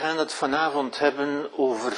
gaan 0.00 0.18
het 0.18 0.32
vanavond 0.32 0.98
hebben 0.98 1.58
over, 1.58 1.96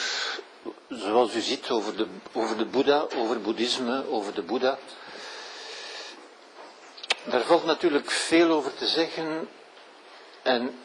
zoals 0.88 1.34
u 1.34 1.40
ziet, 1.40 1.70
over 1.70 1.96
de, 1.96 2.06
over 2.32 2.56
de 2.56 2.64
Boeddha, 2.64 3.06
over 3.16 3.40
boeddhisme, 3.40 4.10
over 4.10 4.34
de 4.34 4.42
Boeddha. 4.42 4.78
Daar 7.24 7.40
valt 7.40 7.64
natuurlijk 7.64 8.10
veel 8.10 8.50
over 8.50 8.74
te 8.74 8.86
zeggen. 8.86 9.48
En 10.42 10.78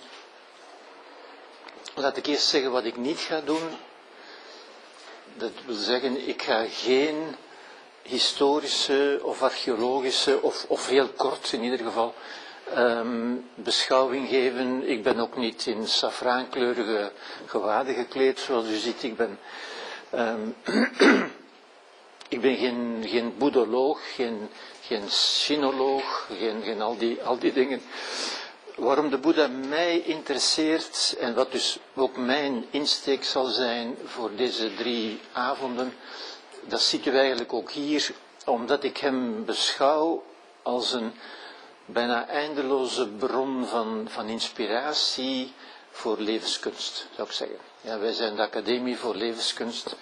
laat 1.93 2.17
ik 2.17 2.25
eerst 2.25 2.47
zeggen 2.47 2.71
wat 2.71 2.83
ik 2.83 2.97
niet 2.97 3.19
ga 3.19 3.41
doen. 3.41 3.77
Dat 5.37 5.51
wil 5.65 5.75
zeggen, 5.75 6.27
ik 6.27 6.41
ga 6.41 6.65
geen 6.69 7.35
historische 8.01 9.19
of 9.23 9.41
archeologische, 9.41 10.41
of, 10.41 10.65
of 10.67 10.87
heel 10.87 11.07
kort 11.07 11.53
in 11.53 11.63
ieder 11.63 11.79
geval, 11.79 12.13
um, 12.75 13.49
beschouwing 13.55 14.27
geven. 14.27 14.89
Ik 14.89 15.03
ben 15.03 15.19
ook 15.19 15.37
niet 15.37 15.65
in 15.65 15.87
safraankleurige 15.87 17.11
gewaden 17.45 17.95
gekleed, 17.95 18.39
zoals 18.39 18.67
u 18.67 18.75
ziet. 18.75 19.03
Ik 19.03 19.17
ben, 19.17 19.39
um, 20.15 20.55
ik 22.35 22.41
ben 22.41 22.55
geen, 22.55 23.05
geen 23.07 23.37
boedoloog, 23.37 24.13
geen, 24.15 24.49
geen 24.81 25.09
sinoloog, 25.09 26.29
geen, 26.39 26.61
geen 26.63 26.81
al, 26.81 26.97
die, 26.97 27.21
al 27.23 27.39
die 27.39 27.53
dingen. 27.53 27.81
Waarom 28.75 29.09
de 29.09 29.17
Boeddha 29.17 29.47
mij 29.47 29.99
interesseert 29.99 31.15
en 31.19 31.33
wat 31.35 31.51
dus 31.51 31.79
ook 31.95 32.17
mijn 32.17 32.65
insteek 32.69 33.23
zal 33.23 33.45
zijn 33.45 33.97
voor 34.05 34.31
deze 34.35 34.73
drie 34.73 35.19
avonden, 35.31 35.93
dat 36.67 36.81
ziet 36.81 37.05
u 37.05 37.17
eigenlijk 37.17 37.53
ook 37.53 37.71
hier, 37.71 38.11
omdat 38.45 38.83
ik 38.83 38.97
hem 38.97 39.45
beschouw 39.45 40.23
als 40.61 40.93
een 40.93 41.13
bijna 41.87 42.27
eindeloze 42.27 43.07
bron 43.07 43.65
van, 43.65 44.07
van 44.09 44.27
inspiratie 44.27 45.53
voor 45.91 46.19
levenskunst, 46.19 47.07
zou 47.15 47.27
ik 47.27 47.33
zeggen. 47.33 47.57
Ja, 47.81 47.99
wij 47.99 48.11
zijn 48.13 48.35
de 48.35 48.41
Academie 48.41 48.97
voor 48.97 49.15
Levenskunst 49.15 49.95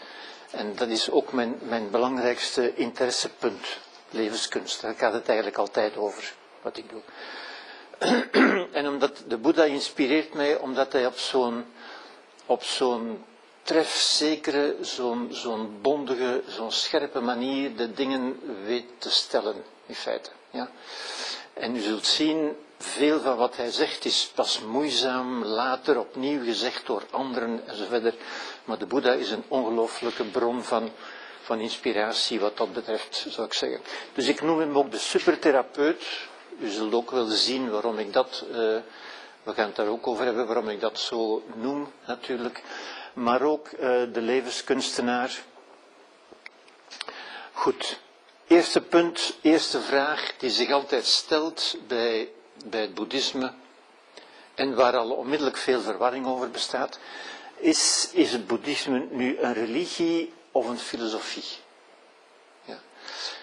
en 0.52 0.76
dat 0.76 0.88
is 0.88 1.10
ook 1.10 1.32
mijn, 1.32 1.58
mijn 1.62 1.90
belangrijkste 1.90 2.76
interessepunt, 2.76 3.78
levenskunst. 4.10 4.82
Daar 4.82 4.96
gaat 4.96 5.14
het 5.14 5.28
eigenlijk 5.28 5.58
altijd 5.58 5.98
over, 5.98 6.34
wat 6.62 6.78
ik 6.78 6.86
doe. 6.90 7.02
en 8.80 8.88
omdat 8.88 9.24
de 9.28 9.38
Boeddha 9.38 9.64
inspireert 9.64 10.34
mij, 10.34 10.58
omdat 10.58 10.92
hij 10.92 11.06
op 11.06 11.18
zo'n 11.18 11.66
op 12.46 12.64
trefzekere, 13.62 14.76
zo'n 14.82 15.28
zo'n 15.32 15.78
bondige, 15.82 16.44
zo'n 16.48 16.72
scherpe 16.72 17.20
manier 17.20 17.76
de 17.76 17.94
dingen 17.94 18.40
weet 18.66 18.86
te 18.98 19.10
stellen, 19.12 19.64
in 19.86 19.96
feite. 19.96 20.30
Ja. 20.50 20.70
En 21.56 21.76
u 21.76 21.80
zult 21.80 22.06
zien, 22.06 22.56
veel 22.78 23.20
van 23.20 23.38
wat 23.38 23.56
hij 23.56 23.72
zegt 23.72 24.06
is 24.06 24.32
pas 24.36 24.60
moeizaam, 24.60 25.44
later 25.44 26.00
opnieuw 26.00 26.44
gezegd 26.44 26.86
door 26.86 27.04
anderen 27.12 27.68
enzovoort. 27.68 28.16
Maar 28.66 28.78
de 28.78 28.86
Boeddha 28.86 29.12
is 29.12 29.32
een 29.32 29.44
ongelooflijke 29.48 30.24
bron 30.24 30.64
van, 30.64 30.92
van 31.42 31.60
inspiratie 31.60 32.40
wat 32.40 32.58
dat 32.58 32.74
betreft, 32.74 33.26
zou 33.30 33.48
ik 33.48 33.54
zeggen. 33.54 33.82
Dus 34.14 34.28
ik 34.28 34.42
noem 34.42 34.60
hem 34.60 34.78
ook 34.78 34.92
de 34.92 34.98
supertherapeut. 34.98 36.04
U 36.60 36.70
zult 36.70 36.94
ook 36.94 37.12
wel 37.12 37.26
zien 37.26 37.70
waarom 37.70 37.98
ik 38.00 38.14
dat, 38.14 38.46
uh, 38.50 38.56
we 39.44 39.54
gaan 39.54 39.66
het 39.68 39.76
daar 39.76 39.88
ook 39.88 40.08
over 40.08 40.26
hebben, 40.26 40.46
waarom 40.46 40.70
ik 40.70 40.80
dat 40.80 41.00
zo 41.00 41.44
noem 41.56 41.92
natuurlijk. 42.06 42.64
Maar 43.14 43.42
ook 43.42 43.72
uh, 43.72 43.80
de 44.14 44.22
levenskunstenaar. 44.22 45.40
Goed, 47.54 48.00
Eerste 48.48 48.82
punt, 48.82 49.38
eerste 49.42 49.82
vraag 49.82 50.34
die 50.38 50.50
zich 50.50 50.72
altijd 50.72 51.06
stelt 51.06 51.76
bij, 51.88 52.30
bij 52.66 52.82
het 52.82 52.94
boeddhisme 52.94 53.54
en 54.56 54.76
waar 54.76 54.96
al 54.98 55.10
onmiddellijk 55.12 55.58
veel 55.58 55.82
verwarring 55.82 56.26
over 56.28 56.50
bestaat, 56.52 57.00
is, 57.56 58.10
is 58.14 58.32
het 58.32 58.48
boeddhisme 58.48 59.08
nu 59.10 59.38
een 59.40 59.54
religie 59.54 60.34
of 60.52 60.68
een 60.68 60.78
filosofie? 60.78 61.44
Ja. 62.64 62.80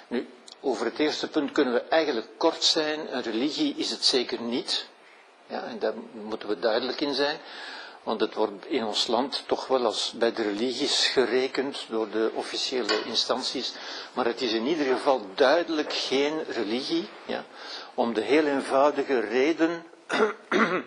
Nu, 0.09 0.29
over 0.61 0.85
het 0.85 0.99
eerste 0.99 1.29
punt 1.29 1.53
kunnen 1.53 1.75
we 1.75 1.81
eigenlijk 1.81 2.29
kort 2.37 2.65
zijn. 2.65 3.15
Een 3.15 3.23
religie 3.23 3.75
is 3.77 3.91
het 3.91 4.05
zeker 4.05 4.41
niet. 4.41 4.87
Ja, 5.47 5.65
en 5.65 5.79
daar 5.79 5.95
moeten 6.13 6.49
we 6.49 6.59
duidelijk 6.59 7.01
in 7.01 7.15
zijn. 7.15 7.39
Want 8.03 8.21
het 8.21 8.35
wordt 8.35 8.67
in 8.67 8.85
ons 8.85 9.07
land 9.07 9.43
toch 9.47 9.67
wel 9.67 9.85
als 9.85 10.13
bij 10.13 10.33
de 10.33 10.43
religies 10.43 11.07
gerekend 11.07 11.87
door 11.89 12.11
de 12.11 12.31
officiële 12.35 13.05
instanties. 13.05 13.75
Maar 14.13 14.25
het 14.25 14.41
is 14.41 14.53
in 14.53 14.67
ieder 14.67 14.87
geval 14.87 15.27
duidelijk 15.35 15.93
geen 15.93 16.45
religie. 16.45 17.09
Ja, 17.27 17.45
om 17.95 18.15
de 18.15 18.21
heel 18.21 18.47
eenvoudige 18.47 19.21
reden 19.21 19.87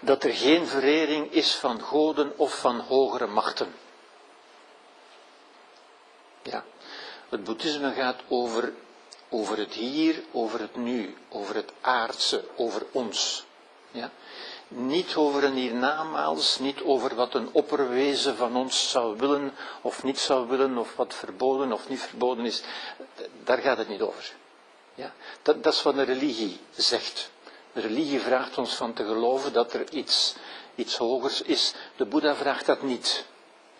dat 0.00 0.24
er 0.24 0.32
geen 0.32 0.66
verering 0.66 1.32
is 1.32 1.54
van 1.54 1.80
goden 1.80 2.32
of 2.38 2.58
van 2.58 2.80
hogere 2.80 3.26
machten. 3.26 3.74
Ja, 6.42 6.64
het 7.28 7.44
boeddhisme 7.44 7.92
gaat 7.92 8.20
over, 8.28 8.72
over 9.28 9.58
het 9.58 9.72
hier, 9.72 10.22
over 10.32 10.60
het 10.60 10.76
nu, 10.76 11.16
over 11.28 11.54
het 11.54 11.72
aardse, 11.80 12.44
over 12.56 12.86
ons. 12.92 13.44
Ja 13.90 14.10
niet 14.68 15.16
over 15.16 15.44
een 15.44 15.54
hiernamaals, 15.54 16.58
niet 16.58 16.82
over 16.82 17.14
wat 17.14 17.34
een 17.34 17.48
opperwezen 17.52 18.36
van 18.36 18.56
ons 18.56 18.90
zou 18.90 19.16
willen 19.16 19.54
of 19.80 20.02
niet 20.02 20.18
zou 20.18 20.48
willen, 20.48 20.78
of 20.78 20.96
wat 20.96 21.14
verboden 21.14 21.72
of 21.72 21.88
niet 21.88 22.00
verboden 22.00 22.44
is. 22.44 22.62
Daar 23.44 23.58
gaat 23.58 23.78
het 23.78 23.88
niet 23.88 24.00
over. 24.00 24.34
Ja? 24.94 25.12
Dat, 25.42 25.62
dat 25.62 25.72
is 25.72 25.82
wat 25.82 25.96
een 25.96 26.04
religie 26.04 26.60
zegt. 26.76 27.30
De 27.72 27.80
religie 27.80 28.20
vraagt 28.20 28.58
ons 28.58 28.74
van 28.74 28.92
te 28.92 29.04
geloven 29.04 29.52
dat 29.52 29.72
er 29.72 29.90
iets, 29.90 30.34
iets 30.74 30.96
hogers 30.96 31.42
is. 31.42 31.74
De 31.96 32.04
Boeddha 32.04 32.34
vraagt 32.34 32.66
dat 32.66 32.82
niet. 32.82 33.24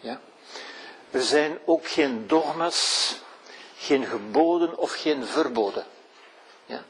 Ja? 0.01 0.21
Er 1.11 1.23
zijn 1.23 1.59
ook 1.65 1.87
geen 1.89 2.27
dogma's, 2.27 3.15
geen 3.77 4.05
geboden 4.05 4.79
of 4.79 4.93
geen 4.93 5.27
verboden. 5.27 5.87
Ja? 6.67 6.85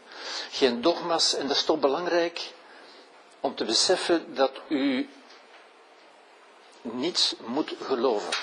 Geen 0.50 0.82
dogma's, 0.82 1.34
en 1.34 1.46
dat 1.46 1.56
is 1.56 1.64
toch 1.64 1.78
belangrijk, 1.78 2.54
om 3.46 3.54
te 3.54 3.64
beseffen 3.64 4.34
dat 4.34 4.52
u 4.68 5.08
niets 6.82 7.34
moet 7.44 7.74
geloven. 7.82 8.34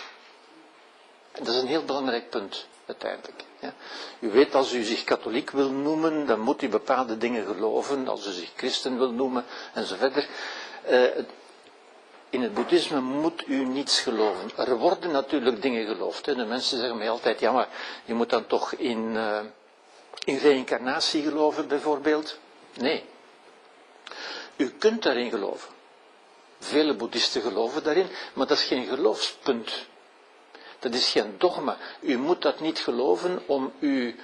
En 1.32 1.44
dat 1.44 1.54
is 1.54 1.62
een 1.62 1.68
heel 1.68 1.84
belangrijk 1.86 2.30
punt, 2.30 2.68
uiteindelijk. 2.86 3.44
Ja. 3.60 3.74
U 4.20 4.32
weet, 4.32 4.56
als 4.56 4.74
u 4.74 4.84
zich 4.84 5.04
katholiek 5.04 5.50
wil 5.50 5.70
noemen, 5.72 6.26
dan 6.26 6.40
moet 6.40 6.62
u 6.62 6.70
bepaalde 6.70 7.18
dingen 7.18 7.46
geloven. 7.46 8.08
Als 8.08 8.28
u 8.28 8.32
zich 8.32 8.52
christen 8.56 8.98
wil 8.98 9.12
noemen, 9.12 9.46
en 9.74 9.86
zo 9.86 9.96
verder. 9.96 10.28
Uh, 10.90 11.04
in 12.30 12.42
het 12.42 12.54
boeddhisme 12.54 13.00
moet 13.00 13.48
u 13.48 13.66
niets 13.66 14.00
geloven. 14.00 14.52
Er 14.58 14.78
worden 14.78 15.12
natuurlijk 15.12 15.62
dingen 15.62 15.86
geloofd. 15.86 16.26
Hè. 16.26 16.36
De 16.36 16.46
mensen 16.46 16.78
zeggen 16.80 16.98
mij 16.98 17.10
altijd, 17.10 17.40
ja 17.40 17.52
maar 17.52 17.68
je 18.06 18.14
moet 18.14 18.30
dan 18.30 18.48
toch 18.48 18.74
in, 18.74 19.16
uh, 19.16 19.40
in 20.26 20.38
reïncarnatie 20.38 21.24
geloven, 21.24 21.68
bijvoorbeeld. 21.68 22.38
Nee, 22.74 23.04
u 24.64 24.70
kunt 24.78 25.04
daarin 25.04 25.30
geloven. 25.30 25.70
Vele 26.60 26.94
boeddhisten 26.94 27.42
geloven 27.42 27.84
daarin, 27.84 28.08
maar 28.34 28.48
dat 28.48 28.58
is 28.58 28.64
geen 28.64 28.86
geloofspunt. 28.86 29.86
Dat 30.80 30.94
is 30.94 31.10
geen 31.10 31.36
dogma. 31.38 31.78
U 32.00 32.18
moet 32.18 32.42
dat 32.42 32.60
niet 32.60 32.80
geloven 32.80 33.42
om 33.46 33.72
u 33.80 34.16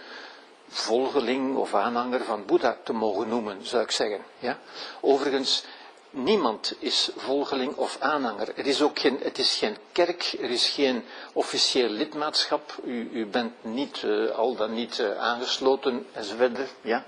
volgeling 0.67 1.55
of 1.55 1.73
aanhanger 1.73 2.23
van 2.23 2.45
Boeddha 2.45 2.77
te 2.83 2.93
mogen 2.93 3.27
noemen, 3.27 3.65
zou 3.65 3.83
ik 3.83 3.91
zeggen. 3.91 4.25
Ja? 4.39 4.59
Overigens, 5.01 5.63
niemand 6.09 6.75
is 6.79 7.09
volgeling 7.15 7.75
of 7.75 7.97
aanhanger. 7.99 8.57
Er 8.57 8.65
is 8.65 8.81
ook 8.81 8.99
geen, 8.99 9.19
het 9.21 9.37
is 9.37 9.55
geen 9.55 9.77
kerk, 9.91 10.35
er 10.41 10.49
is 10.49 10.69
geen 10.69 11.03
officieel 11.33 11.89
lidmaatschap. 11.89 12.75
U, 12.83 13.09
u 13.13 13.25
bent 13.25 13.53
niet, 13.61 14.01
uh, 14.05 14.29
al 14.29 14.55
dan 14.55 14.73
niet 14.73 14.97
uh, 14.99 15.17
aangesloten 15.17 16.05
enzovoort. 16.13 16.57
Ja? 16.81 17.05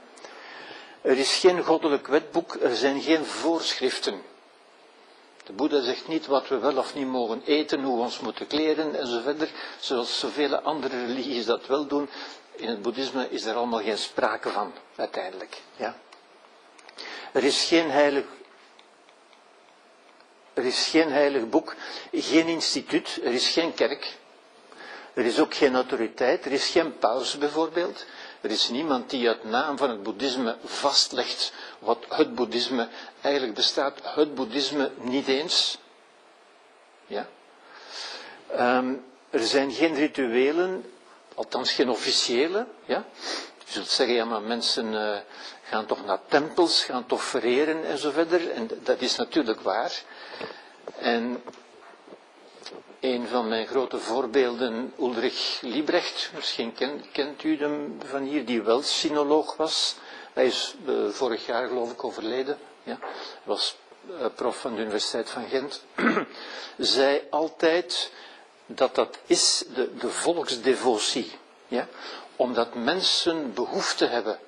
Er 1.01 1.17
is 1.17 1.35
geen 1.35 1.63
goddelijk 1.63 2.07
wetboek, 2.07 2.53
er 2.61 2.75
zijn 2.75 3.01
geen 3.01 3.25
voorschriften. 3.25 4.21
De 5.45 5.53
Boeddha 5.53 5.81
zegt 5.81 6.07
niet 6.07 6.25
wat 6.25 6.47
we 6.47 6.57
wel 6.57 6.77
of 6.77 6.95
niet 6.95 7.07
mogen 7.07 7.41
eten, 7.45 7.83
hoe 7.83 7.95
we 7.95 8.01
ons 8.03 8.19
moeten 8.19 8.47
kleden 8.47 8.95
enzovoort, 8.99 9.49
zoals 9.79 10.19
zoveel 10.19 10.55
andere 10.55 11.05
religies 11.05 11.45
dat 11.45 11.67
wel 11.67 11.87
doen. 11.87 12.09
In 12.55 12.67
het 12.69 12.81
boeddhisme 12.81 13.29
is 13.29 13.45
er 13.45 13.55
allemaal 13.55 13.81
geen 13.81 13.97
sprake 13.97 14.49
van, 14.49 14.73
uiteindelijk. 14.95 15.61
Ja. 15.75 15.95
Er 17.31 17.43
is 17.43 17.63
geen 17.63 17.91
heilig 17.91 18.25
er 20.53 20.65
is 20.65 20.87
geen 20.87 21.11
heilig 21.11 21.49
boek, 21.49 21.75
geen 22.11 22.47
instituut, 22.47 23.19
er 23.23 23.33
is 23.33 23.49
geen 23.49 23.73
kerk. 23.73 24.17
Er 25.13 25.25
is 25.25 25.39
ook 25.39 25.53
geen 25.53 25.75
autoriteit, 25.75 26.45
er 26.45 26.51
is 26.51 26.67
geen 26.69 26.97
paus 26.97 27.37
bijvoorbeeld. 27.37 28.05
Er 28.41 28.51
is 28.51 28.69
niemand 28.69 29.09
die 29.09 29.27
uit 29.27 29.43
naam 29.43 29.77
van 29.77 29.89
het 29.89 30.03
boeddhisme 30.03 30.55
vastlegt 30.63 31.53
wat 31.79 32.05
het 32.09 32.35
boeddhisme 32.35 32.87
eigenlijk 33.21 33.55
bestaat. 33.55 33.99
Het 34.03 34.35
boeddhisme 34.35 34.91
niet 35.01 35.27
eens. 35.27 35.77
Ja. 37.05 37.27
Um, 38.59 39.03
er 39.29 39.39
zijn 39.43 39.71
geen 39.71 39.95
rituelen, 39.95 40.91
althans 41.35 41.71
geen 41.71 41.89
officiële. 41.89 42.67
Ja. 42.85 43.05
Je 43.65 43.71
zult 43.71 43.87
zeggen, 43.89 44.15
ja, 44.15 44.25
maar 44.25 44.41
mensen 44.41 44.93
uh, 44.93 45.17
gaan 45.63 45.85
toch 45.85 46.05
naar 46.05 46.19
tempels, 46.27 46.83
gaan 46.83 47.05
toch 47.05 47.23
vereren 47.23 47.85
en 47.85 47.97
zo 47.97 48.11
verder. 48.11 48.51
En 48.51 48.69
dat 48.83 49.01
is 49.01 49.15
natuurlijk 49.15 49.61
waar. 49.61 50.01
En 50.97 51.43
een 52.99 53.27
van 53.27 53.47
mijn 53.47 53.67
grote 53.67 53.97
voorbeelden, 53.99 54.93
Ulrich 54.99 55.59
Liebrecht, 55.61 56.31
misschien 56.35 56.73
kent 57.11 57.43
u 57.43 57.57
hem 57.57 57.97
van 58.05 58.21
hier, 58.23 58.45
die 58.45 58.61
wel 58.61 58.81
sinoloog 58.81 59.55
was. 59.55 59.95
Hij 60.33 60.45
is 60.45 60.75
uh, 60.87 61.09
vorig 61.09 61.45
jaar 61.45 61.67
geloof 61.67 61.91
ik 61.91 62.03
overleden. 62.03 62.57
Ja. 62.83 62.97
Hij 62.99 63.09
was 63.43 63.77
uh, 64.09 64.25
prof 64.35 64.57
van 64.57 64.75
de 64.75 64.81
Universiteit 64.81 65.29
van 65.29 65.45
Gent. 65.49 65.83
zei 66.77 67.21
altijd 67.29 68.11
dat 68.65 68.95
dat 68.95 69.17
is 69.25 69.63
de, 69.73 69.95
de 69.97 70.09
volksdevotie. 70.09 71.31
Ja? 71.67 71.87
Omdat 72.35 72.73
mensen 72.75 73.53
behoefte 73.53 74.05
hebben 74.05 74.39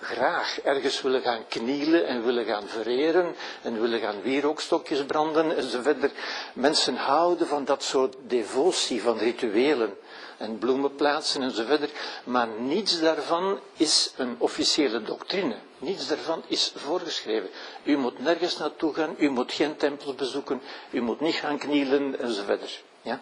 graag 0.00 0.60
ergens 0.60 1.02
willen 1.02 1.22
gaan 1.22 1.46
knielen 1.48 2.06
en 2.06 2.24
willen 2.24 2.44
gaan 2.44 2.68
vereren 2.68 3.34
en 3.62 3.80
willen 3.80 4.00
gaan 4.00 4.22
wierookstokjes 4.22 5.04
branden 5.04 5.56
enzovoort. 5.56 6.12
Mensen 6.52 6.96
houden 6.96 7.46
van 7.46 7.64
dat 7.64 7.82
soort 7.82 8.16
devotie, 8.26 9.02
van 9.02 9.18
rituelen 9.18 9.96
en 10.36 10.58
bloemenplaatsen 10.58 11.42
enzovoort. 11.42 11.90
Maar 12.24 12.48
niets 12.58 13.00
daarvan 13.00 13.60
is 13.76 14.12
een 14.16 14.34
officiële 14.38 15.02
doctrine. 15.02 15.56
Niets 15.78 16.08
daarvan 16.08 16.42
is 16.46 16.72
voorgeschreven. 16.76 17.48
U 17.84 17.96
moet 17.96 18.18
nergens 18.18 18.58
naartoe 18.58 18.94
gaan, 18.94 19.14
u 19.18 19.30
moet 19.30 19.52
geen 19.52 19.76
tempel 19.76 20.14
bezoeken, 20.14 20.60
u 20.90 21.00
moet 21.00 21.20
niet 21.20 21.34
gaan 21.34 21.58
knielen 21.58 22.20
enzovoort. 22.20 22.82
Ja? 23.02 23.20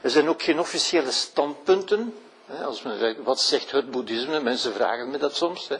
Er 0.00 0.10
zijn 0.10 0.28
ook 0.28 0.42
geen 0.42 0.58
officiële 0.60 1.10
standpunten 1.10 2.14
als 2.64 2.82
men 2.82 2.98
zegt, 2.98 3.16
wat 3.22 3.40
zegt 3.40 3.70
het 3.70 3.90
boeddhisme? 3.90 4.40
Mensen 4.40 4.72
vragen 4.72 5.10
me 5.10 5.18
dat 5.18 5.36
soms. 5.36 5.68
Hè. 5.68 5.76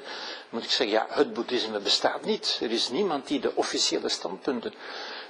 Moet 0.50 0.64
ik 0.64 0.70
zeggen, 0.70 0.96
ja, 0.96 1.06
het 1.08 1.32
boeddhisme 1.32 1.78
bestaat 1.78 2.24
niet. 2.24 2.58
Er 2.62 2.70
is 2.70 2.88
niemand 2.88 3.26
die 3.26 3.40
de 3.40 3.52
officiële 3.54 4.08
standpunten. 4.08 4.74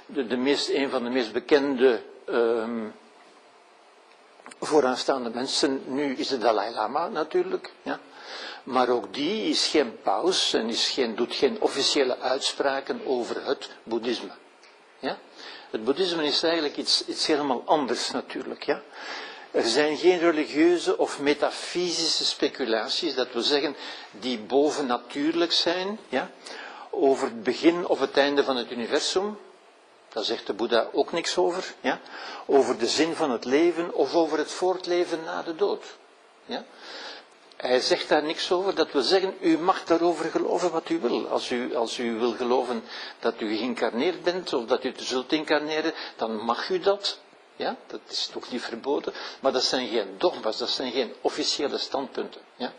De, 0.05 0.27
de 0.27 0.37
meest, 0.37 0.69
een 0.69 0.89
van 0.89 1.03
de 1.03 1.09
meest 1.09 1.31
bekende 1.31 2.01
um, 2.29 2.93
vooraanstaande 4.59 5.29
mensen 5.29 5.81
nu 5.85 6.15
is 6.15 6.27
de 6.27 6.37
Dalai 6.37 6.73
Lama 6.73 7.07
natuurlijk. 7.07 7.71
Ja. 7.81 7.99
Maar 8.63 8.89
ook 8.89 9.13
die 9.13 9.49
is 9.49 9.67
geen 9.67 10.01
paus 10.01 10.53
en 10.53 10.69
is 10.69 10.89
geen, 10.89 11.15
doet 11.15 11.35
geen 11.35 11.61
officiële 11.61 12.19
uitspraken 12.19 13.01
over 13.05 13.45
het 13.45 13.69
boeddhisme. 13.83 14.31
Ja. 14.99 15.17
Het 15.69 15.83
boeddhisme 15.83 16.25
is 16.25 16.43
eigenlijk 16.43 16.77
iets, 16.77 17.05
iets 17.05 17.27
helemaal 17.27 17.63
anders 17.65 18.11
natuurlijk. 18.11 18.63
Ja. 18.63 18.81
Er 19.51 19.67
zijn 19.67 19.97
geen 19.97 20.19
religieuze 20.19 20.97
of 20.97 21.19
metafysische 21.19 22.25
speculaties, 22.25 23.15
dat 23.15 23.33
wil 23.33 23.41
zeggen, 23.41 23.75
die 24.11 24.39
bovennatuurlijk 24.39 25.51
zijn, 25.51 25.99
ja, 26.09 26.31
over 26.89 27.27
het 27.27 27.43
begin 27.43 27.87
of 27.87 27.99
het 27.99 28.17
einde 28.17 28.43
van 28.43 28.57
het 28.57 28.71
universum. 28.71 29.37
Daar 30.13 30.23
zegt 30.23 30.47
de 30.47 30.53
Boeddha 30.53 30.87
ook 30.91 31.11
niks 31.11 31.37
over. 31.37 31.73
Ja? 31.81 31.99
Over 32.45 32.77
de 32.77 32.87
zin 32.87 33.15
van 33.15 33.31
het 33.31 33.45
leven 33.45 33.93
of 33.93 34.15
over 34.15 34.37
het 34.37 34.51
voortleven 34.51 35.23
na 35.23 35.41
de 35.41 35.55
dood. 35.55 35.83
Ja? 36.45 36.65
Hij 37.55 37.79
zegt 37.79 38.09
daar 38.09 38.23
niks 38.23 38.51
over. 38.51 38.75
Dat 38.75 38.91
wil 38.91 39.01
zeggen, 39.01 39.37
u 39.39 39.57
mag 39.57 39.83
daarover 39.83 40.29
geloven 40.29 40.71
wat 40.71 40.89
u 40.89 40.99
wil. 40.99 41.27
Als 41.27 41.49
u, 41.51 41.75
als 41.75 41.97
u 41.97 42.19
wil 42.19 42.31
geloven 42.31 42.83
dat 43.19 43.41
u 43.41 43.55
geïncarneerd 43.57 44.23
bent 44.23 44.53
of 44.53 44.65
dat 44.65 44.83
u 44.83 44.93
zult 44.95 45.31
incarneren, 45.31 45.93
dan 46.15 46.35
mag 46.35 46.69
u 46.69 46.79
dat. 46.79 47.19
Ja, 47.57 47.75
dat 47.87 47.99
is 48.07 48.27
toch 48.27 48.51
niet 48.51 48.61
verboden, 48.61 49.13
maar 49.39 49.51
dat 49.51 49.63
zijn 49.63 49.87
geen 49.87 50.15
dogma's, 50.17 50.57
dat 50.57 50.69
zijn 50.69 50.91
geen 50.91 51.13
officiële 51.21 51.77
standpunten. 51.77 52.41
Ja. 52.55 52.73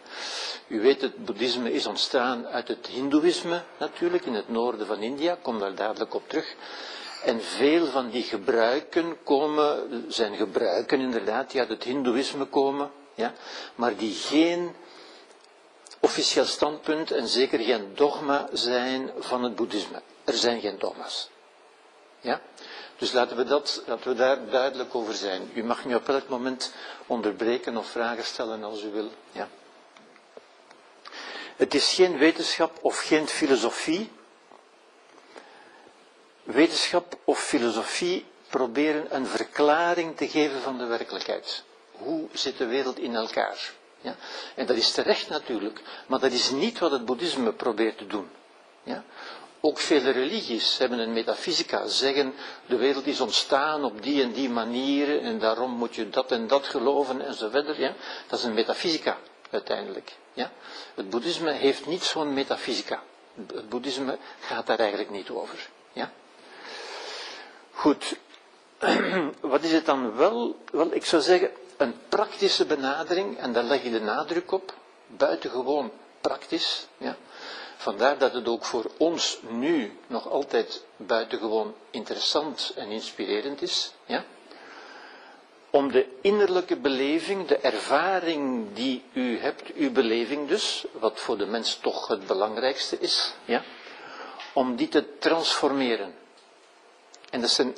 U 0.66 0.80
weet, 0.80 1.00
het 1.00 1.24
boeddhisme 1.24 1.72
is 1.72 1.86
ontstaan 1.86 2.46
uit 2.46 2.68
het 2.68 2.86
hindoeïsme 2.86 3.62
natuurlijk, 3.78 4.24
in 4.24 4.34
het 4.34 4.48
noorden 4.48 4.86
van 4.86 5.02
India, 5.02 5.38
kom 5.42 5.58
daar 5.58 5.74
dadelijk 5.74 6.14
op 6.14 6.28
terug. 6.28 6.54
En 7.24 7.42
veel 7.42 7.86
van 7.86 8.10
die 8.10 8.22
gebruiken 8.22 9.22
komen, 9.22 10.04
zijn 10.08 10.36
gebruiken 10.36 11.00
inderdaad, 11.00 11.50
die 11.50 11.60
uit 11.60 11.68
het 11.68 11.84
hindoeïsme 11.84 12.44
komen, 12.44 12.90
ja, 13.14 13.32
maar 13.74 13.96
die 13.96 14.14
geen 14.14 14.74
officieel 16.00 16.44
standpunt 16.44 17.10
en 17.10 17.28
zeker 17.28 17.58
geen 17.58 17.94
dogma 17.94 18.48
zijn 18.52 19.10
van 19.18 19.42
het 19.42 19.54
boeddhisme. 19.54 20.02
Er 20.24 20.34
zijn 20.34 20.60
geen 20.60 20.78
dogma's. 20.78 21.28
Ja? 22.20 22.40
Dus 22.98 23.12
laten 23.12 23.36
we, 23.36 23.44
dat, 23.44 23.82
laten 23.86 24.08
we 24.10 24.16
daar 24.16 24.50
duidelijk 24.50 24.94
over 24.94 25.14
zijn. 25.14 25.50
U 25.54 25.64
mag 25.64 25.84
me 25.84 25.94
op 25.94 26.08
elk 26.08 26.28
moment 26.28 26.72
onderbreken 27.06 27.76
of 27.76 27.86
vragen 27.86 28.24
stellen 28.24 28.64
als 28.64 28.82
u 28.82 28.90
wil. 28.90 29.10
Ja. 29.32 29.48
Het 31.56 31.74
is 31.74 31.92
geen 31.94 32.18
wetenschap 32.18 32.78
of 32.80 32.98
geen 32.98 33.28
filosofie. 33.28 34.10
Wetenschap 36.42 37.18
of 37.24 37.38
filosofie 37.38 38.26
proberen 38.48 39.14
een 39.14 39.26
verklaring 39.26 40.16
te 40.16 40.28
geven 40.28 40.60
van 40.60 40.78
de 40.78 40.84
werkelijkheid. 40.84 41.64
Hoe 41.92 42.28
zit 42.32 42.58
de 42.58 42.66
wereld 42.66 42.98
in 42.98 43.14
elkaar? 43.14 43.72
Ja? 44.00 44.16
En 44.54 44.66
dat 44.66 44.76
is 44.76 44.90
terecht 44.90 45.28
natuurlijk, 45.28 45.82
maar 46.06 46.20
dat 46.20 46.32
is 46.32 46.50
niet 46.50 46.78
wat 46.78 46.90
het 46.90 47.04
boeddhisme 47.04 47.52
probeert 47.52 47.98
te 47.98 48.06
doen. 48.06 48.30
Ja? 48.82 49.04
Ook 49.60 49.78
vele 49.78 50.10
religies 50.10 50.78
hebben 50.78 50.98
een 50.98 51.12
metafysica, 51.12 51.86
zeggen 51.86 52.34
de 52.66 52.76
wereld 52.76 53.06
is 53.06 53.20
ontstaan 53.20 53.84
op 53.84 54.02
die 54.02 54.22
en 54.22 54.32
die 54.32 54.48
manier 54.50 55.20
en 55.20 55.38
daarom 55.38 55.70
moet 55.70 55.94
je 55.94 56.10
dat 56.10 56.32
en 56.32 56.46
dat 56.46 56.66
geloven 56.66 57.26
enzovoort. 57.26 57.76
Ja? 57.76 57.94
Dat 58.26 58.38
is 58.38 58.44
een 58.44 58.54
metafysica 58.54 59.18
uiteindelijk. 59.50 60.16
Ja? 60.32 60.50
Het 60.94 61.10
boeddhisme 61.10 61.52
heeft 61.52 61.86
niet 61.86 62.02
zo'n 62.02 62.34
metafysica. 62.34 63.02
Het 63.46 63.68
boeddhisme 63.68 64.18
gaat 64.40 64.66
daar 64.66 64.78
eigenlijk 64.78 65.10
niet 65.10 65.30
over. 65.30 65.68
Ja? 65.92 66.12
Goed, 67.72 68.16
wat 69.40 69.62
is 69.62 69.72
het 69.72 69.86
dan 69.86 70.16
wel? 70.16 70.56
Wel, 70.72 70.94
ik 70.94 71.04
zou 71.04 71.22
zeggen, 71.22 71.50
een 71.76 71.94
praktische 72.08 72.66
benadering, 72.66 73.38
en 73.38 73.52
daar 73.52 73.64
leg 73.64 73.82
je 73.82 73.90
de 73.90 74.00
nadruk 74.00 74.52
op, 74.52 74.74
buitengewoon 75.06 75.90
praktisch. 76.20 76.86
Ja? 76.96 77.16
Vandaar 77.80 78.18
dat 78.18 78.32
het 78.32 78.48
ook 78.48 78.64
voor 78.64 78.90
ons 78.96 79.38
nu 79.48 79.98
nog 80.06 80.28
altijd 80.28 80.84
buitengewoon 80.96 81.74
interessant 81.90 82.72
en 82.76 82.88
inspirerend 82.90 83.62
is. 83.62 83.92
Ja? 84.06 84.24
Om 85.70 85.92
de 85.92 86.06
innerlijke 86.20 86.76
beleving, 86.76 87.46
de 87.46 87.56
ervaring 87.56 88.66
die 88.74 89.02
u 89.12 89.38
hebt, 89.38 89.72
uw 89.74 89.92
beleving 89.92 90.48
dus, 90.48 90.84
wat 90.92 91.20
voor 91.20 91.38
de 91.38 91.46
mens 91.46 91.78
toch 91.82 92.08
het 92.08 92.26
belangrijkste 92.26 92.98
is, 92.98 93.34
ja? 93.44 93.62
om 94.52 94.76
die 94.76 94.88
te 94.88 95.18
transformeren. 95.18 96.14
En 97.30 97.40
dat 97.40 97.50
zijn 97.50 97.76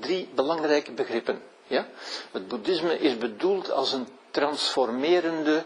drie 0.00 0.28
belangrijke 0.34 0.92
begrippen. 0.92 1.42
Ja? 1.66 1.88
Het 2.30 2.48
boeddhisme 2.48 2.98
is 2.98 3.18
bedoeld 3.18 3.70
als 3.70 3.92
een 3.92 4.08
transformerende 4.30 5.64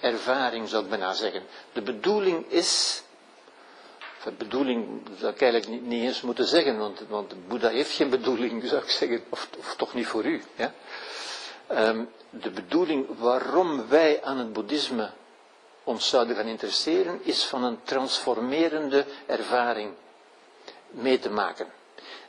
ervaring, 0.00 0.68
zou 0.68 0.82
ik 0.82 0.88
bijna 0.88 1.12
zeggen. 1.12 1.42
De 1.72 1.82
bedoeling 1.82 2.50
is, 2.50 3.02
de 4.26 4.32
bedoeling 4.32 4.86
zou 5.18 5.32
ik 5.32 5.40
eigenlijk 5.40 5.82
niet, 5.82 6.02
eens 6.02 6.20
moeten 6.20 6.46
zeggen, 6.46 6.78
want, 6.78 7.00
want 7.08 7.48
Boeddha 7.48 7.68
heeft 7.68 7.90
geen 7.90 8.10
bedoeling, 8.10 8.64
zou 8.68 8.82
ik 8.82 8.90
zeggen, 8.90 9.24
of, 9.28 9.48
toch 9.76 9.94
niet 9.94 10.06
voor 10.06 10.24
u. 10.24 10.42
Ja? 10.56 10.72
Um, 11.70 12.08
de 12.30 12.50
bedoeling 12.50 13.06
waarom 13.18 13.88
wij 13.88 14.22
aan 14.22 14.38
het 14.38 14.52
boeddhisme 14.52 15.10
ons 15.84 16.08
zouden 16.08 16.36
gaan 16.36 16.46
interesseren, 16.46 17.20
is 17.22 17.44
van 17.44 17.64
een 17.64 17.78
transformerende 17.82 19.04
ervaring 19.26 19.92
mee 20.90 21.18
te 21.18 21.30
maken. 21.30 21.66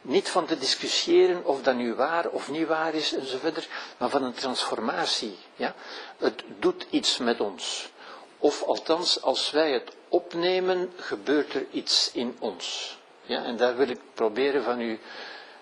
Niet 0.01 0.29
van 0.29 0.45
te 0.45 0.57
discussiëren 0.57 1.45
of 1.45 1.61
dat 1.61 1.75
nu 1.75 1.93
waar 1.93 2.29
of 2.29 2.49
niet 2.49 2.67
waar 2.67 2.93
is 2.93 3.13
enzovoort, 3.13 3.67
maar 3.97 4.09
van 4.09 4.23
een 4.23 4.33
transformatie. 4.33 5.37
Ja? 5.55 5.75
Het 6.17 6.43
doet 6.59 6.87
iets 6.89 7.17
met 7.17 7.39
ons. 7.41 7.89
Of 8.37 8.63
althans, 8.63 9.21
als 9.21 9.51
wij 9.51 9.71
het 9.71 9.91
opnemen, 10.09 10.91
gebeurt 10.95 11.53
er 11.53 11.65
iets 11.71 12.11
in 12.13 12.35
ons. 12.39 12.97
Ja? 13.21 13.43
En 13.43 13.57
daar 13.57 13.75
wil 13.77 13.89
ik 13.89 13.99
proberen 14.13 14.63
van 14.63 14.81
u 14.81 14.99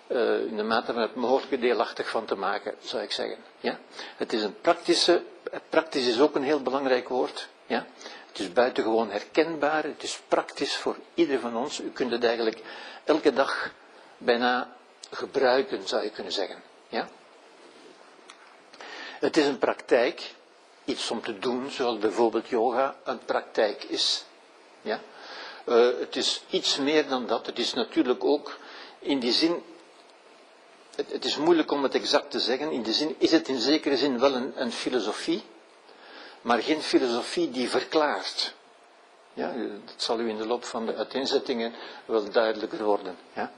uh, 0.08 0.40
in 0.40 0.56
de 0.56 0.62
mate 0.62 0.92
van 0.92 1.02
het 1.02 1.14
mogelijke 1.14 1.58
deelachtig 1.58 2.08
van 2.08 2.24
te 2.24 2.34
maken, 2.34 2.74
zou 2.80 3.02
ik 3.02 3.12
zeggen. 3.12 3.38
Ja? 3.60 3.78
Het 4.16 4.32
is 4.32 4.42
een 4.42 4.60
praktische, 4.60 5.22
praktisch 5.68 6.06
is 6.06 6.20
ook 6.20 6.34
een 6.34 6.42
heel 6.42 6.62
belangrijk 6.62 7.08
woord. 7.08 7.48
Ja? 7.66 7.86
Het 8.28 8.38
is 8.38 8.52
buitengewoon 8.52 9.10
herkenbaar, 9.10 9.82
het 9.84 10.02
is 10.02 10.20
praktisch 10.28 10.76
voor 10.76 10.96
ieder 11.14 11.40
van 11.40 11.56
ons. 11.56 11.80
U 11.80 11.90
kunt 11.90 12.10
het 12.10 12.24
eigenlijk 12.24 12.62
elke 13.04 13.32
dag 13.32 13.70
bijna 14.18 14.76
gebruiken, 15.10 15.88
zou 15.88 16.02
je 16.02 16.10
kunnen 16.10 16.32
zeggen. 16.32 16.62
Ja? 16.88 17.08
Het 19.20 19.36
is 19.36 19.46
een 19.46 19.58
praktijk, 19.58 20.34
iets 20.84 21.10
om 21.10 21.22
te 21.22 21.38
doen, 21.38 21.70
zoals 21.70 21.98
bijvoorbeeld 21.98 22.48
yoga 22.48 22.96
een 23.04 23.18
praktijk 23.24 23.84
is. 23.84 24.24
Ja? 24.86 25.00
Uh, 25.68 25.98
het 25.98 26.16
is 26.16 26.42
iets 26.50 26.76
meer 26.76 27.08
dan 27.08 27.26
dat. 27.26 27.46
Het 27.46 27.58
is 27.58 27.74
natuurlijk 27.74 28.24
ook 28.24 28.58
in 28.98 29.18
die 29.18 29.32
zin. 29.32 29.62
Het, 30.94 31.24
is 31.24 31.36
moeilijk 31.36 31.72
om 31.72 31.82
het 31.82 31.94
exact 31.94 32.30
te 32.30 32.40
zeggen. 32.40 32.70
In 32.70 32.82
die 32.82 32.92
zin 32.92 33.14
is 33.18 33.30
het 33.30 33.48
in 33.48 33.60
zekere 33.60 33.96
zin 33.96 34.18
wel 34.18 34.34
een, 34.34 34.52
een 34.54 34.72
filosofie. 34.72 35.42
maar 36.40 36.62
geen 36.62 36.82
filosofie 36.82 37.50
die 37.50 37.68
verklaart. 37.70 38.54
Ja, 39.34 39.52
dat 39.84 40.02
zal 40.02 40.20
u 40.20 40.28
in 40.28 40.36
de 40.36 40.46
loop 40.46 40.64
van 40.64 40.86
de 40.86 40.94
uiteenzettingen 40.94 41.74
wel 42.04 42.30
duidelijker 42.30 42.84
worden. 42.84 43.16
Ja. 43.32 43.52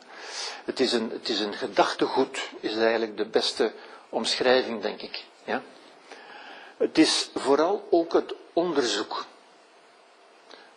Het, 0.64 0.80
is 0.80 0.92
een, 0.92 1.10
het 1.10 1.28
is 1.28 1.40
een 1.40 1.54
gedachtegoed, 1.54 2.50
is 2.60 2.76
eigenlijk 2.76 3.16
de 3.16 3.26
beste 3.26 3.72
omschrijving, 4.08 4.82
denk 4.82 5.02
ik. 5.02 5.24
Ja. 5.44 5.62
Het 6.76 6.98
is 6.98 7.30
vooral 7.34 7.86
ook 7.90 8.12
het 8.12 8.34
onderzoek. 8.52 9.24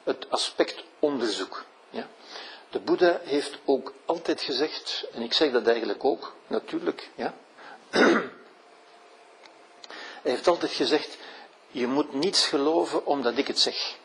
Het 0.03 0.29
aspect 0.29 0.83
onderzoek. 0.99 1.65
Ja. 1.89 2.07
De 2.69 2.79
Boeddha 2.79 3.19
heeft 3.23 3.57
ook 3.65 3.93
altijd 4.05 4.41
gezegd, 4.41 5.05
en 5.13 5.21
ik 5.21 5.33
zeg 5.33 5.51
dat 5.51 5.67
eigenlijk 5.67 6.03
ook, 6.03 6.35
natuurlijk, 6.47 7.09
ja. 7.15 7.33
Hij 10.21 10.31
heeft 10.31 10.47
altijd 10.47 10.71
gezegd, 10.71 11.17
je 11.67 11.87
moet 11.87 12.13
niets 12.13 12.47
geloven 12.47 13.05
omdat 13.05 13.37
ik 13.37 13.47
het 13.47 13.59
zeg. 13.59 13.95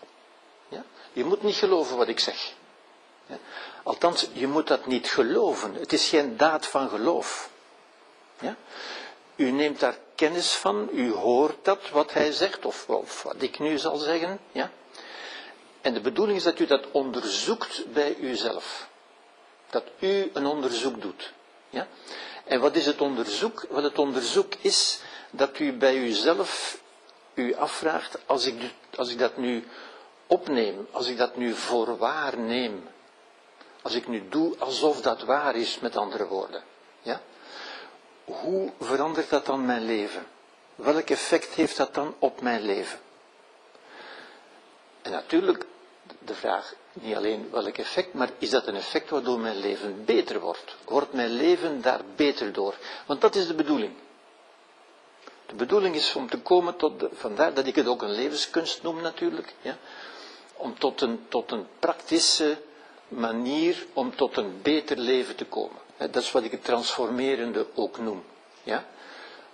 Ja? 0.69 0.85
Je 1.13 1.25
moet 1.25 1.43
niet 1.43 1.55
geloven 1.55 1.97
wat 1.97 2.09
ik 2.09 2.21
zeg. 2.21 2.55
Althans, 3.83 4.29
je 4.33 4.47
moet 4.47 4.67
dat 4.67 4.87
niet 4.87 5.09
geloven. 5.09 5.75
Het 5.75 5.93
is 5.93 6.09
geen 6.09 6.37
daad 6.37 6.67
van 6.67 6.89
geloof. 6.89 7.51
Ja? 8.41 8.57
U 9.37 9.51
neemt 9.51 9.81
daar 9.81 9.99
kennis 10.15 10.53
van, 10.53 10.89
u 10.93 11.13
hoort 11.13 11.65
dat 11.65 11.91
wat 11.91 12.13
hij 12.13 12.33
zegt, 12.33 12.65
of, 12.65 12.89
of 12.89 13.23
wat 13.23 13.43
ik 13.43 13.59
nu 13.59 13.79
zal 13.79 13.97
zeggen. 13.97 14.39
Ja? 14.53 14.71
En 15.87 15.95
de 15.95 16.01
bedoeling 16.01 16.39
is 16.39 16.45
dat 16.45 16.59
u 16.59 16.67
dat 16.67 16.91
onderzoekt 16.91 17.93
bij 17.93 18.17
uzelf. 18.17 18.89
Dat 19.71 19.85
u 19.99 20.31
een 20.33 20.47
onderzoek 20.47 21.03
doet. 21.03 21.33
Ja? 21.69 21.87
En 22.45 22.61
wat 22.61 22.77
is 22.77 22.87
het 22.87 23.01
onderzoek? 23.01 23.67
Wat 23.71 23.83
het 23.83 23.99
onderzoek 23.99 24.55
is, 24.61 25.01
dat 25.31 25.59
u 25.59 25.73
bij 25.73 25.97
uzelf 25.97 26.81
u 27.35 27.55
afvraagt, 27.55 28.19
als 28.27 28.47
ik, 28.47 28.75
als 28.97 29.11
ik 29.11 29.19
dat 29.19 29.37
nu 29.37 29.65
opneem, 30.27 30.87
als 30.91 31.07
ik 31.07 31.17
dat 31.17 31.37
nu 31.37 31.55
voor 31.55 31.97
waar 31.97 32.39
neem, 32.39 32.89
als 33.83 33.95
ik 33.95 34.09
nu 34.09 34.29
doe 34.29 34.59
alsof 34.59 35.01
dat 35.01 35.23
waar 35.23 35.57
is, 35.57 35.81
met 35.81 35.97
andere 35.97 36.27
woorden, 36.27 36.63
ja? 37.03 37.21
hoe 38.25 38.73
verandert 38.81 39.31
dat 39.31 39.47
dan 39.47 39.67
mijn 39.67 39.85
leven? 39.85 40.27
Welk 40.75 41.11
effect 41.11 41.55
heeft 41.55 41.77
dat 41.77 41.95
dan 41.95 42.15
op 42.19 42.41
mijn 42.41 42.63
leven? 42.63 42.99
En 45.03 45.13
natuurlijk, 45.13 45.67
de 46.25 46.35
vraag, 46.35 46.75
niet 46.93 47.17
alleen 47.17 47.49
welk 47.51 47.77
effect, 47.79 48.13
maar 48.15 48.31
is 48.39 48.51
dat 48.51 48.67
een 48.67 48.75
effect 48.77 49.11
waardoor 49.11 49.39
mijn 49.41 49.57
leven 49.57 50.05
beter 50.05 50.41
wordt? 50.41 50.77
Wordt 50.85 51.13
mijn 51.13 51.31
leven 51.31 51.83
daar 51.83 52.01
beter 52.17 52.53
door? 52.53 52.75
Want 53.07 53.21
dat 53.21 53.35
is 53.35 53.47
de 53.47 53.55
bedoeling. 53.55 53.93
De 55.47 55.55
bedoeling 55.55 55.95
is 55.95 56.15
om 56.15 56.31
te 56.31 56.39
komen 56.41 56.77
tot, 56.77 57.01
de, 57.01 57.09
vandaar 57.13 57.55
dat 57.55 57.67
ik 57.67 57.75
het 57.75 57.87
ook 57.87 58.03
een 58.03 58.11
levenskunst 58.15 58.83
noem 58.83 59.01
natuurlijk, 59.01 59.55
ja, 59.61 59.77
om 60.57 60.79
tot 60.79 61.01
een, 61.01 61.21
tot 61.29 61.53
een 61.53 61.67
praktische 61.79 62.57
manier 63.09 63.87
om 63.93 64.17
tot 64.17 64.37
een 64.37 64.59
beter 64.63 64.97
leven 64.99 65.37
te 65.37 65.45
komen. 65.45 65.77
Dat 65.97 66.17
is 66.23 66.33
wat 66.33 66.45
ik 66.45 66.51
het 66.51 66.65
transformerende 66.65 67.67
ook 67.75 67.99
noem. 67.99 68.25
Ja? 68.63 68.85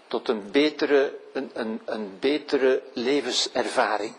Tot 0.07 0.29
een 0.29 0.51
betere, 0.51 1.15
een, 1.33 1.51
een, 1.55 1.81
een 1.85 2.17
betere 2.21 2.83
levenservaring. 2.93 4.15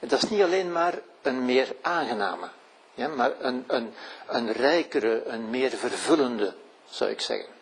Dat 0.00 0.22
is 0.22 0.28
niet 0.30 0.42
alleen 0.42 0.72
maar 0.72 0.98
een 1.28 1.44
meer 1.44 1.74
aangename, 1.80 2.48
ja, 2.94 3.08
maar 3.08 3.32
een, 3.40 3.64
een, 3.66 3.94
een 4.26 4.52
rijkere, 4.52 5.24
een 5.24 5.50
meer 5.50 5.70
vervullende, 5.70 6.54
zou 6.90 7.10
ik 7.10 7.20
zeggen. 7.20 7.52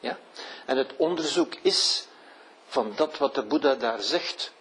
Ja? 0.00 0.18
En 0.66 0.76
het 0.76 0.96
onderzoek 0.96 1.54
is 1.62 2.06
van 2.66 2.92
dat 2.96 3.18
wat 3.18 3.34
de 3.34 3.42
Boeddha 3.42 3.74
daar 3.74 4.00
zegt, 4.00 4.52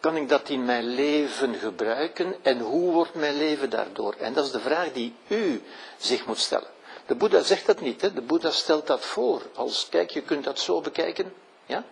kan 0.00 0.16
ik 0.16 0.28
dat 0.28 0.48
in 0.48 0.64
mijn 0.64 0.84
leven 0.84 1.54
gebruiken 1.54 2.34
en 2.42 2.58
hoe 2.58 2.92
wordt 2.92 3.14
mijn 3.14 3.36
leven 3.36 3.70
daardoor? 3.70 4.14
En 4.18 4.32
dat 4.32 4.44
is 4.44 4.50
de 4.50 4.60
vraag 4.60 4.92
die 4.92 5.14
u 5.28 5.62
zich 5.96 6.26
moet 6.26 6.38
stellen. 6.38 6.70
De 7.06 7.14
Boeddha 7.14 7.42
zegt 7.42 7.66
dat 7.66 7.80
niet, 7.80 8.00
hè? 8.00 8.12
de 8.12 8.20
Boeddha 8.20 8.50
stelt 8.50 8.86
dat 8.86 9.04
voor. 9.04 9.42
Als, 9.54 9.86
kijk, 9.90 10.10
je 10.10 10.22
kunt 10.22 10.44
dat 10.44 10.58
zo 10.58 10.80
bekijken. 10.80 11.34
Ja? 11.66 11.84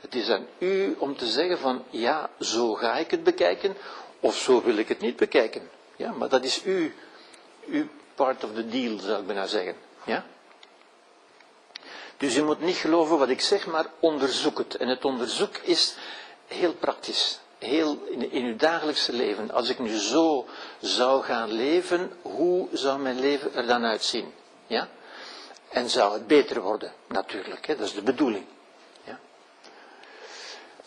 Het 0.00 0.14
is 0.14 0.28
aan 0.28 0.46
u 0.58 0.96
om 0.98 1.16
te 1.16 1.26
zeggen 1.26 1.58
van, 1.58 1.84
ja, 1.90 2.30
zo 2.40 2.74
ga 2.74 2.96
ik 2.96 3.10
het 3.10 3.24
bekijken, 3.24 3.76
of 4.26 4.36
zo 4.36 4.62
wil 4.62 4.76
ik 4.76 4.88
het 4.88 5.00
niet 5.00 5.16
bekijken. 5.16 5.70
Ja, 5.96 6.10
maar 6.12 6.28
dat 6.28 6.44
is 6.44 6.64
u, 6.64 6.94
uw 7.66 7.86
part 8.14 8.44
of 8.44 8.50
the 8.54 8.68
deal, 8.68 8.98
zou 8.98 9.20
ik 9.20 9.26
bijna 9.26 9.46
zeggen. 9.46 9.76
Ja? 10.04 10.24
Dus 12.16 12.34
je 12.34 12.42
moet 12.42 12.60
niet 12.60 12.76
geloven 12.76 13.18
wat 13.18 13.28
ik 13.28 13.40
zeg, 13.40 13.66
maar 13.66 13.86
onderzoek 14.00 14.58
het. 14.58 14.76
En 14.76 14.88
het 14.88 15.04
onderzoek 15.04 15.56
is 15.56 15.96
heel 16.46 16.74
praktisch. 16.74 17.40
Heel 17.58 18.06
in, 18.10 18.30
in 18.30 18.44
uw 18.44 18.56
dagelijkse 18.56 19.12
leven. 19.12 19.50
Als 19.50 19.68
ik 19.68 19.78
nu 19.78 19.96
zo 19.98 20.46
zou 20.80 21.22
gaan 21.22 21.50
leven, 21.50 22.12
hoe 22.22 22.68
zou 22.72 22.98
mijn 22.98 23.20
leven 23.20 23.54
er 23.54 23.66
dan 23.66 23.84
uitzien? 23.84 24.32
Ja? 24.66 24.88
En 25.68 25.90
zou 25.90 26.12
het 26.12 26.26
beter 26.26 26.60
worden, 26.60 26.92
natuurlijk. 27.06 27.66
Hè? 27.66 27.76
Dat 27.76 27.86
is 27.86 27.94
de 27.94 28.02
bedoeling. 28.02 28.44
Ja? 29.04 29.18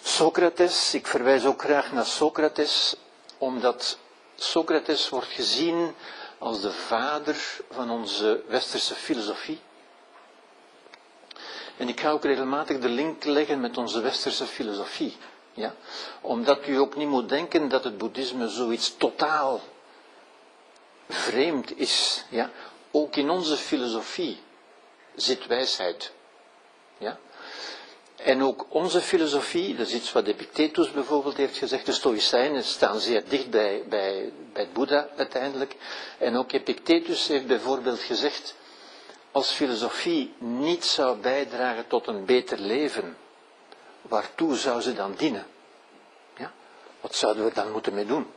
Socrates, 0.01 0.93
ik 0.93 1.07
verwijs 1.07 1.45
ook 1.45 1.61
graag 1.61 1.91
naar 1.91 2.05
Socrates, 2.05 2.95
omdat 3.39 3.97
Socrates 4.35 5.09
wordt 5.09 5.27
gezien 5.27 5.95
als 6.37 6.61
de 6.61 6.71
vader 6.71 7.61
van 7.69 7.91
onze 7.91 8.43
westerse 8.47 8.95
filosofie. 8.95 9.59
En 11.77 11.87
ik 11.87 11.99
ga 11.99 12.09
ook 12.11 12.23
regelmatig 12.23 12.79
de 12.79 12.89
link 12.89 13.23
leggen 13.23 13.59
met 13.59 13.77
onze 13.77 14.01
westerse 14.01 14.45
filosofie. 14.45 15.17
Ja? 15.53 15.75
Omdat 16.21 16.67
u 16.67 16.75
ook 16.75 16.95
niet 16.95 17.07
moet 17.07 17.29
denken 17.29 17.69
dat 17.69 17.83
het 17.83 17.97
boeddhisme 17.97 18.49
zoiets 18.49 18.97
totaal 18.97 19.61
vreemd 21.09 21.77
is. 21.77 22.25
Ja? 22.29 22.49
Ook 22.91 23.15
in 23.15 23.29
onze 23.29 23.57
filosofie 23.57 24.41
zit 25.15 25.45
wijsheid. 25.47 26.11
Ja? 26.97 27.17
En 28.23 28.43
ook 28.43 28.65
onze 28.69 29.01
filosofie, 29.01 29.75
dat 29.75 29.87
is 29.87 29.93
iets 29.93 30.11
wat 30.11 30.27
Epictetus 30.27 30.91
bijvoorbeeld 30.91 31.37
heeft 31.37 31.57
gezegd, 31.57 31.85
de 31.85 31.91
Stoïcijnen 31.91 32.63
staan 32.63 32.99
zeer 32.99 33.23
dicht 33.29 33.49
bij, 33.49 33.83
bij, 33.89 34.31
bij 34.53 34.69
Boeddha 34.73 35.07
uiteindelijk. 35.15 35.75
En 36.17 36.37
ook 36.37 36.51
Epictetus 36.51 37.27
heeft 37.27 37.47
bijvoorbeeld 37.47 37.99
gezegd, 37.99 38.55
als 39.31 39.51
filosofie 39.51 40.33
niet 40.37 40.85
zou 40.85 41.17
bijdragen 41.17 41.87
tot 41.87 42.07
een 42.07 42.25
beter 42.25 42.59
leven, 42.59 43.17
waartoe 44.01 44.55
zou 44.55 44.81
ze 44.81 44.93
dan 44.93 45.13
dienen? 45.17 45.45
Ja? 46.37 46.51
Wat 47.01 47.15
zouden 47.15 47.45
we 47.45 47.53
dan 47.53 47.71
moeten 47.71 47.93
mee 47.93 48.05
doen? 48.05 48.27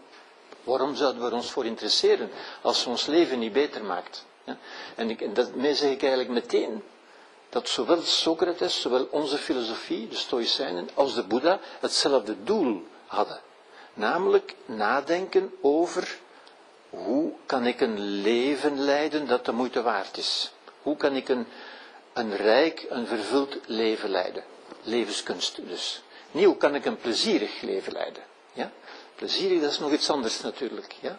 Waarom 0.64 0.94
zouden 0.94 1.24
we 1.28 1.34
ons 1.34 1.50
voor 1.50 1.66
interesseren 1.66 2.30
als 2.62 2.82
ze 2.82 2.88
ons 2.88 3.06
leven 3.06 3.38
niet 3.38 3.52
beter 3.52 3.84
maakt? 3.84 4.24
Ja? 4.44 4.56
En, 4.94 5.10
ik, 5.10 5.20
en 5.20 5.34
daarmee 5.34 5.74
zeg 5.74 5.90
ik 5.90 6.00
eigenlijk 6.02 6.30
meteen 6.30 6.82
dat 7.52 7.68
zowel 7.68 8.02
Socrates, 8.02 8.80
zowel 8.80 9.08
onze 9.10 9.38
filosofie, 9.38 10.08
de 10.08 10.16
Stoïcijnen, 10.16 10.88
als 10.94 11.14
de 11.14 11.22
Boeddha 11.22 11.58
hetzelfde 11.80 12.42
doel 12.42 12.86
hadden. 13.06 13.40
Namelijk 13.94 14.54
nadenken 14.64 15.52
over 15.60 16.18
hoe 16.90 17.32
kan 17.46 17.66
ik 17.66 17.80
een 17.80 18.00
leven 18.00 18.80
leiden 18.80 19.26
dat 19.26 19.44
de 19.44 19.52
moeite 19.52 19.82
waard 19.82 20.16
is. 20.16 20.52
Hoe 20.82 20.96
kan 20.96 21.16
ik 21.16 21.28
een, 21.28 21.46
een 22.12 22.36
rijk, 22.36 22.86
een 22.88 23.06
vervuld 23.06 23.56
leven 23.66 24.10
leiden? 24.10 24.44
Levenskunst 24.82 25.56
dus. 25.68 26.02
Niet 26.30 26.44
hoe 26.44 26.56
kan 26.56 26.74
ik 26.74 26.84
een 26.84 26.96
plezierig 26.96 27.60
leven 27.60 27.92
leiden? 27.92 28.22
Ja? 28.52 28.70
Plezierig, 29.14 29.60
dat 29.60 29.70
is 29.70 29.78
nog 29.78 29.92
iets 29.92 30.10
anders 30.10 30.40
natuurlijk. 30.40 30.94
Ja? 31.00 31.18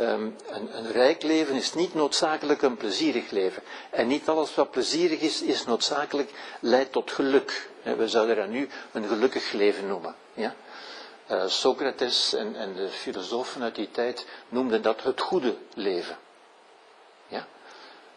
Um, 0.00 0.36
een, 0.50 0.76
een, 0.76 0.92
rijk 0.92 1.22
leven 1.22 1.54
is 1.54 1.74
niet 1.74 1.94
noodzakelijk 1.94 2.62
een 2.62 2.76
plezierig 2.76 3.30
leven. 3.30 3.62
En 3.90 4.06
niet 4.06 4.28
alles 4.28 4.54
wat 4.54 4.70
plezierig 4.70 5.20
is, 5.20 5.42
is 5.42 5.64
noodzakelijk, 5.64 6.30
leidt 6.60 6.92
tot 6.92 7.10
geluk. 7.10 7.70
We 7.82 8.08
zouden 8.08 8.36
dat 8.36 8.48
nu 8.48 8.68
een 8.92 9.08
gelukkig 9.08 9.52
leven 9.52 9.86
noemen. 9.86 10.14
Ja? 10.34 10.54
Uh, 11.30 11.46
Socrates 11.46 12.34
en, 12.34 12.56
en, 12.56 12.74
de 12.74 12.88
filosofen 12.88 13.62
uit 13.62 13.74
die 13.74 13.90
tijd 13.90 14.26
noemden 14.48 14.82
dat 14.82 15.02
het 15.02 15.20
goede 15.20 15.56
leven. 15.74 16.18
Ja? 17.28 17.46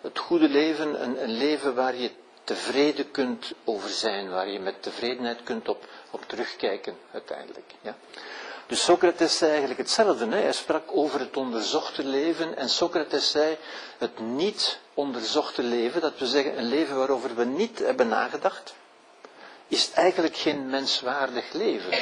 Het 0.02 0.20
goede 0.20 0.50
leven, 0.50 1.04
een, 1.04 1.24
een 1.24 1.38
leven 1.38 1.75
waar 1.75 1.96
je 1.96 2.12
tevreden 2.44 3.12
kunt 3.12 3.52
over 3.63 3.90
zijn, 3.90 4.30
waar 4.30 4.48
je 4.48 4.60
met 4.60 4.82
tevredenheid 4.82 5.44
kunt 5.44 5.70
op, 5.70 5.86
op 6.12 6.24
terugkijken 6.28 6.98
uiteindelijk. 7.12 7.72
Ja? 7.82 7.96
Dus 8.74 8.84
Socrates 8.84 9.38
zei 9.38 9.50
eigenlijk 9.50 9.80
hetzelfde. 9.80 10.25
Hè? 10.27 10.42
Hij 10.42 10.51
sprak 10.51 10.84
over 10.98 11.20
het 11.20 11.38
onderzochte 11.38 12.03
leven 12.03 12.58
en 12.58 12.70
Socrates 12.70 13.32
zei 13.32 13.58
het 13.98 14.20
niet 14.20 14.80
onderzochte 14.94 15.63
leven, 15.63 16.01
dat 16.01 16.18
we 16.18 16.25
zeggen 16.25 16.58
een 16.58 16.65
leven 16.68 16.98
waarover 16.98 17.36
we 17.36 17.44
niet 17.46 17.80
hebben 17.80 18.08
nagedacht, 18.08 18.74
is 19.68 19.92
eigenlijk 19.92 20.36
geen 20.38 20.70
menswaardig 20.70 21.51
leven. 21.51 21.98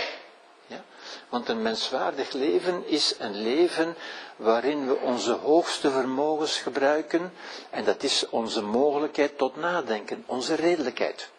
Ja? 0.67 0.83
Want 1.29 1.49
een 1.49 1.61
menswaardig 1.61 2.31
leven 2.31 2.87
is 2.87 3.15
een 3.19 3.41
leven 3.41 3.95
waarin 4.35 4.87
we 4.87 4.97
onze 4.97 5.31
hoogste 5.31 5.91
vermogens 5.91 6.57
gebruiken 6.57 7.33
en 7.69 7.83
dat 7.83 8.03
is 8.03 8.29
onze 8.29 8.61
mogelijkheid 8.61 9.37
tot 9.37 9.55
nadenken, 9.55 10.23
onze 10.25 10.55
redelijkheid. 10.55 11.29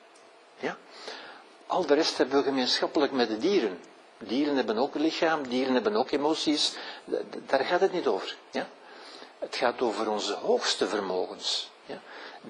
Ja? 0.59 0.77
al 1.67 1.87
de 1.87 1.95
rest 1.95 2.19
hebben 2.19 2.37
we 2.37 2.43
gemeenschappelijk 2.43 3.13
met 3.13 3.29
de 3.29 3.39
dieren. 3.39 3.79
Dieren 4.27 4.57
hebben 4.57 4.79
ook 4.79 4.95
een 4.95 5.01
lichaam, 5.01 5.49
dieren 5.49 5.75
hebben 5.75 5.97
ook 5.97 6.11
emoties. 6.11 6.75
Daar 7.47 7.65
gaat 7.65 7.81
het 7.81 7.93
niet 7.93 8.07
over. 8.07 8.37
Ja? 8.51 8.69
Het 9.39 9.57
gaat 9.57 9.81
over 9.81 10.11
onze 10.11 10.35
hoogste 10.35 10.89
vermogens, 10.89 11.71
ja? 11.87 12.01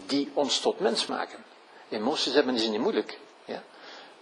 die 0.07 0.31
ons 0.35 0.61
tot 0.61 0.81
mens 0.81 1.07
maken. 1.07 1.45
Emoties 1.89 2.35
hebben 2.35 2.55
is 2.55 2.69
niet 2.69 2.81
moeilijk. 2.81 3.19
Ja? 3.45 3.63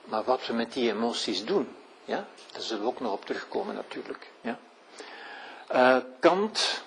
Maar 0.04 0.24
wat 0.24 0.46
we 0.46 0.52
met 0.52 0.72
die 0.72 0.90
emoties 0.90 1.44
doen, 1.44 1.76
ja? 2.04 2.26
daar 2.52 2.62
zullen 2.62 2.82
we 2.82 2.88
ook 2.88 3.00
nog 3.00 3.12
op 3.12 3.24
terugkomen 3.24 3.74
natuurlijk. 3.74 4.30
Ja? 4.40 4.58
Uh, 5.72 5.96
Kant, 6.20 6.82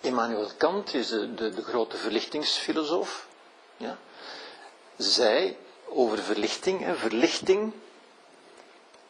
Immanuel 0.00 0.50
Kant 0.56 0.94
is 0.94 1.08
de, 1.08 1.34
de, 1.34 1.50
de 1.50 1.62
grote 1.62 1.96
verlichtingsfilosoof. 1.96 3.26
Ja? 3.76 3.98
Zij 4.96 5.56
over 5.88 6.18
verlichting, 6.18 6.80
hè, 6.80 6.94
verlichting 6.94 7.72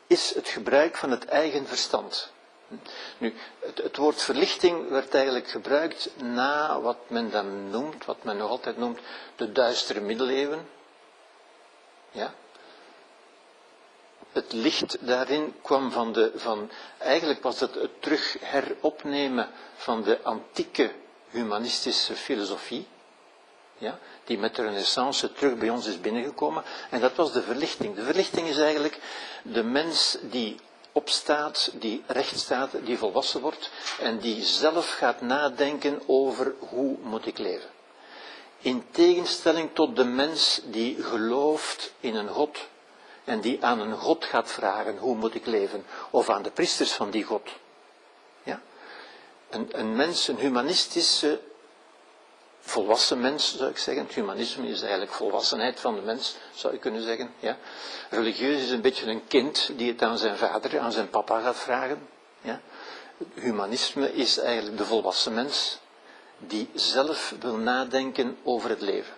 is 0.07 0.35
het 0.35 0.49
gebruik 0.49 0.97
van 0.97 1.11
het 1.11 1.25
eigen 1.25 1.67
verstand. 1.67 2.33
Nu, 3.19 3.35
het, 3.59 3.79
het, 3.79 3.97
woord 3.97 4.23
verlichting 4.23 4.89
werd 4.89 5.15
eigenlijk 5.15 5.49
gebruikt 5.49 6.11
na 6.17 6.81
wat 6.81 6.99
men 7.07 7.31
dan 7.31 7.71
noemt, 7.71 8.05
wat 8.05 8.25
men 8.25 8.37
nog 8.37 8.51
altijd 8.51 8.77
noemt, 8.77 9.01
de 9.37 9.53
duistere 9.53 10.01
middeleeuwen. 10.01 10.69
Ja? 12.11 12.35
Het 14.33 14.53
licht 14.53 15.07
daarin 15.07 15.55
kwam 15.63 15.91
van 15.91 16.13
de, 16.13 16.33
van, 16.35 16.71
eigenlijk 16.99 17.43
was 17.43 17.61
het 17.61 17.75
het 17.75 18.03
terug 18.03 18.37
heropnemen 18.41 19.51
van 19.77 20.03
de 20.03 20.23
antieke 20.23 20.93
humanistische 21.29 22.17
filosofie 22.17 22.87
ja, 23.79 23.99
die 24.25 24.39
met 24.39 24.55
de 24.55 24.63
renaissance 24.63 25.33
terug 25.33 25.59
bij 25.59 25.71
ons 25.71 25.87
is 25.87 26.01
binnengekomen. 26.01 26.63
En 26.91 27.01
dat 27.01 27.15
was 27.15 27.33
de 27.33 27.43
verlichting. 27.43 27.95
De 27.95 28.05
verlichting 28.05 28.49
is 28.49 28.59
eigenlijk 28.59 28.99
de 29.43 29.63
mens 29.63 30.19
die 30.21 30.57
opstaat, 30.93 31.71
die 31.75 32.03
recht 32.07 32.39
staat, 32.39 32.71
die 32.85 32.99
volwassen 32.99 33.41
wordt 33.41 33.71
en 34.01 34.19
die 34.19 34.45
zelf 34.45 34.91
gaat 34.91 35.21
nadenken 35.21 36.03
over 36.07 36.55
hoe 36.59 36.97
moet 37.03 37.27
ik 37.27 37.39
leven. 37.39 37.71
In 38.59 38.85
tegenstelling 38.91 39.71
tot 39.73 39.97
de 39.97 40.05
mens 40.05 40.61
die 40.65 41.03
gelooft 41.03 41.93
in 42.01 42.15
een 42.15 42.29
God 42.29 42.59
en 43.25 43.41
die 43.41 43.65
aan 43.65 43.81
een 43.81 43.97
God 43.97 44.25
gaat 44.25 44.51
vragen 44.51 44.99
hoe 44.99 45.17
moet 45.17 45.35
ik 45.35 45.47
leven, 45.47 45.85
of 46.11 46.29
aan 46.29 46.43
de 46.43 46.51
priesters 46.51 46.93
van 46.93 47.11
die 47.11 47.25
God. 47.25 47.49
Ja? 48.43 48.61
Een, 49.51 49.69
een 49.71 49.97
mens, 49.97 50.29
een 50.29 50.39
humanistische 50.39 51.41
volwassen 52.65 53.21
mens, 53.21 53.57
zou 53.57 53.71
ik 53.71 53.79
zeggen. 53.79 54.09
Humanisme 54.15 54.69
is 54.69 54.81
eigenlijk 54.81 55.13
volwassenheid 55.13 55.81
van 55.81 55.95
de 55.95 56.01
mens, 56.01 56.37
zou 56.55 56.73
je 56.73 56.79
kunnen 56.79 57.03
zeggen. 57.03 57.35
Ja. 57.39 57.57
Religieus 58.11 58.63
is 58.63 58.71
een 58.71 58.81
beetje 58.81 59.07
een 59.07 59.27
kind 59.27 59.71
die 59.77 59.93
het 59.93 60.03
aan 60.03 60.19
zijn 60.19 60.37
vader, 60.37 60.79
aan 60.79 60.93
zijn 60.93 61.11
papa 61.11 61.41
gaat 61.41 61.57
vragen. 61.57 62.09
Ja. 62.41 62.61
Humanisme 63.35 64.15
is 64.15 64.39
eigenlijk 64.39 64.79
de 64.79 64.85
volwassen 64.85 65.35
mens 65.35 65.79
die 66.39 66.71
zelf 66.75 67.35
wil 67.41 67.57
nadenken 67.57 68.37
over 68.43 68.71
het 68.71 68.81
leven. 68.81 69.15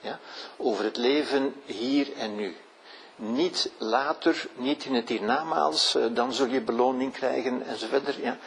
Ja. 0.00 0.18
Over 0.56 0.84
het 0.84 0.96
leven 0.96 1.54
hier 1.64 2.12
en 2.16 2.36
nu. 2.36 2.56
Niet 3.16 3.70
later, 3.78 4.46
niet 4.54 4.84
in 4.84 4.94
het 4.94 5.08
hiernamaals, 5.08 5.94
eh, 5.94 6.04
dan 6.10 6.32
zul 6.32 6.46
je 6.46 6.60
beloning 6.60 7.12
krijgen 7.12 7.66
enzovoort. 7.66 8.14
Ja. 8.14 8.38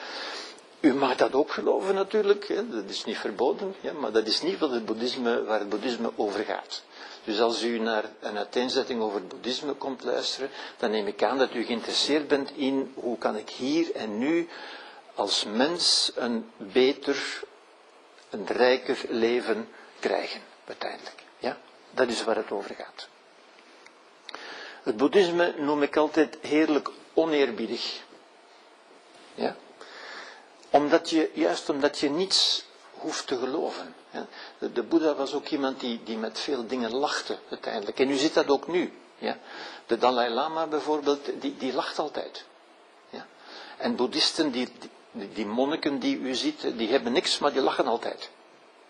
U 0.79 0.93
mag 0.93 1.15
dat 1.15 1.33
ook 1.33 1.51
geloven 1.51 1.95
natuurlijk, 1.95 2.47
hè, 2.47 2.69
dat 2.69 2.89
is 2.89 3.03
niet 3.05 3.17
verboden, 3.17 3.75
ja, 3.81 3.93
maar 3.93 4.11
dat 4.11 4.27
is 4.27 4.41
niet 4.41 4.59
wat 4.59 4.71
het 4.71 4.85
boeddhisme, 4.85 5.43
waar 5.43 5.59
het 5.59 5.69
boeddhisme 5.69 6.11
over 6.15 6.43
gaat. 6.43 6.83
Dus 7.23 7.41
als 7.41 7.63
u 7.63 7.79
naar 7.79 8.03
een 8.19 8.37
uiteenzetting 8.37 9.01
over 9.01 9.19
het 9.19 9.27
boeddhisme 9.27 9.73
komt 9.73 10.03
luisteren, 10.03 10.49
dan 10.77 10.91
neem 10.91 11.07
ik 11.07 11.23
aan 11.23 11.37
dat 11.37 11.53
u 11.53 11.63
geïnteresseerd 11.63 12.27
bent 12.27 12.51
in 12.55 12.93
hoe 12.95 13.17
kan 13.17 13.35
ik 13.35 13.49
hier 13.49 13.95
en 13.95 14.17
nu 14.17 14.47
als 15.15 15.45
mens 15.45 16.11
een 16.15 16.51
beter, 16.57 17.43
een 18.29 18.47
rijker 18.47 18.97
leven 19.09 19.67
krijgen, 19.99 20.41
uiteindelijk. 20.65 21.23
Ja? 21.37 21.57
Dat 21.91 22.07
is 22.07 22.23
waar 22.23 22.35
het 22.35 22.51
over 22.51 22.75
gaat. 22.75 23.07
Het 24.83 24.97
boeddhisme 24.97 25.53
noem 25.57 25.83
ik 25.83 25.95
altijd 25.95 26.37
heerlijk 26.41 26.91
oneerbiedig. 27.13 28.01
Ja? 29.35 29.55
Omdat 30.75 31.09
je, 31.09 31.31
juist 31.33 31.69
omdat 31.69 31.99
je 31.99 32.09
niets 32.09 32.65
hoeft 32.91 33.27
te 33.27 33.37
geloven. 33.37 33.95
De, 34.59 34.71
de 34.71 34.83
Boeddha 34.83 35.15
was 35.15 35.33
ook 35.33 35.47
iemand 35.47 35.79
die, 35.79 36.01
die 36.03 36.17
met 36.17 36.39
veel 36.39 36.67
dingen 36.67 36.91
lachte 36.93 37.37
uiteindelijk. 37.49 37.99
En 37.99 38.09
u 38.09 38.15
ziet 38.15 38.33
dat 38.33 38.49
ook 38.49 38.67
nu. 38.67 38.93
Ja. 39.17 39.37
De 39.85 39.97
Dalai 39.97 40.29
Lama 40.29 40.67
bijvoorbeeld, 40.67 41.29
die, 41.39 41.57
die 41.57 41.73
lacht 41.73 41.99
altijd. 41.99 42.45
Ja. 43.09 43.25
En 43.77 43.95
boeddhisten, 43.95 44.51
die, 44.51 44.67
die, 45.11 45.29
die 45.33 45.45
monniken 45.45 45.99
die 45.99 46.19
u 46.19 46.33
ziet, 46.35 46.77
die 46.77 46.89
hebben 46.89 47.11
niks, 47.11 47.39
maar 47.39 47.53
die 47.53 47.61
lachen 47.61 47.87
altijd. 47.87 48.29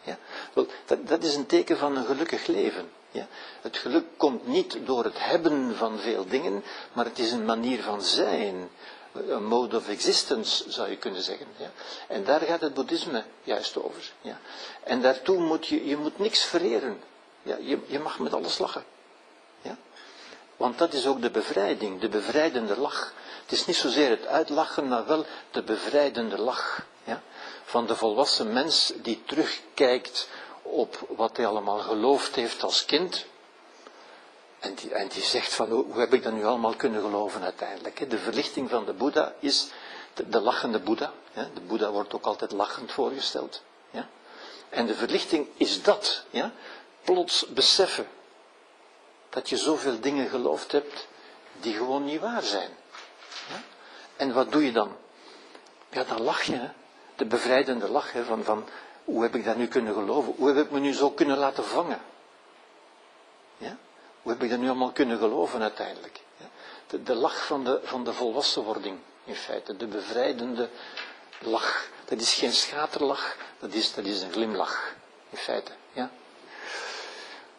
Ja? 0.01 0.17
Wel, 0.53 0.67
dat, 0.85 1.07
dat, 1.07 1.23
is 1.23 1.35
een 1.35 1.45
teken 1.45 1.77
van 1.77 1.97
een 1.97 2.05
gelukkig 2.05 2.47
leven. 2.47 2.89
Ja? 3.11 3.27
Het 3.61 3.77
geluk 3.77 4.05
komt 4.17 4.47
niet 4.47 4.77
door 4.85 5.03
het 5.03 5.25
hebben 5.25 5.75
van 5.75 5.99
veel 5.99 6.25
dingen, 6.27 6.63
maar 6.93 7.05
het 7.05 7.19
is 7.19 7.31
een 7.31 7.45
manier 7.45 7.81
van 7.81 8.01
zijn 8.01 8.69
een 9.15 9.45
mode 9.45 9.77
of 9.77 9.87
existence, 9.87 10.71
zou 10.71 10.89
je 10.89 10.97
kunnen 10.97 11.21
zeggen. 11.21 11.47
Ja. 11.57 11.71
En 12.07 12.23
daar 12.23 12.41
gaat 12.41 12.61
het 12.61 12.73
boeddhisme 12.73 13.23
juist 13.43 13.83
over. 13.83 14.11
Ja. 14.21 14.39
En 14.83 15.01
daartoe 15.01 15.39
moet 15.39 15.67
je, 15.67 15.87
je 15.87 15.97
moet 15.97 16.19
niks 16.19 16.43
vereren. 16.43 17.01
Ja, 17.43 17.57
je, 17.61 17.79
je 17.85 17.99
mag 17.99 18.19
met 18.19 18.33
alles 18.33 18.57
lachen. 18.57 18.83
Ja. 19.61 19.77
Want 20.57 20.77
dat 20.77 20.93
is 20.93 21.07
ook 21.07 21.21
de 21.21 21.31
bevrijding, 21.31 21.99
de 22.01 22.09
bevrijdende 22.09 22.77
lach. 22.79 23.13
Het 23.41 23.51
is 23.51 23.65
niet 23.65 23.75
zozeer 23.75 24.09
het 24.09 24.25
uitlachen, 24.25 24.87
maar 24.87 25.05
wel 25.05 25.25
de 25.51 25.63
bevrijdende 25.63 26.37
lach. 26.37 26.85
Ja. 27.03 27.21
Van 27.63 27.85
de 27.85 27.95
volwassen 27.95 28.53
mens 28.53 28.93
die 28.95 29.23
terugkijkt 29.25 30.29
op 30.61 31.07
wat 31.09 31.37
hij 31.37 31.47
allemaal 31.47 31.79
geloofd 31.79 32.35
heeft 32.35 32.63
als 32.63 32.85
kind. 32.85 33.25
En 34.65 35.07
die, 35.07 35.23
zegt 35.23 35.53
van 35.53 35.69
hoe, 35.69 35.99
heb 35.99 36.13
ik 36.13 36.23
dat 36.23 36.33
nu 36.33 36.45
allemaal 36.45 36.75
kunnen 36.75 37.01
geloven 37.01 37.41
uiteindelijk. 37.41 38.09
De 38.09 38.17
verlichting 38.17 38.69
van 38.69 38.85
de 38.85 38.93
Boeddha 38.93 39.33
is 39.39 39.71
de, 40.13 40.29
de 40.29 40.39
lachende 40.39 40.79
Boeddha. 40.79 41.13
De 41.33 41.61
Boeddha 41.67 41.91
wordt 41.91 42.13
ook 42.13 42.25
altijd 42.25 42.51
lachend 42.51 42.91
voorgesteld. 42.91 43.61
En 44.69 44.85
de 44.85 44.95
verlichting 44.95 45.47
is 45.57 45.83
dat. 45.83 46.23
Plots 47.03 47.47
beseffen 47.47 48.07
dat 49.29 49.49
je 49.49 49.57
zoveel 49.57 49.99
dingen 49.99 50.29
geloofd 50.29 50.71
hebt 50.71 51.07
die 51.59 51.73
gewoon 51.73 52.03
niet 52.03 52.19
waar 52.19 52.43
zijn. 52.43 52.69
En 54.15 54.33
wat 54.33 54.51
doe 54.51 54.65
je 54.65 54.71
dan? 54.71 54.95
Ja, 55.89 56.03
dan 56.03 56.21
lach 56.21 56.41
je. 56.41 56.69
De 57.15 57.25
bevrijdende 57.25 57.89
lach? 57.89 58.11
Van, 58.25 58.43
van 58.43 58.65
hoe 59.03 59.21
heb 59.23 59.35
ik 59.35 59.45
dat 59.45 59.55
nu 59.55 59.67
kunnen 59.67 59.93
geloven? 59.93 60.33
Hoe 60.37 60.47
heb 60.47 60.65
ik 60.65 60.71
me 60.71 60.79
nu 60.79 60.93
zo 60.93 61.09
kunnen 61.09 61.37
laten 61.37 61.63
vangen? 61.63 62.01
Ja? 63.57 63.77
Hoe 64.25 64.33
heb 64.33 64.43
ik 64.43 64.49
dat 64.49 64.59
nu 64.59 64.67
allemaal 64.67 64.91
kunnen 64.91 65.17
geloven 65.17 65.61
uiteindelijk? 65.61 66.19
De, 66.87 67.03
de 67.03 67.15
lach 67.15 67.45
van 67.45 67.63
de, 67.63 67.79
van 67.83 68.03
de 68.03 68.13
volwassenwording, 68.13 68.97
in 69.23 69.35
feite. 69.35 69.77
De 69.77 69.87
bevrijdende 69.87 70.69
lach. 71.39 71.87
Dat 72.05 72.19
is 72.19 72.33
geen 72.33 72.53
schaterlach, 72.53 73.35
dat 73.59 73.73
is, 73.73 73.93
dat 73.93 74.05
is 74.05 74.21
een 74.21 74.31
glimlach, 74.31 74.93
in 75.29 75.37
feite. 75.37 75.71
Ja? 75.93 76.09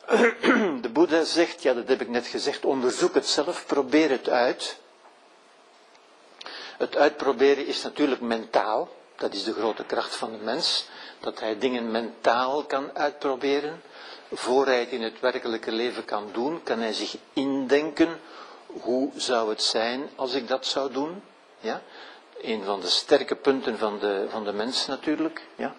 De 0.85 0.88
Boeddha 0.92 1.24
zegt, 1.24 1.62
ja 1.62 1.74
dat 1.74 1.88
heb 1.88 2.00
ik 2.00 2.09
net 2.09 2.26
gezegd, 2.26 2.64
onderzoek 2.64 3.14
het 3.14 3.26
zelf, 3.29 3.66
probeer 3.66 4.11
het 4.11 4.29
uit. 4.29 4.79
Het 6.79 6.96
uitproberen 6.96 7.66
is 7.66 7.83
natuurlijk 7.83 8.20
mentaal, 8.20 8.88
dat 9.16 9.35
is 9.35 9.44
de 9.44 9.52
grote 9.52 9.85
kracht 9.85 10.16
van 10.16 10.33
de 10.33 10.38
mens, 10.38 10.88
dat 11.20 11.40
hij 11.40 11.59
dingen 11.59 11.90
mentaal 11.90 12.64
kan 12.64 12.90
uitproberen 12.96 13.83
voor 14.33 14.67
hij 14.67 14.81
het 14.81 14.91
in 14.91 15.03
het 15.03 15.21
werkelijke 15.21 15.73
leven 15.73 16.05
kan 16.05 16.29
doen, 16.33 16.62
kan 16.62 16.79
hij 16.79 16.93
zich 16.93 17.17
indenken 17.33 18.21
hoe 18.67 19.11
zou 19.15 19.49
het 19.49 19.62
zijn 19.62 20.11
als 20.15 20.33
ik 20.35 20.49
dat 20.49 20.67
zou 20.67 20.93
doen. 20.93 21.23
Ja? 21.61 21.83
Een 22.41 22.65
van 22.65 22.81
de 22.81 22.89
sterke 22.89 23.37
punten 23.37 23.79
van 23.79 23.99
de, 23.99 24.27
van 24.31 24.45
de 24.45 24.53
mens 24.53 24.87
natuurlijk. 24.87 25.47
Ja? 25.57 25.75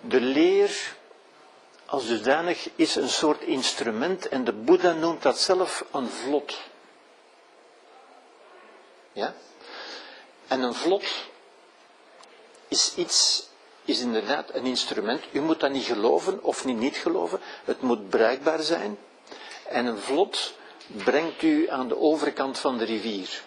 De 0.00 0.20
leer 0.20 0.94
als 1.86 2.06
dusdanig 2.06 2.68
is 2.76 2.94
een 2.94 3.08
soort 3.08 3.40
instrument 3.40 4.28
en 4.28 4.44
de 4.44 4.52
Boeddha 4.52 4.92
noemt 4.92 5.22
dat 5.22 5.38
zelf 5.38 5.84
een 5.92 6.08
vlot. 6.08 6.60
Ja? 9.12 9.34
En 10.48 10.60
een 10.62 10.74
vlot 10.74 11.04
is 12.68 12.94
iets 12.96 13.48
is 13.84 14.00
inderdaad 14.00 14.54
een 14.54 14.64
instrument. 14.64 15.24
U 15.32 15.40
moet 15.40 15.60
dat 15.60 15.70
niet 15.70 15.84
geloven 15.84 16.42
of 16.42 16.64
niet 16.64 16.76
niet 16.76 16.96
geloven. 16.96 17.40
Het 17.64 17.80
moet 17.80 18.08
bruikbaar 18.08 18.62
zijn. 18.62 18.98
En 19.68 19.86
een 19.86 19.98
vlot 19.98 20.54
brengt 20.86 21.42
u 21.42 21.68
aan 21.68 21.88
de 21.88 21.98
overkant 21.98 22.58
van 22.58 22.78
de 22.78 22.84
rivier. 22.84 23.42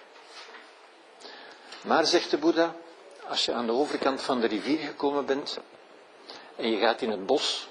Maar, 1.82 2.06
zegt 2.06 2.32
de 2.32 2.38
Boeddha, 2.38 2.76
als 3.28 3.46
je 3.46 3.54
aan 3.54 3.66
de 3.66 3.72
overkant 3.72 4.22
van 4.22 4.40
de 4.40 4.48
rivier 4.48 4.80
gekomen 4.80 5.26
bent 5.26 5.60
en 6.56 6.72
je 6.72 6.78
gaat 6.78 7.02
in 7.02 7.12
het 7.12 7.26
bos, 7.26 7.68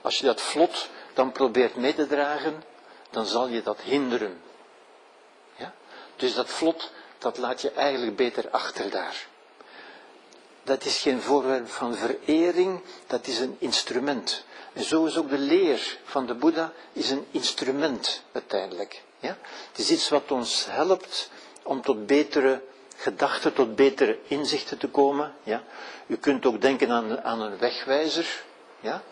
als 0.00 0.18
je 0.18 0.24
dat 0.24 0.40
vlot 0.40 0.88
dan 1.14 1.32
probeert 1.32 1.76
mee 1.76 1.94
te 1.94 2.06
dragen, 2.06 2.64
dan 3.10 3.26
zal 3.26 3.48
je 3.48 3.62
dat 3.62 3.80
hinderen. 3.80 4.40
Ja? 5.56 5.74
Dus 6.16 6.34
dat 6.34 6.48
vlot, 6.48 6.90
dat 7.18 7.38
laat 7.38 7.60
je 7.60 7.70
eigenlijk 7.70 8.16
beter 8.16 8.50
achter 8.50 8.90
daar. 8.90 9.26
Dat 10.68 10.84
is 10.84 10.98
geen 10.98 11.20
voorwerp 11.20 11.68
van 11.68 11.94
verering, 11.94 12.80
dat 13.06 13.26
is 13.26 13.38
een 13.38 13.56
instrument. 13.58 14.44
En 14.72 14.84
zo 14.84 15.04
is 15.04 15.16
ook 15.16 15.30
de 15.30 15.38
leer 15.38 15.98
van 16.04 16.26
de 16.26 16.34
Boeddha 16.34 16.72
is 16.92 17.10
een 17.10 17.26
instrument 17.30 18.22
uiteindelijk. 18.32 19.02
Ja? 19.18 19.38
Het 19.68 19.78
is 19.78 19.90
iets 19.90 20.08
wat 20.08 20.30
ons 20.30 20.66
helpt 20.68 21.30
om 21.62 21.82
tot 21.82 22.06
betere 22.06 22.62
gedachten, 22.96 23.52
tot 23.52 23.76
betere 23.76 24.18
inzichten 24.26 24.78
te 24.78 24.88
komen. 24.88 25.34
Ja? 25.42 25.62
U 26.06 26.16
kunt 26.16 26.46
ook 26.46 26.60
denken 26.60 26.90
aan, 27.24 27.40
een 27.40 27.58
wegwijzer. 27.58 28.42
Ja? 28.80 29.02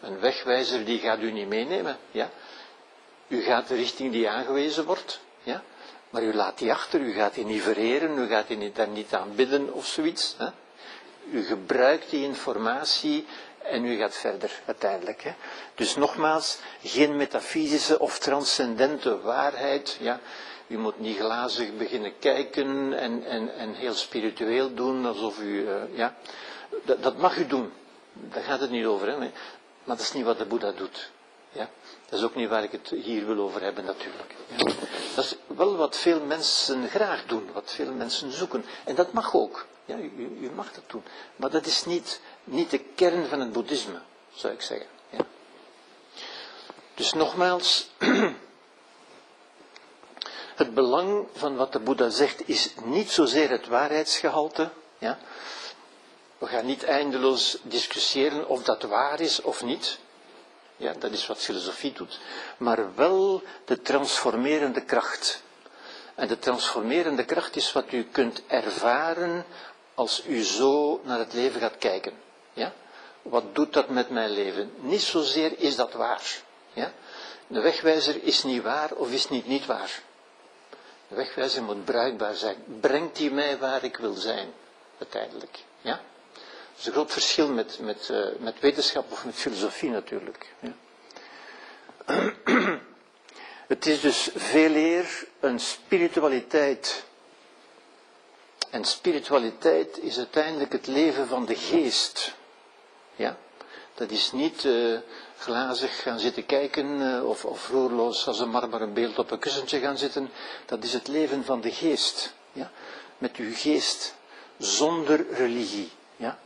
Een 0.00 0.20
wegwijzer 0.20 0.84
die 0.84 0.98
gaat 0.98 1.20
u 1.20 1.30
niet 1.32 1.48
meenemen. 1.48 1.98
Ja? 2.10 2.30
U 3.28 3.42
gaat 3.42 3.68
de 3.68 3.74
richting 3.74 4.12
die 4.12 4.28
aangewezen 4.28 4.84
wordt. 4.84 5.20
Ja? 5.42 5.62
Maar 6.10 6.22
u 6.22 6.34
laat 6.34 6.58
die 6.58 6.72
achter, 6.72 7.00
u 7.00 7.12
gaat 7.12 7.34
die 7.34 7.44
niet 7.44 7.62
vereren, 7.62 8.18
u 8.18 8.26
gaat 8.26 8.48
die 8.48 8.72
daar 8.72 8.88
niet 8.88 9.14
aan 9.14 9.34
bidden 9.34 9.72
of 9.72 9.86
zoiets. 9.86 10.34
Hè? 10.38 10.48
U 11.32 11.42
gebruikt 11.42 12.10
die 12.10 12.24
informatie 12.24 13.26
en 13.62 13.84
u 13.84 13.96
gaat 13.96 14.14
verder 14.14 14.60
uiteindelijk. 14.64 15.22
Hè. 15.22 15.32
Dus 15.74 15.96
nogmaals, 15.96 16.58
geen 16.82 17.16
metafysische 17.16 17.98
of 17.98 18.18
transcendente 18.18 19.20
waarheid. 19.20 19.96
Ja. 20.00 20.20
U 20.66 20.78
moet 20.78 21.00
niet 21.00 21.18
glazig 21.18 21.76
beginnen 21.76 22.18
kijken 22.18 22.98
en, 22.98 23.24
en, 23.24 23.54
en 23.54 23.74
heel 23.74 23.94
spiritueel 23.94 24.74
doen, 24.74 25.06
alsof 25.06 25.38
u. 25.38 25.62
Uh, 25.62 25.74
ja. 25.92 26.14
Dat, 26.84 27.02
dat, 27.02 27.16
mag 27.16 27.36
u 27.36 27.46
doen. 27.46 27.72
Daar 28.12 28.42
gaat 28.42 28.60
het 28.60 28.70
niet 28.70 28.84
over. 28.84 29.08
Hè. 29.08 29.16
Maar 29.18 29.30
dat 29.84 30.00
is 30.00 30.12
niet 30.12 30.24
wat 30.24 30.38
de 30.38 30.44
Boeddha 30.44 30.72
doet. 30.72 31.10
Ja. 31.52 31.68
Dat 32.08 32.18
is 32.18 32.24
ook 32.24 32.34
niet 32.34 32.48
waar 32.48 32.62
ik 32.62 32.72
het 32.72 32.88
hier 32.88 33.26
wil 33.26 33.38
over 33.38 33.62
hebben, 33.62 33.84
natuurlijk. 33.84 34.34
Ja. 34.56 34.64
Dat 35.14 35.24
is 35.24 35.34
wel 35.46 35.76
wat 35.76 35.96
veel 35.96 36.20
mensen 36.20 36.88
graag 36.88 37.26
doen, 37.26 37.50
wat 37.52 37.72
veel 37.72 37.92
mensen 37.92 38.32
zoeken. 38.32 38.64
En 38.84 38.94
dat 38.94 39.12
mag 39.12 39.34
ook. 39.34 39.66
Ja, 39.88 39.96
u, 40.40 40.50
mag 40.54 40.72
dat 40.72 40.84
doen. 40.86 41.02
Maar 41.36 41.50
dat 41.50 41.66
is 41.66 41.84
niet, 41.84 42.20
niet 42.44 42.70
de 42.70 42.78
kern 42.78 43.26
van 43.26 43.40
het 43.40 43.52
boeddhisme, 43.52 44.00
zou 44.34 44.52
ik 44.52 44.62
zeggen. 44.62 44.86
Ja. 45.10 45.26
Dus 46.94 47.12
nogmaals, 47.12 47.88
het 50.62 50.74
belang 50.74 51.26
van 51.32 51.56
wat 51.56 51.72
de 51.72 51.78
Boeddha 51.78 52.08
zegt 52.08 52.48
is 52.48 52.74
niet 52.84 53.10
zozeer 53.10 53.50
het 53.50 53.66
waarheidsgehalte. 53.66 54.70
Ja. 54.98 55.18
We 56.38 56.46
gaan 56.46 56.66
niet 56.66 56.84
eindeloos 56.84 57.58
discussiëren 57.62 58.48
of 58.48 58.62
dat 58.62 58.82
waar 58.82 59.20
is 59.20 59.40
of 59.40 59.62
niet. 59.62 59.98
Ja, 60.76 60.92
dat 60.92 61.12
is 61.12 61.26
wat 61.26 61.38
filosofie 61.38 61.92
doet. 61.92 62.20
Maar 62.56 62.94
wel 62.94 63.42
de 63.64 63.80
transformerende 63.82 64.84
kracht. 64.84 65.42
En 66.14 66.28
de 66.28 66.38
transformerende 66.38 67.24
kracht 67.24 67.56
is 67.56 67.72
wat 67.72 67.92
u 67.92 68.04
kunt 68.04 68.42
ervaren 68.46 69.44
als 69.98 70.22
u 70.26 70.42
zo 70.42 71.00
naar 71.04 71.18
het 71.18 71.32
leven 71.32 71.60
gaat 71.60 71.78
kijken. 71.78 72.12
Ja? 72.52 72.72
Wat 73.22 73.54
doet 73.54 73.72
dat 73.72 73.88
met 73.88 74.10
mijn 74.10 74.30
leven? 74.30 74.72
Niet 74.80 75.00
zozeer 75.00 75.58
is 75.58 75.76
dat 75.76 75.92
waar. 75.92 76.42
Ja? 76.72 76.92
De 77.46 77.60
wegwijzer 77.60 78.22
is 78.22 78.42
niet 78.42 78.62
waar 78.62 78.92
of 78.92 79.12
is 79.12 79.28
niet 79.28 79.46
niet 79.46 79.66
waar. 79.66 80.02
De 81.08 81.14
wegwijzer 81.14 81.62
moet 81.62 81.84
bruikbaar 81.84 82.34
zijn. 82.34 82.56
Brengt 82.80 83.18
hij 83.18 83.30
mij 83.30 83.58
waar 83.58 83.84
ik 83.84 83.96
wil 83.96 84.14
zijn, 84.14 84.52
uiteindelijk. 84.98 85.58
Ja? 85.80 86.00
Dat 86.32 86.78
is 86.78 86.86
een 86.86 86.92
groot 86.92 87.12
verschil 87.12 87.48
met, 87.48 87.78
met, 87.80 88.08
uh, 88.10 88.26
met 88.38 88.60
wetenschap 88.60 89.12
of 89.12 89.24
met 89.24 89.34
filosofie 89.34 89.90
natuurlijk. 89.90 90.54
Ja? 90.60 90.72
Het 93.66 93.86
is 93.86 94.00
dus 94.00 94.30
veel 94.34 94.74
eer 94.74 95.26
een 95.40 95.60
spiritualiteit 95.60 97.04
en 98.70 98.84
spiritualiteit 98.84 99.98
is 99.98 100.18
uiteindelijk 100.18 100.72
het 100.72 100.86
leven 100.86 101.26
van 101.26 101.44
de 101.46 101.54
geest. 101.54 102.34
Ja? 103.16 103.36
Dat 103.94 104.10
is 104.10 104.32
niet 104.32 104.64
uh, 104.64 104.98
glazig 105.38 106.02
gaan 106.02 106.18
zitten 106.18 106.46
kijken 106.46 107.00
uh, 107.00 107.28
of, 107.28 107.44
of 107.44 107.68
roerloos 107.68 108.26
als 108.26 108.40
een 108.40 108.50
marmeren 108.50 108.92
beeld 108.94 109.18
op 109.18 109.30
een 109.30 109.38
kussentje 109.38 109.78
gaan 109.80 109.98
zitten. 109.98 110.30
Dat 110.66 110.84
is 110.84 110.92
het 110.92 111.08
leven 111.08 111.44
van 111.44 111.60
de 111.60 111.72
geest. 111.72 112.34
Ja? 112.52 112.70
Met 113.18 113.36
uw 113.36 113.54
geest 113.54 114.14
zonder 114.58 115.26
religie. 115.32 115.90
Ja? 116.16 116.38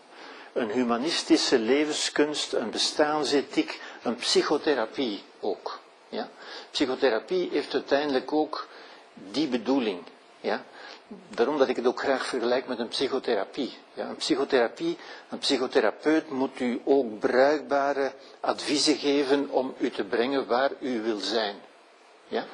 Een 0.53 0.71
humanistische 0.71 1.59
levenskunst, 1.59 2.53
een 2.53 2.71
bestaansethiek, 2.71 3.81
een 4.03 4.17
psychotherapie 4.17 5.23
ook. 5.41 5.81
Ja? 6.09 6.31
Psychotherapie 6.71 7.49
heeft 7.53 7.75
uiteindelijk 7.75 8.33
ook 8.33 8.69
die 9.15 9.49
bedoeling. 9.49 10.03
Ja? 10.41 10.65
Daarom 11.29 11.59
dat 11.59 11.69
ik 11.69 11.77
het 11.77 11.87
ook 11.87 12.01
graag 12.01 12.27
vergelijk 12.27 12.67
met 12.67 12.79
een 12.79 12.89
psychotherapie. 12.89 13.79
Ja, 13.95 14.09
een 14.09 14.17
psychotherapie, 14.17 14.99
een 15.29 15.39
psychotherapeut 15.39 16.31
moet 16.31 16.61
u 16.61 16.81
ook 16.85 17.19
bruikbare 17.19 18.13
adviezen 18.41 18.97
geven 18.97 19.51
om 19.51 19.75
u 19.79 19.91
te 19.91 20.05
brengen 20.05 20.47
waar 20.47 20.71
u 20.81 21.03
wil 21.03 21.19
zijn. 21.19 21.57
Ja? 22.29 22.45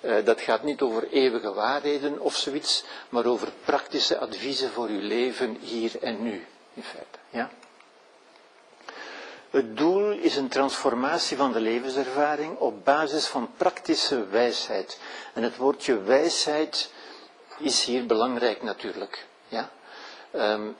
Uh, 0.00 0.24
dat 0.24 0.40
gaat 0.40 0.62
niet 0.62 0.80
over 0.80 1.08
eeuwige 1.10 1.52
waarheden 1.52 2.20
of 2.20 2.36
zoiets, 2.36 2.84
maar 3.08 3.26
over 3.26 3.48
praktische 3.64 4.18
adviezen 4.18 4.70
voor 4.70 4.88
uw 4.88 5.00
leven 5.00 5.56
hier 5.60 6.02
en 6.02 6.22
nu, 6.22 6.46
in 6.74 6.82
feite. 6.82 7.18
Ja? 7.30 7.50
Het 9.50 9.76
doel 9.76 10.10
is 10.10 10.36
een 10.36 10.48
transformatie 10.48 11.36
van 11.36 11.52
de 11.52 11.60
levenservaring 11.60 12.58
op 12.58 12.84
basis 12.84 13.26
van 13.26 13.50
praktische 13.56 14.26
wijsheid. 14.26 14.98
En 15.34 15.42
het 15.42 15.56
woordje 15.56 16.02
wijsheid 16.02 16.90
is 17.58 17.84
hier 17.84 18.06
belangrijk 18.06 18.62
natuurlijk. 18.62 19.26
Ja? 19.48 19.70
Um, 20.34 20.76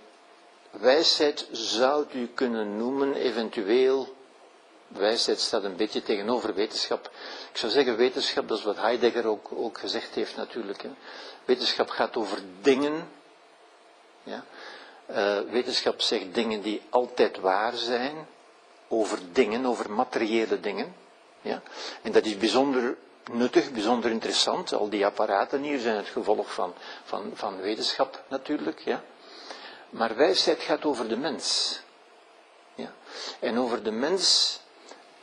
wijsheid 0.71 1.49
zou 1.53 2.07
u 2.13 2.27
kunnen 2.35 2.77
noemen, 2.77 3.15
eventueel. 3.15 4.17
Wijsheid 4.89 5.41
staat 5.41 5.65
een 5.65 5.77
beetje 5.77 6.03
tegenover 6.03 6.55
wetenschap. 6.55 7.11
Ik 7.51 7.57
zou 7.57 7.73
zeggen, 7.73 7.97
wetenschap, 7.97 8.49
dat 8.49 8.59
is 8.59 8.65
wat 8.65 8.77
Heidegger 8.77 9.27
ook, 9.27 9.49
ook 9.55 9.79
gezegd 9.79 10.15
heeft 10.15 10.37
natuurlijk. 10.37 10.83
Hè. 10.83 10.91
Wetenschap 11.45 11.89
gaat 11.89 12.17
over 12.17 12.39
dingen. 12.63 13.09
Ja? 14.23 14.45
Uh, 15.11 15.51
wetenschap 15.51 16.01
zegt 16.01 16.35
dingen 16.35 16.63
die 16.63 16.83
altijd 16.91 17.39
waar 17.39 17.75
zijn. 17.75 18.27
Over 18.89 19.19
dingen, 19.33 19.67
over 19.67 19.91
materiële 19.91 20.61
dingen. 20.61 20.95
Ja? 21.41 21.63
En 22.03 22.13
dat 22.13 22.25
is 22.25 22.37
bijzonder 22.37 22.97
nuttig, 23.29 23.73
bijzonder 23.73 24.11
interessant. 24.11 24.73
Al 24.73 24.89
die 24.89 25.07
apparaten 25.07 25.63
hier 25.63 25.79
zijn 25.79 25.97
het 25.97 26.09
gevolg 26.09 26.53
van, 26.53 26.75
van, 27.05 27.31
van 27.35 27.61
wetenschap 27.61 28.23
natuurlijk. 28.29 28.81
Ja. 28.81 29.03
Maar 29.91 30.17
wijsheid 30.17 30.61
gaat 30.63 30.85
over 30.85 31.09
de 31.09 31.17
mens. 31.17 31.79
Ja. 32.75 32.93
En 33.41 33.59
over 33.59 33.83
de 33.83 33.91
mens 33.91 34.61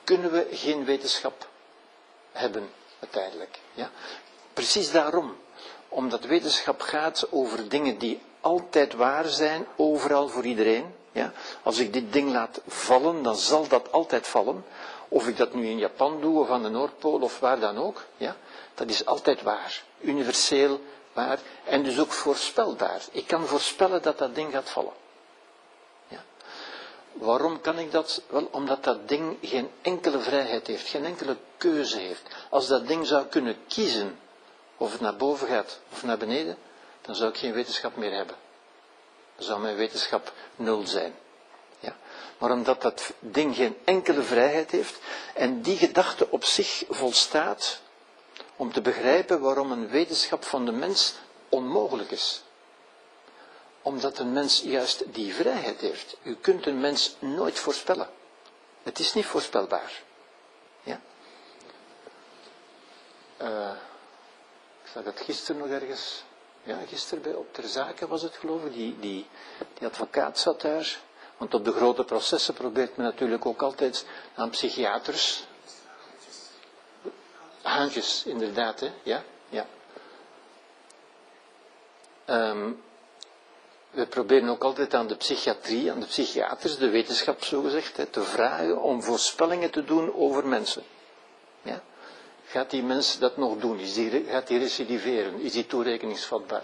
kunnen 0.04 0.32
we 0.32 0.48
geen 0.52 0.86
wetenschap 0.86 1.48
hebben 2.32 2.70
uiteindelijk. 3.00 3.60
Ja. 3.74 3.90
Precies 4.54 4.92
daarom. 4.92 5.36
Omdat 5.90 6.26
wetenschap 6.26 6.82
gaat 6.82 7.28
over 7.32 7.70
dingen 7.70 7.98
die 7.98 8.22
altijd 8.42 8.94
waar 8.94 9.26
zijn, 9.26 9.68
overal 9.76 10.28
voor 10.28 10.46
iedereen. 10.46 10.96
Ja. 11.12 11.34
Als 11.64 11.78
ik 11.78 11.94
dit 11.94 12.14
ding 12.14 12.32
laat 12.32 12.62
vallen, 12.68 13.24
dan 13.24 13.36
zal 13.36 13.68
dat 13.68 13.92
altijd 13.92 14.28
vallen. 14.28 14.66
Of 15.08 15.28
ik 15.28 15.38
dat 15.38 15.54
nu 15.54 15.68
in 15.68 15.78
Japan 15.78 16.22
doe 16.22 16.40
of 16.40 16.50
aan 16.50 16.64
de 16.64 16.70
Noordpool 16.70 17.22
of 17.22 17.40
waar 17.40 17.60
dan 17.60 17.78
ook, 17.78 18.06
ja, 18.18 18.36
dat 18.74 18.90
is 18.90 19.06
altijd 19.06 19.42
waar. 19.42 19.84
Universeel 20.00 20.80
waar 21.14 21.40
en 21.64 21.84
dus 21.84 22.00
ook 22.00 22.12
voorspelbaar. 22.12 23.02
Ik 23.12 23.28
kan 23.28 23.46
voorspellen 23.46 24.02
dat 24.02 24.18
dat 24.18 24.36
ding 24.36 24.52
gaat 24.52 24.70
vallen. 24.70 24.94
Ja. 26.08 26.24
Waarom 27.12 27.62
kan 27.62 27.80
ik 27.80 27.92
dat? 27.92 28.22
Wel, 28.28 28.48
omdat 28.52 28.84
dat 28.84 29.08
ding 29.08 29.38
geen 29.42 29.72
enkele 29.82 30.20
vrijheid 30.20 30.68
heeft, 30.68 30.88
geen 30.88 31.06
enkele 31.06 31.38
keuze 31.58 31.98
heeft. 31.98 32.22
Als 32.50 32.68
dat 32.68 32.88
ding 32.88 33.08
zou 33.08 33.26
kunnen 33.26 33.58
kiezen 33.68 34.20
of 34.78 34.92
het 34.92 35.02
naar 35.02 35.16
boven 35.16 35.48
gaat 35.48 35.80
of 35.92 36.04
naar 36.04 36.18
beneden, 36.18 36.58
dan 37.02 37.16
zou 37.16 37.30
ik 37.30 37.38
geen 37.38 37.54
wetenschap 37.54 37.96
meer 37.96 38.16
hebben. 38.16 38.36
Dan 39.36 39.46
zou 39.46 39.60
mijn 39.60 39.76
wetenschap 39.76 40.34
nul 40.56 40.88
zijn. 40.88 41.16
Maar 42.38 42.52
omdat 42.52 42.82
dat 42.82 43.14
ding 43.20 43.56
geen 43.56 43.78
enkele 43.84 44.22
vrijheid 44.22 44.72
heeft 44.72 45.00
en 45.34 45.62
die 45.62 45.78
gedachte 45.78 46.30
op 46.32 46.44
zich 46.44 46.84
volstaat 46.90 47.82
om 48.56 48.72
te 48.72 48.82
begrijpen 48.82 49.42
waarom 49.42 49.72
een 49.72 49.88
wetenschap 49.90 50.44
van 50.44 50.66
de 50.66 50.72
mens 50.72 51.14
onmogelijk 51.50 52.12
is. 52.12 52.44
Omdat 53.82 54.18
een 54.20 54.34
mens 54.34 54.62
juist 54.62 55.04
die 55.14 55.34
vrijheid 55.34 55.82
heeft. 55.82 56.18
U 56.24 56.36
kunt 56.36 56.66
een 56.66 56.80
mens 56.80 57.16
nooit 57.20 57.60
voorspellen. 57.60 58.10
Het 58.84 59.00
is 59.00 59.14
niet 59.14 59.26
voorspelbaar. 59.26 60.02
Ja? 60.84 61.02
Uh, 63.42 63.72
ik 64.84 64.90
zag 64.94 65.04
dat 65.04 65.20
gisteren 65.20 65.62
nog 65.62 65.70
ergens, 65.82 66.24
ja, 66.64 66.78
gisteren 66.88 67.24
bij, 67.24 67.34
op 67.34 67.54
ter 67.54 67.68
zake 67.68 68.08
was 68.08 68.22
het 68.22 68.36
geloof 68.36 68.64
ik, 68.66 68.74
die, 68.74 69.00
die, 69.00 69.28
die 69.74 69.88
advocaat 69.88 70.40
zat 70.40 70.62
daar 70.62 71.00
want 71.38 71.54
op 71.54 71.66
de 71.66 71.72
grote 71.72 72.04
processen 72.04 72.54
probeert 72.54 72.98
men 72.98 73.06
natuurlijk 73.06 73.46
ook 73.46 73.62
altijd 73.62 74.06
aan 74.36 74.50
psychiaters. 74.50 75.44
haantjes, 77.62 78.24
inderdaad, 78.26 78.80
hè? 78.80 78.92
ja, 79.04 79.24
ja. 79.50 79.66
Ehm, 82.26 82.72
we 83.92 84.06
proberen 84.08 84.50
ook 84.50 84.64
altijd 84.64 84.94
aan 84.94 85.08
de 85.08 85.16
psychiatrie, 85.16 85.92
aan 85.92 86.00
de 86.00 86.06
psychiaters, 86.06 86.78
de 86.78 86.90
wetenschap 86.90 87.44
zogezegd, 87.44 87.98
hè, 87.98 88.06
te 88.06 88.22
vragen 88.22 88.82
om 88.82 89.04
voorspellingen 89.04 89.72
te 89.72 89.84
doen 89.84 90.14
over 90.16 90.48
mensen. 90.48 90.84
Ja? 91.62 91.82
Gaat 92.46 92.70
die 92.70 92.84
mens 92.84 93.20
dat 93.20 93.38
nog 93.38 93.58
doen? 93.58 93.80
Is 93.80 93.94
die, 93.94 94.26
gaat 94.30 94.48
die 94.48 94.60
recidiveren? 94.60 95.40
Is 95.40 95.52
die 95.52 95.66
toerekeningsvatbaar? 95.66 96.64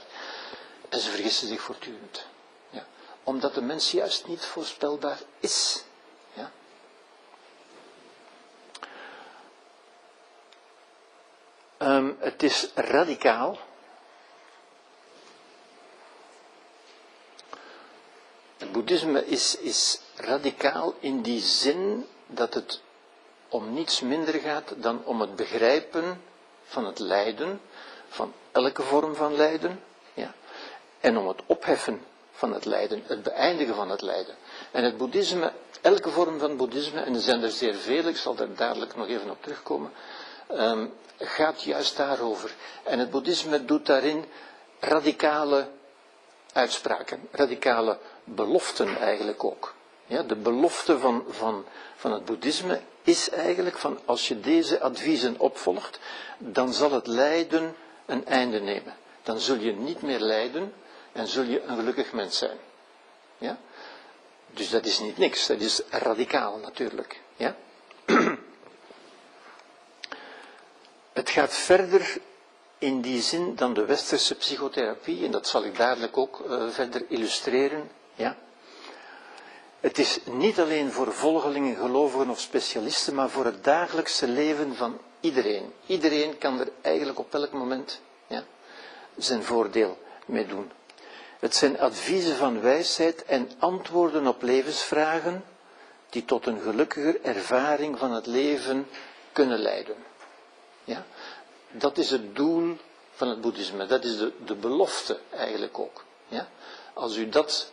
En 0.90 1.00
ze 1.00 1.10
vergissen 1.10 1.48
zich 1.48 1.62
voortdurend. 1.62 2.26
Omdat 3.24 3.54
de 3.54 3.62
mens 3.62 3.92
juist 3.92 4.28
niet 4.28 4.46
voorspelbaar 4.46 5.20
is. 5.40 5.84
Ja? 6.34 6.52
Um, 11.78 12.18
het 12.20 12.44
is 12.44 12.70
radicaal 12.76 13.58
Het 18.62 18.72
boeddhisme 18.72 19.26
is, 19.26 19.56
is 19.58 20.00
radicaal 20.16 20.94
in 21.00 21.22
die 21.22 21.40
zin 21.40 22.08
dat 22.28 22.54
het 22.54 22.82
om 23.50 23.74
niets 23.74 24.02
minder 24.02 24.34
gaat 24.34 24.74
dan 24.78 25.06
om 25.06 25.22
het 25.22 25.36
begrijpen 25.36 26.22
van 26.64 26.86
het 26.86 27.00
lijden, 27.00 27.62
van 28.10 28.34
elke 28.52 28.84
vorm 28.84 29.16
van 29.16 29.36
lijden, 29.36 29.84
ja, 30.14 30.34
en 31.00 31.18
om 31.18 31.28
het 31.28 31.42
opheffen 31.46 32.06
van 32.42 32.54
het 32.54 32.66
lijden, 32.66 33.04
het 33.06 33.24
beëindigen 33.24 33.76
van 33.76 33.90
het 33.90 34.02
lijden. 34.02 34.36
En 34.72 34.84
het 34.84 34.98
boeddhisme, 34.98 35.52
elke 35.82 36.10
vorm 36.10 36.40
van 36.40 36.58
boeddhisme, 36.58 37.02
en 37.02 37.14
er 37.14 37.22
zijn 37.22 37.44
er 37.44 37.52
zeer 37.52 37.76
veel, 37.76 38.04
ik 38.04 38.18
zal 38.18 38.36
daar 38.36 38.56
dadelijk 38.56 38.96
nog 38.96 39.08
even 39.08 39.30
op 39.30 39.44
terugkomen, 39.44 39.92
um, 40.52 40.94
gaat 41.18 41.64
juist 41.64 41.98
daarover. 41.98 42.54
En 42.84 43.00
het 43.00 43.10
boeddhisme 43.10 43.66
doet 43.66 43.86
daarin 43.86 44.26
radicale 44.80 45.68
uitspraken, 46.54 47.28
radicale 47.32 47.98
beloften 48.24 48.98
eigenlijk 48.98 49.44
ook. 49.44 49.74
Ja, 50.06 50.24
de 50.24 50.36
belofte 50.36 51.00
van, 51.00 51.24
van, 51.30 51.66
van 51.96 52.12
het 52.14 52.26
boeddhisme 52.26 52.82
is 53.04 53.30
eigenlijk 53.30 53.78
van 53.78 54.00
als 54.06 54.28
je 54.28 54.40
deze 54.40 54.80
adviezen 54.80 55.40
opvolgt, 55.40 56.00
dan 56.38 56.74
zal 56.74 56.92
het 56.92 57.08
lijden 57.08 57.76
een 58.06 58.26
einde 58.26 58.60
nemen. 58.60 58.94
Dan 59.24 59.40
zul 59.40 59.58
je 59.58 59.74
niet 59.74 60.02
meer 60.02 60.20
lijden 60.20 60.74
en 61.12 61.28
zul 61.28 61.44
je 61.44 61.62
een 61.64 61.76
gelukkig 61.76 62.14
mens 62.14 62.38
zijn. 62.38 62.58
Ja? 63.38 63.58
Dus 64.48 64.70
dat 64.70 64.86
is 64.86 65.00
niet 65.00 65.18
niks, 65.18 65.48
dat 65.48 65.60
is 65.60 65.82
radicaal 65.90 66.58
natuurlijk. 66.58 67.22
Ja? 67.36 67.56
Het 71.14 71.30
gaat 71.30 71.54
verder 71.54 72.18
in 72.78 73.02
die 73.02 73.22
zin 73.22 73.56
dan 73.56 73.74
de 73.74 73.86
westerse 73.86 74.36
psychotherapie, 74.36 75.26
en 75.26 75.32
dat 75.32 75.48
zal 75.48 75.64
ik 75.64 75.78
dadelijk 75.78 76.18
ook 76.18 76.40
uh, 76.48 76.70
verder 76.70 77.06
illustreren. 77.08 77.92
Ja? 78.14 78.38
Het 79.80 79.98
is 79.98 80.20
niet 80.26 80.60
alleen 80.60 80.92
voor 80.92 81.14
volgelingen, 81.14 81.76
gelovigen 81.76 82.30
of 82.30 82.40
specialisten, 82.40 83.16
maar 83.16 83.30
voor 83.30 83.46
het 83.46 83.64
dagelijkse 83.64 84.28
leven 84.28 84.76
van 84.76 85.00
iedereen. 85.20 85.74
Iedereen 85.86 86.38
kan 86.38 86.60
er 86.60 86.72
eigenlijk 86.82 87.20
op 87.20 87.34
elk 87.34 87.52
moment 87.52 88.02
ja, 88.28 88.44
zijn 89.18 89.44
voordeel 89.44 89.98
mee 90.26 90.46
doen. 90.46 90.72
Het 91.42 91.56
zijn 91.56 91.80
adviezen 91.80 92.36
van 92.36 92.62
wijsheid 92.62 93.26
en 93.26 93.52
antwoorden 93.60 94.28
op 94.28 94.42
levensvragen 94.42 95.44
die 96.10 96.26
tot 96.26 96.46
een 96.46 96.62
gelukkiger 96.62 97.22
ervaring 97.22 97.98
van 97.98 98.12
het 98.12 98.26
leven 98.26 98.88
kunnen 99.32 99.60
leiden. 99.60 99.96
Ja? 100.84 101.06
Dat 101.72 101.98
is 101.98 102.12
het 102.12 102.36
doel 102.36 102.78
van 103.12 103.28
het 103.28 103.42
boeddhisme. 103.42 103.86
Dat 103.86 104.04
is 104.04 104.18
de, 104.18 104.34
de 104.46 104.56
belofte 104.56 105.20
eigenlijk 105.30 105.80
ook. 105.80 106.04
Ja? 106.28 106.48
Als 106.94 107.16
u 107.16 107.30
dat 107.30 107.72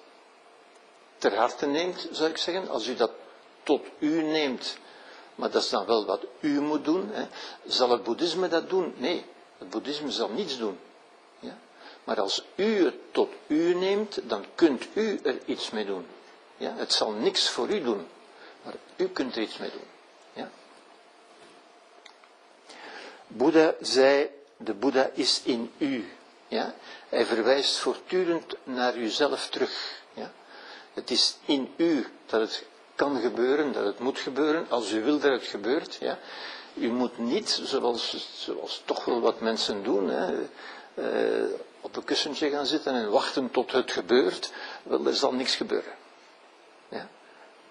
ter 1.19 1.37
harte 1.37 1.67
neemt, 1.67 2.09
zou 2.11 2.31
ik 2.31 2.37
zeggen, 2.37 2.69
als 2.69 2.87
u 2.87 2.95
dat 2.95 3.11
tot 3.63 3.87
u 3.99 4.23
neemt, 4.23 4.79
maar 5.35 5.51
dat 5.51 5.63
is 5.63 5.69
dan 5.69 5.87
wel 5.87 6.07
wat 6.07 6.25
u 6.41 6.61
moet 6.61 6.85
doen, 6.85 7.11
hè, 7.13 7.27
zal 7.67 7.91
het 7.91 8.03
boeddhisme 8.03 8.49
dat 8.49 8.71
doen? 8.71 8.95
Nee, 8.97 9.25
het 9.59 9.71
boeddhisme 9.71 10.11
zal 10.11 10.29
niets 10.29 10.59
doen. 10.59 10.79
Maar 12.09 12.21
als 12.21 12.45
u 12.55 12.85
het 12.85 12.95
tot 13.11 13.29
u 13.47 13.75
neemt, 13.75 14.21
dan 14.25 14.45
kunt 14.55 14.87
u 14.95 15.21
er 15.23 15.39
iets 15.45 15.71
mee 15.71 15.85
doen. 15.85 16.07
Ja? 16.57 16.75
Het 16.77 16.93
zal 16.93 17.11
niks 17.11 17.51
voor 17.51 17.69
u 17.69 17.83
doen, 17.83 18.07
maar 18.63 18.75
u 18.97 19.09
kunt 19.09 19.37
er 19.37 19.43
iets 19.43 19.59
mee 19.59 19.71
doen. 19.71 19.87
Ja? 20.33 20.51
Boeddha 23.27 23.75
zei, 23.81 24.31
de 24.57 24.75
Boeddha 24.75 25.11
is 25.13 25.41
in 25.45 25.73
u. 25.79 26.09
Ja? 26.49 26.75
Hij 27.09 27.25
verwijst 27.27 27.77
voortdurend 27.77 28.57
naar 28.65 28.97
uzelf 28.97 29.49
terug. 29.49 30.03
Ja? 30.13 30.33
Het 30.95 31.11
is 31.11 31.37
in 31.45 31.73
u 31.77 32.07
dat 32.27 32.41
het 32.41 32.65
kan 32.95 33.21
gebeuren, 33.21 33.73
dat 33.73 33.85
het 33.85 33.99
moet 33.99 34.19
gebeuren, 34.19 34.67
als 34.69 34.93
u 34.93 35.03
wil 35.03 35.19
dat 35.19 35.33
het 35.33 35.47
gebeurt. 35.47 35.95
Ja? 35.95 36.19
U 36.75 36.91
moet 36.91 37.19
niet, 37.19 37.61
zoals, 37.65 38.33
zoals 38.35 38.83
toch 38.85 39.05
wel 39.05 39.21
wat 39.21 39.41
mensen 39.41 39.83
doen, 39.83 40.09
hè, 40.09 40.49
uh, 40.95 41.51
op 41.81 41.97
een 41.97 42.05
kussentje 42.05 42.51
gaan 42.51 42.67
zitten 42.67 42.95
en 42.95 43.11
wachten 43.11 43.51
tot 43.51 43.73
het 43.73 43.93
gebeurt. 43.93 44.53
Wel, 44.83 45.07
er 45.07 45.17
zal 45.17 45.33
niks 45.33 45.57
gebeuren. 45.57 45.93
Ja? 46.89 47.09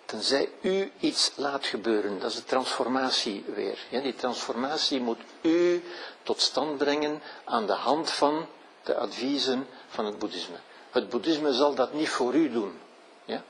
Tenzij 0.06 0.50
u 0.62 0.92
iets 1.00 1.32
laat 1.36 1.66
gebeuren, 1.66 2.20
dat 2.20 2.30
is 2.32 2.36
de 2.36 2.44
transformatie 2.44 3.44
weer. 3.56 3.78
Die 3.90 4.16
transformatie 4.16 5.00
moet 5.00 5.20
u 5.42 5.84
tot 6.24 6.42
stand 6.42 6.78
brengen 6.78 7.22
aan 7.44 7.66
de 7.66 7.74
hand 7.74 8.12
van 8.12 8.46
de 8.84 8.96
adviezen 8.96 9.68
van 9.88 10.06
het 10.06 10.20
boeddhisme. 10.20 10.56
Het 10.92 11.10
boeddhisme 11.10 11.54
zal 11.54 11.76
dat 11.76 11.94
niet 11.94 12.10
voor 12.10 12.34
u 12.34 12.52
doen. 12.52 12.80
Ja? 13.26 13.44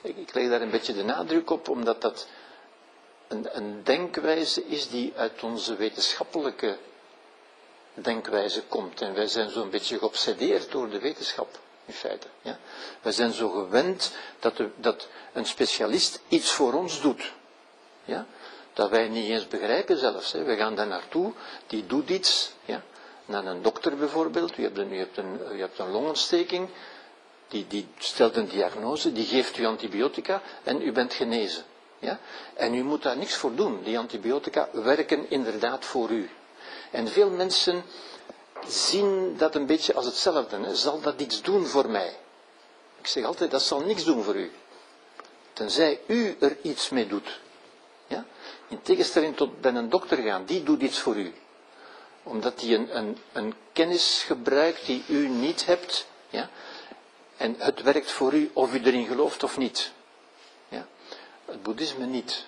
Ik, 0.00 0.16
ik 0.16 0.34
leg 0.34 0.48
daar 0.48 0.60
een 0.60 0.70
beetje 0.70 0.94
de 0.94 1.04
nadruk 1.04 1.50
op, 1.50 1.68
omdat 1.68 2.00
dat 2.00 2.26
een, 3.28 3.56
een 3.56 3.80
denkwijze 3.84 4.66
is 4.66 4.88
die 4.88 5.12
uit 5.16 5.42
onze 5.42 5.76
wetenschappelijke 5.76 6.76
denkwijze 7.94 8.62
komt. 8.62 9.00
En 9.00 9.14
wij 9.14 9.26
zijn 9.26 9.50
zo'n 9.50 9.70
beetje 9.70 9.98
geobsedeerd 9.98 10.70
door 10.70 10.90
de 10.90 10.98
wetenschap 10.98 11.58
in 11.86 11.92
feite. 11.92 12.26
Ja. 12.42 12.58
We 13.02 13.12
zijn 13.12 13.32
zo 13.32 13.48
gewend 13.48 14.12
dat, 14.38 14.56
de, 14.56 14.68
dat 14.76 15.08
een 15.32 15.46
specialist 15.46 16.20
iets 16.28 16.50
voor 16.50 16.72
ons 16.72 17.00
doet. 17.00 17.32
Ja. 18.04 18.26
Dat 18.72 18.90
wij 18.90 19.08
niet 19.08 19.30
eens 19.30 19.48
begrijpen 19.48 19.98
zelfs. 19.98 20.32
Hè. 20.32 20.44
We 20.44 20.56
gaan 20.56 20.74
daar 20.74 20.86
naartoe, 20.86 21.32
die 21.66 21.86
doet 21.86 22.10
iets. 22.10 22.52
Ja. 22.64 22.82
Naar 23.24 23.44
een 23.44 23.62
dokter 23.62 23.96
bijvoorbeeld, 23.96 24.58
u 24.58 24.62
hebt 24.62 24.78
een, 24.78 24.92
hebt 24.92 25.16
een, 25.16 25.40
hebt 25.58 25.78
een 25.78 25.90
longontsteking, 25.90 26.68
die, 27.48 27.66
die 27.66 27.88
stelt 27.98 28.36
een 28.36 28.48
diagnose, 28.48 29.12
die 29.12 29.24
geeft 29.26 29.58
u 29.58 29.64
antibiotica 29.66 30.42
en 30.62 30.82
u 30.82 30.92
bent 30.92 31.12
genezen. 31.14 31.64
Ja? 31.98 32.18
En 32.54 32.74
u 32.74 32.82
moet 32.82 33.02
daar 33.02 33.16
niks 33.16 33.34
voor 33.34 33.54
doen. 33.54 33.82
Die 33.82 33.98
antibiotica 33.98 34.68
werken 34.72 35.30
inderdaad 35.30 35.84
voor 35.84 36.10
u. 36.10 36.30
En 36.90 37.08
veel 37.08 37.30
mensen 37.30 37.84
zien 38.66 39.36
dat 39.36 39.54
een 39.54 39.66
beetje 39.66 39.94
als 39.94 40.04
hetzelfde. 40.04 40.76
Zal 40.76 41.00
dat 41.00 41.20
iets 41.20 41.42
doen 41.42 41.66
voor 41.66 41.88
mij? 41.88 42.16
Ik 43.00 43.06
zeg 43.06 43.24
altijd, 43.24 43.50
dat 43.50 43.62
zal 43.62 43.80
niks 43.80 44.04
doen 44.04 44.22
voor 44.22 44.36
u. 44.36 44.50
Tenzij 45.52 46.00
u 46.06 46.36
er 46.40 46.56
iets 46.62 46.88
mee 46.88 47.06
doet. 47.06 47.40
Ja? 48.06 48.24
In 48.68 48.82
tegenstelling 48.82 49.36
tot 49.36 49.60
bij 49.60 49.74
een 49.74 49.88
dokter 49.88 50.18
gaan, 50.18 50.44
die 50.44 50.62
doet 50.62 50.82
iets 50.82 50.98
voor 50.98 51.16
u. 51.16 51.34
Omdat 52.22 52.60
hij 52.60 52.74
een, 52.74 52.96
een, 52.96 53.18
een 53.32 53.54
kennis 53.72 54.22
gebruikt 54.26 54.86
die 54.86 55.04
u 55.08 55.28
niet 55.28 55.66
hebt. 55.66 56.06
Ja? 56.30 56.50
En 57.36 57.54
het 57.58 57.82
werkt 57.82 58.10
voor 58.10 58.34
u 58.34 58.50
of 58.52 58.74
u 58.74 58.82
erin 58.84 59.06
gelooft 59.06 59.42
of 59.42 59.56
niet. 59.56 59.92
Ja? 60.68 60.86
Het 61.44 61.62
boeddhisme 61.62 62.06
niet. 62.06 62.44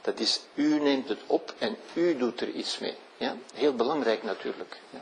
Dat 0.00 0.20
is, 0.20 0.40
u 0.54 0.78
neemt 0.80 1.08
het 1.08 1.20
op 1.26 1.54
en 1.58 1.76
u 1.94 2.16
doet 2.16 2.40
er 2.40 2.48
iets 2.48 2.78
mee. 2.78 2.96
Ja? 3.16 3.36
Heel 3.54 3.74
belangrijk 3.74 4.22
natuurlijk. 4.22 4.80
Ja? 4.90 5.00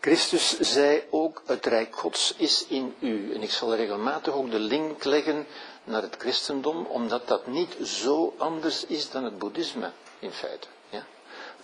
Christus 0.00 0.58
zei 0.58 1.02
ook, 1.10 1.42
het 1.46 1.66
Rijk 1.66 1.96
Gods 1.96 2.34
is 2.36 2.66
in 2.66 2.94
u. 2.98 3.34
En 3.34 3.42
ik 3.42 3.50
zal 3.50 3.74
regelmatig 3.74 4.34
ook 4.34 4.50
de 4.50 4.58
link 4.58 5.04
leggen 5.04 5.46
naar 5.84 6.02
het 6.02 6.16
christendom, 6.18 6.86
omdat 6.86 7.28
dat 7.28 7.46
niet 7.46 7.76
zo 7.82 8.34
anders 8.38 8.84
is 8.86 9.10
dan 9.10 9.24
het 9.24 9.38
boeddhisme, 9.38 9.92
in 10.18 10.32
feite. 10.32 10.66
Ja? 10.88 11.04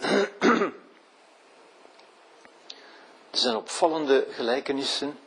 Er 3.30 3.42
zijn 3.42 3.56
opvallende 3.56 4.26
gelijkenissen. 4.30 5.18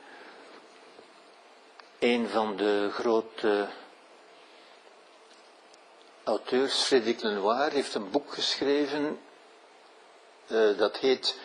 Een 2.00 2.30
van 2.30 2.56
de 2.58 2.90
grote 2.92 3.68
auteurs, 6.30 6.84
Frédéric 6.84 7.22
Lenoir, 7.22 7.72
heeft 7.72 7.94
een 7.94 8.12
boek 8.12 8.34
geschreven 8.34 9.20
uh, 10.48 10.78
dat 10.78 10.98
heet 10.98 11.40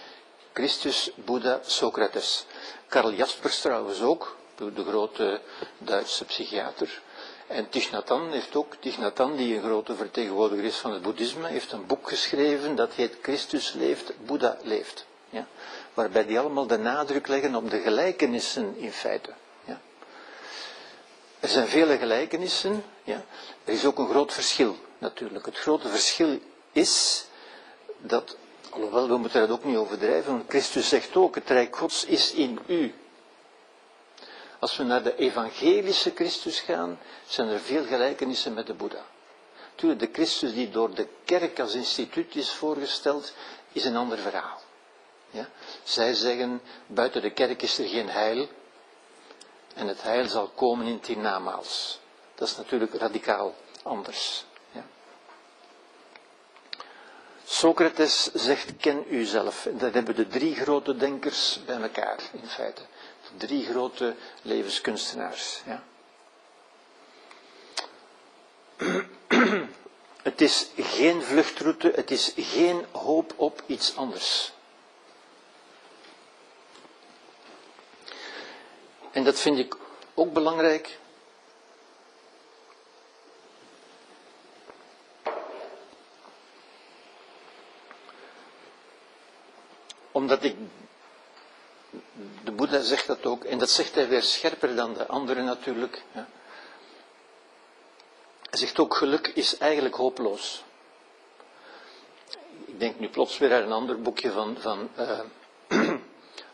Christus, 0.53 1.11
Boeddha, 1.14 1.61
Socrates. 1.62 2.47
Karl 2.88 3.12
Jaspers 3.12 3.61
trouwens 3.61 4.03
ook, 4.03 4.37
de 4.57 4.85
grote 4.85 5.40
Duitse 5.79 6.25
psychiater. 6.25 7.03
En 7.47 7.68
Thich 7.68 7.90
heeft 8.31 8.57
ook, 8.57 8.75
Thich 8.81 9.12
die 9.37 9.57
een 9.57 9.62
grote 9.62 9.94
vertegenwoordiger 9.94 10.64
is 10.64 10.77
van 10.77 10.92
het 10.92 11.03
boeddhisme, 11.03 11.49
heeft 11.49 11.73
een 11.73 11.87
boek 11.87 12.09
geschreven 12.09 12.75
dat 12.75 12.92
heet 12.92 13.16
Christus 13.23 13.73
leeft, 13.73 14.12
Boeddha 14.27 14.57
leeft. 14.62 15.07
Ja? 15.31 15.47
Waarbij 15.94 16.27
die 16.27 16.38
allemaal 16.38 16.66
de 16.66 16.79
nadruk 16.79 17.27
leggen 17.27 17.55
op 17.55 17.70
de 17.70 17.81
gelijkenissen 17.81 18.77
in 18.77 18.92
feite. 18.92 19.31
Er 21.44 21.50
zijn 21.50 21.68
vele 21.68 21.98
gelijkenissen, 21.98 22.85
ja? 23.02 23.24
er 23.64 23.72
is 23.72 23.85
ook 23.85 23.98
een 23.98 24.09
groot 24.09 24.33
verschil 24.33 24.76
natuurlijk. 24.98 25.46
Het 25.46 25.59
grote 25.59 25.88
verschil 25.88 26.38
is 26.72 27.24
dat, 27.98 28.37
alhoewel 28.70 29.09
we 29.09 29.16
moeten 29.16 29.40
dat 29.40 29.50
ook 29.50 29.64
niet 29.64 29.76
overdrijven, 29.76 30.33
want 30.33 30.44
Christus 30.48 30.88
zegt 30.88 31.16
ook, 31.16 31.35
het 31.35 31.50
Rijk 31.50 31.76
Gods 31.76 32.04
is 32.04 32.33
in 32.33 32.59
u. 32.66 32.94
Als 34.59 34.76
we 34.76 34.83
naar 34.83 35.02
de 35.02 35.16
evangelische 35.16 36.12
Christus 36.14 36.61
gaan, 36.61 36.98
zijn 37.26 37.48
er 37.48 37.61
veel 37.61 37.85
gelijkenissen 37.85 38.54
met 38.54 38.66
de 38.66 38.74
Boeddha. 38.74 39.04
Natuurlijk, 39.70 40.00
de 40.00 40.09
Christus 40.12 40.54
die 40.54 40.70
door 40.70 40.94
de 40.94 41.09
kerk 41.24 41.61
als 41.61 41.74
instituut 41.74 42.35
is 42.37 42.50
voorgesteld, 42.50 43.33
is 43.72 43.85
een 43.85 43.96
ander 43.96 44.18
verhaal. 44.18 44.61
Ja? 45.30 45.48
Zij 45.83 46.14
zeggen, 46.14 46.61
buiten 46.87 47.22
de 47.22 47.30
kerk 47.33 47.62
is 47.62 47.78
er 47.78 47.88
geen 47.88 48.09
heil, 48.09 48.48
en 49.74 49.88
het 49.88 50.02
heil 50.02 50.26
zal 50.28 50.48
komen 50.48 50.87
in 50.87 50.92
het 50.94 51.06
hiernamaals. 51.06 51.98
Dat 52.34 52.48
is 52.48 52.56
natuurlijk 52.56 52.94
radicaal 52.94 53.54
anders. 53.82 54.44
Ja? 54.72 54.84
Socrates 57.44 58.32
zegt, 58.32 58.76
ken 58.76 59.14
uzelf. 59.14 59.66
En 59.66 59.78
dat 59.78 59.94
hebben 59.94 60.14
de 60.16 60.26
drie 60.26 60.54
grote 60.54 60.96
denkers 60.96 61.60
bij 61.66 61.80
elkaar, 61.80 62.18
in 62.32 62.48
feite. 62.48 62.82
De 63.38 63.46
drie 63.46 63.66
grote 63.66 64.14
levenskunstenaars. 64.42 65.62
Ja? 65.66 65.82
Het 70.22 70.40
is 70.40 70.68
geen 70.76 71.22
vluchtroute, 71.22 71.92
het 71.94 72.10
is 72.10 72.32
geen 72.37 72.84
hoop 72.92 73.32
op 73.37 73.62
iets 73.66 73.96
anders. 73.96 74.52
En 79.14 79.24
dat 79.24 79.40
vind 79.40 79.59
ik 79.59 79.77
ook 80.14 80.33
belangrijk. 80.33 80.98
Omdat 90.12 90.44
ik, 90.44 90.57
de 92.44 92.53
Boeddha 92.53 92.81
zegt 92.81 93.07
dat 93.07 93.27
ook, 93.27 93.44
en 93.44 93.59
dat 93.59 93.70
zegt 93.70 93.94
hij 93.94 94.09
weer 94.09 94.22
scherper 94.22 94.77
dan 94.77 94.94
de 94.94 95.07
anderen 95.07 95.44
natuurlijk. 95.44 96.03
Hij 98.50 98.59
zegt 98.59 98.79
ook, 98.79 98.96
geluk 98.96 99.27
is 99.27 99.59
eigenlijk 99.59 99.94
hopeloos. 99.94 100.64
Ik 102.64 102.81
denk 102.81 102.98
nu 102.98 103.09
plots 103.09 103.38
weer 103.38 103.55
aan 103.55 103.62
een 103.62 103.72
ander 103.72 104.03
boekje 104.03 104.31
van, 104.31 104.57
van 104.59 104.88
uh, 104.98 105.20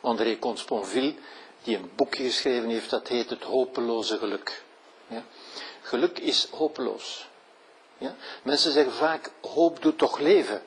André 0.01 0.38
Consponville, 0.38 1.14
die 1.62 1.77
een 1.77 1.90
boekje 1.94 2.25
geschreven 2.25 2.68
heeft, 2.68 2.90
dat 2.90 3.09
heet 3.09 3.31
Het 3.31 3.42
hopeloze 3.42 4.18
geluk. 4.18 4.62
Ja? 5.07 5.25
Geluk 5.83 6.18
is 6.18 6.49
hopeloos. 6.51 7.29
Ja? 7.99 8.14
Mensen 8.42 8.73
zeggen 8.73 8.92
vaak, 8.92 9.31
hoop 9.40 9.83
doet 9.83 9.99
toch 9.99 10.18
leven. 10.18 10.62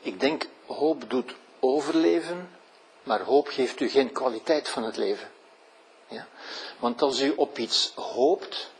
Ik 0.00 0.20
denk, 0.20 0.46
hoop 0.66 1.10
doet 1.10 1.34
overleven, 1.60 2.50
maar 3.02 3.20
hoop 3.20 3.48
geeft 3.48 3.80
u 3.80 3.88
geen 3.88 4.12
kwaliteit 4.12 4.68
van 4.68 4.82
het 4.82 4.96
leven. 4.96 5.30
Ja? 6.08 6.26
Want 6.78 7.02
als 7.02 7.20
u 7.20 7.32
op 7.36 7.58
iets 7.58 7.92
hoopt, 7.94 8.70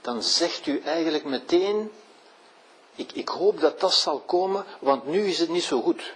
dan 0.00 0.22
zegt 0.22 0.66
u 0.66 0.80
eigenlijk 0.80 1.24
meteen, 1.24 1.92
ik, 2.94 3.12
ik 3.12 3.28
hoop 3.28 3.60
dat 3.60 3.80
dat 3.80 3.94
zal 3.94 4.18
komen, 4.20 4.64
want 4.78 5.06
nu 5.06 5.26
is 5.26 5.38
het 5.38 5.48
niet 5.48 5.64
zo 5.64 5.80
goed. 5.80 6.12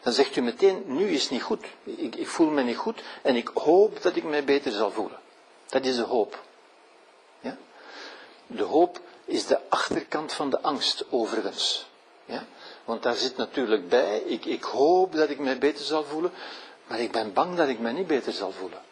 Dan 0.00 0.12
zegt 0.12 0.36
u 0.36 0.40
meteen, 0.40 0.82
nu 0.86 1.08
is 1.08 1.22
het 1.22 1.30
niet 1.30 1.42
goed. 1.42 1.64
Ik, 1.84 2.16
ik 2.16 2.28
voel 2.28 2.50
me 2.50 2.62
niet 2.62 2.76
goed 2.76 3.02
en 3.22 3.36
ik 3.36 3.48
hoop 3.54 4.02
dat 4.02 4.16
ik 4.16 4.24
mij 4.24 4.44
beter 4.44 4.72
zal 4.72 4.90
voelen. 4.90 5.18
Dat 5.66 5.84
is 5.84 5.96
de 5.96 6.02
hoop. 6.02 6.42
Ja? 7.40 7.56
De 8.46 8.62
hoop 8.62 9.00
is 9.24 9.46
de 9.46 9.60
achterkant 9.68 10.32
van 10.32 10.50
de 10.50 10.60
angst, 10.60 11.04
overigens. 11.10 11.86
Ja? 12.24 12.46
Want 12.84 13.02
daar 13.02 13.14
zit 13.14 13.36
natuurlijk 13.36 13.88
bij, 13.88 14.18
ik, 14.18 14.44
ik 14.44 14.62
hoop 14.62 15.12
dat 15.14 15.30
ik 15.30 15.38
mij 15.38 15.58
beter 15.58 15.84
zal 15.84 16.04
voelen, 16.04 16.32
maar 16.86 17.00
ik 17.00 17.12
ben 17.12 17.32
bang 17.32 17.56
dat 17.56 17.68
ik 17.68 17.78
mij 17.78 17.92
niet 17.92 18.06
beter 18.06 18.32
zal 18.32 18.52
voelen. 18.52 18.82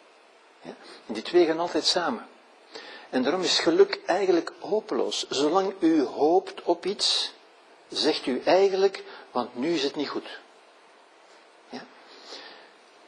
Ja? 0.61 0.75
En 1.07 1.13
die 1.13 1.23
twee 1.23 1.45
gaan 1.45 1.59
altijd 1.59 1.85
samen. 1.85 2.27
En 3.09 3.23
daarom 3.23 3.41
is 3.41 3.59
geluk 3.59 3.99
eigenlijk 4.05 4.51
hopeloos. 4.59 5.25
Zolang 5.29 5.73
u 5.79 6.01
hoopt 6.03 6.63
op 6.63 6.85
iets, 6.85 7.33
zegt 7.87 8.25
u 8.25 8.41
eigenlijk, 8.45 9.03
want 9.31 9.55
nu 9.55 9.73
is 9.73 9.83
het 9.83 9.95
niet 9.95 10.09
goed. 10.09 10.43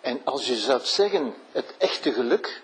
En 0.07 0.21
als 0.23 0.47
je 0.47 0.55
zou 0.55 0.81
zeggen, 0.83 1.33
het 1.51 1.73
echte 1.77 2.13
geluk, 2.13 2.61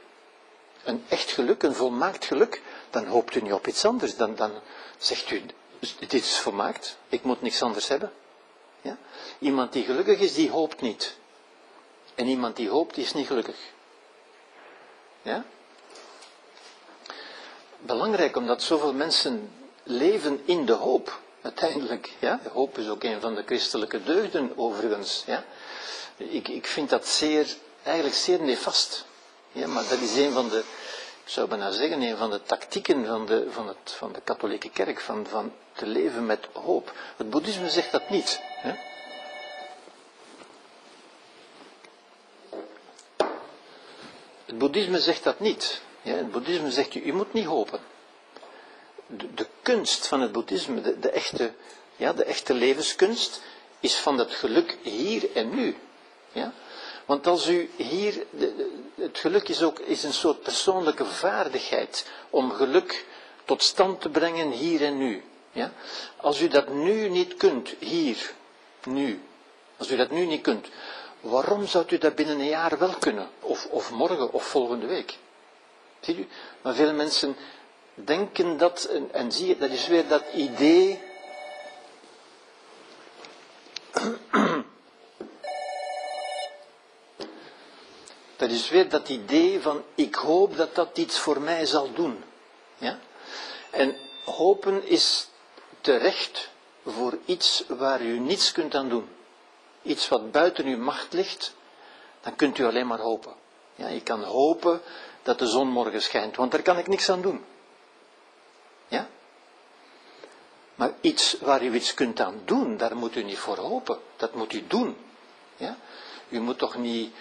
een 0.84 1.06
echt 1.10 1.32
geluk, 1.32 1.63
een 1.63 1.73
volmaakt 1.73 2.25
geluk, 2.25 2.62
dan 2.89 3.06
hoopt 3.06 3.36
u 3.36 3.41
niet 3.41 3.53
op 3.53 3.67
iets 3.67 3.86
anders. 3.86 4.15
Dan, 4.15 4.36
dan 4.36 4.51
zegt 4.97 5.32
u, 5.32 5.41
dit 5.99 6.13
is 6.13 6.38
volmaakt, 6.38 6.97
ik 7.10 7.23
moet 7.23 7.41
niks 7.41 7.62
anders 7.62 7.88
hebben. 7.88 8.12
Ja? 8.82 8.97
Iemand 9.39 9.73
die 9.73 9.84
gelukkig 9.84 10.19
is, 10.19 10.34
die 10.34 10.49
hoopt 10.49 10.82
niet. 10.82 11.17
En 12.15 12.27
iemand 12.27 12.56
die 12.56 12.69
hoopt, 12.69 12.95
die 12.95 13.03
is 13.03 13.13
niet 13.13 13.27
gelukkig. 13.27 13.58
Ja? 15.21 15.45
Belangrijk, 17.79 18.36
omdat 18.36 18.62
zoveel 18.62 18.93
mensen 18.93 19.51
leven 19.84 20.41
in 20.45 20.65
de 20.65 20.73
hoop, 20.73 21.19
uiteindelijk. 21.41 22.12
Ja? 22.19 22.39
De 22.43 22.49
hoop 22.49 22.77
is 22.77 22.89
ook 22.89 23.03
een 23.03 23.21
van 23.21 23.36
de 23.36 23.43
christelijke 23.45 24.03
deugden, 24.03 24.58
overigens. 24.58 25.23
Ja? 25.25 25.45
Ik, 26.17 26.47
ik 26.47 26.65
vind 26.65 26.89
dat 26.89 27.08
zeer, 27.08 27.47
eigenlijk 27.84 28.15
zeer 28.15 28.41
nefast. 28.41 29.06
Ja, 29.52 29.67
maar 29.67 29.88
dat 29.89 29.99
is 29.99 30.15
een 30.15 30.32
van 30.32 30.49
de, 30.49 30.60
ik 31.23 31.30
zou 31.30 31.47
bijna 31.47 31.71
zeggen, 31.71 32.02
een 32.02 32.17
van 32.17 32.32
de 32.32 32.43
tactieken 32.43 33.06
van 33.06 33.26
de, 33.26 33.47
van 33.52 33.67
het, 33.67 33.91
van 33.97 34.13
de 34.13 34.21
katholieke 34.23 34.69
kerk, 34.69 34.99
van, 34.99 35.28
van 35.28 35.54
te 35.73 35.86
leven 35.86 36.26
met 36.26 36.47
hoop. 36.54 36.93
Het 37.17 37.30
boeddhisme 37.30 37.69
zegt 37.69 37.91
dat 37.91 38.10
niet. 38.10 38.39
Hè? 38.41 38.73
Het 44.45 44.58
boeddhisme 44.58 44.99
zegt 44.99 45.23
dat 45.23 45.39
niet. 45.39 45.82
Ja, 46.02 46.15
het 46.15 46.32
boeddhisme 46.32 46.71
zegt, 46.71 46.93
je, 46.93 47.06
je 47.06 47.13
moet 47.13 47.34
niet 47.34 47.45
hopen. 47.45 47.80
De, 49.08 49.34
de 49.34 49.47
kunst 49.62 50.08
van 50.08 50.21
het 50.21 50.32
boeddhisme, 50.32 50.82
de, 50.82 50.99
de, 50.99 51.10
echte, 51.10 51.54
ja, 51.95 52.13
de 52.13 52.23
echte 52.23 52.54
levenskunst, 52.54 53.41
is 53.80 53.95
van 53.95 54.17
dat 54.17 54.32
geluk 54.32 54.78
hier 54.82 55.36
en 55.36 55.56
nu. 55.56 55.78
Ja? 56.34 56.54
Want 57.06 57.28
als 57.28 57.48
u 57.48 57.69
hier, 57.76 58.26
het 58.96 59.17
geluk 59.17 59.50
is 59.50 59.63
ook 59.63 59.80
is 59.80 60.04
een 60.04 60.13
soort 60.13 60.41
persoonlijke 60.41 61.06
vaardigheid 61.06 62.08
om 62.30 62.52
geluk 62.52 63.06
tot 63.46 63.63
stand 63.63 64.02
te 64.02 64.10
brengen 64.10 64.52
hier 64.52 64.84
en 64.84 64.98
nu. 64.98 65.24
Ja? 65.52 65.72
Als 66.17 66.41
u 66.41 66.48
dat 66.48 66.69
nu 66.69 67.10
niet 67.10 67.36
kunt, 67.36 67.74
hier, 67.80 68.34
nu, 68.84 69.22
als 69.78 69.91
u 69.91 69.96
dat 69.96 70.12
nu 70.12 70.26
niet 70.26 70.41
kunt, 70.41 70.67
waarom 71.19 71.67
zou 71.67 71.86
u 71.89 71.98
dat 71.98 72.15
binnen 72.15 72.39
een 72.39 72.46
jaar 72.46 72.78
wel 72.78 72.93
kunnen? 73.00 73.30
Of, 73.39 73.65
of 73.65 73.91
morgen 73.91 74.34
of 74.34 74.43
volgende 74.43 74.86
week? 74.86 75.17
Ziet 76.00 76.17
u? 76.17 76.28
Maar 76.62 76.74
veel 76.74 76.93
mensen 76.93 77.36
denken 77.93 78.58
dat, 78.58 78.84
en, 78.84 79.10
en 79.12 79.32
zie 79.32 79.48
je, 79.48 79.58
dat 79.58 79.69
is 79.69 79.88
weer 79.88 80.08
dat 80.08 80.24
idee 80.34 81.00
Dat 88.43 88.51
is 88.51 88.69
weer 88.69 88.89
dat 88.89 89.10
idee 89.10 89.62
van 89.62 89.84
ik 89.95 90.15
hoop 90.15 90.58
dat 90.58 90.75
dat 90.75 90.97
iets 90.97 91.19
voor 91.19 91.41
mij 91.41 91.65
zal 91.65 91.93
doen. 91.93 92.23
Ja? 92.77 92.99
En 93.69 93.95
hopen 94.25 94.88
is 94.88 95.27
terecht 95.82 96.49
voor 96.86 97.17
iets 97.25 97.63
waar 97.68 98.01
u 98.01 98.20
niets 98.20 98.51
kunt 98.51 98.76
aan 98.76 98.89
doen. 98.89 99.09
Iets 99.82 100.07
wat 100.07 100.32
buiten 100.32 100.65
uw 100.65 100.78
macht 100.78 101.13
ligt, 101.13 101.53
dan 102.22 102.36
kunt 102.36 102.57
u 102.57 102.65
alleen 102.65 102.88
maar 102.88 102.99
hopen. 102.99 103.34
Ja, 103.76 103.88
je 103.88 104.01
kan 104.01 104.24
hopen 104.24 104.82
dat 105.22 105.39
de 105.39 105.47
zon 105.47 105.68
morgen 105.68 106.01
schijnt, 106.01 106.36
want 106.36 106.51
daar 106.51 106.61
kan 106.61 106.78
ik 106.78 106.88
niks 106.88 107.09
aan 107.09 107.22
doen. 107.22 107.45
Ja? 108.88 109.09
Maar 110.76 110.93
iets 111.01 111.38
waar 111.39 111.63
u 111.63 111.74
iets 111.74 111.93
kunt 111.93 112.20
aan 112.20 112.41
doen, 112.45 112.78
daar 112.78 112.95
moet 112.95 113.15
u 113.15 113.24
niet 113.24 113.39
voor 113.39 113.57
hopen. 113.57 113.99
Dat 114.15 114.34
moet 114.34 114.53
u 114.53 114.68
doen. 114.68 114.97
Ja? 115.55 115.78
U 116.30 116.39
moet 116.39 116.57
toch 116.57 116.76
niet 116.78 117.13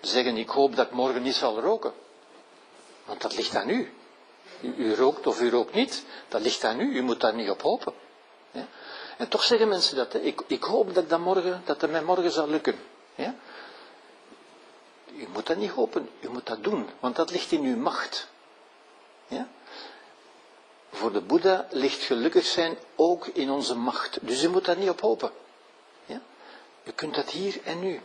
zeggen, 0.00 0.36
ik 0.36 0.48
hoop 0.48 0.76
dat 0.76 0.90
morgen 0.90 1.22
niet 1.22 1.34
zal 1.34 1.60
roken. 1.60 1.92
Want 3.04 3.22
dat 3.22 3.36
ligt 3.36 3.54
aan 3.54 3.68
u. 3.68 3.92
U, 4.60 4.94
rookt 4.94 5.26
of 5.26 5.40
u 5.40 5.50
rookt 5.50 5.74
niet, 5.74 6.04
dat 6.28 6.40
ligt 6.40 6.64
aan 6.64 6.80
u. 6.80 6.96
U 6.96 7.02
moet 7.02 7.20
daar 7.20 7.34
niet 7.34 7.50
op 7.50 7.62
hopen. 7.62 7.92
Ja? 8.50 8.66
En 9.16 9.28
toch 9.28 9.42
zeggen 9.44 9.68
mensen 9.68 9.96
dat. 9.96 10.14
Ik, 10.14 10.42
ik, 10.46 10.62
hoop 10.62 10.94
dat, 10.94 11.08
dat, 11.08 11.20
morgen, 11.20 11.62
dat 11.64 11.80
het 11.80 11.90
mij 11.90 12.02
morgen 12.02 12.30
zal 12.30 12.48
lukken. 12.48 12.78
Ja? 13.14 13.34
u 15.18 15.28
moet 15.32 15.46
dat 15.46 15.56
niet 15.56 15.70
hopen, 15.70 16.10
u 16.20 16.28
moet 16.28 16.46
dat 16.46 16.64
doen, 16.64 16.88
want 17.00 17.16
dat 17.16 17.30
ligt 17.30 17.52
in 17.52 17.62
uw 17.62 17.76
macht. 17.76 18.28
Ja? 19.28 19.48
Voor 20.90 21.12
de 21.12 21.20
Boeddha 21.20 21.66
ligt 21.70 22.02
gelukkig 22.02 22.46
zijn 22.46 22.76
ook 22.96 23.26
in 23.26 23.50
onze 23.50 23.74
macht. 23.74 24.18
Dus 24.22 24.42
u 24.42 24.48
moet 24.48 24.64
daar 24.64 24.76
niet 24.76 24.88
op 24.88 25.00
hopen. 25.00 25.30
Ja? 26.06 26.20
U 26.84 26.90
kunt 26.90 27.14
dat 27.14 27.30
hier 27.30 27.60
en 27.64 27.78
nu. 27.78 28.00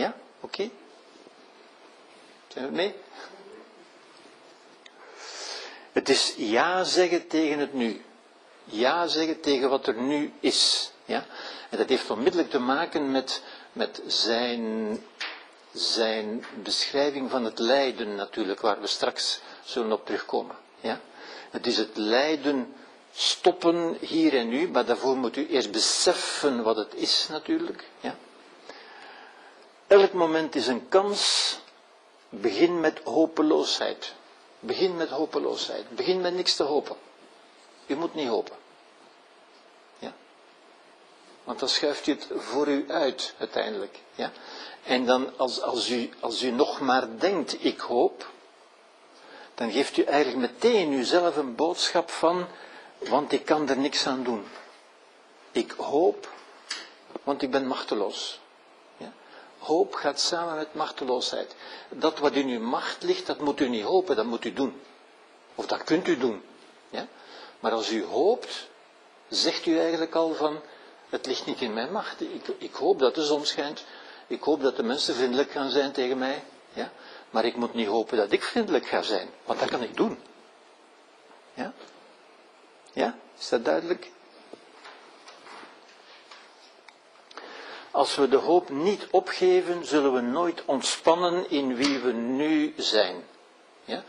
Ja? 0.00 0.14
Oké? 0.40 0.70
Zijn 2.48 2.66
we 2.66 2.70
mee? 2.72 2.94
Het 5.92 6.08
is 6.08 6.34
ja 6.36 6.84
zeggen 6.84 7.26
tegen 7.26 7.58
het 7.58 7.72
nu. 7.72 8.04
Ja 8.64 9.06
zeggen 9.06 9.40
tegen 9.40 9.70
wat 9.70 9.86
er 9.86 10.00
nu 10.00 10.32
is. 10.40 10.90
Ja? 11.04 11.26
En 11.70 11.78
dat 11.78 11.88
heeft 11.88 12.10
onmiddellijk 12.10 12.50
te 12.50 12.58
maken 12.58 13.10
met, 13.10 13.42
met 13.72 14.02
zijn, 14.06 14.98
zijn 15.72 16.44
beschrijving 16.62 17.30
van 17.30 17.44
het 17.44 17.58
lijden 17.58 18.14
natuurlijk, 18.14 18.60
waar 18.60 18.80
we 18.80 18.86
straks 18.86 19.40
zullen 19.64 19.92
op 19.92 20.06
terugkomen. 20.06 20.56
Ja? 20.80 21.00
Het 21.50 21.66
is 21.66 21.76
het 21.76 21.96
lijden 21.96 22.74
stoppen 23.12 23.96
hier 24.00 24.36
en 24.36 24.48
nu, 24.48 24.68
maar 24.68 24.84
daarvoor 24.84 25.16
moet 25.16 25.36
u 25.36 25.48
eerst 25.48 25.70
beseffen 25.70 26.62
wat 26.62 26.76
het 26.76 26.94
is 26.94 27.28
natuurlijk. 27.30 27.84
Ja? 28.00 28.16
Elk 29.90 30.12
moment 30.12 30.54
is 30.54 30.66
een 30.66 30.88
kans. 30.88 31.58
Begin 32.28 32.80
met 32.80 33.00
hopeloosheid. 33.04 34.14
Begin 34.60 34.96
met 34.96 35.08
hopeloosheid. 35.08 35.96
Begin 35.96 36.20
met 36.20 36.34
niks 36.34 36.56
te 36.56 36.62
hopen. 36.62 36.96
U 37.86 37.94
moet 37.94 38.14
niet 38.14 38.28
hopen. 38.28 38.56
Ja? 39.98 40.12
Want 41.44 41.58
dan 41.58 41.68
schuift 41.68 42.06
u 42.06 42.12
het 42.12 42.28
voor 42.36 42.68
u 42.68 42.84
uit 42.88 43.34
uiteindelijk. 43.38 43.98
Ja? 44.14 44.32
En 44.82 45.06
dan 45.06 45.38
als, 45.38 45.60
als, 45.60 45.90
u, 45.90 46.10
als 46.20 46.42
u 46.42 46.50
nog 46.50 46.80
maar 46.80 47.18
denkt, 47.18 47.64
ik 47.64 47.80
hoop, 47.80 48.30
dan 49.54 49.70
geeft 49.70 49.96
u 49.96 50.02
eigenlijk 50.02 50.52
meteen 50.52 50.92
uzelf 50.92 51.36
een 51.36 51.54
boodschap 51.54 52.10
van, 52.10 52.46
want 52.98 53.32
ik 53.32 53.44
kan 53.44 53.68
er 53.68 53.78
niks 53.78 54.06
aan 54.06 54.22
doen. 54.22 54.46
Ik 55.52 55.70
hoop, 55.70 56.28
want 57.22 57.42
ik 57.42 57.50
ben 57.50 57.66
machteloos. 57.66 58.40
Hoop 59.60 59.94
gaat 59.94 60.20
samen 60.20 60.56
met 60.56 60.74
machteloosheid. 60.74 61.54
Dat 61.88 62.18
wat 62.18 62.32
in 62.32 62.48
uw 62.48 62.60
macht 62.60 63.02
ligt, 63.02 63.26
dat 63.26 63.40
moet 63.40 63.60
u 63.60 63.68
niet 63.68 63.84
hopen, 63.84 64.16
dat 64.16 64.24
moet 64.24 64.44
u 64.44 64.52
doen. 64.52 64.80
Of 65.54 65.66
dat 65.66 65.84
kunt 65.84 66.08
u 66.08 66.18
doen. 66.18 66.42
Ja? 66.90 67.06
Maar 67.60 67.72
als 67.72 67.90
u 67.90 68.04
hoopt, 68.04 68.68
zegt 69.28 69.66
u 69.66 69.78
eigenlijk 69.78 70.14
al 70.14 70.34
van, 70.34 70.60
het 71.08 71.26
ligt 71.26 71.46
niet 71.46 71.60
in 71.60 71.72
mijn 71.74 71.92
macht. 71.92 72.20
Ik, 72.20 72.48
ik 72.58 72.74
hoop 72.74 72.98
dat 72.98 73.14
de 73.14 73.24
zon 73.24 73.46
schijnt. 73.46 73.84
Ik 74.26 74.42
hoop 74.42 74.62
dat 74.62 74.76
de 74.76 74.82
mensen 74.82 75.14
vriendelijk 75.14 75.50
gaan 75.50 75.70
zijn 75.70 75.92
tegen 75.92 76.18
mij. 76.18 76.44
Ja? 76.72 76.92
Maar 77.30 77.44
ik 77.44 77.56
moet 77.56 77.74
niet 77.74 77.86
hopen 77.86 78.16
dat 78.16 78.32
ik 78.32 78.42
vriendelijk 78.42 78.86
ga 78.86 79.02
zijn, 79.02 79.28
want 79.44 79.58
dat 79.58 79.70
kan 79.70 79.82
ik 79.82 79.96
doen. 79.96 80.18
Ja? 81.54 81.72
Ja? 82.92 83.18
Is 83.38 83.48
dat 83.48 83.64
duidelijk? 83.64 84.10
Als 87.90 88.16
we 88.16 88.28
de 88.28 88.36
hoop 88.36 88.68
niet 88.68 89.06
opgeven, 89.10 89.86
zullen 89.86 90.12
we 90.14 90.20
nooit 90.20 90.62
ontspannen 90.64 91.50
in 91.50 91.74
wie 91.76 91.98
we 91.98 92.12
nu 92.12 92.74
zijn. 92.76 93.24
Ja? 93.84 94.04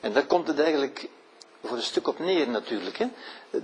En 0.00 0.12
daar 0.12 0.26
komt 0.26 0.46
het 0.46 0.60
eigenlijk 0.60 1.08
voor 1.64 1.76
een 1.76 1.82
stuk 1.82 2.08
op 2.08 2.18
neer 2.18 2.48
natuurlijk. 2.48 2.98
Hè? 2.98 3.08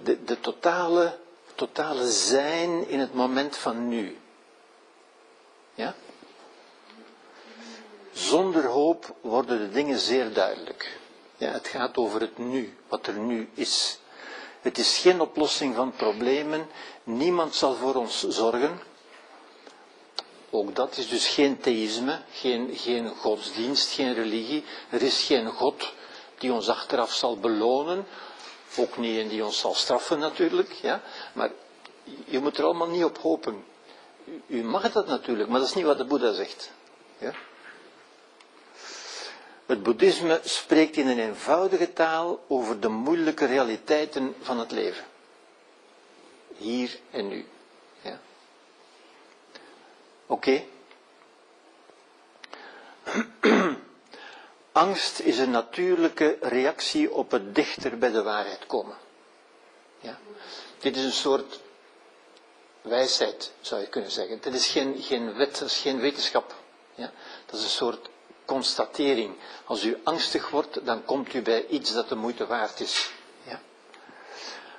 De, 0.02 0.24
de 0.24 0.40
totale, 0.40 1.18
totale 1.54 2.06
zijn 2.10 2.88
in 2.88 2.98
het 2.98 3.14
moment 3.14 3.56
van 3.56 3.88
nu. 3.88 4.18
Ja? 5.74 5.94
Zonder 8.12 8.64
hoop 8.66 9.14
worden 9.20 9.58
de 9.58 9.70
dingen 9.70 9.98
zeer 9.98 10.32
duidelijk. 10.32 10.98
Ja, 11.36 11.50
het 11.50 11.68
gaat 11.68 11.96
over 11.96 12.20
het 12.20 12.38
nu, 12.38 12.76
wat 12.88 13.06
er 13.06 13.18
nu 13.18 13.48
is. 13.54 13.98
Het 14.60 14.78
is 14.78 14.98
geen 14.98 15.20
oplossing 15.20 15.74
van 15.74 15.92
problemen. 15.92 16.66
Niemand 17.04 17.54
zal 17.54 17.74
voor 17.74 17.94
ons 17.94 18.28
zorgen. 18.28 18.80
Ook 20.50 20.74
dat 20.74 20.96
is 20.96 21.08
dus 21.08 21.28
geen 21.28 21.58
theïsme, 21.58 22.20
geen, 22.32 22.70
geen 22.76 23.08
godsdienst, 23.08 23.92
geen 23.92 24.14
religie. 24.14 24.64
Er 24.90 25.02
is 25.02 25.22
geen 25.22 25.46
God 25.46 25.92
die 26.38 26.52
ons 26.52 26.68
achteraf 26.68 27.12
zal 27.12 27.38
belonen. 27.38 28.06
Ook 28.76 28.96
niet 28.96 29.20
en 29.20 29.28
die 29.28 29.44
ons 29.44 29.58
zal 29.58 29.74
straffen 29.74 30.18
natuurlijk. 30.18 30.72
Ja? 30.72 31.02
Maar 31.32 31.50
je 32.24 32.38
moet 32.38 32.58
er 32.58 32.64
allemaal 32.64 32.88
niet 32.88 33.04
op 33.04 33.18
hopen. 33.18 33.64
U 34.46 34.62
mag 34.62 34.92
dat 34.92 35.06
natuurlijk, 35.06 35.48
maar 35.48 35.58
dat 35.58 35.68
is 35.68 35.74
niet 35.74 35.84
wat 35.84 35.98
de 35.98 36.04
Boeddha 36.04 36.32
zegt. 36.32 36.70
Ja? 37.18 37.32
Het 39.66 39.82
boeddhisme 39.82 40.40
spreekt 40.44 40.96
in 40.96 41.06
een 41.06 41.18
eenvoudige 41.18 41.92
taal 41.92 42.44
over 42.46 42.80
de 42.80 42.88
moeilijke 42.88 43.44
realiteiten 43.44 44.34
van 44.40 44.58
het 44.58 44.70
leven. 44.70 45.04
Hier 46.56 46.98
en 47.10 47.28
nu. 47.28 47.46
Oké. 50.28 50.62
Angst 54.72 55.18
is 55.20 55.38
een 55.38 55.50
natuurlijke 55.50 56.36
reactie 56.40 57.12
op 57.12 57.30
het 57.30 57.54
dichter 57.54 57.98
bij 57.98 58.10
de 58.10 58.22
waarheid 58.22 58.66
komen. 58.66 58.96
Ja. 60.00 60.18
Dit 60.78 60.96
is 60.96 61.04
een 61.04 61.12
soort 61.12 61.60
wijsheid, 62.82 63.52
zou 63.60 63.80
je 63.80 63.86
kunnen 63.88 64.10
zeggen. 64.10 64.40
Dit 64.40 64.54
is 64.54 64.66
geen, 64.66 65.02
geen 65.02 65.34
wet, 65.34 65.58
dat 65.58 65.68
is 65.68 65.78
geen 65.78 66.00
wetenschap. 66.00 66.54
Ja. 66.94 67.12
Dat 67.46 67.54
is 67.58 67.62
een 67.64 67.70
soort 67.70 68.08
constatering. 68.44 69.34
Als 69.64 69.84
u 69.84 69.96
angstig 70.04 70.50
wordt, 70.50 70.84
dan 70.86 71.04
komt 71.04 71.34
u 71.34 71.42
bij 71.42 71.66
iets 71.66 71.92
dat 71.92 72.08
de 72.08 72.14
moeite 72.16 72.46
waard 72.46 72.80
is. 72.80 73.10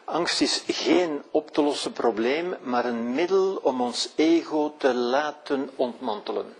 Angst 0.09 0.41
is 0.41 0.63
geen 0.67 1.23
op 1.31 1.51
te 1.51 1.61
lossen 1.61 1.91
probleem, 1.91 2.55
maar 2.61 2.85
een 2.85 3.13
middel 3.13 3.55
om 3.55 3.81
ons 3.81 4.09
ego 4.15 4.75
te 4.77 4.93
laten 4.93 5.69
ontmantelen. 5.75 6.55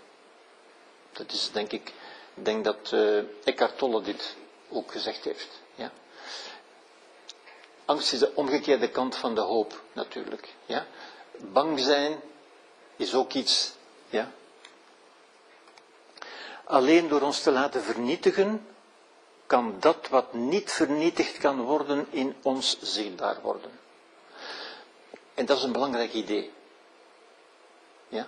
Dat 1.12 1.32
is 1.32 1.50
denk 1.52 1.72
ik, 1.72 1.92
denk 2.34 2.64
dat 2.64 2.90
uh, 2.94 3.22
Eckhart 3.44 3.78
Tolle 3.78 4.02
dit 4.02 4.36
ook 4.68 4.92
gezegd 4.92 5.24
heeft. 5.24 5.48
Ja? 5.74 5.92
Angst 7.84 8.12
is 8.12 8.18
de 8.18 8.32
omgekeerde 8.34 8.90
kant 8.90 9.16
van 9.16 9.34
de 9.34 9.40
hoop, 9.40 9.82
natuurlijk. 9.92 10.54
Ja? 10.66 10.86
Bang 11.38 11.80
zijn 11.80 12.20
is 12.96 13.14
ook 13.14 13.32
iets 13.32 13.72
ja, 14.08 14.32
Alleen 16.70 17.08
door 17.08 17.20
ons 17.20 17.42
te 17.42 17.50
laten 17.50 17.82
vernietigen, 17.82 18.66
kan 19.50 19.76
dat 19.80 20.08
wat 20.08 20.32
niet 20.32 20.72
vernietigd 20.72 21.38
kan 21.38 21.60
worden 21.60 22.06
in 22.10 22.36
ons 22.42 22.78
zichtbaar 22.80 23.40
worden. 23.42 23.70
En 25.34 25.46
dat 25.46 25.56
is 25.56 25.62
een 25.62 25.72
belangrijk 25.72 26.12
idee. 26.12 26.52
Ja? 28.08 28.26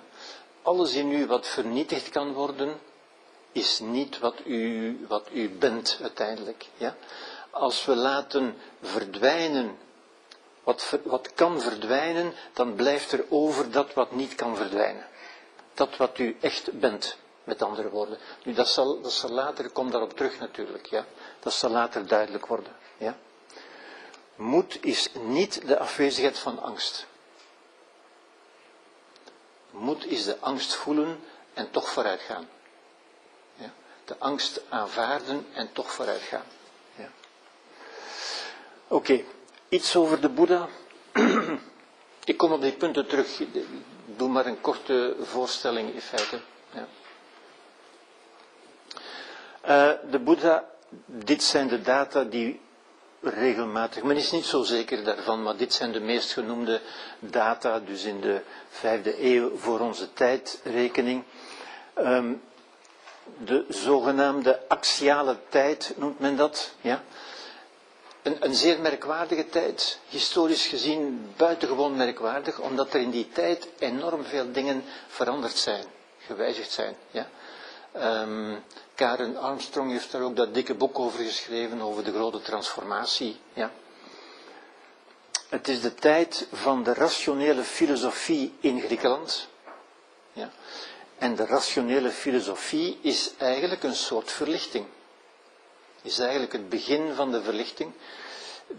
Alles 0.62 0.94
in 0.94 1.12
u 1.12 1.26
wat 1.26 1.46
vernietigd 1.46 2.08
kan 2.08 2.32
worden, 2.32 2.80
is 3.52 3.78
niet 3.78 4.18
wat 4.18 4.34
u, 4.44 5.06
wat 5.08 5.28
u 5.32 5.50
bent 5.50 5.98
uiteindelijk. 6.02 6.66
Ja? 6.76 6.96
Als 7.50 7.84
we 7.84 7.94
laten 7.94 8.56
verdwijnen 8.80 9.78
wat, 10.62 10.98
wat 11.04 11.34
kan 11.34 11.60
verdwijnen, 11.60 12.34
dan 12.52 12.74
blijft 12.74 13.12
er 13.12 13.24
over 13.28 13.70
dat 13.70 13.94
wat 13.94 14.12
niet 14.12 14.34
kan 14.34 14.56
verdwijnen. 14.56 15.06
Dat 15.74 15.96
wat 15.96 16.18
u 16.18 16.36
echt 16.40 16.80
bent 16.80 17.16
met 17.52 17.62
andere 17.62 17.90
woorden. 17.90 18.18
Nu, 18.44 18.52
dat 18.52 18.68
zal, 18.68 19.00
dat 19.00 19.12
zal 19.12 19.30
later, 19.30 19.64
ik 19.64 19.72
kom 19.72 19.90
daarop 19.90 20.16
terug 20.16 20.38
natuurlijk, 20.38 20.86
ja. 20.86 21.04
Dat 21.40 21.52
zal 21.52 21.70
later 21.70 22.06
duidelijk 22.06 22.46
worden, 22.46 22.72
ja. 22.96 23.16
Moed 24.36 24.78
is 24.84 25.08
niet 25.12 25.66
de 25.66 25.78
afwezigheid 25.78 26.38
van 26.38 26.62
angst. 26.62 27.06
Moed 29.70 30.06
is 30.06 30.24
de 30.24 30.36
angst 30.40 30.74
voelen 30.74 31.20
en 31.54 31.70
toch 31.70 31.88
vooruit 31.88 32.20
gaan. 32.20 32.48
Ja? 33.54 33.72
De 34.04 34.14
angst 34.18 34.60
aanvaarden 34.68 35.46
en 35.52 35.72
toch 35.72 35.92
vooruit 35.92 36.22
gaan. 36.22 36.44
Ja. 36.94 37.08
Oké, 38.88 39.24
iets 39.68 39.96
over 39.96 40.20
de 40.20 40.28
Boeddha. 40.28 40.68
Ik 42.24 42.36
kom 42.36 42.52
op 42.52 42.60
die 42.60 42.72
punten 42.72 43.06
terug. 43.08 43.40
Doe 44.04 44.28
maar 44.28 44.46
een 44.46 44.60
korte 44.60 45.16
voorstelling 45.20 45.94
in 45.94 46.00
feite. 46.00 46.40
Ja. 46.70 46.88
Uh, 49.68 49.90
de 50.10 50.18
Boeddha, 50.18 50.64
dit 51.06 51.42
zijn 51.42 51.68
de 51.68 51.82
data 51.82 52.24
die 52.24 52.60
regelmatig, 53.20 54.02
men 54.02 54.16
is 54.16 54.30
niet 54.30 54.44
zo 54.44 54.62
zeker 54.62 55.04
daarvan, 55.04 55.42
maar 55.42 55.56
dit 55.56 55.74
zijn 55.74 55.92
de 55.92 56.00
meest 56.00 56.32
genoemde 56.32 56.80
data, 57.18 57.80
dus 57.80 58.04
in 58.04 58.20
de 58.20 58.40
vijfde 58.70 59.24
eeuw 59.24 59.56
voor 59.56 59.80
onze 59.80 60.12
tijdrekening. 60.12 61.24
Um, 61.98 62.42
de 63.44 63.64
zogenaamde 63.68 64.68
axiale 64.68 65.36
tijd 65.48 65.94
noemt 65.96 66.18
men 66.18 66.36
dat, 66.36 66.74
ja. 66.80 67.02
Een, 68.22 68.36
een, 68.40 68.54
zeer 68.54 68.80
merkwaardige 68.80 69.48
tijd, 69.48 69.98
historisch 70.08 70.66
gezien 70.66 71.32
buitengewoon 71.36 71.96
merkwaardig, 71.96 72.60
omdat 72.60 72.94
er 72.94 73.00
in 73.00 73.10
die 73.10 73.28
tijd 73.28 73.68
enorm 73.78 74.24
veel 74.24 74.52
dingen 74.52 74.84
veranderd 75.08 75.56
zijn. 75.56 75.84
gewijzigd 76.26 76.70
zijn. 76.70 76.96
Ja. 77.10 77.28
Ehm, 77.92 78.54
Karen 79.02 79.36
Armstrong 79.36 79.90
heeft 79.90 80.12
daar 80.12 80.22
ook 80.22 80.36
dat 80.36 80.54
dikke 80.54 80.74
boek 80.74 80.98
over 80.98 81.24
geschreven, 81.24 81.80
over 81.80 82.04
de 82.04 82.12
grote 82.12 82.40
transformatie. 82.40 83.36
Ja. 83.52 83.70
Het 85.48 85.68
is 85.68 85.80
de 85.80 85.94
tijd 85.94 86.46
van 86.52 86.82
de 86.82 86.94
rationele 86.94 87.62
filosofie 87.62 88.52
in 88.60 88.80
Griekenland. 88.80 89.48
Ja. 90.32 90.50
En 91.18 91.34
de 91.34 91.46
rationele 91.46 92.10
filosofie 92.10 92.98
is 93.00 93.32
eigenlijk 93.38 93.82
een 93.82 93.94
soort 93.94 94.30
verlichting. 94.30 94.86
Is 96.02 96.18
eigenlijk 96.18 96.52
het 96.52 96.68
begin 96.68 97.14
van 97.14 97.32
de 97.32 97.42
verlichting, 97.42 97.92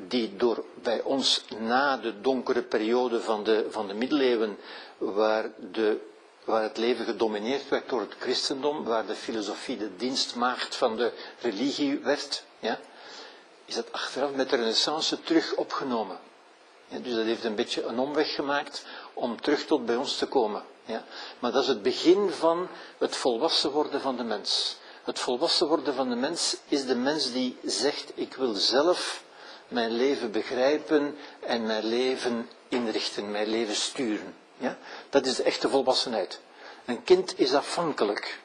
die 0.07 0.35
door 0.35 0.63
bij 0.73 1.01
ons 1.01 1.45
na 1.59 1.97
de 1.97 2.21
donkere 2.21 2.61
periode 2.61 3.21
van 3.21 3.43
de, 3.43 3.67
van 3.69 3.87
de 3.87 3.93
middeleeuwen, 3.93 4.57
waar, 4.97 5.49
de, 5.71 6.11
waar 6.45 6.63
het 6.63 6.77
leven 6.77 7.05
gedomineerd 7.05 7.69
werd 7.69 7.89
door 7.89 7.99
het 7.99 8.15
christendom, 8.19 8.83
waar 8.83 9.05
de 9.05 9.15
filosofie 9.15 9.77
de 9.77 9.95
dienstmaagd 9.95 10.75
van 10.75 10.97
de 10.97 11.11
religie 11.39 11.99
werd, 11.99 12.43
ja, 12.59 12.79
is 13.65 13.75
dat 13.75 13.91
achteraf 13.91 14.31
met 14.31 14.49
de 14.49 14.55
renaissance 14.55 15.21
terug 15.21 15.55
opgenomen. 15.55 16.19
Ja, 16.87 16.99
dus 16.99 17.15
dat 17.15 17.25
heeft 17.25 17.43
een 17.43 17.55
beetje 17.55 17.83
een 17.83 17.99
omweg 17.99 18.35
gemaakt 18.35 18.85
om 19.13 19.41
terug 19.41 19.65
tot 19.65 19.85
bij 19.85 19.95
ons 19.95 20.17
te 20.17 20.25
komen. 20.25 20.63
Ja. 20.85 21.03
Maar 21.39 21.51
dat 21.51 21.61
is 21.61 21.67
het 21.67 21.81
begin 21.81 22.29
van 22.29 22.67
het 22.97 23.15
volwassen 23.15 23.71
worden 23.71 24.01
van 24.01 24.15
de 24.15 24.23
mens. 24.23 24.77
Het 25.03 25.19
volwassen 25.19 25.67
worden 25.67 25.93
van 25.93 26.09
de 26.09 26.15
mens 26.15 26.57
is 26.67 26.85
de 26.85 26.95
mens 26.95 27.31
die 27.31 27.57
zegt, 27.63 28.11
ik 28.15 28.33
wil 28.33 28.53
zelf 28.53 29.23
mijn 29.67 29.91
leven 29.91 30.31
begrijpen 30.31 31.17
en 31.39 31.65
mijn 31.65 31.85
leven 31.85 32.49
inrichten, 32.67 33.31
mijn 33.31 33.47
leven 33.47 33.75
sturen. 33.75 34.35
Ja? 34.63 34.77
Dat 35.09 35.25
is 35.25 35.35
de 35.35 35.43
echte 35.43 35.69
volwassenheid. 35.69 36.39
Een 36.85 37.03
kind 37.03 37.39
is 37.39 37.53
afhankelijk 37.53 38.39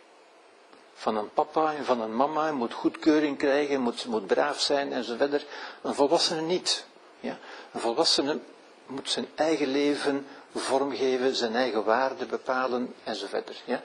van 0.95 1.17
een 1.17 1.33
papa 1.33 1.75
en 1.75 1.85
van 1.85 2.01
een 2.01 2.17
mama, 2.17 2.53
moet 2.53 2.73
goedkeuring 2.73 3.39
krijgen, 3.39 3.81
moet, 3.81 4.07
moet 4.07 4.27
braaf 4.27 4.61
zijn 4.61 4.93
en 4.93 5.05
zo 5.05 5.17
verder. 5.17 5.45
Een 5.83 5.95
volwassene 5.95 6.41
niet. 6.41 6.85
Ja? 7.21 7.39
Een 7.73 7.81
volwassene 7.81 8.39
moet 8.87 9.11
zijn 9.11 9.27
eigen 9.35 9.69
leven 9.69 10.27
vormgeven, 10.55 11.35
zijn 11.35 11.55
eigen 11.55 11.85
waarden 11.85 12.29
bepalen 12.29 12.95
en 13.05 13.17
zo 13.17 13.27
verder. 13.27 13.57
Ja? 13.65 13.83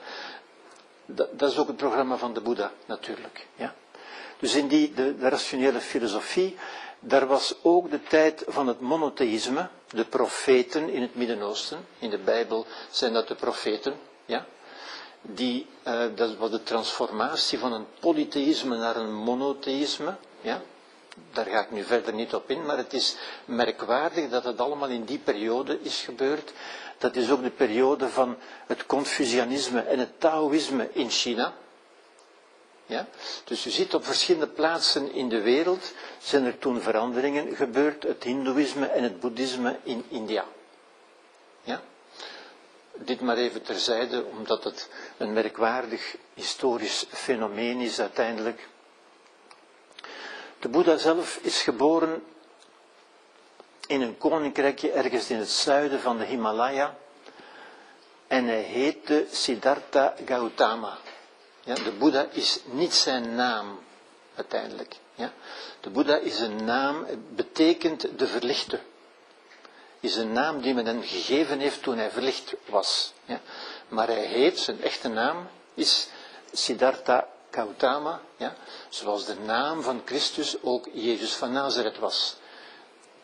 Dat, 1.06 1.38
dat, 1.38 1.50
is 1.50 1.58
ook 1.58 1.66
het 1.66 1.76
programma 1.76 2.16
van 2.16 2.34
de 2.34 2.40
Boeddha 2.40 2.72
natuurlijk. 2.86 3.46
Ja? 3.56 3.74
Dus 4.38 4.54
in 4.54 4.68
die, 4.68 4.94
de 4.94 5.14
rationele 5.18 5.80
filosofie, 5.80 6.56
daar 7.00 7.26
was 7.26 7.54
ook 7.62 7.90
de 7.90 8.02
tijd 8.02 8.44
van 8.46 8.66
het 8.66 8.80
monotheïsme, 8.80 9.68
de 9.94 10.04
profeten 10.04 10.88
in 10.88 11.02
het 11.02 11.14
Midden-Oosten. 11.14 11.86
In 11.98 12.10
de 12.10 12.18
Bijbel 12.18 12.66
zijn 12.90 13.12
dat 13.12 13.28
de 13.28 13.34
profeten, 13.34 13.94
ja? 14.26 14.46
Die, 15.22 15.66
uh, 15.86 16.02
dat 16.14 16.36
was 16.36 16.50
de 16.50 16.62
transformatie 16.62 17.58
van 17.58 17.72
een 17.72 17.86
polytheïsme 18.00 18.76
naar 18.76 18.96
een 18.96 19.14
monotheïsme, 19.14 20.16
ja? 20.40 20.60
daar 21.32 21.44
ga 21.46 21.60
ik 21.60 21.70
nu 21.70 21.82
verder 21.84 22.14
niet 22.14 22.34
op 22.34 22.50
in, 22.50 22.66
maar 22.66 22.76
het 22.76 22.92
is 22.92 23.16
merkwaardig 23.44 24.28
dat 24.30 24.44
het 24.44 24.60
allemaal 24.60 24.88
in 24.88 25.04
die 25.04 25.18
periode 25.18 25.78
is 25.82 26.00
gebeurd. 26.02 26.52
Dat 26.98 27.16
is 27.16 27.30
ook 27.30 27.42
de 27.42 27.50
periode 27.50 28.08
van 28.08 28.36
het 28.66 28.86
Confucianisme 28.86 29.80
en 29.80 29.98
het 29.98 30.20
Taoïsme 30.20 30.88
in 30.92 31.10
China. 31.10 31.54
Ja? 32.86 33.06
Dus 33.44 33.66
u 33.66 33.70
ziet 33.70 33.94
op 33.94 34.04
verschillende 34.04 34.48
plaatsen 34.48 35.12
in 35.12 35.28
de 35.28 35.40
wereld 35.40 35.92
zijn 36.18 36.44
er 36.44 36.58
toen 36.58 36.80
veranderingen 36.80 37.56
gebeurd, 37.56 38.02
het 38.02 38.22
Hindoeïsme 38.22 38.86
en 38.86 39.02
het 39.02 39.20
Boeddhisme 39.20 39.78
in 39.82 40.04
India. 40.08 40.44
Ja? 41.62 41.82
Dit 42.94 43.20
maar 43.20 43.36
even 43.36 43.62
terzijde, 43.62 44.24
omdat 44.24 44.64
het 44.64 44.88
een 45.16 45.32
merkwaardig 45.32 46.16
historisch 46.34 47.06
fenomeen 47.08 47.80
is 47.80 48.00
uiteindelijk. 48.00 48.68
De 50.58 50.68
Boeddha 50.68 50.96
zelf 50.96 51.38
is 51.42 51.62
geboren 51.62 52.22
in 53.86 54.00
een 54.00 54.18
koninkrijkje 54.18 54.90
ergens 54.90 55.30
in 55.30 55.38
het 55.38 55.50
zuiden 55.50 56.00
van 56.00 56.18
de 56.18 56.24
Himalaya. 56.24 56.96
En 58.26 58.44
hij 58.44 58.60
heette 58.60 59.26
Siddhartha 59.30 60.14
Gautama. 60.24 60.98
Ja, 61.64 61.74
de 61.74 61.92
Boeddha 61.98 62.26
is 62.30 62.60
niet 62.64 62.94
zijn 62.94 63.34
naam 63.34 63.78
uiteindelijk. 64.34 64.96
Ja. 65.14 65.32
De 65.80 65.90
Boeddha 65.90 66.16
is 66.16 66.40
een 66.40 66.64
naam, 66.64 67.06
betekent 67.34 68.18
de 68.18 68.26
verlichte. 68.26 68.80
Is 70.00 70.16
een 70.16 70.32
naam 70.32 70.60
die 70.60 70.74
men 70.74 70.86
hem 70.86 71.02
gegeven 71.02 71.58
heeft 71.58 71.82
toen 71.82 71.98
hij 71.98 72.10
verlicht 72.10 72.54
was. 72.66 73.12
Ja. 73.24 73.40
Maar 73.88 74.06
hij 74.06 74.24
heet, 74.24 74.58
zijn 74.58 74.82
echte 74.82 75.08
naam 75.08 75.48
is 75.74 76.08
Siddhartha 76.52 77.28
Gautama, 77.50 78.20
ja, 78.36 78.54
zoals 78.88 79.24
de 79.24 79.34
naam 79.34 79.82
van 79.82 80.02
Christus 80.04 80.62
ook 80.62 80.88
Jezus 80.92 81.32
van 81.34 81.52
Nazareth 81.52 81.98
was. 81.98 82.36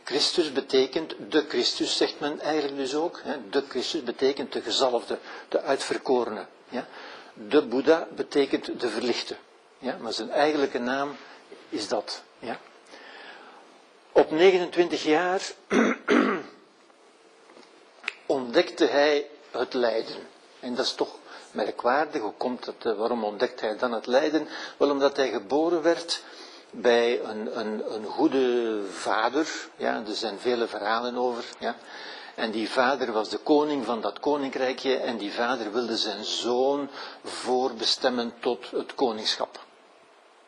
Christus 0.05 0.53
betekent 0.53 1.14
de 1.28 1.45
Christus, 1.49 1.97
zegt 1.97 2.20
men 2.20 2.41
eigenlijk 2.41 2.76
dus 2.76 2.95
ook. 2.95 3.20
Hè. 3.24 3.49
De 3.51 3.64
Christus 3.68 4.03
betekent 4.03 4.53
de 4.53 4.62
gezalfde, 4.62 5.18
de 5.49 5.61
uitverkorene. 5.61 6.47
Ja. 6.68 6.86
De 7.35 7.66
Boeddha 7.66 8.07
betekent 8.16 8.81
de 8.81 8.89
verlichte. 8.89 9.37
Ja, 9.78 9.97
maar 10.01 10.12
zijn 10.12 10.31
eigenlijke 10.31 10.78
naam 10.78 11.16
is 11.68 11.89
dat. 11.89 12.22
Ja. 12.39 12.59
Op 14.12 14.31
29 14.31 15.03
jaar 15.03 15.41
ontdekte 18.26 18.85
hij 18.85 19.26
het 19.51 19.74
lijden. 19.74 20.16
En 20.61 20.74
dat 20.74 20.85
is 20.85 20.95
toch 20.95 21.16
merkwaardig. 21.51 22.22
Hoe 22.22 22.33
komt 22.37 22.66
het, 22.66 22.85
eh, 22.87 22.97
waarom 22.97 23.24
ontdekt 23.24 23.61
hij 23.61 23.76
dan 23.76 23.93
het 23.93 24.07
lijden? 24.07 24.49
Wel 24.76 24.91
omdat 24.91 25.16
hij 25.16 25.31
geboren 25.31 25.83
werd 25.83 26.22
bij 26.70 27.20
een, 27.20 27.59
een, 27.59 27.95
een 27.95 28.05
goede 28.05 28.81
vader. 28.93 29.49
Ja, 29.76 30.03
er 30.07 30.14
zijn 30.14 30.39
vele 30.39 30.66
verhalen 30.66 31.16
over. 31.16 31.45
Ja. 31.59 31.76
En 32.41 32.51
die 32.51 32.70
vader 32.70 33.12
was 33.12 33.28
de 33.28 33.38
koning 33.38 33.84
van 33.84 34.01
dat 34.01 34.20
koninkrijkje 34.20 34.97
en 34.97 35.16
die 35.16 35.32
vader 35.32 35.72
wilde 35.72 35.97
zijn 35.97 36.24
zoon 36.24 36.88
voorbestemmen 37.24 38.34
tot 38.41 38.70
het 38.70 38.95
koningschap. 38.95 39.64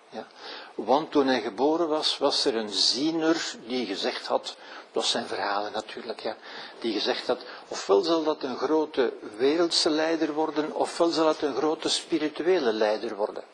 Ja. 0.08 0.26
Want 0.74 1.10
toen 1.10 1.26
hij 1.26 1.40
geboren 1.40 1.88
was, 1.88 2.18
was 2.18 2.44
er 2.44 2.56
een 2.56 2.72
ziener 2.72 3.54
die 3.66 3.86
gezegd 3.86 4.26
had, 4.26 4.56
dat 4.92 5.04
zijn 5.04 5.26
verhalen 5.26 5.72
natuurlijk, 5.72 6.20
ja, 6.20 6.36
die 6.80 6.92
gezegd 6.92 7.26
had, 7.26 7.40
ofwel 7.68 8.02
zal 8.02 8.22
dat 8.22 8.42
een 8.42 8.56
grote 8.56 9.12
wereldse 9.36 9.90
leider 9.90 10.32
worden, 10.32 10.74
ofwel 10.74 11.08
zal 11.08 11.26
het 11.26 11.42
een 11.42 11.54
grote 11.54 11.88
spirituele 11.88 12.72
leider 12.72 13.16
worden. 13.16 13.44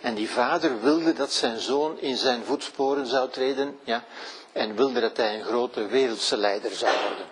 En 0.00 0.14
die 0.14 0.30
vader 0.30 0.80
wilde 0.80 1.12
dat 1.12 1.32
zijn 1.32 1.58
zoon 1.58 2.00
in 2.00 2.16
zijn 2.16 2.44
voetsporen 2.44 3.06
zou 3.06 3.30
treden, 3.30 3.78
ja, 3.84 4.04
en 4.52 4.76
wilde 4.76 5.00
dat 5.00 5.16
hij 5.16 5.34
een 5.34 5.44
grote 5.44 5.86
wereldse 5.86 6.36
leider 6.36 6.70
zou 6.70 6.92
worden. 7.08 7.26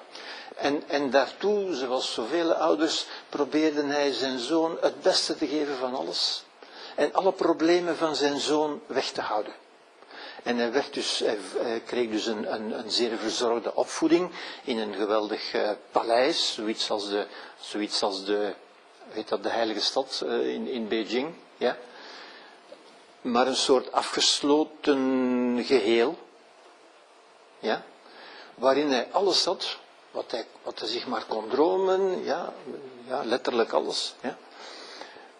En, 0.56 0.82
en 0.86 1.10
daartoe, 1.10 1.74
zoals 1.74 2.12
zoveel 2.12 2.52
ouders, 2.52 3.06
probeerde 3.28 3.84
hij 3.84 4.12
zijn 4.12 4.38
zoon 4.38 4.76
het 4.80 5.02
beste 5.02 5.36
te 5.36 5.46
geven 5.46 5.76
van 5.76 5.94
alles. 5.94 6.44
En 6.94 7.14
alle 7.14 7.32
problemen 7.32 7.96
van 7.96 8.16
zijn 8.16 8.40
zoon 8.40 8.80
weg 8.86 9.10
te 9.10 9.20
houden. 9.20 9.52
En 10.42 10.56
hij, 10.56 10.72
werd 10.72 10.94
dus, 10.94 11.24
kreeg 11.86 12.10
dus 12.10 12.26
een, 12.26 12.52
een, 12.54 12.78
een, 12.78 12.90
zeer 12.90 13.16
verzorgde 13.18 13.74
opvoeding 13.74 14.30
in 14.64 14.78
een 14.78 14.94
geweldig 14.94 15.54
uh, 15.54 15.70
paleis, 15.90 16.54
zoiets 16.54 16.90
als 16.90 17.08
de, 17.08 17.26
zoiets 17.60 18.02
als 18.02 18.24
de, 18.24 18.54
weet 19.12 19.28
dat, 19.28 19.42
de 19.42 19.48
heilige 19.48 19.80
stad 19.80 20.22
uh, 20.24 20.54
in, 20.54 20.66
in 20.68 20.88
Beijing. 20.88 21.34
Ja. 21.56 21.76
Maar 23.26 23.46
een 23.46 23.56
soort 23.56 23.92
afgesloten 23.92 25.64
geheel, 25.64 26.18
ja, 27.58 27.84
waarin 28.54 28.90
hij 28.90 29.08
alles 29.12 29.44
had 29.44 29.78
wat 30.10 30.30
hij, 30.30 30.46
wat 30.62 30.78
hij 30.78 30.88
zich 30.88 31.06
maar 31.06 31.24
kon 31.24 31.48
dromen, 31.48 32.24
ja, 32.24 32.52
ja, 33.06 33.24
letterlijk 33.24 33.72
alles. 33.72 34.14
Ja. 34.20 34.36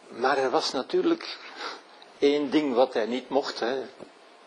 Maar 0.09 0.39
er 0.39 0.51
was 0.51 0.73
natuurlijk 0.73 1.39
één 2.19 2.51
ding 2.51 2.75
wat 2.75 2.95
hij 2.95 3.07
niet 3.07 3.29
mocht. 3.29 3.61
Hè. 3.61 3.83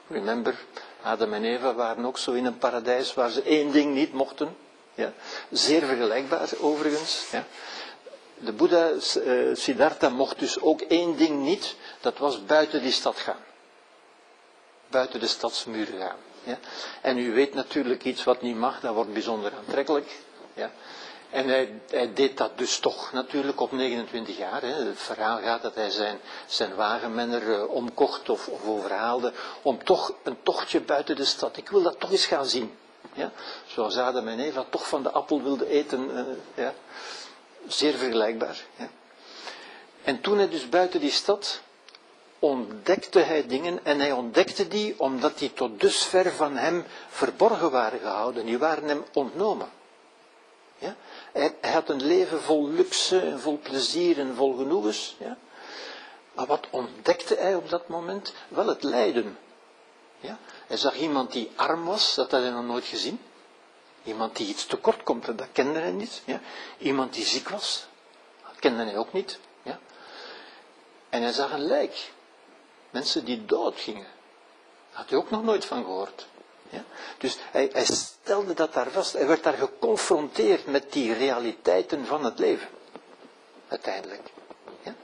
Remember, 0.08 0.56
Adam 1.02 1.34
en 1.34 1.44
Eva 1.44 1.74
waren 1.74 2.06
ook 2.06 2.18
zo 2.18 2.32
in 2.32 2.46
een 2.46 2.58
paradijs 2.58 3.14
waar 3.14 3.30
ze 3.30 3.42
één 3.42 3.72
ding 3.72 3.94
niet 3.94 4.14
mochten. 4.14 4.58
Ja. 4.94 5.14
Zeer 5.52 5.86
vergelijkbaar 5.86 6.50
overigens. 6.60 7.28
Ja. 7.32 7.46
De 8.38 8.52
Boeddha 8.52 8.92
uh, 8.92 9.56
Siddhartha 9.56 10.10
mocht 10.10 10.40
dus 10.40 10.62
ook 10.62 10.82
één 10.82 11.18
ding 11.18 11.44
niet, 11.44 11.76
dat 12.02 12.18
was 12.18 12.45
buiten 12.45 12.82
die 12.82 12.91
stad 12.91 13.20
gaan. 13.20 13.43
Buiten 14.88 15.20
de 15.20 15.28
stadsmuren 15.28 16.00
gaan. 16.00 16.18
Ja. 16.43 16.60
En 17.02 17.18
u 17.18 17.34
weet 17.34 17.54
natuurlijk 17.54 18.04
iets 18.04 18.24
wat 18.24 18.41
niet 18.41 18.56
mag, 18.56 18.80
dat 18.80 18.93
wordt 18.93 19.14
bijzonder 19.14 19.54
aantrekkelijk. 19.58 20.20
Ja. 20.54 20.72
En 21.30 21.47
hij, 21.47 21.82
deed 22.14 22.38
dat 22.38 22.58
dus 22.58 22.80
toch 22.80 23.12
natuurlijk 23.12 23.62
op 23.62 23.72
29 23.72 24.38
jaar. 24.38 24.62
Hè. 24.62 24.68
Het 24.68 25.00
verhaal 25.00 25.39
gaat 25.39 25.62
dat 25.62 25.76
hij 25.76 25.89
zijn, 25.89 26.20
zijn 26.47 26.76
wagenmenner 26.76 27.43
uh, 27.43 27.70
omkocht 27.70 28.30
of, 28.30 28.50
overhaalde 28.66 29.34
om 29.62 29.84
toch 29.84 30.14
een 30.24 30.38
tochtje 30.43 30.82
buiten 30.82 31.16
de 31.16 31.26
stad. 31.26 31.58
Ik 31.58 31.70
wil 31.70 31.82
dat 31.82 32.00
toch 32.00 32.12
eens 32.12 32.26
gaan 32.26 32.45
zien. 32.45 32.78
Ja. 33.14 33.32
Zoals 33.68 33.97
Adam 33.97 34.28
en 34.28 34.39
Eva 34.39 34.66
toch 34.70 34.88
van 34.88 35.04
de 35.04 35.12
appel 35.12 35.43
wilden 35.43 35.68
eten. 35.68 36.10
Uh, 36.12 36.26
ja. 36.54 36.74
Zeer 37.68 37.93
vergelijkbaar. 37.93 38.58
Ja. 38.76 38.89
En 40.04 40.22
toen 40.22 40.38
hij 40.38 40.50
dus 40.50 40.70
buiten 40.70 41.00
die 41.00 41.12
stad 41.12 41.62
ontdekte 42.40 43.20
hij 43.20 43.48
dingen 43.48 43.86
en 43.86 44.00
hij 44.00 44.12
ontdekte 44.12 44.68
die 44.68 45.00
omdat 45.00 45.38
die 45.38 45.54
tot 45.54 45.80
dusver 45.80 46.32
van 46.32 46.56
hem 46.56 46.86
verborgen 47.10 47.72
waren 47.72 48.00
gehouden. 48.00 48.46
Die 48.46 48.58
waren 48.58 48.88
hem 48.88 49.04
ontnomen. 49.14 49.70
Ja? 50.78 50.96
Hij, 51.32 51.72
had 51.72 51.90
een 51.90 52.04
leven 52.04 52.42
vol 52.42 52.70
luxe 52.70 53.20
en 53.20 53.40
vol 53.40 53.60
plezier 53.64 54.20
en 54.20 54.36
vol 54.36 54.56
genoegens. 54.56 55.16
Ja? 55.20 55.38
Maar 56.34 56.46
wat 56.46 56.68
ontdekte 56.70 57.36
hij 57.36 57.56
op 57.56 57.70
dat 57.70 57.88
moment? 57.88 58.34
Wel 58.48 58.68
het 58.68 58.84
lijden. 58.84 59.38
Ja? 60.20 60.38
Hij 60.68 60.78
zag 60.78 60.96
iemand 60.96 61.32
die 61.32 61.52
arm 61.56 61.86
was, 61.86 62.16
dat 62.16 62.32
had 62.32 62.42
hij 62.42 62.50
nog 62.50 62.66
nooit 62.66 62.86
gezien. 62.86 63.22
Iemand 64.04 64.36
die 64.36 64.48
iets 64.48 64.66
tekort 64.66 65.04
komt, 65.04 65.26
dat 65.26 65.48
kende 65.52 65.80
hij 65.80 65.92
niet. 65.92 66.22
Ja? 66.26 66.40
Iemand 66.78 67.14
die 67.14 67.26
ziek 67.26 67.50
was, 67.50 67.86
dat 68.48 68.60
kende 68.60 68.84
hij 68.84 68.98
ook 68.98 69.14
niet. 69.14 69.40
Ja? 69.64 69.80
En 71.10 71.22
hij 71.22 71.32
zag 71.32 71.52
een 71.52 71.66
lijk. 71.66 72.12
Mensen 72.90 73.26
die 73.26 73.46
doodgingen. 73.46 74.08
Had 74.92 75.10
hij 75.10 75.18
ook 75.18 75.30
nog 75.30 75.44
nooit 75.44 75.66
van 75.66 75.84
gehoord. 75.84 76.28
Ja? 76.70 76.84
Dus 77.18 77.38
hij, 77.52 77.70
hij 77.74 77.86
stelde 77.86 78.54
dat 78.54 78.74
daar 78.74 78.92
vast. 78.92 79.14
Hij 79.14 79.28
werd 79.28 79.44
daar 79.44 79.54
geconfronteerd 79.54 80.66
met 80.66 80.92
die 80.92 81.14
realiteiten 81.14 82.06
van 82.06 82.26
het 82.26 82.40
leven. 82.40 82.68
Uiteindelijk. 83.68 84.32
Ja? 84.84 84.96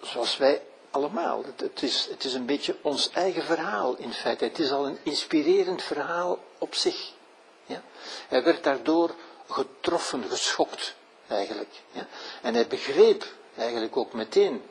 Zoals 0.00 0.36
wij 0.36 0.62
allemaal. 0.90 1.44
Het, 1.44 1.60
het, 1.60 1.82
is, 1.82 2.06
het 2.10 2.24
is 2.24 2.34
een 2.34 2.46
beetje 2.46 2.76
ons 2.82 3.10
eigen 3.10 3.42
verhaal 3.42 3.96
in 3.96 4.12
feite. 4.12 4.44
Het 4.44 4.58
is 4.58 4.70
al 4.70 4.86
een 4.86 4.98
inspirerend 5.02 5.82
verhaal 5.82 6.38
op 6.58 6.74
zich. 6.74 7.12
Ja? 7.66 7.82
Hij 8.28 8.42
werd 8.44 8.64
daardoor 8.64 9.14
getroffen, 9.48 10.24
geschokt 10.24 10.94
eigenlijk. 11.26 11.74
Ja? 11.92 12.06
En 12.42 12.54
hij 12.54 12.66
begreep 12.66 13.24
eigenlijk 13.56 13.96
ook 13.96 14.12
meteen 14.12 14.62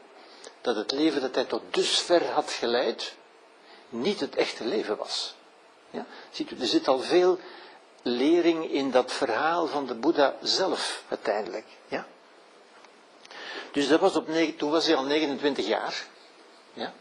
dat 0.66 0.76
het 0.76 0.92
leven 0.92 1.22
dat 1.22 1.36
hij 1.36 1.44
tot 1.44 1.62
dusver 1.70 2.26
had 2.32 2.52
geleid, 2.52 3.16
niet 3.90 4.20
het 4.20 4.36
echte 4.36 4.66
leven 4.66 4.98
was. 4.98 5.36
Ja? 5.90 6.06
Ziet 6.32 6.52
u, 6.52 6.60
er 6.60 6.68
zit 6.68 6.88
al 6.88 7.00
veel 7.00 7.40
lering 8.02 8.72
in 8.72 8.92
dat 8.92 9.12
verhaal 9.12 9.68
van 9.68 9.86
de 9.86 9.94
Boeddha 9.94 10.36
zelf, 10.42 11.04
uiteindelijk. 11.10 11.66
Ja? 11.88 12.06
Dus 13.72 13.88
dat 13.88 14.00
was 14.00 14.16
op, 14.16 14.30
toen 14.58 14.72
was 14.72 14.86
hij 14.86 14.96
al 14.96 15.04
29 15.04 15.68
jaar. 15.68 16.06
Ja? 16.74 16.94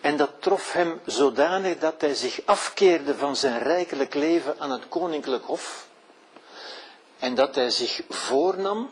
En 0.00 0.16
dat 0.16 0.30
trof 0.38 0.72
hem 0.72 1.00
zodanig 1.06 1.78
dat 1.78 2.00
hij 2.00 2.14
zich 2.14 2.40
afkeerde 2.44 3.14
van 3.14 3.36
zijn 3.36 3.58
rijkelijk 3.58 4.14
leven 4.14 4.54
aan 4.58 4.70
het 4.70 4.88
koninklijk 4.88 5.44
hof. 5.44 5.88
En 7.18 7.34
dat 7.34 7.54
hij 7.54 7.70
zich 7.70 8.00
voornam, 8.08 8.90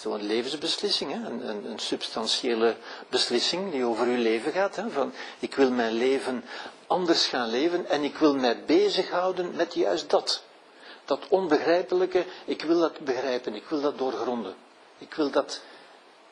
zo'n 0.00 0.26
levensbeslissing, 0.26 1.12
hè, 1.12 1.28
een, 1.28 1.48
een, 1.48 1.70
een, 1.70 1.78
substantiële 1.78 2.76
beslissing 3.08 3.72
die 3.72 3.84
over 3.84 4.06
uw 4.06 4.22
leven 4.22 4.52
gaat. 4.52 4.76
Hè, 4.76 4.90
van 4.90 5.12
ik 5.38 5.54
wil 5.54 5.70
mijn 5.70 5.92
leven 5.92 6.44
anders 6.86 7.26
gaan 7.26 7.48
leven 7.48 7.86
en 7.88 8.04
ik 8.04 8.16
wil 8.16 8.34
mij 8.34 8.64
bezighouden 8.64 9.56
met 9.56 9.74
juist 9.74 10.10
dat. 10.10 10.42
Dat 11.04 11.28
onbegrijpelijke, 11.28 12.24
ik 12.44 12.62
wil 12.62 12.80
dat 12.80 12.98
begrijpen, 12.98 13.54
ik 13.54 13.64
wil 13.68 13.80
dat 13.80 13.98
doorgronden. 13.98 14.54
Ik 14.98 15.14
wil 15.14 15.30
dat 15.30 15.60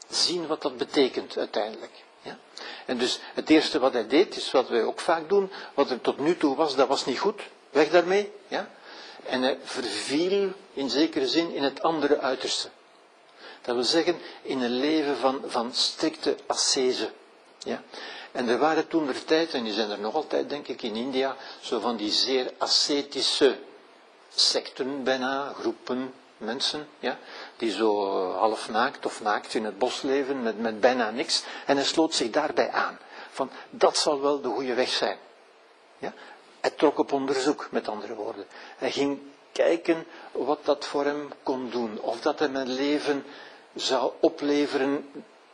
zien 0.09 0.47
wat 0.47 0.63
dat 0.63 0.77
betekent 0.77 1.39
uiteindelijk. 1.39 1.93
Ja? 2.23 2.39
En 2.87 2.99
dus 2.99 3.21
het 3.35 3.51
eerste 3.51 3.79
wat 3.79 3.93
hij 3.93 4.07
deed, 4.07 4.37
is 4.37 4.51
wat 4.51 4.69
wij 4.69 4.83
ook 4.83 5.01
vaak 5.01 5.29
doen, 5.29 5.51
wat 5.75 5.91
er 5.91 6.01
tot 6.01 6.19
nu 6.19 6.37
toe 6.37 6.57
was, 6.57 6.77
dat 6.77 6.89
was 6.89 7.05
niet 7.05 7.19
goed. 7.19 7.43
Weg 7.71 7.91
daarmee. 7.91 8.33
Ja? 8.49 8.71
En 9.27 9.43
hij 9.43 9.59
verviel 9.63 10.53
in 10.73 10.91
zekere 10.91 11.29
zin 11.29 11.55
in 11.55 11.63
het 11.63 11.83
andere 11.83 12.19
uiterste. 12.19 12.69
Dat 13.63 13.75
wil 13.75 13.85
zeggen, 13.85 14.19
in 14.43 14.61
een 14.61 14.79
leven 14.79 15.17
van, 15.17 15.43
van 15.47 15.75
strikte 15.75 16.37
ascese. 16.47 17.11
Ja? 17.59 17.83
En 18.33 18.49
er 18.49 18.59
waren 18.59 18.89
toen 18.89 19.07
de 19.07 19.25
tijd, 19.25 19.55
en 19.55 19.65
die 19.65 19.73
zijn 19.73 19.91
er 19.91 20.01
nog 20.01 20.15
altijd, 20.15 20.49
denk 20.49 20.69
ik, 20.69 20.83
in 20.83 20.95
India, 20.95 21.37
zo 21.61 21.81
van 21.81 21.97
die 21.97 22.11
zeer 22.11 22.53
ascetische 22.59 23.59
secten 24.35 25.05
bijna, 25.05 25.53
groepen, 25.53 26.15
mensen, 26.37 26.89
ja, 26.99 27.19
die 27.57 27.71
zo 27.71 28.33
half 28.33 28.69
naakt 28.69 29.07
of 29.07 29.21
naakt 29.21 29.55
in 29.55 29.65
het 29.65 29.79
bos 29.79 30.03
leven 30.03 30.43
met, 30.43 30.59
met 30.59 30.81
bijna 30.81 31.11
niks. 31.11 31.43
En 31.67 31.77
hij 31.77 31.85
sloot 31.85 32.15
zich 32.15 32.31
daarbij 32.31 32.71
aan. 32.71 32.99
Van, 33.31 33.51
dat 33.71 33.97
zal 33.97 34.21
wel 34.21 34.41
de 34.41 34.49
goede 34.49 34.75
weg 34.75 34.89
zijn. 34.89 35.19
Ja? 35.99 36.13
Hij 36.61 36.71
trok 36.71 36.99
op 36.99 37.13
onderzoek, 37.13 37.69
met 37.71 37.89
andere 37.89 38.15
woorden. 38.15 38.47
Hij 38.77 38.91
ging 38.91 39.19
kijken 39.53 40.07
wat 40.33 40.65
dat 40.65 40.85
voor 40.85 41.05
hem 41.05 41.33
kon 41.43 41.71
doen. 41.71 42.01
Of 42.01 42.21
dat 42.21 42.39
hem 42.39 42.57
een 42.57 42.73
leven 42.73 43.25
zou 43.81 44.13
opleveren 44.21 45.11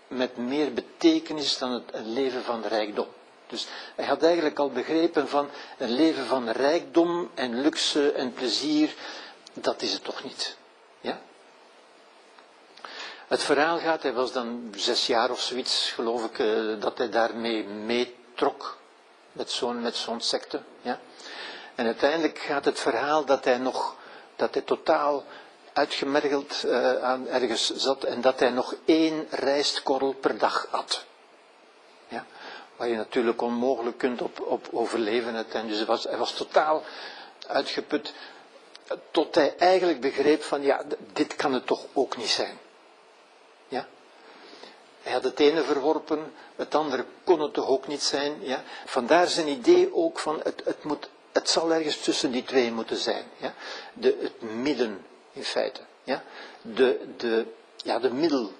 met 0.08 0.36
meer 0.36 0.72
betekenis 0.72 1.58
dan 1.58 1.70
het 1.70 1.84
leven 2.04 2.42
van 2.42 2.62
rijkdom. 2.62 3.06
Dus 3.46 3.66
hij 3.94 4.04
had 4.04 4.22
eigenlijk 4.22 4.58
al 4.58 4.70
begrepen 4.70 5.28
van 5.28 5.48
een 5.78 5.92
leven 5.92 6.26
van 6.26 6.48
rijkdom 6.48 7.30
en 7.34 7.60
luxe 7.60 8.12
en 8.12 8.32
plezier, 8.32 8.94
dat 9.52 9.82
is 9.82 9.92
het 9.92 10.04
toch 10.04 10.24
niet. 10.24 10.56
Ja? 11.00 11.20
Het 13.26 13.42
verhaal 13.42 13.78
gaat, 13.78 14.02
hij 14.02 14.12
was 14.12 14.32
dan 14.32 14.72
zes 14.76 15.06
jaar 15.06 15.30
of 15.30 15.40
zoiets, 15.40 15.90
geloof 15.90 16.24
ik, 16.24 16.38
eh, 16.38 16.80
dat 16.80 16.98
hij 16.98 17.10
daarmee 17.10 17.64
meetrok, 17.64 18.78
met 19.32 19.50
zo'n 19.50 19.90
zo'n 19.92 20.20
secte. 20.20 20.60
Ja? 20.82 21.00
En 21.74 21.86
uiteindelijk 21.86 22.38
gaat 22.38 22.64
het 22.64 22.80
verhaal 22.80 23.24
dat 23.24 23.44
hij 23.44 23.58
nog, 23.58 23.96
dat 24.36 24.54
hij 24.54 24.62
totaal 24.62 25.24
uitgemergeld 25.74 26.62
uh, 26.66 27.02
aan 27.02 27.28
ergens 27.28 27.74
zat 27.74 28.04
en 28.04 28.20
dat 28.20 28.40
hij 28.40 28.50
nog 28.50 28.74
één 28.84 29.26
rijstkorrel 29.30 30.12
per 30.12 30.38
dag 30.38 30.68
at. 30.70 31.04
Ja? 32.08 32.26
Waar 32.76 32.88
je 32.88 32.96
natuurlijk 32.96 33.42
onmogelijk 33.42 33.98
kunt 33.98 34.22
op, 34.22 34.40
op 34.40 34.68
overleven 34.72 35.34
uiteindelijk. 35.34 35.68
Dus 35.68 35.78
hij 35.78 35.96
was, 35.96 36.04
hij 36.04 36.18
was 36.18 36.32
totaal 36.32 36.82
uitgeput 37.46 38.12
tot 39.10 39.34
hij 39.34 39.56
eigenlijk 39.58 40.00
begreep 40.00 40.42
van 40.42 40.62
ja, 40.62 40.82
dit 41.12 41.36
kan 41.36 41.52
het 41.52 41.66
toch 41.66 41.86
ook 41.92 42.16
niet 42.16 42.28
zijn. 42.28 42.58
Ja? 43.68 43.86
Hij 45.02 45.12
had 45.12 45.24
het 45.24 45.40
ene 45.40 45.62
verworpen, 45.62 46.32
het 46.56 46.74
andere 46.74 47.04
kon 47.24 47.40
het 47.40 47.52
toch 47.52 47.68
ook 47.68 47.86
niet 47.86 48.02
zijn. 48.02 48.36
Ja? 48.40 48.62
Vandaar 48.84 49.26
zijn 49.26 49.48
idee 49.48 49.94
ook 49.94 50.18
van 50.18 50.40
het, 50.42 50.62
het, 50.64 50.84
moet, 50.84 51.08
het 51.32 51.50
zal 51.50 51.72
ergens 51.72 52.00
tussen 52.00 52.30
die 52.30 52.44
twee 52.44 52.72
moeten 52.72 52.96
zijn. 52.96 53.24
Ja? 53.36 53.54
De, 53.92 54.16
het 54.20 54.42
midden 54.42 55.04
in 55.34 55.44
feite. 55.44 55.80
Ja? 56.04 56.22
De, 56.62 57.00
de, 57.16 57.46
ja, 57.76 57.98
de 57.98 58.10
middel, 58.12 58.52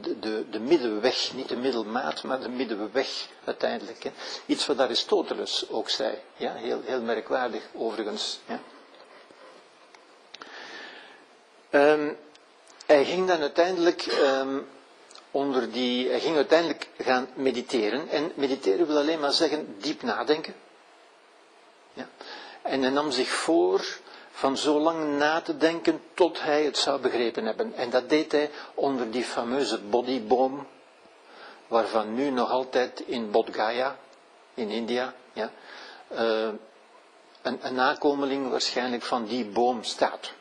de, 0.00 0.18
de, 0.18 0.44
de 0.50 0.60
middenweg, 0.60 1.32
niet 1.34 1.48
de 1.48 1.56
middelmaat, 1.56 2.22
maar 2.22 2.40
de 2.40 2.48
middenweg 2.48 3.28
uiteindelijk. 3.44 4.02
Hè? 4.02 4.10
Iets 4.46 4.66
wat 4.66 4.80
Aristoteles 4.80 5.68
ook 5.70 5.88
zei. 5.88 6.18
Ja? 6.36 6.54
Heel, 6.54 6.80
heel 6.84 7.02
merkwaardig 7.02 7.62
overigens. 7.74 8.40
Ja? 8.46 8.60
Um, 11.72 12.16
hij 12.86 13.04
ging 13.04 13.26
dan 13.26 13.40
uiteindelijk 13.40 14.06
um, 14.06 14.68
onder 15.30 15.72
die, 15.72 16.08
hij 16.08 16.20
ging 16.20 16.36
uiteindelijk 16.36 16.88
gaan 16.98 17.28
mediteren. 17.34 18.08
En 18.08 18.32
mediteren 18.34 18.86
wil 18.86 18.96
alleen 18.96 19.20
maar 19.20 19.32
zeggen 19.32 19.76
diep 19.78 20.02
nadenken. 20.02 20.54
Ja. 21.92 22.08
En 22.62 22.82
hij 22.82 22.90
nam 22.90 23.10
zich 23.10 23.28
voor 23.28 23.98
van 24.40 24.56
zo 24.56 24.78
lang 24.78 25.18
na 25.18 25.40
te 25.40 25.56
denken 25.56 26.02
tot 26.14 26.42
hij 26.42 26.64
het 26.64 26.78
zou 26.78 27.00
begrepen 27.00 27.44
hebben. 27.44 27.74
En 27.74 27.90
dat 27.90 28.08
deed 28.08 28.32
hij 28.32 28.50
onder 28.74 29.10
die 29.10 29.24
fameuze 29.24 29.80
bodyboom, 29.80 30.66
waarvan 31.66 32.14
nu 32.14 32.30
nog 32.30 32.50
altijd 32.50 33.00
in 33.00 33.30
Bodh 33.30 33.54
Gaya, 33.54 33.96
in 34.54 34.68
India, 34.68 35.14
ja, 35.32 35.50
uh, 36.12 36.48
een, 37.42 37.58
een 37.62 37.74
nakomeling 37.74 38.50
waarschijnlijk 38.50 39.02
van 39.02 39.24
die 39.24 39.44
boom 39.44 39.82
staat. 39.82 40.32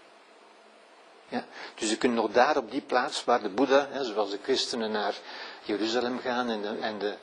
Ja? 1.27 1.45
Dus 1.75 1.89
je 1.89 1.97
kunt 1.97 2.13
nog 2.13 2.31
daar 2.31 2.57
op 2.57 2.71
die 2.71 2.81
plaats 2.81 3.23
waar 3.23 3.41
de 3.41 3.49
Boeddha, 3.49 3.87
zoals 4.01 4.29
de 4.29 4.39
christenen 4.43 4.91
naar 4.91 5.15
Jeruzalem 5.63 6.19
gaan 6.19 6.49
en 6.49 6.81
en 6.81 6.99
de 6.99 7.15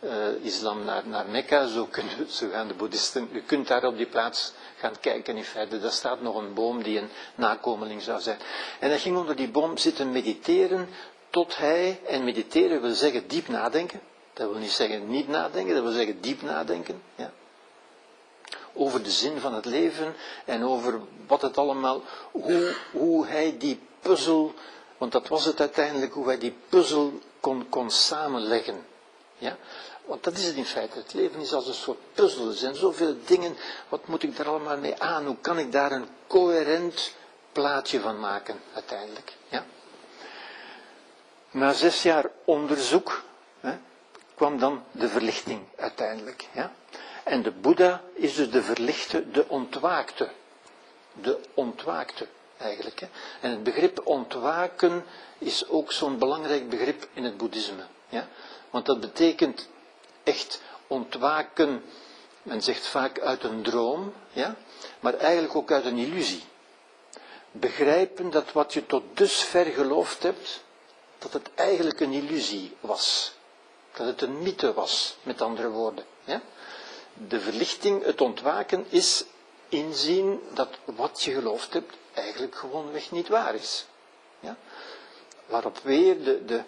uh, 0.00 0.44
islam 0.44 0.84
naar, 0.84 1.02
naar 1.06 1.26
Mekka, 1.28 1.66
zo, 1.66 1.86
kunnen, 1.90 2.30
zo 2.30 2.48
gaan 2.52 2.68
de 2.68 2.74
boeddhisten. 2.74 3.28
Je 3.32 3.42
kunt 3.42 3.68
daar 3.68 3.84
op 3.84 3.96
die 3.96 4.06
plaats 4.06 4.52
gaan 4.76 5.00
kijken 5.00 5.36
in 5.36 5.44
feite. 5.44 5.80
Daar 5.80 5.90
staat 5.90 6.20
nog 6.22 6.36
een 6.36 6.54
boom 6.54 6.82
die 6.82 6.98
een 6.98 7.08
nakomeling 7.34 8.02
zou 8.02 8.20
zijn. 8.20 8.38
En 8.80 8.88
hij 8.88 8.98
ging 8.98 9.16
onder 9.16 9.36
die 9.36 9.50
boom 9.50 9.76
zitten 9.76 10.12
mediteren 10.12 10.88
tot 11.30 11.56
hij, 11.56 12.00
en 12.06 12.24
mediteren 12.24 12.80
wil 12.82 12.94
zeggen 12.94 13.28
diep 13.28 13.48
nadenken. 13.48 14.00
Dat 14.32 14.50
wil 14.50 14.58
niet 14.58 14.70
zeggen 14.70 15.08
niet 15.10 15.28
nadenken, 15.28 15.74
dat 15.74 15.82
wil 15.82 15.92
zeggen 15.92 16.20
diep 16.20 16.42
nadenken. 16.42 17.02
Ja 17.14 17.30
over 18.72 19.02
de 19.02 19.10
zin 19.10 19.40
van 19.40 19.54
het 19.54 19.64
leven 19.64 20.14
en 20.44 20.64
over 20.64 21.00
wat 21.26 21.42
het 21.42 21.58
allemaal, 21.58 22.02
hoe, 22.30 22.74
hoe 22.92 23.26
hij 23.26 23.54
die 23.58 23.80
puzzel, 24.00 24.54
want 24.98 25.12
dat 25.12 25.28
was 25.28 25.44
het 25.44 25.60
uiteindelijk, 25.60 26.12
hoe 26.12 26.26
hij 26.26 26.38
die 26.38 26.54
puzzel 26.68 27.18
kon, 27.40 27.68
kon 27.68 27.90
samenleggen. 27.90 28.86
Ja? 29.40 29.56
Want 30.04 30.24
dat 30.24 30.36
is 30.36 30.44
het 30.44 30.56
in 30.56 30.64
feite. 30.64 30.98
Het 30.98 31.12
leven 31.12 31.40
is 31.40 31.52
als 31.52 31.66
een 31.66 31.74
soort 31.74 31.98
puzzel. 32.14 32.48
Er 32.48 32.54
zijn 32.54 32.74
zoveel 32.74 33.16
dingen. 33.26 33.56
Wat 33.88 34.06
moet 34.06 34.22
ik 34.22 34.36
daar 34.36 34.48
allemaal 34.48 34.78
mee 34.78 35.00
aan? 35.02 35.26
Hoe 35.26 35.36
kan 35.40 35.58
ik 35.58 35.72
daar 35.72 35.92
een 35.92 36.08
coherent 36.26 37.14
plaatje 37.52 38.00
van 38.00 38.20
maken 38.20 38.60
uiteindelijk? 38.74 39.36
Ja? 39.48 39.64
Na 41.50 41.72
zes 41.72 42.02
jaar 42.02 42.30
onderzoek 42.44 43.22
hè, 43.60 43.78
kwam 44.34 44.58
dan 44.58 44.84
de 44.92 45.08
verlichting 45.08 45.62
uiteindelijk. 45.76 46.48
Ja? 46.52 46.72
En 47.24 47.42
de 47.42 47.50
Boeddha 47.50 48.02
is 48.14 48.34
dus 48.34 48.50
de 48.50 48.62
verlichte, 48.62 49.30
de 49.30 49.48
ontwaakte. 49.48 50.28
De 51.12 51.38
ontwaakte 51.54 52.26
eigenlijk. 52.56 53.00
Hè. 53.00 53.06
En 53.40 53.50
het 53.50 53.62
begrip 53.62 54.00
ontwaken 54.06 55.04
is 55.38 55.68
ook 55.68 55.92
zo'n 55.92 56.18
belangrijk 56.18 56.68
begrip 56.68 57.08
in 57.12 57.24
het 57.24 57.36
boeddhisme. 57.36 57.82
Ja? 58.08 58.28
Want 58.70 58.86
dat 58.86 59.00
betekent 59.00 59.68
echt 60.22 60.60
ontwaken, 60.86 61.82
men 62.42 62.62
zegt 62.62 62.86
vaak 62.86 63.20
uit 63.20 63.44
een 63.44 63.62
droom, 63.62 64.12
ja? 64.32 64.56
maar 65.00 65.14
eigenlijk 65.14 65.56
ook 65.56 65.70
uit 65.70 65.84
een 65.84 65.98
illusie. 65.98 66.42
Begrijpen 67.50 68.30
dat 68.30 68.52
wat 68.52 68.72
je 68.72 68.86
tot 68.86 69.02
dusver 69.14 69.64
geloofd 69.64 70.22
hebt, 70.22 70.64
dat 71.18 71.32
het 71.32 71.50
eigenlijk 71.54 72.00
een 72.00 72.12
illusie 72.12 72.76
was. 72.80 73.32
Dat 73.94 74.06
het 74.06 74.22
een 74.22 74.42
mythe 74.42 74.72
was, 74.72 75.16
met 75.22 75.40
andere 75.42 75.68
woorden. 75.68 76.04
Ja? 76.24 76.40
De 77.28 77.40
verlichting, 77.40 78.04
het 78.04 78.20
ontwaken, 78.20 78.86
is 78.88 79.24
inzien 79.68 80.40
dat 80.54 80.68
wat 80.84 81.22
je 81.22 81.32
geloofd 81.32 81.72
hebt 81.72 81.94
eigenlijk 82.12 82.54
gewoonweg 82.54 83.10
niet 83.10 83.28
waar 83.28 83.54
is. 83.54 83.86
Ja? 84.40 84.56
Waarop 85.46 85.78
weer 85.82 86.24
de, 86.24 86.44
de, 86.44 86.62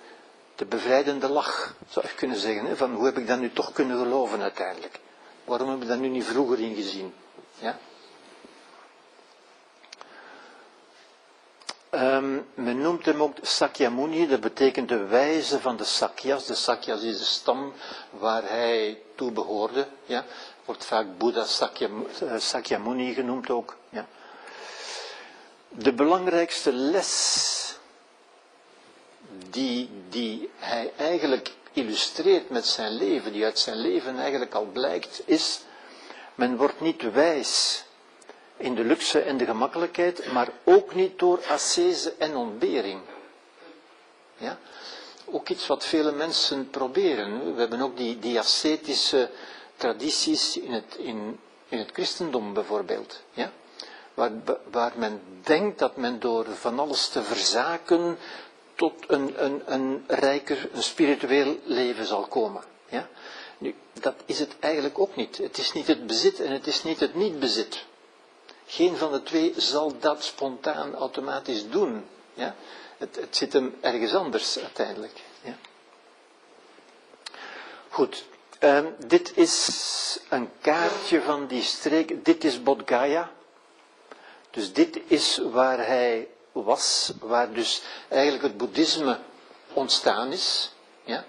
de 0.63 0.69
bevrijdende 0.69 1.29
lach, 1.29 1.75
zou 1.89 2.07
je 2.07 2.15
kunnen 2.15 2.37
zeggen, 2.37 2.77
van 2.77 2.95
hoe 2.95 3.05
heb 3.05 3.19
ik 3.19 3.27
dat 3.27 3.39
nu 3.39 3.53
toch 3.53 3.73
kunnen 3.73 3.99
geloven 3.99 4.41
uiteindelijk? 4.43 5.01
Waarom 5.45 5.69
heb 5.69 5.83
ik 5.83 5.89
dat 5.89 5.99
nu 5.99 6.09
niet 6.09 6.25
vroeger 6.25 6.61
ingezien? 6.61 7.15
Ja? 7.59 7.79
Um, 11.91 12.47
men 12.55 12.81
noemt 12.81 13.05
hem 13.05 13.23
ook 13.23 13.37
Sakyamuni, 13.41 14.27
dat 14.29 14.41
betekent 14.41 14.89
de 14.89 15.05
wijze 15.07 15.61
van 15.61 15.77
de 15.77 15.85
Sakyas. 15.85 16.47
De 16.47 16.55
Sakyas 16.55 17.03
is 17.03 17.19
de 17.19 17.25
stam 17.25 17.73
waar 18.11 18.43
hij 18.49 19.03
toe 19.15 19.33
behoorde. 19.33 19.87
Ja? 20.05 20.25
Wordt 20.65 20.85
vaak 20.85 21.19
Boeddha 21.19 21.47
eh, 21.79 22.39
Sakyamuni 22.39 23.15
genoemd 23.15 23.51
ook. 23.51 23.77
Ja? 23.89 24.07
De 25.69 25.93
belangrijkste 25.93 26.73
les 26.73 27.72
die, 29.51 29.91
die 30.09 30.51
hij 30.57 30.93
eigenlijk 30.97 31.53
illustreert 31.73 32.51
met 32.51 32.67
zijn 32.67 32.93
leven, 32.93 33.33
die 33.33 33.45
uit 33.45 33.59
zijn 33.59 33.77
leven 33.77 34.19
eigenlijk 34.19 34.55
al 34.55 34.65
blijkt, 34.73 35.23
is, 35.25 35.61
men 36.35 36.57
wordt 36.57 36.81
niet 36.81 37.13
wijs 37.13 37.85
in 38.57 38.75
de 38.75 38.85
luxe 38.85 39.21
en 39.21 39.37
de 39.37 39.45
gemakkelijkheid, 39.45 40.33
maar 40.33 40.49
ook 40.65 40.95
niet 40.95 41.19
door 41.19 41.41
ascese 41.49 42.15
en 42.19 42.37
ontbering. 42.37 43.01
Ja? 44.37 44.59
Ook 45.25 45.49
iets 45.49 45.67
wat 45.67 45.85
vele 45.85 46.13
mensen 46.13 46.71
proberen. 46.71 47.55
We 47.55 47.61
hebben 47.61 47.81
ook 47.81 47.97
die, 47.97 48.19
die 48.19 48.39
ascetische 48.39 49.31
tradities 49.77 50.57
in 50.59 50.73
het, 50.73 50.95
in, 50.99 51.39
in 51.69 51.79
het 51.79 51.91
christendom 51.93 52.53
bijvoorbeeld. 52.53 53.23
Ja? 53.33 53.51
Waar, 54.15 54.31
waar 54.71 54.93
men 54.97 55.23
denkt 55.43 55.79
dat 55.79 55.97
men 55.97 56.21
door 56.21 56.47
van 56.55 56.79
alles 56.79 57.09
te 57.09 57.23
verzaken 57.23 58.19
tot 58.83 59.05
een, 59.07 59.45
een, 59.45 59.63
een 59.67 60.05
rijker, 60.07 60.69
een 60.73 60.83
spiritueel 60.83 61.59
leven 61.65 62.07
zal 62.07 62.27
komen. 62.27 62.63
Ja? 62.89 63.09
Nu, 63.59 63.75
dat 63.93 64.15
is 64.27 64.39
het 64.39 64.57
eigenlijk 64.61 64.99
ook 64.99 65.17
niet. 65.17 65.39
Het 65.39 65.59
is 65.59 65.73
niet 65.73 65.87
het 65.87 66.07
bezit 66.07 66.41
en 66.41 66.53
het 66.53 66.67
is 66.67 66.83
niet 66.83 67.01
het 67.01 67.15
niet-bezit. 67.15 67.85
Geen 68.67 68.97
van 68.97 69.13
de 69.13 69.23
twee 69.23 69.55
zal 69.57 69.99
dat 69.99 70.25
spontaan 70.25 70.95
automatisch 70.95 71.69
doen. 71.69 72.05
Ja? 72.35 72.55
Het, 72.97 73.17
het 73.17 73.37
zit 73.37 73.53
hem 73.53 73.75
ergens 73.81 74.15
anders 74.15 74.59
uiteindelijk. 74.59 75.21
Ja? 75.43 75.57
Goed, 77.89 78.25
um, 78.61 78.95
dit 79.07 79.37
is 79.37 80.19
een 80.29 80.51
kaartje 80.61 81.21
van 81.23 81.47
die 81.47 81.63
streek. 81.63 82.25
Dit 82.25 82.45
is 82.45 82.63
Bodh 82.63 83.23
Dus 84.51 84.73
dit 84.73 85.01
is 85.07 85.41
waar 85.53 85.87
hij 85.87 86.29
was, 86.53 87.13
waar 87.21 87.53
dus 87.53 87.83
eigenlijk 88.09 88.43
het 88.43 88.57
boeddhisme 88.57 89.19
ontstaan 89.73 90.33
is. 90.33 90.71
Ja? 91.05 91.25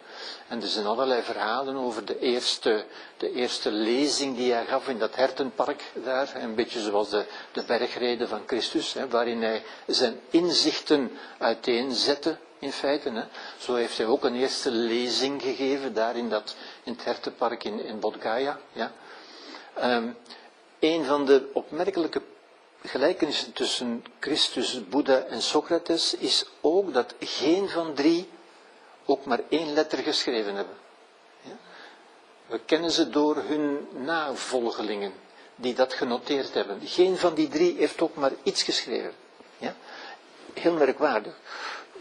En 0.48 0.62
er 0.62 0.68
zijn 0.68 0.86
allerlei 0.86 1.22
verhalen 1.22 1.76
over 1.76 2.06
de 2.06 2.20
eerste, 2.20 2.86
de 3.18 3.32
eerste 3.32 3.72
lezing 3.72 4.36
die 4.38 4.52
hij 4.52 4.66
gaf 4.66 4.88
in 4.88 5.00
dat 5.00 5.16
hertenpark 5.16 5.84
daar. 5.94 6.32
Een 6.36 6.56
beetje 6.56 6.80
zoals 6.82 7.10
de, 7.10 7.26
de 7.52 7.64
bergreden 7.64 8.28
van 8.28 8.42
Christus, 8.46 8.94
hè, 8.94 9.08
waarin 9.08 9.42
hij 9.42 9.64
zijn 9.88 10.20
inzichten 10.30 11.18
uiteenzette 11.38 12.38
in 12.60 12.72
feite. 12.72 13.10
Hè. 13.12 13.24
Zo 13.58 13.74
heeft 13.76 13.98
hij 13.98 14.06
ook 14.06 14.24
een 14.24 14.36
eerste 14.36 14.72
lezing 14.72 15.42
gegeven 15.42 15.94
daar 15.94 16.16
in, 16.16 16.30
dat, 16.30 16.56
in 16.84 16.94
het 16.94 17.04
hertenpark 17.04 17.64
in, 17.64 17.86
in 17.86 18.00
Bodh 18.00 18.22
Gaya. 18.22 18.60
Ja. 18.74 18.92
Um, 19.84 20.18
een 20.80 21.06
van 21.06 21.26
de 21.26 21.50
opmerkelijke 21.54 22.22
gelijkenissen 22.84 23.54
tussen 23.54 24.06
Christus, 24.20 24.88
Boeddha 24.88 25.20
en 25.20 25.42
Socrates 25.42 26.16
is 26.16 26.46
ook 26.62 26.94
dat 26.94 27.14
geen 27.20 27.70
van 27.70 27.94
drie 27.94 28.30
ook 29.06 29.26
maar 29.26 29.40
één 29.50 29.74
letter 29.74 29.98
geschreven 29.98 30.56
hebben. 30.56 30.76
We 32.46 32.60
kennen 32.66 32.92
ze 32.92 33.10
door 33.10 33.36
hun 33.36 33.88
navolgelingen 33.92 35.14
die 35.56 35.74
dat 35.74 35.94
genoteerd 35.94 36.54
hebben. 36.54 36.80
Geen 36.84 37.18
van 37.18 37.34
die 37.34 37.48
drie 37.48 37.78
heeft 37.78 38.02
ook 38.02 38.16
maar 38.16 38.32
iets 38.44 38.64
geschreven. 38.64 39.14
Ja? 39.58 39.76
Heel 40.54 40.74
merkwaardig. 40.74 41.34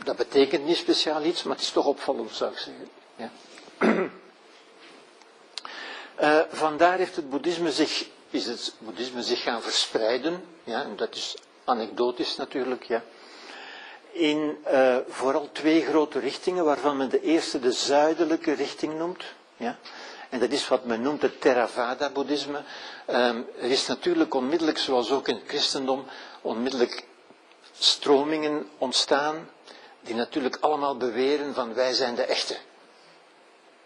Dat 0.05 0.17
betekent 0.17 0.65
niet 0.65 0.77
speciaal 0.77 1.23
iets, 1.25 1.43
maar 1.43 1.55
het 1.55 1.65
is 1.65 1.71
toch 1.71 1.87
opvallend, 1.87 2.35
zou 2.35 2.53
ik 2.53 2.59
zeggen. 2.59 2.89
Ja. 3.17 3.31
Uh, 6.21 6.41
vandaar 6.65 6.99
heeft 6.99 7.17
het 7.17 7.31
boeddhisme 7.31 7.73
zich 7.73 8.07
is 8.31 8.47
het 8.47 8.75
boeddhisme 8.79 9.23
zich 9.23 9.43
gaan 9.43 9.63
verspreiden. 9.63 10.45
Ja, 10.65 10.87
dat 10.97 11.15
is 11.15 11.37
anekdotisch 11.65 12.37
natuurlijk. 12.37 12.85
Ja, 12.85 13.03
in 14.13 14.65
uh, 14.73 14.97
vooral 15.09 15.49
twee 15.53 15.85
grote 15.85 16.19
richtingen, 16.19 16.65
waarvan 16.65 16.97
men 16.97 17.09
de 17.09 17.23
eerste 17.23 17.61
de 17.61 17.73
zuidelijke 17.73 18.53
richting 18.53 18.99
noemt. 18.99 19.25
Ja. 19.57 19.77
En 20.29 20.39
dat 20.39 20.51
is 20.51 20.69
wat 20.69 20.85
men 20.85 21.03
noemt 21.03 21.23
het 21.23 21.41
Theravada-boeddhisme. 21.41 22.63
Um, 23.11 23.47
er 23.61 23.71
is 23.71 23.87
natuurlijk 23.87 24.35
onmiddellijk, 24.35 24.79
zoals 24.79 25.11
ook 25.11 25.29
in 25.29 25.35
het 25.35 25.45
christendom, 25.47 26.05
onmiddellijk 26.41 27.05
stromingen 27.79 28.69
ontstaan, 28.79 29.49
die 30.01 30.15
natuurlijk 30.15 30.57
allemaal 30.61 30.97
beweren 30.97 31.55
van 31.55 31.75
wij 31.75 31.93
zijn 31.93 32.15
de 32.15 32.23
echte. 32.23 32.57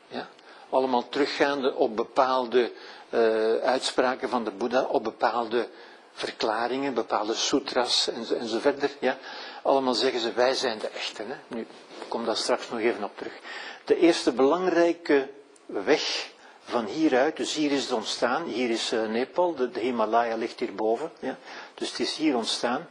Ja? 0.08 0.28
Allemaal 0.70 1.08
teruggaande 1.08 1.74
op 1.74 1.96
bepaalde 1.96 2.72
uh, 3.10 3.56
uitspraken 3.56 4.28
van 4.28 4.44
de 4.44 4.50
Boeddha, 4.50 4.82
op 4.82 5.04
bepaalde 5.04 5.68
verklaringen, 6.16 6.94
bepaalde 6.94 7.34
sutras 7.34 8.08
en. 8.08 8.26
Ja. 8.98 9.18
Allemaal 9.62 9.94
zeggen 9.94 10.20
ze, 10.20 10.32
wij 10.32 10.54
zijn 10.54 10.78
de 10.78 10.88
echte. 10.88 11.22
Hè. 11.22 11.34
Nu, 11.46 11.60
ik 11.60 12.08
kom 12.08 12.24
daar 12.24 12.36
straks 12.36 12.70
nog 12.70 12.80
even 12.80 13.04
op 13.04 13.16
terug. 13.16 13.32
De 13.84 13.96
eerste 13.96 14.32
belangrijke 14.32 15.28
weg 15.66 16.30
van 16.64 16.84
hieruit, 16.84 17.36
dus 17.36 17.54
hier 17.54 17.72
is 17.72 17.82
het 17.82 17.92
ontstaan, 17.92 18.44
hier 18.44 18.70
is 18.70 18.92
uh, 18.92 19.08
Nepal, 19.08 19.54
de, 19.54 19.70
Himalaya 19.80 20.36
ligt 20.36 20.60
hierboven, 20.60 21.10
ja. 21.20 21.36
dus 21.74 21.90
het 21.90 22.00
is 22.00 22.16
hier 22.16 22.36
ontstaan. 22.36 22.88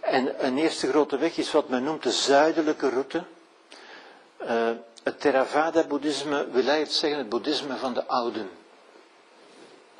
En 0.00 0.46
een 0.46 0.58
eerste 0.58 0.88
grote 0.88 1.16
weg 1.18 1.36
is 1.36 1.52
wat 1.52 1.68
men 1.68 1.84
noemt 1.84 2.02
de 2.02 2.10
zuidelijke 2.10 2.88
route. 2.88 3.24
Uh, 4.42 4.70
het 5.02 5.20
Theravada-boeddhisme 5.20 6.46
wil 6.50 6.62
eigenlijk 6.62 6.90
zeggen 6.90 7.18
het 7.18 7.28
boeddhisme 7.28 7.76
van 7.76 7.94
de 7.94 8.06
ouden 8.06 8.50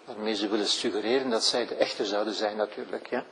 waarmee 0.05 0.35
ze 0.35 0.49
willen 0.49 0.67
suggereren 0.67 1.31
dat 1.31 1.45
zij 1.45 1.67
de 1.67 1.75
echte 1.75 2.05
zouden 2.07 2.35
zijn 2.35 2.57
natuurlijk. 2.57 3.07
Ja. 3.07 3.25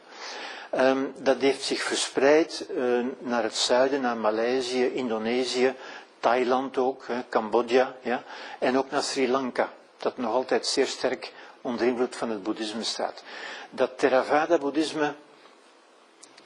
Um, 0.74 1.12
dat 1.18 1.40
heeft 1.40 1.62
zich 1.62 1.82
verspreid 1.82 2.66
uh, 2.70 3.06
naar 3.18 3.42
het 3.42 3.56
zuiden, 3.56 4.00
naar 4.00 4.16
Maleisië, 4.16 4.86
Indonesië, 4.86 5.74
Thailand 6.20 6.78
ook, 6.78 7.04
Cambodja, 7.28 7.96
ja, 8.02 8.22
en 8.58 8.78
ook 8.78 8.90
naar 8.90 9.02
Sri 9.02 9.30
Lanka, 9.30 9.72
dat 9.98 10.16
nog 10.16 10.32
altijd 10.32 10.66
zeer 10.66 10.86
sterk 10.86 11.32
onder 11.60 11.86
invloed 11.86 12.16
van 12.16 12.30
het 12.30 12.42
boeddhisme 12.42 12.82
staat. 12.82 13.22
Dat 13.70 13.98
Theravada-boeddhisme 13.98 15.14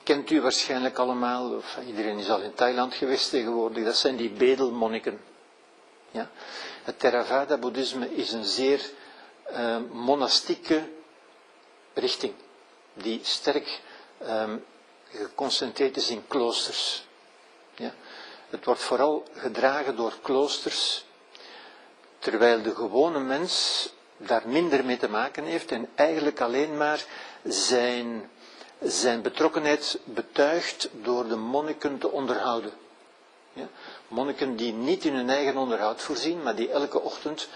kent 0.03 0.31
u 0.31 0.41
waarschijnlijk 0.41 0.99
allemaal, 0.99 1.57
of 1.57 1.79
iedereen 1.87 2.19
is 2.19 2.31
al 2.31 2.41
in 2.41 2.55
Thailand 2.55 2.95
geweest 2.95 3.31
tegenwoordig, 3.31 3.85
dat 3.85 3.97
zijn 3.97 4.17
die 4.17 4.31
bedelmonniken. 4.31 5.21
Ja. 6.11 6.31
Het 6.85 6.99
Theravada-boeddhisme 6.99 8.15
is 8.15 8.33
een 8.33 8.45
zeer 8.45 8.81
uh, 9.51 9.77
monastieke 9.93 10.89
richting, 11.95 12.35
die 12.95 13.21
sterk 13.23 13.81
uh, 14.23 14.53
geconcentreerd 15.11 15.97
is 15.97 16.11
in 16.11 16.27
kloosters. 16.27 17.07
Ja. 17.75 17.95
Het 18.51 18.65
wordt 18.65 18.81
vooral 18.81 19.25
gedragen 19.35 19.97
door 19.97 20.13
kloosters, 20.23 21.05
terwijl 22.19 22.63
de 22.63 22.75
gewone 22.75 23.21
mens 23.21 23.89
daar 24.17 24.43
minder 24.47 24.85
mee 24.85 24.97
te 24.97 25.09
maken 25.09 25.45
heeft 25.45 25.71
en 25.73 25.89
eigenlijk 25.95 26.41
alleen 26.41 26.77
maar 26.77 27.05
zijn, 27.45 28.31
zijn 28.83 29.23
betrokkenheid 29.23 29.99
betuigt 30.05 30.89
door 31.03 31.29
de 31.29 31.37
monniken 31.37 31.99
te 31.99 32.11
onderhouden. 32.11 32.73
Ja? 33.53 33.69
Monniken 34.09 34.57
die 34.57 34.73
niet 34.73 35.05
in 35.05 35.15
hun 35.15 35.31
eigen 35.31 35.57
onderhoud 35.57 36.03
voorzien, 36.03 36.43
maar 36.43 36.55
die 36.55 36.71
elke 36.71 37.01
ochtend 37.01 37.49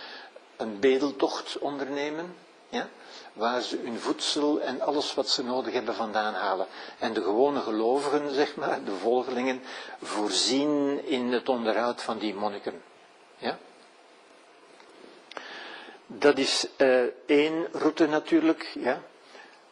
een 0.59 0.81
bedeltocht 0.81 1.59
ondernemen. 1.59 2.35
Ja? 2.69 2.89
Waar 3.33 3.61
ze 3.61 3.79
hun 3.85 3.99
voedsel 3.99 4.61
en 4.61 4.81
alles 4.81 5.15
wat 5.15 5.29
ze 5.29 5.45
nodig 5.45 5.73
hebben 5.73 5.95
vandaan 5.95 6.35
halen. 6.35 6.67
En 6.99 7.13
de 7.13 7.23
gewone 7.23 7.61
gelovigen, 7.61 8.35
zeg 8.35 8.57
maar, 8.57 8.85
de 8.85 8.95
volgelingen, 8.97 9.61
voorzien 10.03 11.05
in 11.07 11.33
het 11.33 11.49
onderhoud 11.49 12.03
van 12.03 12.19
die 12.19 12.35
monniken. 12.35 12.83
Ja? 13.37 13.59
Dat 16.07 16.39
is 16.39 16.67
uh, 16.77 17.03
één 17.27 17.67
route 17.73 18.07
natuurlijk. 18.07 18.71
Ja? 18.81 19.03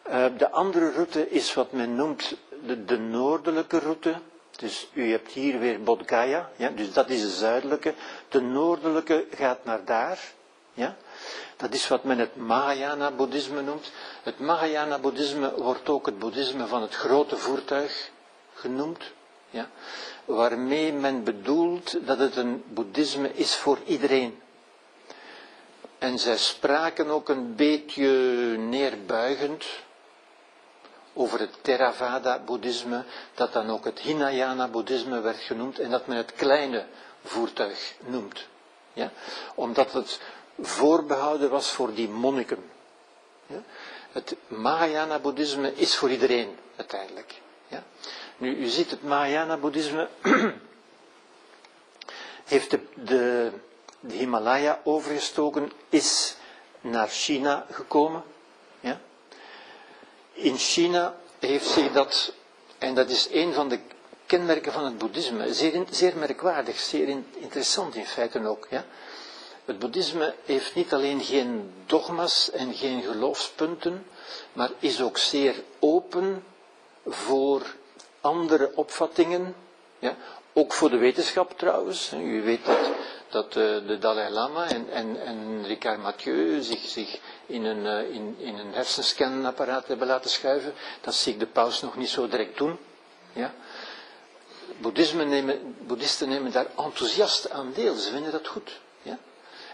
Uh, 0.09 0.27
de 0.39 0.51
andere 0.51 0.91
route 0.91 1.31
is 1.31 1.55
wat 1.55 1.73
men 1.73 1.95
noemt 1.95 2.37
de, 2.67 2.85
de, 2.85 2.99
noordelijke 2.99 3.79
route. 3.79 4.15
Dus 4.57 4.89
u 4.93 5.11
hebt 5.11 5.33
hier 5.33 5.59
weer 5.59 5.83
Bodh 5.83 6.09
Gaya, 6.09 6.51
ja? 6.57 6.69
dus 6.69 6.93
dat 6.93 7.11
is 7.11 7.21
de 7.21 7.31
zuidelijke. 7.31 7.95
De 8.29 8.41
noordelijke 8.41 9.27
gaat 9.31 9.65
naar 9.65 9.85
daar. 9.85 10.35
Ja? 10.77 10.97
Dat 11.57 11.75
is 11.75 11.89
wat 11.89 12.05
men 12.05 12.19
het 12.19 12.37
Mahayana-boeddhisme 12.37 13.63
noemt. 13.63 13.91
Het 14.23 14.39
Mahayana-boeddhisme 14.39 15.55
wordt 15.55 15.89
ook 15.89 16.07
het 16.07 16.19
boeddhisme 16.19 16.67
van 16.67 16.83
het 16.83 16.95
grote 16.95 17.37
voertuig 17.37 18.11
genoemd. 18.55 19.05
Ja? 19.51 19.71
Waarmee 20.25 20.93
men 20.93 21.25
bedoelt 21.25 22.07
dat 22.07 22.19
het 22.19 22.37
een 22.37 22.65
boeddhisme 22.69 23.35
is 23.35 23.55
voor 23.55 23.79
iedereen. 23.85 24.41
En 25.99 26.19
zij 26.19 26.37
spraken 26.37 27.11
ook 27.11 27.29
een 27.29 27.55
beetje 27.55 28.09
neerbuigend 28.57 29.67
over 31.13 31.41
het 31.41 31.59
Theravada-boeddhisme, 31.61 33.05
dat 33.35 33.53
dan 33.53 33.71
ook 33.71 33.85
het 33.85 33.99
Hinayana-boeddhisme 33.99 35.21
werd 35.21 35.41
genoemd 35.41 35.79
en 35.79 35.91
dat 35.91 36.07
men 36.07 36.17
het 36.17 36.33
kleine 36.33 36.87
voertuig 37.25 37.95
noemt. 38.07 38.47
Ja? 38.93 39.11
Omdat 39.55 39.93
het 39.93 40.21
voorbehouden 40.61 41.51
was 41.51 41.71
voor 41.71 41.95
die 41.95 42.09
monniken. 42.09 42.71
Ja? 43.47 43.63
Het 44.13 44.37
Mahayana-boeddhisme 44.47 45.75
is 45.75 45.97
voor 45.97 46.11
iedereen 46.11 46.57
uiteindelijk. 46.77 47.41
Ja? 47.69 47.85
Nu, 48.37 48.57
u 48.57 48.67
ziet, 48.67 48.91
het 48.91 49.03
Mahayana-boeddhisme 49.03 50.09
heeft 52.45 52.71
de, 52.71 52.81
de, 52.95 53.53
Himalaya 54.07 54.81
overgestoken, 54.85 55.73
is 55.89 56.37
naar 56.81 57.09
China 57.09 57.67
gekomen. 57.71 58.23
Ja? 58.81 59.01
In 60.33 60.57
China 60.57 61.15
heeft 61.39 61.69
zich 61.69 61.93
dat, 61.93 62.33
en 62.79 62.95
dat 62.95 63.11
is 63.11 63.29
een 63.31 63.53
van 63.53 63.69
de 63.69 63.79
kenmerken 64.27 64.73
van 64.73 64.85
het 64.85 64.99
boeddhisme, 64.99 65.55
zeer, 65.55 65.85
zeer 65.91 66.17
merkwaardig, 66.17 66.79
zeer 66.79 67.09
interessant 67.35 67.95
in 67.95 68.07
feite 68.07 68.47
ook. 68.47 68.67
Ja? 68.71 68.85
Het 69.67 69.79
boeddhisme 69.79 70.35
heeft 70.45 70.75
niet 70.75 70.93
alleen 70.93 71.21
geen 71.21 71.73
dogma's 71.87 72.51
en 72.51 72.75
geen 72.75 73.03
geloofspunten, 73.03 74.07
maar 74.53 74.71
is 74.79 75.01
ook 75.01 75.19
zeer 75.19 75.55
open 75.79 76.45
voor 77.07 77.63
andere 78.21 78.71
opvattingen, 78.75 79.55
ja, 79.99 80.17
ook 80.53 80.73
voor 80.73 80.91
de 80.91 80.97
wetenschap 80.97 81.59
trouwens. 81.59 82.13
U 82.13 82.43
weet 82.43 82.65
dat, 82.65 82.91
dat 83.29 83.47
eh, 83.47 83.87
de 83.87 83.97
Dalai 84.01 84.31
Lama 84.33 84.69
en, 84.69 84.91
en, 84.91 85.21
en 85.21 85.65
Ricard 85.67 86.03
Mathieu 86.03 86.63
zich, 86.63 86.85
zich 86.89 87.19
in, 87.47 87.65
een, 87.65 87.87
eh, 87.87 88.15
in, 88.15 88.35
in 88.39 88.59
een 88.59 88.73
hersenscanapparaat 88.73 89.87
hebben 89.87 90.07
laten 90.07 90.31
schuiven. 90.31 90.75
Dat 91.01 91.15
zie 91.15 91.37
de 91.37 91.47
paus 91.47 91.83
nog 91.83 91.97
niet 91.97 92.09
zo 92.09 92.29
direct 92.29 92.59
doen. 92.59 92.79
Ja. 93.33 93.55
Boeddhisme 94.79 95.25
nemen, 95.25 95.77
boeddhisten 95.87 96.29
nemen 96.29 96.53
daar 96.53 96.67
enthousiast 96.77 97.51
aan 97.51 97.73
deel, 97.75 97.95
ze 97.95 98.11
vinden 98.11 98.33
dat 98.33 98.47
goed. 98.47 98.85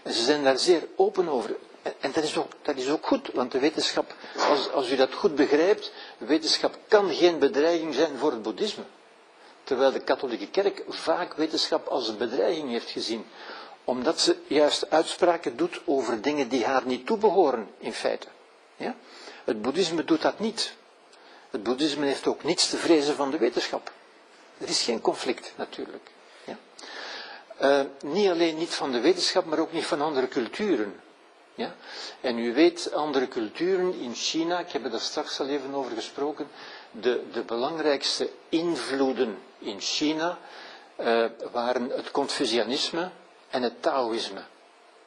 En 0.03 0.13
ze 0.13 0.23
zijn 0.23 0.43
daar 0.43 0.57
zeer 0.57 0.87
open 0.95 1.29
over. 1.29 1.55
En 1.99 2.11
dat 2.11 2.23
is 2.23 2.37
ook, 2.37 2.51
dat 2.61 2.75
is 2.75 2.89
ook 2.89 3.05
goed, 3.05 3.29
want 3.33 3.51
de 3.51 3.59
wetenschap, 3.59 4.15
als, 4.49 4.71
als 4.71 4.91
u 4.91 4.95
dat 4.95 5.13
goed 5.13 5.35
begrijpt, 5.35 5.91
wetenschap 6.17 6.77
kan 6.87 7.13
geen 7.13 7.39
bedreiging 7.39 7.93
zijn 7.93 8.17
voor 8.17 8.31
het 8.31 8.41
boeddhisme. 8.41 8.83
Terwijl 9.63 9.91
de 9.91 9.99
katholieke 10.03 10.47
kerk 10.49 10.83
vaak 10.87 11.33
wetenschap 11.33 11.87
als 11.87 12.07
een 12.07 12.17
bedreiging 12.17 12.69
heeft 12.69 12.89
gezien. 12.89 13.25
Omdat 13.83 14.19
ze 14.19 14.37
juist 14.47 14.89
uitspraken 14.89 15.57
doet 15.57 15.81
over 15.85 16.21
dingen 16.21 16.49
die 16.49 16.65
haar 16.65 16.85
niet 16.85 17.05
toebehoren, 17.05 17.69
in 17.77 17.93
feite. 17.93 18.27
Ja? 18.75 18.95
Het 19.43 19.61
boeddhisme 19.61 20.03
doet 20.03 20.21
dat 20.21 20.39
niet. 20.39 20.73
Het 21.49 21.63
boeddhisme 21.63 22.05
heeft 22.05 22.27
ook 22.27 22.43
niets 22.43 22.69
te 22.69 22.77
vrezen 22.77 23.15
van 23.15 23.31
de 23.31 23.37
wetenschap. 23.37 23.91
Er 24.57 24.69
is 24.69 24.81
geen 24.81 25.01
conflict, 25.01 25.53
natuurlijk. 25.55 26.09
Uh, 27.61 27.81
niet 28.03 28.29
alleen 28.29 28.57
niet 28.57 28.73
van 28.73 28.91
de 28.91 28.99
wetenschap, 28.99 29.45
maar 29.45 29.59
ook 29.59 29.71
niet 29.71 29.85
van 29.85 30.01
andere 30.01 30.27
culturen. 30.27 31.01
Ja? 31.55 31.75
En 32.21 32.37
u 32.37 32.53
weet, 32.53 32.93
andere 32.93 33.27
culturen 33.27 33.93
in 33.93 34.13
China, 34.13 34.59
ik 34.59 34.71
heb 34.71 34.83
er 34.83 34.91
daar 34.91 34.99
straks 34.99 35.39
al 35.39 35.47
even 35.47 35.73
over 35.73 35.91
gesproken, 35.91 36.47
de, 36.91 37.23
de 37.31 37.41
belangrijkste 37.41 38.29
invloeden 38.49 39.37
in 39.59 39.81
China 39.81 40.37
uh, 40.99 41.25
waren 41.51 41.89
het 41.89 42.11
Confucianisme 42.11 43.09
en 43.49 43.61
het 43.61 43.81
Taoïsme. 43.81 44.41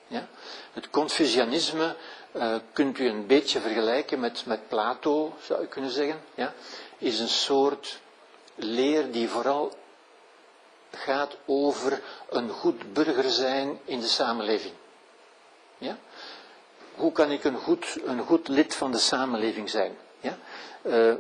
Ja? 0.07 0.29
Het 0.73 0.91
Confucianisme 0.91 1.97
uh, 2.33 2.57
kunt 2.73 2.99
u 2.99 3.09
een 3.09 3.27
beetje 3.27 3.61
vergelijken 3.61 4.21
met, 4.21 4.47
met 4.47 4.69
Plato, 4.69 5.35
zou 5.43 5.61
je 5.61 5.67
kunnen 5.67 5.91
zeggen. 5.91 6.21
Ja? 6.35 6.55
Is 6.99 7.19
een 7.19 7.29
soort 7.29 8.01
leer 8.55 9.11
die 9.11 9.29
vooral 9.29 9.73
gaat 10.91 11.37
over 11.45 12.03
een 12.29 12.51
goed 12.51 12.93
burger 12.93 13.31
zijn 13.31 13.81
in 13.85 14.01
de 14.01 14.07
samenleving. 14.07 14.75
Ja? 15.79 15.99
Hoe 16.95 17.13
kan 17.13 17.31
ik 17.31 17.45
een 17.45 17.59
goed, 17.59 17.99
een 18.05 18.21
goed 18.21 18.49
lid 18.49 18.75
van 18.75 18.93
de 18.93 18.99
samenleving 18.99 19.71
zijn? 19.71 19.97
Ja? 20.21 20.39
Uh, 20.83 21.15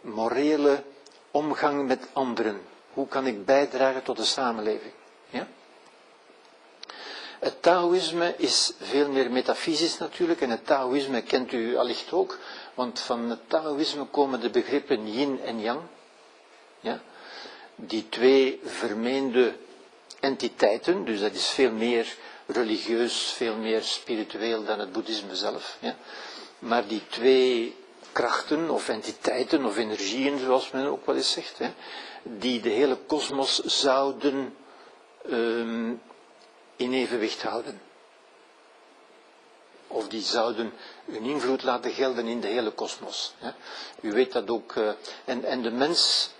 morele 0.00 0.82
omgang 1.30 1.86
met 1.86 2.08
anderen. 2.12 2.60
Hoe 2.92 3.08
kan 3.08 3.26
ik 3.26 3.44
bijdragen 3.44 4.02
tot 4.02 4.16
de 4.16 4.24
samenleving? 4.24 4.92
Ja? 5.28 5.46
Het 7.38 7.62
Taoïsme 7.62 8.34
is 8.36 8.72
veel 8.80 9.08
meer 9.08 9.30
metafysisch 9.30 9.98
natuurlijk, 9.98 10.40
en 10.40 10.50
het 10.50 10.66
Taoïsme 10.66 11.22
kent 11.22 11.52
u 11.52 11.76
allicht 11.76 12.12
ook, 12.12 12.38
want 12.74 13.00
van 13.00 13.30
het 13.30 13.48
Taoïsme 13.48 14.04
komen 14.04 14.40
de 14.40 14.50
begrippen 14.50 15.12
yin 15.12 15.40
en 15.44 15.60
yang. 15.60 15.80
Ja? 16.80 17.00
Die 17.86 18.08
twee 18.08 18.60
vermeende 18.64 19.54
entiteiten, 20.20 21.04
dus 21.04 21.20
dat 21.20 21.34
is 21.34 21.48
veel 21.48 21.72
meer 21.72 22.16
religieus, 22.46 23.32
veel 23.36 23.56
meer 23.56 23.82
spiritueel 23.82 24.64
dan 24.64 24.78
het 24.78 24.92
boeddhisme 24.92 25.36
zelf. 25.36 25.76
Ja? 25.80 25.96
Maar 26.58 26.86
die 26.86 27.02
twee 27.08 27.76
krachten 28.12 28.70
of 28.70 28.88
entiteiten 28.88 29.64
of 29.64 29.76
energieën, 29.76 30.38
zoals 30.38 30.70
men 30.70 30.86
ook 30.86 31.06
wel 31.06 31.16
eens 31.16 31.32
zegt, 31.32 31.58
hè, 31.58 31.72
die 32.22 32.60
de 32.60 32.68
hele 32.68 32.96
kosmos 32.96 33.58
zouden 33.58 34.56
um, 35.30 36.02
in 36.76 36.92
evenwicht 36.92 37.42
houden. 37.42 37.80
Of 39.86 40.08
die 40.08 40.22
zouden 40.22 40.72
hun 41.04 41.22
invloed 41.22 41.62
laten 41.62 41.92
gelden 41.92 42.26
in 42.26 42.40
de 42.40 42.46
hele 42.46 42.70
kosmos. 42.70 43.34
U 44.00 44.12
weet 44.12 44.32
dat 44.32 44.50
ook. 44.50 44.74
Uh, 44.74 44.92
en, 45.24 45.44
en 45.44 45.62
de 45.62 45.70
mens, 45.70 46.30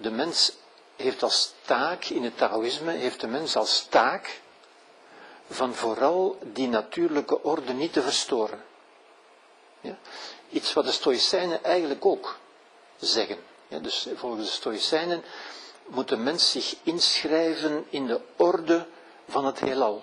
de 0.00 0.10
mens 0.10 0.52
heeft 0.96 1.22
als 1.22 1.52
taak, 1.64 2.04
in 2.04 2.24
het 2.24 2.36
Taoïsme, 2.38 2.92
heeft 2.92 3.20
de 3.20 3.26
mens 3.26 3.56
als 3.56 3.86
taak 3.88 4.40
van 5.48 5.74
vooral 5.74 6.38
die 6.42 6.68
natuurlijke 6.68 7.42
orde 7.42 7.72
niet 7.72 7.92
te 7.92 8.02
verstoren. 8.02 8.64
Ja? 9.80 9.98
Iets 10.50 10.72
wat 10.72 10.84
de 10.84 10.92
Stoïcijnen 10.92 11.64
eigenlijk 11.64 12.04
ook 12.04 12.38
zeggen. 12.98 13.36
Ja, 13.68 13.78
dus 13.78 14.08
volgens 14.14 14.46
de 14.46 14.52
Stoïcijnen 14.52 15.24
moet 15.86 16.08
de 16.08 16.16
mens 16.16 16.50
zich 16.50 16.76
inschrijven 16.82 17.86
in 17.90 18.06
de 18.06 18.20
orde 18.36 18.86
van 19.28 19.44
het 19.44 19.60
heelal. 19.60 20.02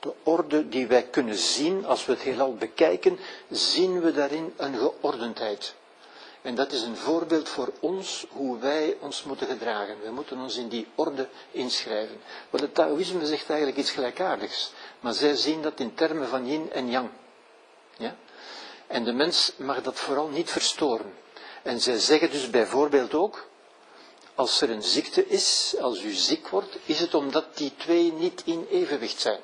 De 0.00 0.12
orde 0.22 0.68
die 0.68 0.86
wij 0.86 1.02
kunnen 1.02 1.36
zien 1.36 1.86
als 1.86 2.06
we 2.06 2.12
het 2.12 2.22
heelal 2.22 2.54
bekijken, 2.54 3.18
zien 3.50 4.00
we 4.00 4.12
daarin 4.12 4.54
een 4.56 4.74
geordendheid. 4.74 5.74
En 6.46 6.54
dat 6.54 6.72
is 6.72 6.82
een 6.82 6.96
voorbeeld 6.96 7.48
voor 7.48 7.72
ons 7.80 8.26
hoe 8.30 8.58
wij 8.58 8.96
ons 9.00 9.22
moeten 9.22 9.46
gedragen. 9.46 9.96
We 10.02 10.10
moeten 10.10 10.38
ons 10.38 10.56
in 10.56 10.68
die 10.68 10.86
orde 10.94 11.28
inschrijven. 11.50 12.20
Want 12.50 12.62
het 12.62 12.74
Taoïsme 12.74 13.26
zegt 13.26 13.48
eigenlijk 13.48 13.78
iets 13.78 13.90
gelijkaardigs. 13.90 14.72
Maar 15.00 15.12
zij 15.14 15.36
zien 15.36 15.62
dat 15.62 15.80
in 15.80 15.94
termen 15.94 16.28
van 16.28 16.46
yin 16.46 16.72
en 16.72 16.90
yang. 16.90 17.08
Ja? 17.96 18.16
En 18.86 19.04
de 19.04 19.12
mens 19.12 19.52
mag 19.56 19.82
dat 19.82 19.98
vooral 19.98 20.28
niet 20.28 20.50
verstoren. 20.50 21.14
En 21.62 21.80
zij 21.80 21.98
zeggen 21.98 22.30
dus 22.30 22.50
bijvoorbeeld 22.50 23.14
ook, 23.14 23.48
als 24.34 24.60
er 24.60 24.70
een 24.70 24.82
ziekte 24.82 25.26
is, 25.26 25.74
als 25.80 26.02
u 26.02 26.10
ziek 26.12 26.48
wordt, 26.48 26.76
is 26.84 27.00
het 27.00 27.14
omdat 27.14 27.56
die 27.56 27.72
twee 27.76 28.12
niet 28.12 28.42
in 28.44 28.66
evenwicht 28.70 29.20
zijn. 29.20 29.40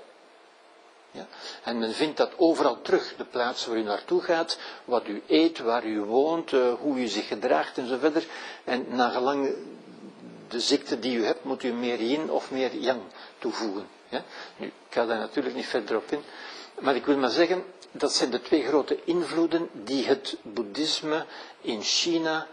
Ja? 1.12 1.26
En 1.62 1.78
men 1.78 1.92
vindt 1.94 2.16
dat 2.16 2.32
overal 2.36 2.82
terug, 2.82 3.14
de 3.16 3.24
plaats 3.24 3.66
waar 3.66 3.76
u 3.76 3.82
naartoe 3.82 4.20
gaat, 4.20 4.58
wat 4.84 5.08
u 5.08 5.22
eet, 5.26 5.58
waar 5.58 5.84
u 5.84 6.00
woont, 6.00 6.52
uh, 6.52 6.72
hoe 6.74 7.00
u 7.00 7.06
zich 7.06 7.28
gedraagt 7.28 7.78
en. 7.78 8.12
En 8.64 8.86
nagelang 8.88 9.54
de 10.48 10.60
ziekte 10.60 10.98
die 10.98 11.16
u 11.16 11.24
hebt, 11.24 11.44
moet 11.44 11.62
u 11.62 11.72
meer 11.72 12.02
yin 12.02 12.30
of 12.30 12.50
meer 12.50 12.74
yang 12.74 13.00
toevoegen. 13.38 13.86
Ja? 14.08 14.22
Nu, 14.56 14.66
ik 14.66 14.72
ga 14.90 15.06
daar 15.06 15.18
natuurlijk 15.18 15.54
niet 15.54 15.66
verder 15.66 15.96
op 15.96 16.12
in. 16.12 16.22
Maar 16.80 16.94
ik 16.94 17.06
wil 17.06 17.16
maar 17.16 17.30
zeggen, 17.30 17.64
dat 17.90 18.12
zijn 18.14 18.30
de 18.30 18.40
twee 18.40 18.62
grote 18.62 18.98
invloeden 19.04 19.68
die 19.72 20.06
het 20.06 20.36
boeddhisme 20.42 21.26
in 21.60 21.82
China 21.82 22.46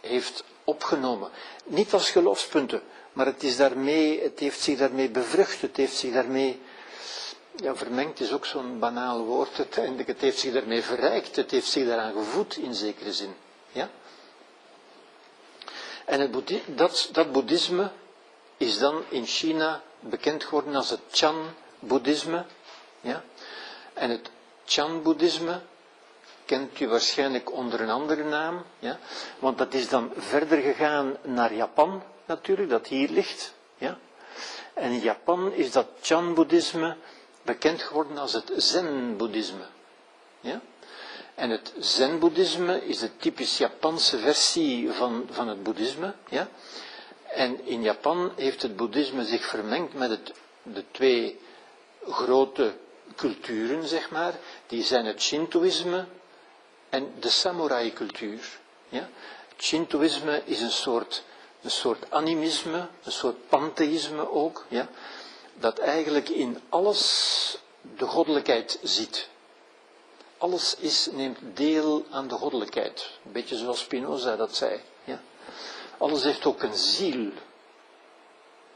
heeft 0.00 0.44
opgenomen. 0.64 1.30
Niet 1.64 1.92
als 1.92 2.10
geloofspunten, 2.10 2.82
maar 3.12 3.26
het, 3.26 3.42
is 3.42 3.56
daarmee, 3.56 4.22
het 4.22 4.38
heeft 4.38 4.60
zich 4.60 4.78
daarmee 4.78 5.10
bevrucht, 5.10 5.60
het 5.60 5.76
heeft 5.76 5.96
zich 5.96 6.12
daarmee, 6.12 6.60
ja, 7.56 7.74
vermengd 7.76 8.20
is 8.20 8.32
ook 8.32 8.46
zo'n 8.46 8.78
banaal 8.78 9.24
woord 9.24 9.58
uiteindelijk, 9.58 10.08
het 10.08 10.20
heeft 10.20 10.38
zich 10.38 10.52
daarmee 10.52 10.82
verrijkt, 10.82 11.36
het 11.36 11.50
heeft 11.50 11.66
zich 11.70 11.86
daaraan 11.86 12.12
gevoed 12.12 12.56
in 12.56 12.74
zekere 12.74 13.12
zin. 13.12 13.34
Ja? 13.72 13.90
En 16.04 16.20
het 16.20 16.60
dat, 16.66 17.08
dat 17.12 17.32
boeddhisme 17.32 17.90
is 18.56 18.78
dan 18.78 19.02
in 19.08 19.26
China 19.26 19.82
bekend 20.00 20.44
geworden 20.44 20.74
als 20.74 20.90
het 20.90 21.00
Chan-boeddhisme. 21.10 22.44
Ja? 23.00 23.22
En 23.94 24.10
het 24.10 24.30
Chan-boeddhisme 24.64 25.60
kent 26.44 26.80
u 26.80 26.88
waarschijnlijk 26.88 27.52
onder 27.52 27.80
een 27.80 27.90
andere 27.90 28.24
naam, 28.24 28.64
ja? 28.78 28.98
want 29.38 29.58
dat 29.58 29.74
is 29.74 29.88
dan 29.88 30.12
verder 30.16 30.58
gegaan 30.58 31.16
naar 31.22 31.54
Japan 31.54 32.02
natuurlijk, 32.26 32.70
dat 32.70 32.86
hier 32.86 33.08
ligt. 33.08 33.54
Ja? 33.78 33.98
En 34.74 34.90
in 34.90 35.00
Japan 35.00 35.52
is 35.52 35.72
dat 35.72 35.86
Chan-boeddhisme 36.00 36.96
bekend 37.52 37.82
geworden 37.82 38.18
als 38.18 38.32
het 38.32 38.52
Zen-boeddhisme. 38.56 39.66
Ja? 40.40 40.60
En 41.34 41.50
het 41.50 41.72
Zen-boeddhisme 41.78 42.86
is 42.86 42.98
de 42.98 43.16
typisch 43.16 43.58
Japanse 43.58 44.18
versie 44.18 44.92
van, 44.92 45.26
van 45.30 45.48
het 45.48 45.62
boeddhisme. 45.62 46.14
Ja? 46.28 46.48
En 47.26 47.66
in 47.66 47.82
Japan 47.82 48.32
heeft 48.36 48.62
het 48.62 48.76
boeddhisme 48.76 49.24
zich 49.24 49.44
vermengd 49.44 49.94
met 49.94 50.10
het, 50.10 50.32
de 50.62 50.84
twee 50.90 51.40
grote 52.08 52.72
culturen, 53.16 53.88
zeg 53.88 54.10
maar. 54.10 54.34
Die 54.66 54.82
zijn 54.82 55.04
het 55.04 55.22
Shintoïsme 55.22 56.04
en 56.88 57.12
de 57.20 57.28
samurai-cultuur. 57.28 58.58
Ja? 58.88 59.08
Shintoïsme 59.58 60.42
is 60.44 60.60
een 60.60 60.70
soort, 60.70 61.24
een 61.62 61.70
soort 61.70 62.10
animisme, 62.10 62.88
een 63.04 63.12
soort 63.12 63.48
pantheïsme 63.48 64.30
ook, 64.30 64.64
ja? 64.68 64.88
Dat 65.60 65.78
eigenlijk 65.78 66.28
in 66.28 66.60
alles 66.68 67.58
de 67.96 68.06
goddelijkheid 68.06 68.78
ziet. 68.82 69.28
Alles 70.38 70.76
is, 70.76 71.08
neemt 71.12 71.38
deel 71.54 72.04
aan 72.10 72.28
de 72.28 72.34
goddelijkheid. 72.34 73.10
Een 73.24 73.32
beetje 73.32 73.56
zoals 73.56 73.80
Spinoza 73.80 74.36
dat 74.36 74.56
zei. 74.56 74.80
Ja? 75.04 75.20
Alles 75.98 76.22
heeft 76.22 76.46
ook 76.46 76.62
een 76.62 76.74
ziel. 76.74 77.30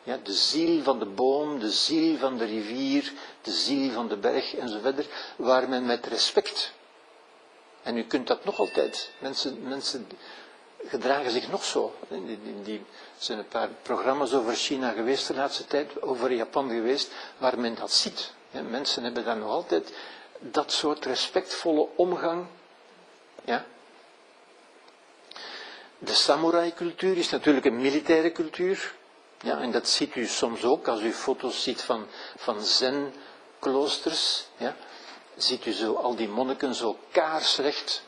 Ja, 0.02 0.18
de 0.22 0.32
ziel 0.32 0.82
van 0.82 0.98
de 0.98 1.06
boom, 1.06 1.58
de 1.58 1.70
ziel 1.70 2.16
van 2.16 2.38
de 2.38 2.44
rivier, 2.44 3.12
de 3.42 3.52
ziel 3.52 3.90
van 3.90 4.08
de 4.08 4.16
berg 4.16 4.54
enzovoort, 4.54 5.06
waar 5.36 5.68
men 5.68 5.86
met 5.86 6.06
respect. 6.06 6.72
En 7.82 7.96
u 7.96 8.04
kunt 8.04 8.26
dat 8.26 8.44
nog 8.44 8.58
altijd. 8.58 9.10
Mensen, 9.18 9.68
mensen 9.68 10.08
gedragen 10.88 11.30
zich 11.30 11.48
nog 11.50 11.64
zo. 11.64 11.94
Er 12.10 12.78
zijn 13.18 13.38
een 13.38 13.48
paar 13.48 13.68
programma's 13.82 14.32
over 14.32 14.54
China 14.54 14.90
geweest 14.90 15.26
de 15.26 15.34
laatste 15.34 15.66
tijd, 15.66 16.02
over 16.02 16.32
Japan 16.32 16.68
geweest, 16.68 17.12
waar 17.38 17.58
men 17.58 17.74
dat 17.74 17.92
ziet. 17.92 18.32
Mensen 18.50 19.04
hebben 19.04 19.24
daar 19.24 19.36
nog 19.36 19.50
altijd 19.50 19.92
dat 20.38 20.72
soort 20.72 21.04
respectvolle 21.04 21.88
omgang. 21.96 22.46
Ja. 23.44 23.64
De 25.98 26.12
samurai-cultuur 26.14 27.16
is 27.16 27.30
natuurlijk 27.30 27.66
een 27.66 27.76
militaire 27.80 28.32
cultuur. 28.32 28.94
Ja, 29.40 29.58
en 29.60 29.70
dat 29.70 29.88
ziet 29.88 30.14
u 30.14 30.26
soms 30.26 30.64
ook 30.64 30.88
als 30.88 31.00
u 31.00 31.12
foto's 31.12 31.62
ziet 31.62 31.82
van, 31.82 32.06
van 32.36 32.62
zen-kloosters. 32.62 34.44
Ja. 34.56 34.76
Ziet 35.36 35.66
u 35.66 35.72
zo 35.72 35.94
al 35.94 36.14
die 36.14 36.28
monniken 36.28 36.74
zo 36.74 36.98
kaarsrecht 37.10 38.02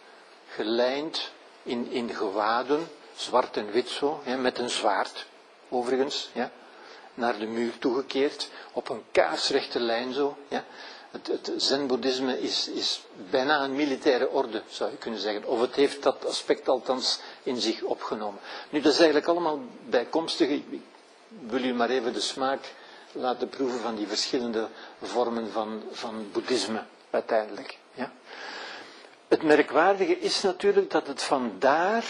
gelijnd 0.48 1.30
in, 1.66 1.90
in 1.90 2.10
gewaden, 2.14 2.88
zwart 3.16 3.56
en 3.56 3.70
wit 3.70 3.88
zo, 3.88 4.22
met 4.38 4.58
een 4.58 4.70
zwaard, 4.70 5.26
overigens, 5.68 6.30
ja, 6.32 6.50
naar 7.14 7.38
de 7.38 7.46
muur 7.46 7.78
toegekeerd, 7.78 8.48
op 8.72 8.88
een 8.88 9.02
kaarsrechte 9.10 9.80
lijn 9.80 10.12
zo. 10.12 10.36
Ja. 10.48 10.64
Het, 11.10 11.26
het 11.26 11.52
zen-boeddhisme 11.56 12.40
is, 12.40 12.68
is 12.68 13.04
bijna 13.30 13.64
een 13.64 13.74
militaire 13.76 14.28
orde, 14.30 14.62
zou 14.68 14.90
je 14.90 14.96
kunnen 14.96 15.20
zeggen. 15.20 15.44
Of 15.44 15.60
het 15.60 15.74
heeft 15.74 16.02
dat 16.02 16.26
aspect 16.26 16.68
althans 16.68 17.20
in 17.42 17.60
zich 17.60 17.82
opgenomen. 17.82 18.40
Nu, 18.70 18.80
dat 18.80 18.92
is 18.92 18.98
eigenlijk 18.98 19.28
allemaal 19.28 19.60
bijkomstig. 19.88 20.48
Ik 20.48 20.64
wil 21.46 21.64
u 21.64 21.74
maar 21.74 21.90
even 21.90 22.12
de 22.12 22.20
smaak 22.20 22.72
laten 23.12 23.48
proeven 23.48 23.80
van 23.80 23.96
die 23.96 24.06
verschillende 24.06 24.68
vormen 25.02 25.50
van, 25.52 25.82
van 25.90 26.28
boeddhisme, 26.32 26.82
uiteindelijk. 27.10 27.78
Ja. 27.94 28.12
Het 29.28 29.42
merkwaardige 29.42 30.18
is 30.18 30.42
natuurlijk 30.42 30.90
dat 30.90 31.06
het 31.06 31.22
vandaar 31.22 32.04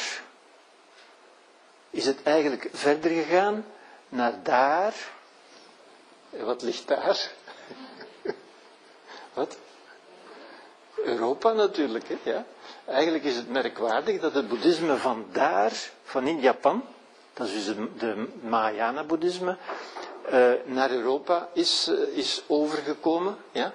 is 1.90 2.06
het 2.06 2.22
eigenlijk 2.22 2.68
verder 2.72 3.10
gegaan 3.10 3.64
naar 4.08 4.42
daar. 4.42 4.94
Wat 6.30 6.62
ligt 6.62 6.88
daar? 6.88 7.30
Wat? 9.34 9.56
Europa 10.96 11.52
natuurlijk, 11.52 12.08
hè? 12.08 12.30
ja. 12.30 12.44
Eigenlijk 12.84 13.24
is 13.24 13.36
het 13.36 13.48
merkwaardig 13.48 14.20
dat 14.20 14.34
het 14.34 14.48
boeddhisme 14.48 14.96
van 14.96 15.26
daar, 15.32 15.72
van 16.04 16.26
in 16.26 16.40
Japan, 16.40 16.82
dat 17.34 17.46
is 17.46 17.64
dus 17.64 17.76
de 17.98 18.28
Mahayana-boeddhisme, 18.42 19.56
uh, 20.32 20.52
naar 20.64 20.90
Europa 20.90 21.48
is, 21.52 21.88
uh, 21.88 22.16
is 22.18 22.42
overgekomen. 22.46 23.36
Ja? 23.52 23.72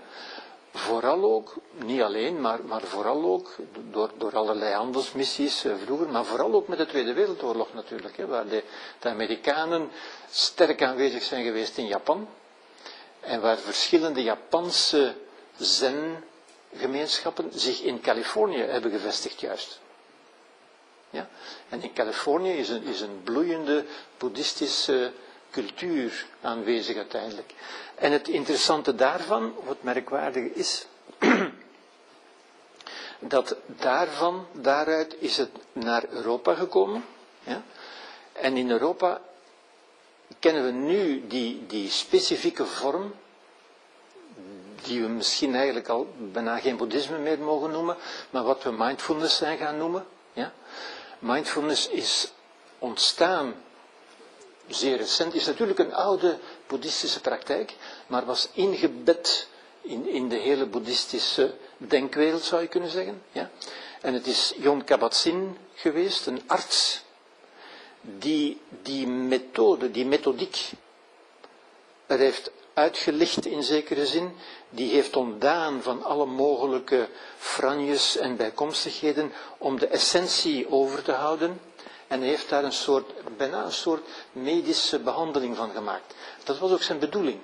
Vooral 0.74 1.24
ook, 1.24 1.54
niet 1.72 2.02
alleen, 2.02 2.42
maar, 2.42 2.64
maar 2.66 2.82
vooral 2.82 3.24
ook 3.24 3.56
door, 3.92 4.12
door 4.18 4.36
allerlei 4.36 4.74
handelsmissies 4.74 5.66
uh, 5.66 5.74
vroeger, 5.86 6.10
maar 6.10 6.26
vooral 6.26 6.54
ook 6.54 6.68
met 6.68 6.78
de 6.78 6.86
Tweede 6.86 7.14
Wereldoorlog 7.14 7.74
natuurlijk, 7.74 8.18
hè, 8.18 8.26
waar 8.28 8.48
de, 8.48 8.64
de 9.00 9.10
Amerikanen 9.10 9.90
sterk 10.30 10.84
aanwezig 10.84 11.24
zijn 11.24 11.44
geweest 11.44 11.78
in 11.78 11.88
Japan. 11.88 12.28
En 13.20 13.42
waar 13.42 13.58
verschillende 13.58 14.24
Japanse 14.24 15.16
zen-gemeenschappen 15.58 17.52
zich 17.54 17.82
in 17.82 18.02
Californië 18.02 18.62
hebben 18.62 18.92
gevestigd 18.92 19.40
juist. 19.40 19.80
Ja? 21.10 21.30
En 21.70 21.82
in 21.84 21.94
Californië 21.94 22.52
is 22.54 22.70
een, 22.70 22.84
is 22.84 23.02
een 23.02 23.22
bloeiende 23.24 23.86
boeddhistische 24.18 25.12
cultuur 25.52 26.26
aanwezig 26.42 26.96
uiteindelijk. 26.96 27.54
En 27.96 28.12
het 28.12 28.28
interessante 28.28 28.96
daarvan, 28.96 29.54
wat 29.66 29.84
merkwaardig 29.84 30.44
is, 30.54 30.86
dat 33.20 33.56
daarvan, 33.66 34.46
daaruit 34.52 35.16
is 35.20 35.38
het 35.38 35.50
naar 35.74 36.04
Europa 36.10 36.54
gekomen. 36.54 37.06
Ja? 37.44 37.64
En 38.34 38.58
in 38.58 38.72
Europa 38.72 39.22
kennen 40.40 40.66
we 40.66 40.72
nu 40.72 41.28
die, 41.28 41.66
die 41.68 41.90
specifieke 41.90 42.66
vorm 42.66 43.14
die 44.84 45.02
we 45.02 45.08
misschien 45.08 45.56
eigenlijk 45.56 45.88
al 45.88 46.08
bijna 46.18 46.58
geen 46.60 46.78
boeddhisme 46.78 47.18
meer 47.18 47.40
mogen 47.40 47.72
noemen, 47.72 47.96
maar 48.30 48.44
wat 48.44 48.64
we 48.64 48.72
mindfulness 48.72 49.38
zijn 49.38 49.58
gaan 49.58 49.78
noemen. 49.78 50.06
Ja? 50.34 50.52
Mindfulness 51.20 51.88
is 51.90 52.32
ontstaan, 52.80 53.54
zeer 54.74 54.98
recent, 54.98 55.34
is 55.34 55.46
natuurlijk 55.46 55.80
een 55.80 55.94
oude 55.94 56.38
boeddhistische 56.68 57.22
praktijk, 57.22 57.76
maar 58.08 58.26
was 58.26 58.50
ingebed 58.54 59.48
in, 59.82 60.08
in 60.08 60.30
de 60.30 60.36
hele 60.36 60.66
boeddhistische 60.66 61.54
denkwereld, 61.78 62.44
zou 62.44 62.62
je 62.62 62.68
kunnen 62.68 62.90
zeggen. 62.90 63.22
Ja? 63.32 63.50
En 64.02 64.14
het 64.14 64.28
is 64.28 64.54
Jon 64.58 64.84
Kabat-Zinn 64.84 65.58
geweest, 65.74 66.26
een 66.26 66.42
arts, 66.48 67.02
die 68.02 68.62
die 68.82 69.08
methode, 69.08 69.92
die 69.92 70.06
methodiek, 70.06 70.70
er 72.06 72.18
heeft 72.18 72.52
uitgelicht 72.74 73.46
in 73.46 73.64
zekere 73.64 74.06
zin, 74.06 74.36
die 74.70 74.92
heeft 74.92 75.16
ontdaan 75.16 75.82
van 75.82 76.04
alle 76.04 76.26
mogelijke 76.26 77.08
franjes 77.38 78.18
en 78.18 78.36
bijkomstigheden 78.36 79.32
om 79.58 79.80
de 79.80 79.88
essentie 79.88 80.72
over 80.72 81.04
te 81.04 81.12
houden 81.12 81.60
en 82.12 82.22
heeft 82.22 82.50
daar 82.50 82.64
een 82.64 82.72
soort, 82.72 83.12
bijna 83.38 83.64
een 83.64 83.72
soort 83.72 84.08
medische 84.32 85.00
behandeling 85.00 85.56
van 85.56 85.72
gemaakt. 85.72 86.14
Dat 86.44 86.58
was 86.60 86.72
ook 86.72 86.82
zijn 86.82 87.00
bedoeling. 87.00 87.40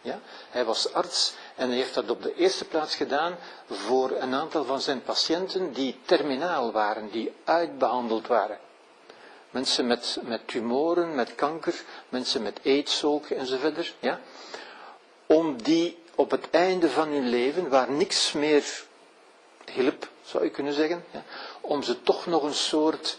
Ja? 0.00 0.20
Hij 0.50 0.64
was 0.64 0.92
arts 0.92 1.34
en 1.56 1.68
hij 1.68 1.76
heeft 1.76 1.94
dat 1.94 2.10
op 2.10 2.22
de 2.22 2.34
eerste 2.34 2.64
plaats 2.64 2.94
gedaan 2.96 3.36
voor 3.70 4.10
een 4.10 4.34
aantal 4.34 4.64
van 4.64 4.80
zijn 4.80 5.02
patiënten 5.02 5.72
die 5.72 5.98
terminaal 6.04 6.72
waren, 6.72 7.10
die 7.10 7.32
uitbehandeld 7.44 8.26
waren. 8.26 8.58
Mensen 9.50 9.86
met, 9.86 10.18
met 10.22 10.48
tumoren, 10.48 11.14
met 11.14 11.34
kanker, 11.34 11.74
mensen 12.08 12.42
met 12.42 12.60
aids 12.64 13.04
ook 13.04 13.26
enzovoort. 13.26 13.94
Ja? 14.00 14.20
om 15.26 15.62
die 15.62 15.98
op 16.14 16.30
het 16.30 16.50
einde 16.50 16.90
van 16.90 17.08
hun 17.08 17.28
leven, 17.28 17.68
waar 17.68 17.90
niks 17.90 18.32
meer 18.32 18.84
hielp, 19.70 20.08
zou 20.24 20.44
je 20.44 20.50
kunnen 20.50 20.72
zeggen, 20.72 21.04
ja, 21.10 21.22
om 21.60 21.82
ze 21.82 22.02
toch 22.02 22.26
nog 22.26 22.42
een 22.42 22.54
soort 22.54 23.18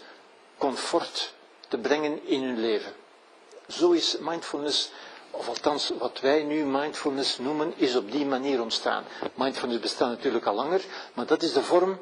comfort 0.64 1.34
te 1.68 1.78
brengen 1.78 2.26
in 2.26 2.44
hun 2.44 2.60
leven. 2.60 2.94
zo 3.68 3.92
is 3.92 4.18
mindfulness, 4.20 4.92
of 5.32 5.48
althans 5.48 5.92
wat 5.98 6.20
wij 6.20 6.44
nu 6.44 6.66
mindfulness 6.66 7.38
noemen, 7.38 7.74
is 7.76 7.96
op 7.96 8.12
die 8.12 8.26
manier 8.26 8.62
ontstaan. 8.62 9.04
Mindfulness 9.34 9.80
bestaat 9.80 10.10
natuurlijk 10.10 10.46
al 10.46 10.56
langer, 10.56 10.82
maar 11.14 11.26
dat 11.26 11.44
is 11.44 11.54
de 11.54 11.64
vorm 11.64 12.00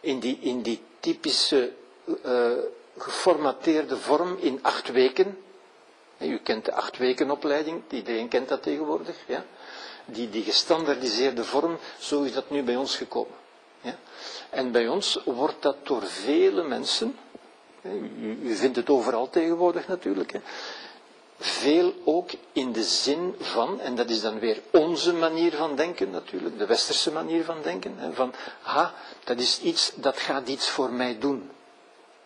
in 0.00 0.20
die, 0.20 0.38
in 0.40 0.62
die 0.62 0.82
typische 1.00 1.72
uh, 2.24 2.52
geformateerde 2.98 3.96
vorm 3.96 4.36
in 4.40 4.58
acht 4.62 4.92
weken. 4.92 5.38
U 6.18 6.38
kent 6.38 6.64
de 6.64 6.72
acht 6.72 6.96
weken 6.98 7.30
opleiding, 7.30 7.82
iedereen 7.90 8.28
kent 8.28 8.48
dat 8.48 8.62
tegenwoordig. 8.62 9.16
Ja? 9.26 9.44
Die, 10.04 10.30
die 10.30 10.42
gestandardiseerde 10.42 11.44
vorm, 11.44 11.78
zo 11.98 12.22
is 12.22 12.32
dat 12.32 12.50
nu 12.50 12.62
bij 12.62 12.76
ons 12.76 12.96
gekomen. 12.96 13.34
Ja? 13.80 13.98
En 14.50 14.72
bij 14.72 14.88
ons 14.88 15.20
wordt 15.24 15.62
dat 15.62 15.76
door 15.86 16.02
vele 16.02 16.62
mensen, 16.62 17.18
u, 17.82 18.38
u 18.42 18.54
vindt 18.54 18.76
het 18.76 18.90
overal 18.90 19.30
tegenwoordig 19.30 19.88
natuurlijk, 19.88 20.32
hè, 20.32 20.40
veel 21.38 21.94
ook 22.04 22.30
in 22.52 22.72
de 22.72 22.82
zin 22.84 23.34
van, 23.38 23.80
en 23.80 23.94
dat 23.94 24.10
is 24.10 24.20
dan 24.20 24.38
weer 24.38 24.62
onze 24.70 25.12
manier 25.12 25.52
van 25.52 25.76
denken 25.76 26.10
natuurlijk, 26.10 26.58
de 26.58 26.66
westerse 26.66 27.12
manier 27.12 27.44
van 27.44 27.62
denken, 27.62 28.14
van, 28.14 28.34
ha, 28.62 28.94
dat 29.24 29.38
is 29.38 29.60
iets, 29.60 29.92
dat 29.94 30.18
gaat 30.18 30.48
iets 30.48 30.68
voor 30.68 30.90
mij 30.92 31.18
doen. 31.18 31.50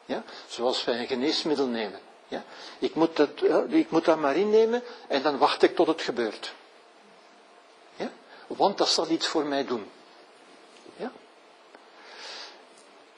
Ja? 0.05 0.23
Zoals 0.49 0.85
wij 0.85 0.99
een 1.01 1.07
geneesmiddel 1.07 1.67
nemen. 1.67 2.01
Ja? 2.29 2.45
Ik, 2.79 2.95
moet 2.95 3.17
dat, 3.17 3.31
ik 3.69 3.91
moet 3.91 4.05
dat 4.05 4.19
maar 4.19 4.37
innemen 4.37 4.83
en 5.09 5.23
dan 5.23 5.39
wacht 5.39 5.63
ik 5.63 5.75
tot 5.77 5.87
het 5.87 6.03
gebeurt. 6.03 6.55
Ja? 7.97 8.11
Want 8.47 8.79
dat 8.79 8.89
zal 8.89 9.09
iets 9.09 9.27
voor 9.27 9.45
mij 9.47 9.65
doen. 9.65 9.91
Ja? 10.97 11.13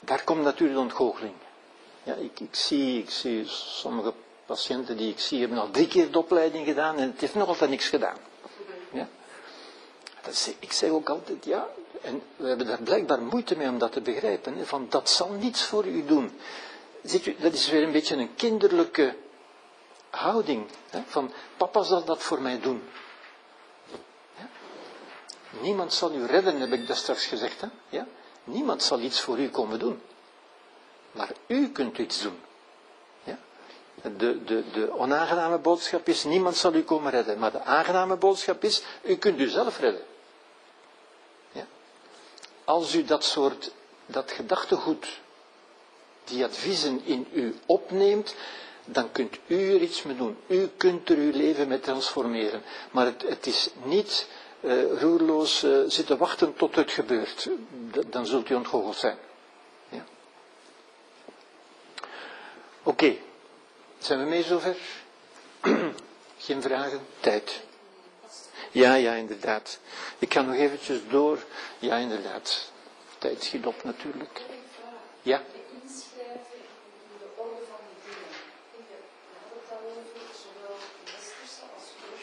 Daar 0.00 0.24
komt 0.24 0.42
natuurlijk 0.42 0.78
de 0.78 0.84
ontgoocheling. 0.84 1.34
Ja, 2.08 2.14
ik, 2.14 2.48
zie, 2.50 3.02
ik 3.02 3.10
zie 3.10 3.46
sommige 3.46 4.12
patiënten 4.46 4.96
die 4.96 5.10
ik 5.10 5.18
zie 5.18 5.40
hebben 5.40 5.58
al 5.58 5.70
drie 5.70 5.88
keer 5.88 6.10
de 6.10 6.18
opleiding 6.18 6.66
gedaan 6.66 6.96
en 6.96 7.10
het 7.10 7.20
heeft 7.20 7.34
nog 7.34 7.48
altijd 7.48 7.70
niks 7.70 7.88
gedaan. 7.88 8.16
Ja? 8.92 9.08
Dat 10.22 10.54
ik 10.58 10.72
zeg 10.72 10.90
ook 10.90 11.08
altijd, 11.08 11.44
ja, 11.44 11.68
en 12.02 12.22
we 12.36 12.48
hebben 12.48 12.66
daar 12.66 12.82
blijkbaar 12.82 13.22
moeite 13.22 13.56
mee 13.56 13.68
om 13.68 13.78
dat 13.78 13.92
te 13.92 14.00
begrijpen, 14.00 14.66
van 14.66 14.86
dat 14.88 15.10
zal 15.10 15.28
niets 15.28 15.62
voor 15.62 15.86
u 15.86 16.04
doen. 16.04 16.38
Ziet 17.02 17.26
u, 17.26 17.36
dat 17.38 17.52
is 17.52 17.70
weer 17.70 17.82
een 17.82 17.92
beetje 17.92 18.16
een 18.16 18.34
kinderlijke 18.34 19.16
houding, 20.10 20.66
hè, 20.90 21.02
van 21.06 21.32
papa 21.56 21.82
zal 21.82 22.04
dat 22.04 22.22
voor 22.22 22.42
mij 22.42 22.60
doen. 22.60 22.82
Niemand 25.60 25.92
zal 25.92 26.12
u 26.12 26.26
redden, 26.26 26.60
heb 26.60 26.72
ik 26.72 26.86
dat 26.86 26.96
straks 26.96 27.26
gezegd. 27.26 27.60
Hè? 27.60 27.68
Ja? 27.88 28.06
Niemand 28.44 28.82
zal 28.82 29.00
iets 29.00 29.20
voor 29.20 29.38
u 29.38 29.48
komen 29.48 29.78
doen. 29.78 30.00
Maar 31.12 31.30
u 31.46 31.68
kunt 31.68 31.98
iets 31.98 32.22
doen. 32.22 32.40
Ja? 33.24 33.38
De, 34.16 34.44
de, 34.44 34.64
de 34.72 34.92
onaangename 34.98 35.58
boodschap 35.58 36.08
is, 36.08 36.24
niemand 36.24 36.56
zal 36.56 36.74
u 36.74 36.82
komen 36.82 37.10
redden. 37.10 37.38
Maar 37.38 37.52
de 37.52 37.62
aangename 37.62 38.16
boodschap 38.16 38.64
is, 38.64 38.82
u 39.02 39.16
kunt 39.16 39.40
u 39.40 39.48
zelf 39.48 39.78
redden. 39.78 40.02
Ja? 41.52 41.66
Als 42.64 42.94
u 42.94 43.04
dat 43.04 43.24
soort, 43.24 43.72
dat 44.06 44.30
gedachtegoed, 44.32 45.20
die 46.24 46.44
adviezen 46.44 47.00
in 47.04 47.26
u 47.32 47.54
opneemt, 47.66 48.34
dan 48.84 49.12
kunt 49.12 49.38
u 49.46 49.74
er 49.74 49.80
iets 49.80 50.02
mee 50.02 50.16
doen. 50.16 50.36
U 50.46 50.68
kunt 50.76 51.08
er 51.10 51.16
uw 51.16 51.32
leven 51.32 51.68
mee 51.68 51.80
transformeren. 51.80 52.62
Maar 52.90 53.04
het, 53.04 53.22
het 53.28 53.46
is 53.46 53.70
niet 53.84 54.26
uh, 54.60 55.00
roerloos 55.00 55.64
uh, 55.64 55.78
zitten 55.86 56.18
wachten 56.18 56.54
tot 56.54 56.74
het 56.76 56.90
gebeurt. 56.90 57.48
dan 58.06 58.26
zult 58.26 58.50
u 58.50 58.54
ontgoocheld 58.54 58.96
zijn. 58.96 59.18
Oké, 62.82 63.04
okay. 63.04 63.20
zijn 63.98 64.18
we 64.18 64.24
mee 64.24 64.42
zover? 64.42 64.76
Geen 66.38 66.62
vragen? 66.62 67.00
Tijd. 67.20 67.60
Ja, 68.70 68.94
ja, 68.94 69.12
inderdaad. 69.12 69.78
Ik 70.18 70.32
ga 70.32 70.40
nog 70.40 70.54
eventjes 70.54 70.98
door. 71.08 71.38
Ja, 71.78 71.96
inderdaad. 71.96 72.72
Tijd 73.18 73.42
schiet 73.42 73.66
op 73.66 73.84
natuurlijk. 73.84 74.40
Ja. 75.22 75.42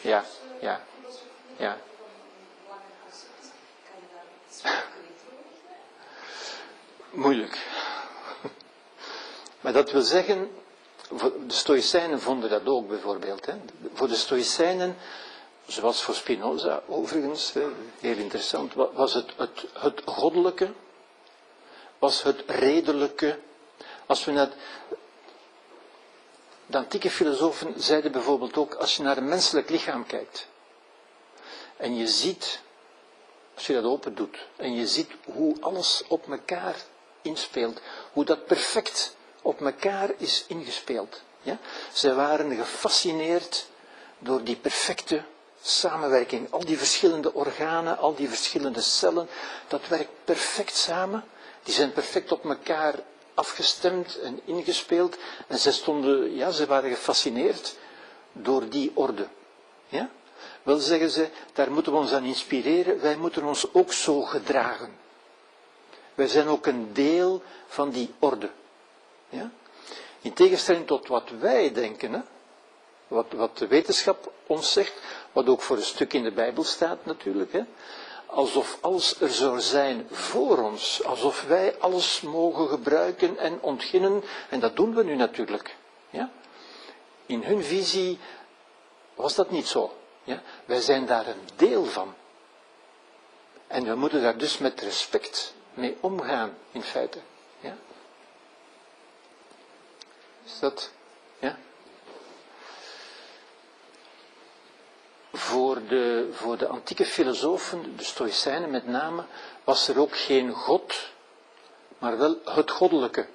Ja, 0.00 0.24
ja, 0.60 0.80
ja. 1.56 1.78
Moeilijk. 7.10 7.58
Maar 9.66 9.74
dat 9.74 9.90
wil 9.90 10.02
zeggen, 10.02 10.50
de 11.08 11.32
Stoïcijnen 11.46 12.20
vonden 12.20 12.50
dat 12.50 12.66
ook 12.66 12.88
bijvoorbeeld. 12.88 13.46
Hè. 13.46 13.54
Voor 13.92 14.08
de 14.08 14.14
Stoïcijnen, 14.14 14.96
zoals 15.66 16.02
voor 16.02 16.14
Spinoza 16.14 16.82
overigens, 16.88 17.52
heel 18.00 18.16
interessant, 18.16 18.74
was 18.74 19.14
het, 19.14 19.32
het, 19.72 20.02
goddelijke, 20.04 20.72
was 21.98 22.22
het 22.22 22.42
redelijke. 22.46 23.38
Als 24.06 24.24
we 24.24 24.32
naar 24.32 24.48
de 26.66 26.76
antieke 26.76 27.10
filosofen 27.10 27.74
zeiden 27.76 28.12
bijvoorbeeld 28.12 28.56
ook, 28.56 28.74
als 28.74 28.96
je 28.96 29.02
naar 29.02 29.16
een 29.16 29.28
menselijk 29.28 29.68
lichaam 29.70 30.06
kijkt, 30.06 30.48
en 31.76 31.96
je 31.96 32.06
ziet, 32.06 32.60
als 33.54 33.66
je 33.66 33.72
dat 33.72 33.84
open 33.84 34.14
doet, 34.14 34.38
en 34.56 34.74
je 34.74 34.86
ziet 34.86 35.10
hoe 35.24 35.56
alles 35.60 36.02
op 36.08 36.30
elkaar 36.30 36.76
inspeelt, 37.22 37.80
hoe 38.12 38.24
dat 38.24 38.46
perfect 38.46 39.15
op 39.46 39.60
elkaar 39.60 40.10
is 40.16 40.44
ingespeeld. 40.48 41.22
Ja? 41.42 41.58
Zij 41.92 42.14
waren 42.14 42.56
gefascineerd 42.56 43.66
door 44.18 44.44
die 44.44 44.56
perfecte 44.56 45.22
samenwerking. 45.62 46.50
Al 46.50 46.64
die 46.64 46.78
verschillende 46.78 47.34
organen, 47.34 47.98
al 47.98 48.14
die 48.14 48.28
verschillende 48.28 48.80
cellen, 48.80 49.28
dat 49.68 49.88
werkt 49.88 50.10
perfect 50.24 50.76
samen. 50.76 51.24
Die 51.62 51.74
zijn 51.74 51.92
perfect 51.92 52.32
op 52.32 52.44
elkaar 52.44 52.94
afgestemd 53.34 54.18
en 54.18 54.40
ingespeeld. 54.44 55.16
En 55.46 55.58
ze 55.58 55.72
stonden, 55.72 56.34
ja, 56.34 56.50
ze 56.50 56.66
waren 56.66 56.90
gefascineerd 56.90 57.76
door 58.32 58.68
die 58.68 58.90
orde. 58.94 59.28
Ja? 59.88 60.10
Wel 60.62 60.78
zeggen 60.78 61.10
ze, 61.10 61.28
daar 61.52 61.70
moeten 61.72 61.92
we 61.92 61.98
ons 61.98 62.12
aan 62.12 62.24
inspireren, 62.24 63.00
wij 63.00 63.16
moeten 63.16 63.44
ons 63.44 63.74
ook 63.74 63.92
zo 63.92 64.22
gedragen. 64.22 64.96
Wij 66.14 66.28
zijn 66.28 66.48
ook 66.48 66.66
een 66.66 66.92
deel 66.92 67.42
van 67.66 67.90
die 67.90 68.14
orde. 68.18 68.50
Ja? 69.36 69.50
In 70.20 70.32
tegenstelling 70.32 70.86
tot 70.86 71.08
wat 71.08 71.30
wij 71.40 71.72
denken, 71.72 72.12
hè? 72.12 72.20
Wat, 73.08 73.26
wat 73.30 73.58
de 73.58 73.66
wetenschap 73.66 74.32
ons 74.46 74.72
zegt, 74.72 74.92
wat 75.32 75.48
ook 75.48 75.62
voor 75.62 75.76
een 75.76 75.82
stuk 75.82 76.12
in 76.12 76.22
de 76.22 76.32
Bijbel 76.32 76.64
staat 76.64 77.04
natuurlijk, 77.04 77.52
hè? 77.52 77.62
alsof 78.26 78.78
alles 78.80 79.20
er 79.20 79.30
zou 79.30 79.60
zijn 79.60 80.06
voor 80.10 80.58
ons, 80.58 81.04
alsof 81.04 81.42
wij 81.42 81.78
alles 81.78 82.20
mogen 82.20 82.68
gebruiken 82.68 83.38
en 83.38 83.60
ontginnen, 83.60 84.22
en 84.48 84.60
dat 84.60 84.76
doen 84.76 84.94
we 84.94 85.04
nu 85.04 85.16
natuurlijk. 85.16 85.76
Ja? 86.10 86.30
In 87.26 87.42
hun 87.42 87.64
visie 87.64 88.18
was 89.14 89.34
dat 89.34 89.50
niet 89.50 89.66
zo. 89.66 89.92
Ja? 90.24 90.42
Wij 90.64 90.80
zijn 90.80 91.06
daar 91.06 91.26
een 91.26 91.48
deel 91.56 91.84
van. 91.84 92.14
En 93.66 93.84
we 93.84 93.94
moeten 93.94 94.22
daar 94.22 94.38
dus 94.38 94.58
met 94.58 94.80
respect 94.80 95.54
mee 95.74 95.96
omgaan, 96.00 96.56
in 96.72 96.82
feite. 96.82 97.18
Ja? 97.60 97.76
Dat, 100.60 100.90
ja? 101.38 101.58
Voor 105.32 105.86
de, 105.86 106.28
voor 106.32 106.56
de 106.56 106.66
antieke 106.66 107.04
filosofen, 107.04 107.96
de 107.96 108.04
Stoïcijnen 108.04 108.70
met 108.70 108.86
name, 108.86 109.24
was 109.64 109.88
er 109.88 110.00
ook 110.00 110.16
geen 110.16 110.52
God, 110.52 110.94
maar 111.98 112.18
wel 112.18 112.40
het 112.44 112.70
goddelijke. 112.70 113.26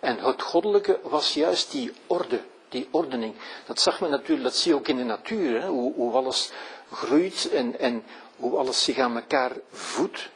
En 0.00 0.18
het 0.18 0.42
goddelijke 0.42 1.00
was 1.02 1.34
juist 1.34 1.70
die 1.70 1.92
orde, 2.06 2.40
die 2.68 2.88
ordening. 2.90 3.34
Dat 3.66 3.80
zag 3.80 4.00
men 4.00 4.10
natuurlijk, 4.10 4.42
dat 4.42 4.56
zie 4.56 4.72
je 4.72 4.78
ook 4.78 4.88
in 4.88 4.96
de 4.96 5.04
natuur, 5.04 5.66
hoe, 5.66 5.94
hoe 5.94 6.12
alles 6.12 6.50
groeit 6.92 7.50
en, 7.52 7.78
en 7.78 8.04
hoe 8.36 8.56
alles 8.56 8.84
zich 8.84 8.98
aan 8.98 9.16
elkaar 9.16 9.52
voedt. 9.70 10.28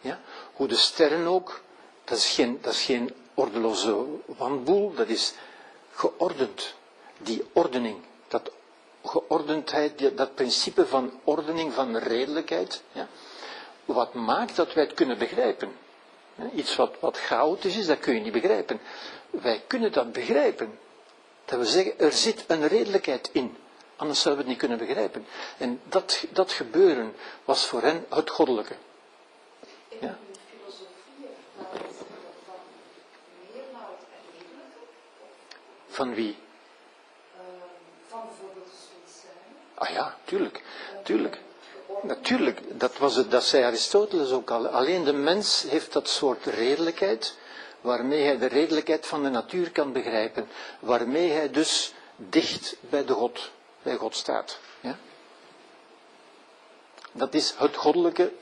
Ja? 0.00 0.20
Hoe 0.52 0.68
de 0.68 0.76
sterren 0.76 1.26
ook, 1.26 1.60
dat 2.04 2.18
is 2.18 2.30
geen, 2.30 2.58
dat 2.62 2.72
is 2.72 2.82
geen 2.82 3.23
ordeloze 3.34 4.04
wanboel, 4.26 4.94
dat 4.94 5.08
is 5.08 5.34
geordend. 5.92 6.74
Die 7.18 7.44
ordening, 7.52 7.96
dat 8.28 8.50
geordendheid, 9.04 10.16
dat 10.16 10.34
principe 10.34 10.86
van 10.86 11.12
ordening, 11.24 11.72
van 11.72 11.96
redelijkheid, 11.96 12.82
ja? 12.92 13.08
wat 13.84 14.14
maakt 14.14 14.56
dat 14.56 14.72
wij 14.72 14.84
het 14.84 14.94
kunnen 14.94 15.18
begrijpen. 15.18 15.72
Iets 16.54 16.76
wat, 16.76 16.94
wat 17.00 17.18
chaotisch 17.18 17.76
is, 17.76 17.86
dat 17.86 17.98
kun 17.98 18.14
je 18.14 18.20
niet 18.20 18.32
begrijpen. 18.32 18.80
Wij 19.30 19.62
kunnen 19.66 19.92
dat 19.92 20.12
begrijpen. 20.12 20.78
Dat 21.44 21.58
we 21.58 21.66
zeggen, 21.66 21.98
er 21.98 22.12
zit 22.12 22.44
een 22.46 22.68
redelijkheid 22.68 23.30
in. 23.32 23.56
Anders 23.96 24.20
zouden 24.20 24.44
we 24.44 24.50
het 24.50 24.60
niet 24.60 24.70
kunnen 24.70 24.86
begrijpen. 24.86 25.26
En 25.58 25.80
dat, 25.88 26.24
dat 26.30 26.52
gebeuren 26.52 27.14
was 27.44 27.66
voor 27.66 27.82
hen 27.82 28.06
het 28.08 28.30
goddelijke. 28.30 28.74
Van 35.94 36.14
wie? 36.14 36.36
Ah 39.74 39.88
ja, 39.88 40.16
tuurlijk, 40.24 40.62
tuurlijk. 41.02 41.40
Natuurlijk, 42.02 42.80
dat, 42.80 42.98
was 42.98 43.16
het, 43.16 43.30
dat 43.30 43.44
zei 43.44 43.64
Aristoteles 43.64 44.30
ook 44.30 44.50
al. 44.50 44.66
Alleen 44.66 45.04
de 45.04 45.12
mens 45.12 45.62
heeft 45.62 45.92
dat 45.92 46.08
soort 46.08 46.44
redelijkheid, 46.46 47.36
waarmee 47.80 48.24
hij 48.24 48.38
de 48.38 48.46
redelijkheid 48.46 49.06
van 49.06 49.22
de 49.22 49.28
natuur 49.28 49.70
kan 49.70 49.92
begrijpen, 49.92 50.48
waarmee 50.80 51.30
hij 51.30 51.50
dus 51.50 51.94
dicht 52.16 52.76
bij 52.80 53.04
de 53.04 53.12
God, 53.12 53.50
bij 53.82 53.96
God 53.96 54.16
staat. 54.16 54.58
Ja? 54.80 54.98
Dat 57.12 57.34
is 57.34 57.54
het 57.56 57.76
goddelijke 57.76 58.32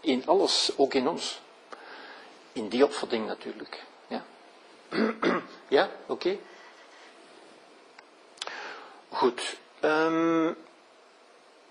in 0.00 0.26
alles, 0.26 0.72
ook 0.76 0.94
in 0.94 1.08
ons. 1.08 1.40
In 2.52 2.68
die 2.68 2.84
opvatting 2.84 3.26
natuurlijk. 3.26 3.84
Ja, 4.06 4.24
ja? 5.68 5.90
oké. 6.06 6.38
Goed. 9.22 9.56
Um, 9.84 10.56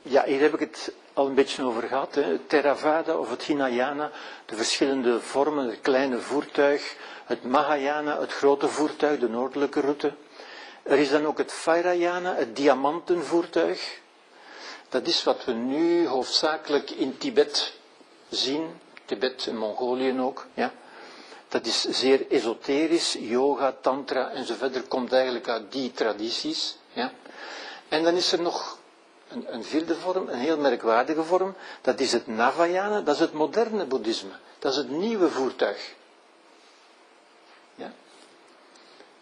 ja, 0.01 0.23
hier 0.23 0.39
heb 0.39 0.53
ik 0.53 0.59
het 0.59 0.93
al 1.13 1.27
een 1.27 1.33
beetje 1.33 1.63
over 1.63 1.83
gehad. 1.83 2.15
Hè. 2.15 2.21
Het 2.23 2.49
Theravada 2.49 3.17
of 3.17 3.29
het 3.29 3.43
Hinayana, 3.43 4.11
de 4.45 4.55
verschillende 4.55 5.19
vormen, 5.19 5.65
het 5.65 5.81
kleine 5.81 6.17
voertuig, 6.19 6.95
het 7.25 7.43
Mahayana, 7.43 8.19
het 8.19 8.33
grote 8.33 8.67
voertuig, 8.67 9.19
de 9.19 9.29
noordelijke 9.29 9.79
route. 9.79 10.13
Er 10.83 10.97
is 10.97 11.09
dan 11.09 11.25
ook 11.25 11.37
het 11.37 11.53
Vairayana, 11.53 12.35
het 12.35 12.55
diamantenvoertuig. 12.55 13.99
Dat 14.89 15.07
is 15.07 15.23
wat 15.23 15.45
we 15.45 15.51
nu 15.51 16.07
hoofdzakelijk 16.07 16.89
in 16.91 17.17
Tibet 17.17 17.73
zien, 18.29 18.79
Tibet 19.05 19.47
en 19.47 19.57
Mongolië 19.57 20.19
ook. 20.19 20.45
Ja. 20.53 20.71
Dat 21.47 21.65
is 21.65 21.81
zeer 21.81 22.25
esoterisch, 22.29 23.17
yoga, 23.19 23.75
tantra 23.81 24.29
enzovoort, 24.29 24.87
komt 24.87 25.13
eigenlijk 25.13 25.47
uit 25.47 25.71
die 25.71 25.91
tradities. 25.91 26.79
Ja. 26.93 27.11
En 27.89 28.03
dan 28.03 28.15
is 28.15 28.31
er 28.31 28.41
nog 28.41 28.77
een, 29.27 29.53
een, 29.53 29.63
vierde 29.63 29.95
vorm, 29.95 30.29
een 30.29 30.39
heel 30.39 30.57
merkwaardige 30.57 31.23
vorm, 31.23 31.55
dat 31.81 31.99
is 31.99 32.11
het 32.11 32.27
Navayana, 32.27 33.01
dat 33.01 33.15
is 33.15 33.21
het 33.21 33.33
moderne 33.33 33.85
boeddhisme. 33.85 34.31
Dat 34.59 34.71
is 34.71 34.77
het 34.77 34.89
nieuwe 34.89 35.29
voertuig. 35.29 35.93
Ja? 37.75 37.91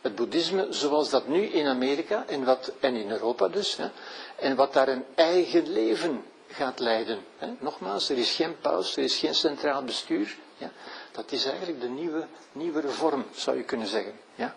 Het 0.01 0.15
boeddhisme 0.15 0.67
zoals 0.69 1.09
dat 1.09 1.27
nu 1.27 1.41
in 1.43 1.67
Amerika 1.67 2.23
en, 2.27 2.43
wat, 2.43 2.71
en 2.79 2.95
in 2.95 3.11
Europa 3.11 3.47
dus, 3.47 3.75
hè, 3.77 3.89
en 4.35 4.55
wat 4.55 4.73
daar 4.73 4.87
een 4.87 5.05
eigen 5.15 5.71
leven 5.71 6.23
gaat 6.47 6.79
leiden. 6.79 7.19
Hè. 7.37 7.47
Nogmaals, 7.59 8.09
er 8.09 8.17
is 8.17 8.31
geen 8.35 8.59
paus, 8.59 8.97
er 8.97 9.03
is 9.03 9.15
geen 9.17 9.35
centraal 9.35 9.83
bestuur. 9.83 10.37
Ja. 10.57 10.71
Dat 11.11 11.31
is 11.31 11.45
eigenlijk 11.45 11.81
de 11.81 11.87
nieuwe, 11.89 12.27
nieuwere 12.51 12.89
vorm, 12.89 13.25
zou 13.31 13.57
je 13.57 13.63
kunnen 13.63 13.87
zeggen. 13.87 14.13
Ja. 14.35 14.55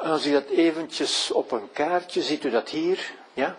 Als 0.00 0.26
u 0.26 0.32
dat 0.32 0.46
eventjes 0.46 1.30
op 1.30 1.50
een 1.50 1.72
kaartje, 1.72 2.22
ziet 2.22 2.44
u 2.44 2.50
dat 2.50 2.68
hier, 2.68 3.12
ja. 3.32 3.56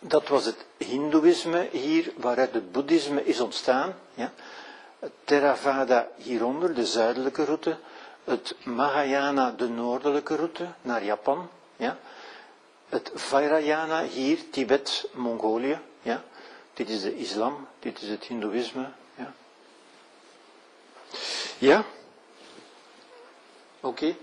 Dat 0.00 0.28
was 0.28 0.44
het 0.44 0.64
hindoeïsme 0.76 1.68
hier, 1.72 2.12
waaruit 2.16 2.54
het 2.54 2.72
boeddhisme 2.72 3.24
is 3.24 3.40
ontstaan. 3.40 3.94
Ja. 4.14 4.32
Het 4.98 5.12
Theravada 5.24 6.08
hieronder, 6.16 6.74
de 6.74 6.86
zuidelijke 6.86 7.44
route. 7.44 7.76
Het 8.24 8.56
Mahayana, 8.64 9.50
de 9.50 9.68
noordelijke 9.68 10.36
route, 10.36 10.66
naar 10.82 11.04
Japan. 11.04 11.48
Ja 11.76 11.98
het 12.92 13.10
Vairayana 13.14 14.04
hier, 14.04 14.38
Tibet, 14.50 15.08
Mongolië. 15.12 15.80
Ja? 16.02 16.22
Dit 16.74 16.88
is 16.88 17.02
de 17.02 17.16
islam, 17.16 17.68
dit 17.78 18.02
is 18.02 18.08
het 18.08 18.24
hindoeïsme. 18.24 18.90
Ja? 19.14 19.32
ja? 21.58 21.84
Oké. 23.80 24.16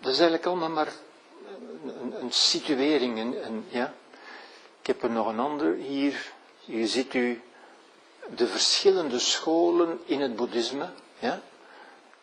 Dat 0.00 0.12
is 0.12 0.18
eigenlijk 0.18 0.46
allemaal 0.46 0.68
maar 0.70 0.92
een, 2.20 2.32
situering. 2.32 3.34
Ja? 3.68 3.92
Ik 4.80 4.86
heb 4.86 5.02
er 5.02 5.10
nog 5.10 5.26
een 5.26 5.38
ander 5.38 5.74
hier. 5.74 6.32
Hier 6.64 6.86
ziet 6.86 7.14
u 7.14 7.42
de 8.36 8.46
verschillende 8.46 9.18
scholen 9.18 10.00
in 10.04 10.20
het 10.20 10.36
boeddhisme. 10.36 10.88
Ja? 11.18 11.40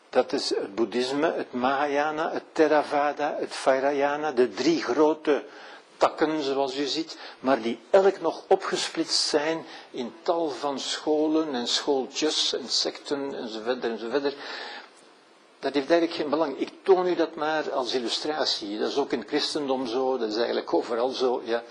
Dat 0.09 0.33
is 0.33 0.49
het 0.49 0.75
boeddhisme, 0.75 1.31
het 1.33 1.53
Mahayana, 1.53 2.31
het 2.31 2.43
Theravada, 2.51 3.35
het 3.39 3.55
Vairayana, 3.55 4.31
de 4.31 4.49
drie 4.53 4.81
grote 4.83 5.43
takken, 5.97 6.41
zoals 6.41 6.77
u 6.77 6.85
ziet, 6.85 7.17
maar 7.39 7.61
die 7.61 7.79
elk 7.89 8.21
nog 8.21 8.43
opgesplitst 8.47 9.27
zijn 9.27 9.65
in 9.91 10.13
tal 10.21 10.49
van 10.49 10.79
scholen 10.79 11.53
en 11.55 11.67
schooltjes 11.67 12.53
en 12.53 12.69
secten 12.69 13.35
enzovoort 13.35 13.83
enzovoort. 13.83 14.35
Dat 15.59 15.73
heeft 15.73 15.89
eigenlijk 15.89 16.19
geen 16.19 16.29
belang. 16.29 16.59
Ik 16.59 16.71
toon 16.83 17.07
u 17.07 17.15
dat 17.15 17.35
maar 17.35 17.71
als 17.71 17.93
illustratie. 17.93 18.79
Dat 18.79 18.89
is 18.89 18.97
ook 18.97 19.11
in 19.11 19.19
het 19.19 19.27
christendom 19.27 19.87
zo, 19.87 20.17
dat 20.17 20.29
is 20.29 20.35
eigenlijk 20.35 20.73
overal 20.73 21.09
zo, 21.09 21.41
ja, 21.45 21.63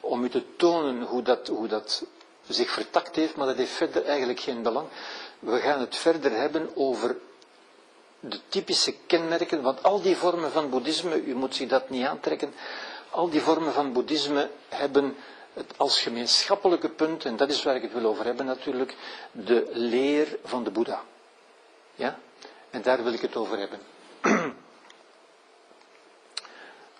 om 0.00 0.24
u 0.24 0.28
te 0.28 0.56
tonen 0.56 1.02
hoe 1.02 1.22
dat, 1.22 1.48
hoe 1.48 1.66
dat 1.68 2.04
zich 2.48 2.70
vertakt 2.70 3.16
heeft, 3.16 3.36
maar 3.36 3.46
dat 3.46 3.56
heeft 3.56 3.72
verder 3.72 4.04
eigenlijk 4.04 4.40
geen 4.40 4.62
belang. 4.62 4.86
We 5.38 5.58
gaan 5.58 5.80
het 5.80 5.96
verder 5.96 6.32
hebben 6.32 6.70
over 6.74 7.16
de 8.20 8.38
typische 8.48 8.94
kenmerken, 9.06 9.62
want 9.62 9.82
al 9.82 10.02
die 10.02 10.16
vormen 10.16 10.50
van 10.50 10.70
boeddhisme, 10.70 11.22
u 11.22 11.34
moet 11.34 11.54
zich 11.54 11.68
dat 11.68 11.90
niet 11.90 12.06
aantrekken, 12.06 12.54
al 13.10 13.28
die 13.30 13.40
vormen 13.40 13.72
van 13.72 13.92
boeddhisme 13.92 14.50
hebben 14.68 15.16
het 15.52 15.74
als 15.76 16.00
gemeenschappelijke 16.00 16.88
punt, 16.88 17.24
en 17.24 17.36
dat 17.36 17.50
is 17.50 17.62
waar 17.62 17.76
ik 17.76 17.82
het 17.82 17.92
wil 17.92 18.04
over 18.04 18.24
hebben 18.24 18.46
natuurlijk, 18.46 18.96
de 19.32 19.68
leer 19.72 20.38
van 20.44 20.64
de 20.64 20.70
Boeddha. 20.70 21.02
Ja? 21.94 22.18
En 22.72 22.82
daar 22.82 23.02
wil 23.02 23.12
ik 23.12 23.20
het 23.20 23.36
over 23.36 23.58
hebben. 23.58 23.80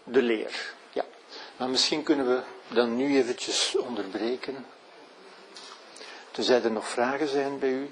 De 0.04 0.22
leer. 0.22 0.74
Ja. 0.92 1.04
Maar 1.56 1.68
misschien 1.68 2.02
kunnen 2.02 2.26
we 2.26 2.42
dan 2.74 2.96
nu 2.96 3.16
eventjes 3.16 3.76
onderbreken. 3.76 4.66
Tenzij 6.30 6.62
er 6.62 6.70
nog 6.70 6.88
vragen 6.88 7.28
zijn 7.28 7.58
bij 7.58 7.70
u. 7.70 7.90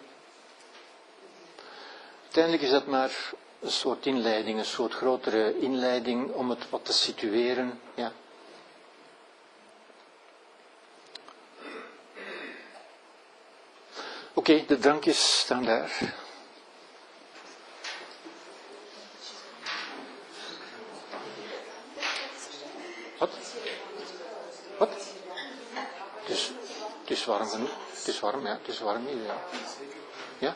Uiteindelijk 2.22 2.62
is 2.62 2.70
dat 2.70 2.86
maar 2.86 3.32
een 3.60 3.70
soort 3.70 4.06
inleiding, 4.06 4.58
een 4.58 4.64
soort 4.64 4.94
grotere 4.94 5.58
inleiding 5.58 6.32
om 6.32 6.50
het 6.50 6.70
wat 6.70 6.84
te 6.84 6.92
situeren. 6.92 7.80
Ja. 7.94 8.12
Oké, 14.34 14.64
de 14.66 14.78
drankjes 14.78 15.38
staan 15.38 15.64
daar. 15.64 16.14
Wat? 23.20 23.30
Wat? 24.78 24.90
Het 26.20 26.28
is, 26.28 26.50
het 27.10 27.18
is 27.18 27.24
warm 27.24 27.48
genoeg. 27.48 27.70
Het 27.96 28.08
is 28.08 28.20
warm, 28.20 28.46
ja. 28.46 28.52
Het 28.52 28.68
is 28.68 28.80
warm 28.80 29.06
hier, 29.06 29.22
ja. 29.24 29.34
Ja? 30.38 30.54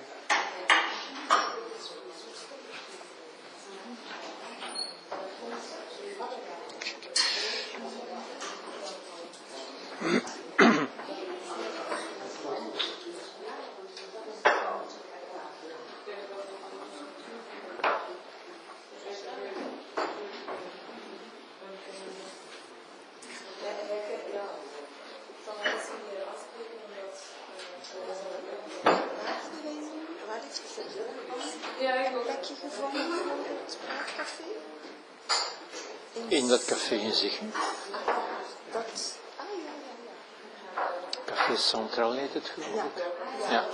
Zonkrol 41.74 42.12
heet 42.12 42.34
het 42.34 42.48
geloof 42.48 42.84
ik. 42.84 43.04
Ja. 43.50 43.64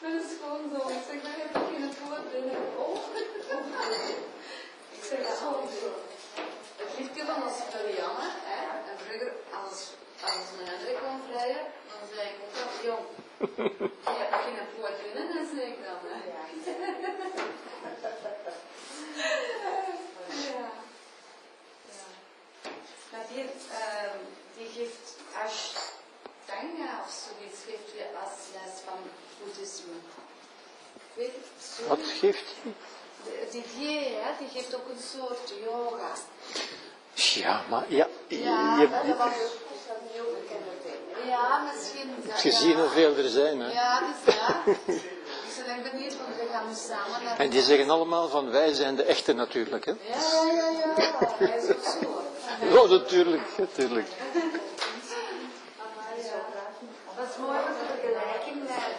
Dat 0.00 0.12
is 0.22 0.30
gewoon. 0.40 0.64
Ik 0.88 1.02
zeg, 1.08 1.20
heb 1.36 1.56
ik 1.56 1.76
in 1.76 1.82
het 1.82 1.98
woord 2.04 2.32
binnen. 2.32 2.56
Ik 4.90 5.04
zeg, 5.04 5.38
gewoon 5.38 5.68
zo. 5.80 5.90
Het 6.76 6.98
liedje 6.98 7.24
van 7.24 7.42
als 7.42 7.58
Marianne, 7.72 8.30
hè, 8.44 8.60
en 8.90 8.98
vroeger 8.98 9.32
als, 9.64 9.90
als 10.22 10.46
mijn 10.56 10.68
André 10.76 10.92
kwam 10.92 11.20
dan 11.88 12.08
zei 12.14 12.28
ik 12.28 12.38
ook 12.62 12.82
jong 12.82 13.94
dan, 16.02 16.10
hè? 16.12 16.20
Ja. 16.30 16.42
ja. 20.50 20.70
Maar 23.10 23.24
die, 23.28 23.42
um, 23.42 24.20
die 24.56 24.68
geeft 24.76 25.16
Ashtanga 25.44 27.02
of 27.04 27.12
zoiets, 27.24 27.58
geeft 27.66 27.92
weer 27.94 28.10
als 28.22 28.38
les 28.52 28.80
van 28.84 28.98
boeddhisme. 29.38 29.94
Wat 31.88 31.98
geeft 32.20 32.44
die? 32.62 32.74
Didier, 33.50 34.00
hè, 34.00 34.30
die 34.38 34.48
geeft 34.48 34.74
ook 34.74 34.88
een 34.88 35.02
soort 35.18 35.52
yoga. 35.64 36.12
Ja, 37.14 37.62
maar 37.68 37.84
ja. 37.88 38.08
Ja, 38.28 38.80
je, 38.80 38.88
dat 38.88 39.16
was 39.16 39.32
een 39.32 40.08
heel 40.12 40.36
bekende 40.40 40.70
ding. 40.82 41.28
Ja, 41.28 41.62
misschien. 41.72 42.14
Gezien 42.28 42.78
hoeveel 42.80 43.16
er 43.16 43.28
zijn, 43.28 43.60
hè? 43.60 43.72
Ja, 43.72 44.00
dat 44.00 44.08
is 44.26 44.34
ja. 44.34 44.62
Ik 45.66 45.82
ben 45.82 45.90
benieuwd, 45.92 46.16
want 46.16 46.36
we 46.36 46.46
gaan 46.52 46.74
samen 46.74 47.24
naar... 47.24 47.38
En 47.38 47.50
die 47.50 47.62
zeggen 47.62 47.90
allemaal 47.90 48.28
van 48.28 48.50
wij 48.50 48.72
zijn 48.72 48.96
de 48.96 49.02
echte 49.02 49.32
natuurlijk. 49.32 49.84
Hè? 49.84 49.90
Ja, 49.90 50.16
ja, 50.44 50.68
ja, 50.70 50.92
ja. 50.96 51.36
Hij 51.38 51.58
is 51.58 51.70
ook 51.70 51.84
zo. 51.84 52.22
Ja, 52.60 52.88
natuurlijk, 52.98 53.42
natuurlijk. 53.58 54.08
Dat 57.16 57.26
is 57.30 57.36
mooi 57.40 57.58
met 57.66 57.76
de 57.80 57.86
vergelijking 57.94 58.62
met, 58.62 58.94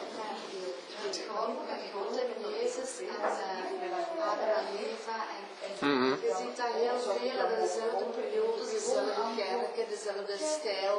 met 1.03 1.21
God 1.31 2.17
en 2.17 2.51
Jezus 2.51 2.99
en 2.99 3.05
uh, 3.05 4.27
Adam 4.31 4.49
en 4.55 4.77
Eva. 4.77 5.15
En, 5.35 5.45
Mhm. 5.79 6.09
Je 6.09 6.35
ziet 6.41 6.57
daar 6.57 6.73
heel 6.73 6.99
veel 6.99 7.47
dezelfde 7.61 8.05
periode, 8.19 8.63
dezelfde 8.71 9.11
kerken, 9.35 9.85
dezelfde 9.89 10.35
stijl. 10.37 10.95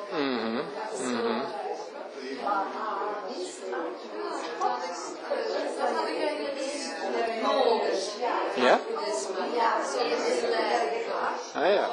Ja? 8.55 8.78
Ah 11.55 11.66
ja. 11.74 11.86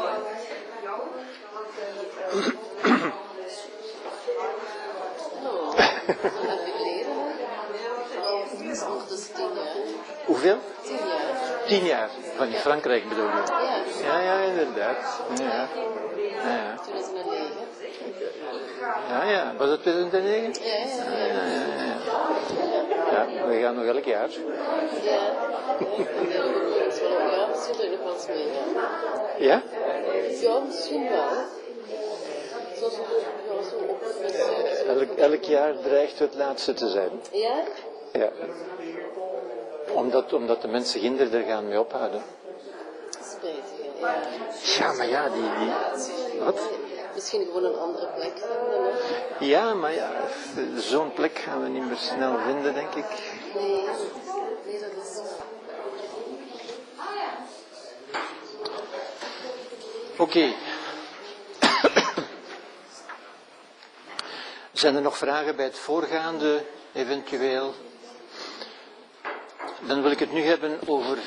Hoeveel? 10.25 10.57
Tien 10.83 10.95
jaar. 10.95 11.67
Tien 11.67 11.85
jaar. 11.85 12.09
Van 12.37 12.47
in 12.47 12.59
Frankrijk 12.59 13.09
bedoel 13.09 13.25
je? 13.25 13.43
Ja, 14.03 14.19
Ja, 14.19 14.39
inderdaad. 14.39 15.21
Ja, 15.39 15.45
ja. 15.45 15.67
Ja, 16.43 16.75
2009. 16.83 17.64
Ja. 19.09 19.23
ja. 19.23 19.53
Was 19.57 19.69
het 19.69 19.81
2009? 19.81 20.53
Ja, 20.63 20.75
ja, 20.75 21.25
ja. 21.25 21.85
Ja, 23.11 23.47
we 23.47 23.59
gaan 23.61 23.75
nog 23.75 23.85
elk 23.85 24.03
jaar. 24.03 24.29
Ja, 25.01 25.19
ja, 27.31 27.47
misschien 27.47 27.81
ik 27.81 27.89
nog 27.91 27.99
wel 28.03 28.13
eens 28.13 28.27
mee. 28.27 29.47
Ja, 29.47 29.61
misschien 30.65 31.09
wel. 31.09 31.53
Elk, 34.87 35.17
elk 35.17 35.43
jaar 35.43 35.79
dreigt 35.79 36.19
het 36.19 36.35
laatste 36.35 36.73
te 36.73 36.89
zijn. 36.89 37.11
Ja? 37.31 37.63
Ja. 38.11 38.29
Omdat, 39.93 40.33
omdat 40.33 40.61
de 40.61 40.67
mensen 40.67 40.99
kinderen 40.99 41.41
er 41.41 41.47
gaan 41.47 41.67
mee 41.67 41.79
ophouden. 41.79 42.23
Spijtig, 43.09 43.63
ja. 43.99 44.15
Ja, 44.77 44.93
maar 44.93 45.09
ja, 45.09 45.29
die... 45.29 45.41
die 45.59 46.39
wat? 46.39 46.59
Misschien 47.15 47.45
gewoon 47.45 47.63
een 47.63 47.79
andere 47.79 48.07
plek 48.07 48.33
vinden? 48.37 48.93
Ja, 49.39 49.73
maar 49.73 49.93
ja, 49.93 50.11
zo'n 50.77 51.13
plek 51.13 51.37
gaan 51.37 51.63
we 51.63 51.67
niet 51.69 51.85
meer 51.85 51.97
snel 51.97 52.37
vinden, 52.37 52.73
denk 52.73 52.93
ik. 52.95 53.05
Nee, 53.55 53.81
nee, 54.65 54.79
dat 54.79 54.89
is. 55.03 55.19
Oké. 60.17 60.53
Zijn 64.71 64.95
er 64.95 65.01
nog 65.01 65.17
vragen 65.17 65.55
bij 65.55 65.65
het 65.65 65.77
voorgaande, 65.77 66.65
eventueel? 66.93 67.73
Dan 69.79 70.01
wil 70.01 70.11
ik 70.11 70.19
het 70.19 70.31
nu 70.31 70.41
hebben 70.41 70.79
over 70.85 71.17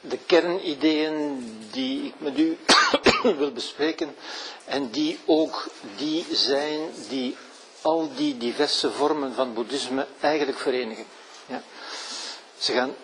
de 0.00 0.18
kernideeën 0.18 1.68
die 1.70 2.06
ik 2.06 2.14
met 2.18 2.38
u 2.38 2.58
wil 3.38 3.52
bespreken 3.52 4.16
en 4.64 4.90
die 4.90 5.18
ook 5.24 5.66
die 5.96 6.26
zijn 6.30 6.90
die 7.08 7.36
al 7.82 8.10
die 8.16 8.36
diverse 8.36 8.90
vormen 8.90 9.34
van 9.34 9.54
boeddhisme 9.54 10.06
eigenlijk 10.20 10.58
verenigen. 10.58 11.04
Ja. 11.46 11.62
Ze 12.58 12.72
gaan 12.72 12.94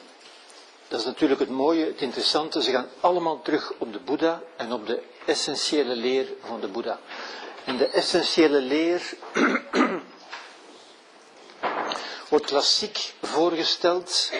dat 0.90 1.00
is 1.00 1.06
natuurlijk 1.06 1.40
het 1.40 1.48
mooie, 1.48 1.84
het 1.84 2.00
interessante. 2.00 2.62
Ze 2.62 2.70
gaan 2.70 2.88
allemaal 3.00 3.42
terug 3.42 3.72
op 3.78 3.92
de 3.92 3.98
Boeddha 3.98 4.42
en 4.56 4.72
op 4.72 4.86
de 4.86 5.02
essentiële 5.26 5.96
leer 5.96 6.26
van 6.44 6.60
de 6.60 6.68
Boeddha. 6.68 6.98
En 7.64 7.76
de 7.76 7.86
essentiële 7.86 8.60
leer 8.60 9.14
wordt 12.30 12.46
klassiek 12.46 13.14
voorgesteld 13.22 14.32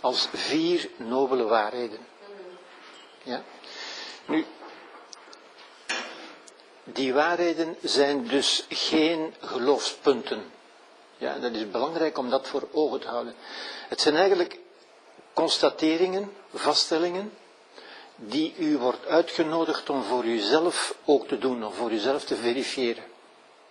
als 0.00 0.28
vier 0.32 0.88
nobele 0.96 1.44
waarheden. 1.44 1.98
Ja? 3.22 3.42
Nu, 4.26 4.44
die 6.84 7.14
waarheden 7.14 7.76
zijn 7.82 8.26
dus 8.26 8.66
geen 8.68 9.34
geloofspunten. 9.40 10.42
Ja, 11.16 11.38
dat 11.38 11.52
is 11.52 11.70
belangrijk 11.70 12.18
om 12.18 12.30
dat 12.30 12.48
voor 12.48 12.68
ogen 12.72 13.00
te 13.00 13.08
houden. 13.08 13.34
Het 13.88 14.00
zijn 14.00 14.16
eigenlijk 14.16 14.58
constateringen, 15.32 16.32
vaststellingen, 16.54 17.32
die 18.16 18.54
u 18.58 18.78
wordt 18.78 19.06
uitgenodigd 19.06 19.90
om 19.90 20.02
voor 20.02 20.24
uzelf 20.24 20.94
ook 21.04 21.28
te 21.28 21.38
doen, 21.38 21.64
om 21.64 21.72
voor 21.72 21.90
uzelf 21.90 22.24
te 22.24 22.36
verifiëren. 22.36 23.04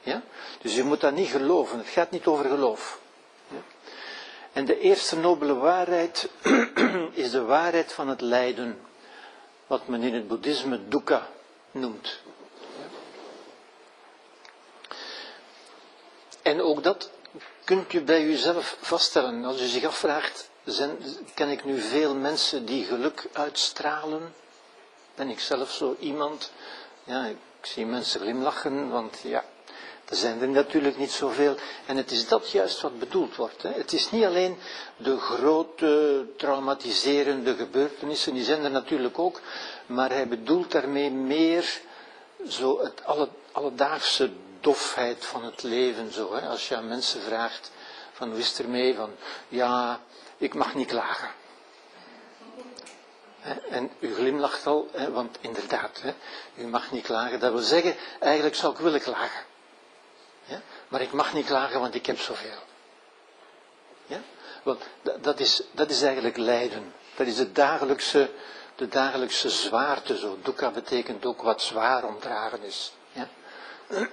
Ja? 0.01 0.21
Dus 0.61 0.77
u 0.77 0.83
moet 0.83 1.01
dat 1.01 1.13
niet 1.13 1.29
geloven, 1.29 1.77
het 1.77 1.87
gaat 1.87 2.11
niet 2.11 2.25
over 2.25 2.45
geloof. 2.45 2.99
Ja? 3.47 3.61
En 4.53 4.65
de 4.65 4.79
eerste 4.79 5.17
nobele 5.17 5.53
waarheid 5.53 6.29
is 7.11 7.31
de 7.31 7.41
waarheid 7.41 7.93
van 7.93 8.07
het 8.07 8.21
lijden, 8.21 8.79
wat 9.67 9.87
men 9.87 10.01
in 10.01 10.13
het 10.13 10.27
boeddhisme 10.27 10.87
dukkha 10.87 11.27
noemt. 11.71 12.19
En 16.41 16.61
ook 16.61 16.83
dat 16.83 17.09
kunt 17.63 17.93
u 17.93 18.01
bij 18.01 18.23
uzelf 18.23 18.77
vaststellen. 18.81 19.45
Als 19.45 19.61
u 19.61 19.65
zich 19.65 19.83
afvraagt, 19.83 20.49
zijn, 20.63 20.97
ken 21.33 21.49
ik 21.49 21.65
nu 21.65 21.79
veel 21.79 22.15
mensen 22.15 22.65
die 22.65 22.85
geluk 22.85 23.27
uitstralen? 23.33 24.33
Ben 25.15 25.29
ik 25.29 25.39
zelf 25.39 25.71
zo 25.71 25.95
iemand? 25.99 26.51
Ja, 27.03 27.25
ik 27.25 27.37
zie 27.61 27.85
mensen 27.85 28.19
glimlachen, 28.19 28.89
want 28.89 29.19
ja, 29.23 29.43
er 30.09 30.15
zijn 30.15 30.41
er 30.41 30.49
natuurlijk 30.49 30.97
niet 30.97 31.11
zoveel. 31.11 31.55
En 31.85 31.97
het 31.97 32.11
is 32.11 32.27
dat 32.27 32.51
juist 32.51 32.81
wat 32.81 32.99
bedoeld 32.99 33.35
wordt. 33.35 33.61
Hè. 33.61 33.71
Het 33.71 33.93
is 33.93 34.11
niet 34.11 34.25
alleen 34.25 34.57
de 34.97 35.17
grote 35.17 36.25
traumatiserende 36.37 37.55
gebeurtenissen, 37.55 38.33
die 38.33 38.43
zijn 38.43 38.63
er 38.63 38.71
natuurlijk 38.71 39.19
ook, 39.19 39.41
maar 39.85 40.09
hij 40.09 40.27
bedoelt 40.27 40.71
daarmee 40.71 41.11
meer 41.11 41.81
zo 42.47 42.79
het 42.79 43.05
alle, 43.05 43.29
alledaagse 43.51 44.31
dofheid 44.61 45.25
van 45.25 45.43
het 45.43 45.63
leven. 45.63 46.13
Zo, 46.13 46.33
hè. 46.35 46.47
Als 46.47 46.67
je 46.67 46.75
aan 46.75 46.87
mensen 46.87 47.21
vraagt, 47.21 47.71
van 48.11 48.29
hoe 48.29 48.39
is 48.39 48.47
het 48.49 48.59
ermee? 48.59 48.95
Van, 48.95 49.15
ja, 49.47 49.99
ik 50.37 50.53
mag 50.53 50.75
niet 50.75 50.87
klagen. 50.87 51.29
En 53.69 53.91
u 53.99 54.13
glimlacht 54.13 54.67
al, 54.67 54.89
want 55.11 55.37
inderdaad, 55.41 56.01
u 56.55 56.67
mag 56.67 56.91
niet 56.91 57.03
klagen. 57.03 57.39
Dat 57.39 57.51
wil 57.51 57.61
zeggen, 57.61 57.95
eigenlijk 58.19 58.55
zou 58.55 58.73
ik 58.73 58.79
willen 58.79 59.01
klagen. 59.01 59.43
Maar 60.87 61.01
ik 61.01 61.11
mag 61.11 61.33
niet 61.33 61.45
klagen, 61.45 61.79
want 61.79 61.95
ik 61.95 62.05
heb 62.05 62.19
zoveel. 62.19 62.59
Ja? 64.05 64.19
Want 64.63 64.83
dat 65.21 65.39
is, 65.39 65.63
dat 65.71 65.89
is 65.89 66.01
eigenlijk 66.01 66.37
lijden. 66.37 66.93
Dat 67.15 67.27
is 67.27 67.35
de 67.35 67.51
dagelijkse, 67.51 68.29
de 68.75 68.87
dagelijkse 68.87 69.49
zwaarte. 69.49 70.17
Zo. 70.17 70.37
Dukkha 70.43 70.71
betekent 70.71 71.25
ook 71.25 71.41
wat 71.41 71.61
zwaar 71.61 72.03
omdragen 72.03 72.63
is. 72.63 72.93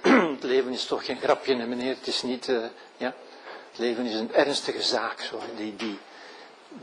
Het 0.01 0.43
leven 0.43 0.71
is 0.71 0.85
toch 0.85 1.05
geen 1.05 1.19
grapje, 1.19 1.55
meneer. 1.55 1.95
Het 1.95 2.07
is 2.07 2.21
niet, 2.21 2.47
uh, 2.47 2.65
ja? 2.97 3.13
Het 3.69 3.79
leven 3.79 4.05
is 4.05 4.13
een 4.13 4.33
ernstige 4.33 4.81
zaak. 4.81 5.21
Zo. 5.21 5.41
Die, 5.55 5.75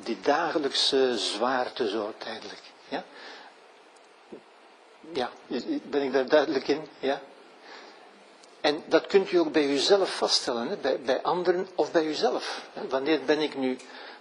die, 0.02 0.20
dagelijkse 0.20 1.18
zwaarte 1.18 1.88
zo 1.88 2.04
uiteindelijk. 2.04 2.60
Ja? 2.88 3.04
ja, 5.12 5.30
ben 5.82 6.02
ik 6.02 6.12
daar 6.12 6.28
duidelijk 6.28 6.68
in? 6.68 6.88
Ja? 6.98 7.20
En 8.60 8.82
dat 8.86 9.06
kunt 9.06 9.32
u 9.32 9.36
ook 9.36 9.52
bij 9.52 9.66
uzelf 9.66 10.16
vaststellen, 10.16 10.68
hè? 10.68 10.76
Bij, 10.76 11.00
bij 11.00 11.22
anderen 11.22 11.68
of 11.74 11.92
bij 11.92 12.04
uzelf. 12.04 12.62
Hè? 12.72 12.88
Wanneer 12.88 13.24
ben 13.24 13.40
ik, 13.40 13.56
nu, 13.56 13.76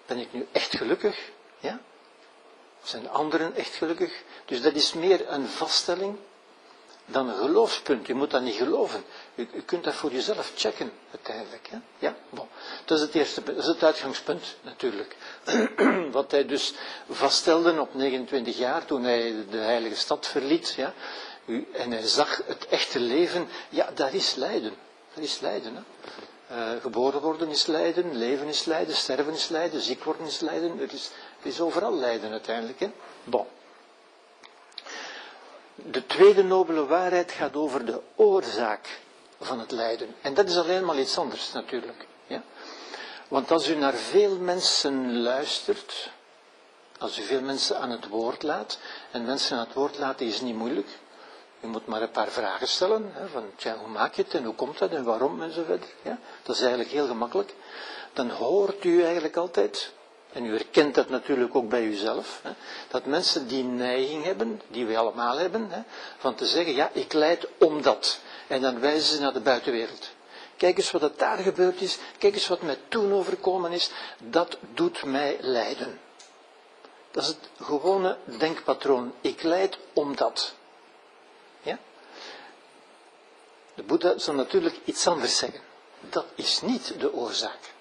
ben 0.06 0.18
ik 0.18 0.34
nu 0.34 0.48
echt 0.52 0.78
gelukkig? 0.78 1.32
Ja? 1.60 1.80
Zijn 2.84 3.10
anderen 3.10 3.56
echt 3.56 3.76
gelukkig? 3.76 4.24
Dus 4.46 4.62
dat 4.62 4.74
is 4.74 4.94
meer 4.94 5.30
een 5.30 5.48
vaststelling 5.48 6.18
dan 7.06 7.30
een 7.30 7.36
geloofspunt. 7.38 8.08
U 8.08 8.14
moet 8.14 8.32
dat 8.32 8.42
niet 8.42 8.56
geloven. 8.56 9.04
U, 9.36 9.48
kunt 9.66 9.84
dat 9.84 9.94
voor 9.94 10.12
jezelf 10.12 10.52
checken, 10.56 10.92
uiteindelijk. 11.12 11.68
Hè? 11.70 11.78
Ja? 12.00 12.16
Bon. 12.30 12.48
Dat 12.86 12.98
is 12.98 13.04
het 13.04 13.16
eerste. 13.16 13.44
Dat 13.44 13.58
is 13.58 13.66
het 13.66 13.84
uitgangspunt, 13.84 14.56
natuurlijk. 14.62 15.16
Wat 16.12 16.32
hij 16.32 16.46
dus 16.46 16.74
vaststelde 17.10 17.80
op 17.82 17.94
29 17.94 18.58
jaar, 18.58 18.86
toen 18.86 19.04
hij 19.04 19.36
de 19.50 19.58
heilige 19.58 19.96
stad 19.96 20.28
verliet. 20.28 20.74
Ja? 20.78 20.94
En 21.72 21.92
hij 21.92 22.08
zag 22.08 22.42
het 22.46 22.68
echte 22.68 23.00
leven. 23.00 23.48
Ja, 23.70 23.90
daar 23.94 24.14
is 24.14 24.36
lijden. 24.36 24.74
Dat 25.14 25.24
is 25.24 25.40
lijden. 25.40 25.76
Hè? 25.76 25.82
Eh, 26.48 26.82
geboren 26.82 27.22
worden 27.22 27.50
is 27.50 27.66
lijden, 27.66 28.18
leven 28.18 28.48
is 28.48 28.66
lijden, 28.66 28.96
sterven 28.96 29.34
is 29.34 29.50
lijden, 29.50 29.82
ziek 29.82 30.04
worden 30.04 30.26
is 30.26 30.40
lijden. 30.40 30.78
Het 30.78 30.94
is, 30.94 31.12
is 31.42 31.60
overal 31.60 31.96
lijden 31.96 32.32
uiteindelijk. 32.32 32.80
Hè? 32.80 32.92
Bon. 33.24 33.46
De 35.76 36.06
tweede 36.06 36.44
nobele 36.44 36.86
waarheid 36.86 37.32
gaat 37.32 37.56
over 37.56 37.86
de 37.86 38.02
oorzaak 38.16 39.00
van 39.40 39.60
het 39.60 39.72
lijden. 39.72 40.16
En 40.22 40.34
dat 40.34 40.50
is 40.50 40.58
alleen 40.58 40.86
maar 40.86 41.00
iets 41.00 41.18
anders 41.18 41.52
natuurlijk. 41.52 42.08
Ja? 42.28 42.44
Want 43.28 43.52
als 43.52 43.70
u 43.70 43.76
naar 43.76 43.94
veel 43.94 44.36
mensen 44.36 45.22
luistert, 45.22 46.12
als 47.00 47.20
u 47.20 47.22
veel 47.22 47.42
mensen 47.42 47.80
aan 47.80 47.90
het 47.90 48.08
woord 48.08 48.44
laat, 48.44 48.80
en 49.12 49.26
mensen 49.26 49.58
aan 49.58 49.66
het 49.66 49.74
woord 49.74 49.98
laten 49.98 50.26
is 50.26 50.42
niet 50.42 50.56
moeilijk, 50.56 50.88
u 51.62 51.68
moet 51.68 51.86
maar 51.86 52.02
een 52.02 52.12
paar 52.12 52.32
vragen 52.32 52.68
stellen, 52.68 53.12
hè, 53.14 53.28
van 53.28 53.52
hoe 53.80 53.88
maak 53.88 54.14
je 54.14 54.22
het 54.22 54.34
en 54.34 54.44
hoe 54.44 54.56
komt 54.56 54.78
dat 54.78 54.92
en 54.92 55.04
waarom 55.04 55.42
en 55.42 55.52
zo 55.52 55.64
verder. 55.64 55.88
Ja? 56.02 56.20
Dat 56.44 56.56
is 56.56 56.62
eigenlijk 56.62 56.92
heel 56.92 57.08
gemakkelijk. 57.08 57.54
Dan 58.14 58.30
hoort 58.30 58.84
u 58.84 59.04
eigenlijk 59.04 59.36
altijd, 59.36 59.92
en 60.36 60.46
u 60.46 60.52
herkent 60.52 60.96
dat 60.96 61.10
natuurlijk 61.10 61.56
ook 61.56 61.70
bij 61.70 61.84
uzelf, 61.84 62.40
hè, 62.44 62.52
dat 62.88 63.06
mensen 63.06 63.48
die 63.48 63.64
neiging 63.64 64.24
hebben, 64.24 64.62
die 64.68 64.86
we 64.86 64.98
allemaal 64.98 65.38
hebben, 65.38 65.70
hè, 65.70 65.82
van 66.18 66.36
te 66.36 66.46
zeggen, 66.46 66.74
ja, 66.74 66.90
ik 66.94 67.14
leid 67.14 67.48
omdat. 67.58 68.20
En 68.48 68.62
dan 68.62 68.80
wijzen 68.80 69.16
ze 69.16 69.22
naar 69.22 69.34
de 69.34 69.40
buitenwereld. 69.40 70.10
Kijk 70.58 70.78
eens 70.78 70.92
wat 70.92 71.02
er 71.02 71.12
daar 71.18 71.38
gebeurd 71.38 71.82
is, 71.82 71.98
kijk 72.18 72.34
eens 72.34 72.48
wat 72.48 72.62
mij 72.62 72.78
toen 72.88 73.14
overkomen 73.14 73.72
is, 73.72 73.90
dat 74.18 74.58
doet 74.74 75.04
mij 75.04 75.38
lijden. 75.40 76.00
Dat 77.12 77.24
is 77.24 77.30
het 77.30 77.50
gewone 77.62 78.18
denkpatroon. 78.38 79.14
Ik 79.22 79.44
leid 79.44 79.78
omdat. 79.94 80.54
Ja? 81.62 81.80
De 83.74 83.84
Boeddha 83.84 84.18
zal 84.18 84.34
natuurlijk 84.34 84.76
iets 84.86 85.08
anders 85.08 85.38
zeggen. 85.38 85.62
Dat 86.10 86.26
is 86.36 86.62
niet 86.62 87.00
de 87.00 87.14
oorzaak. 87.14 87.74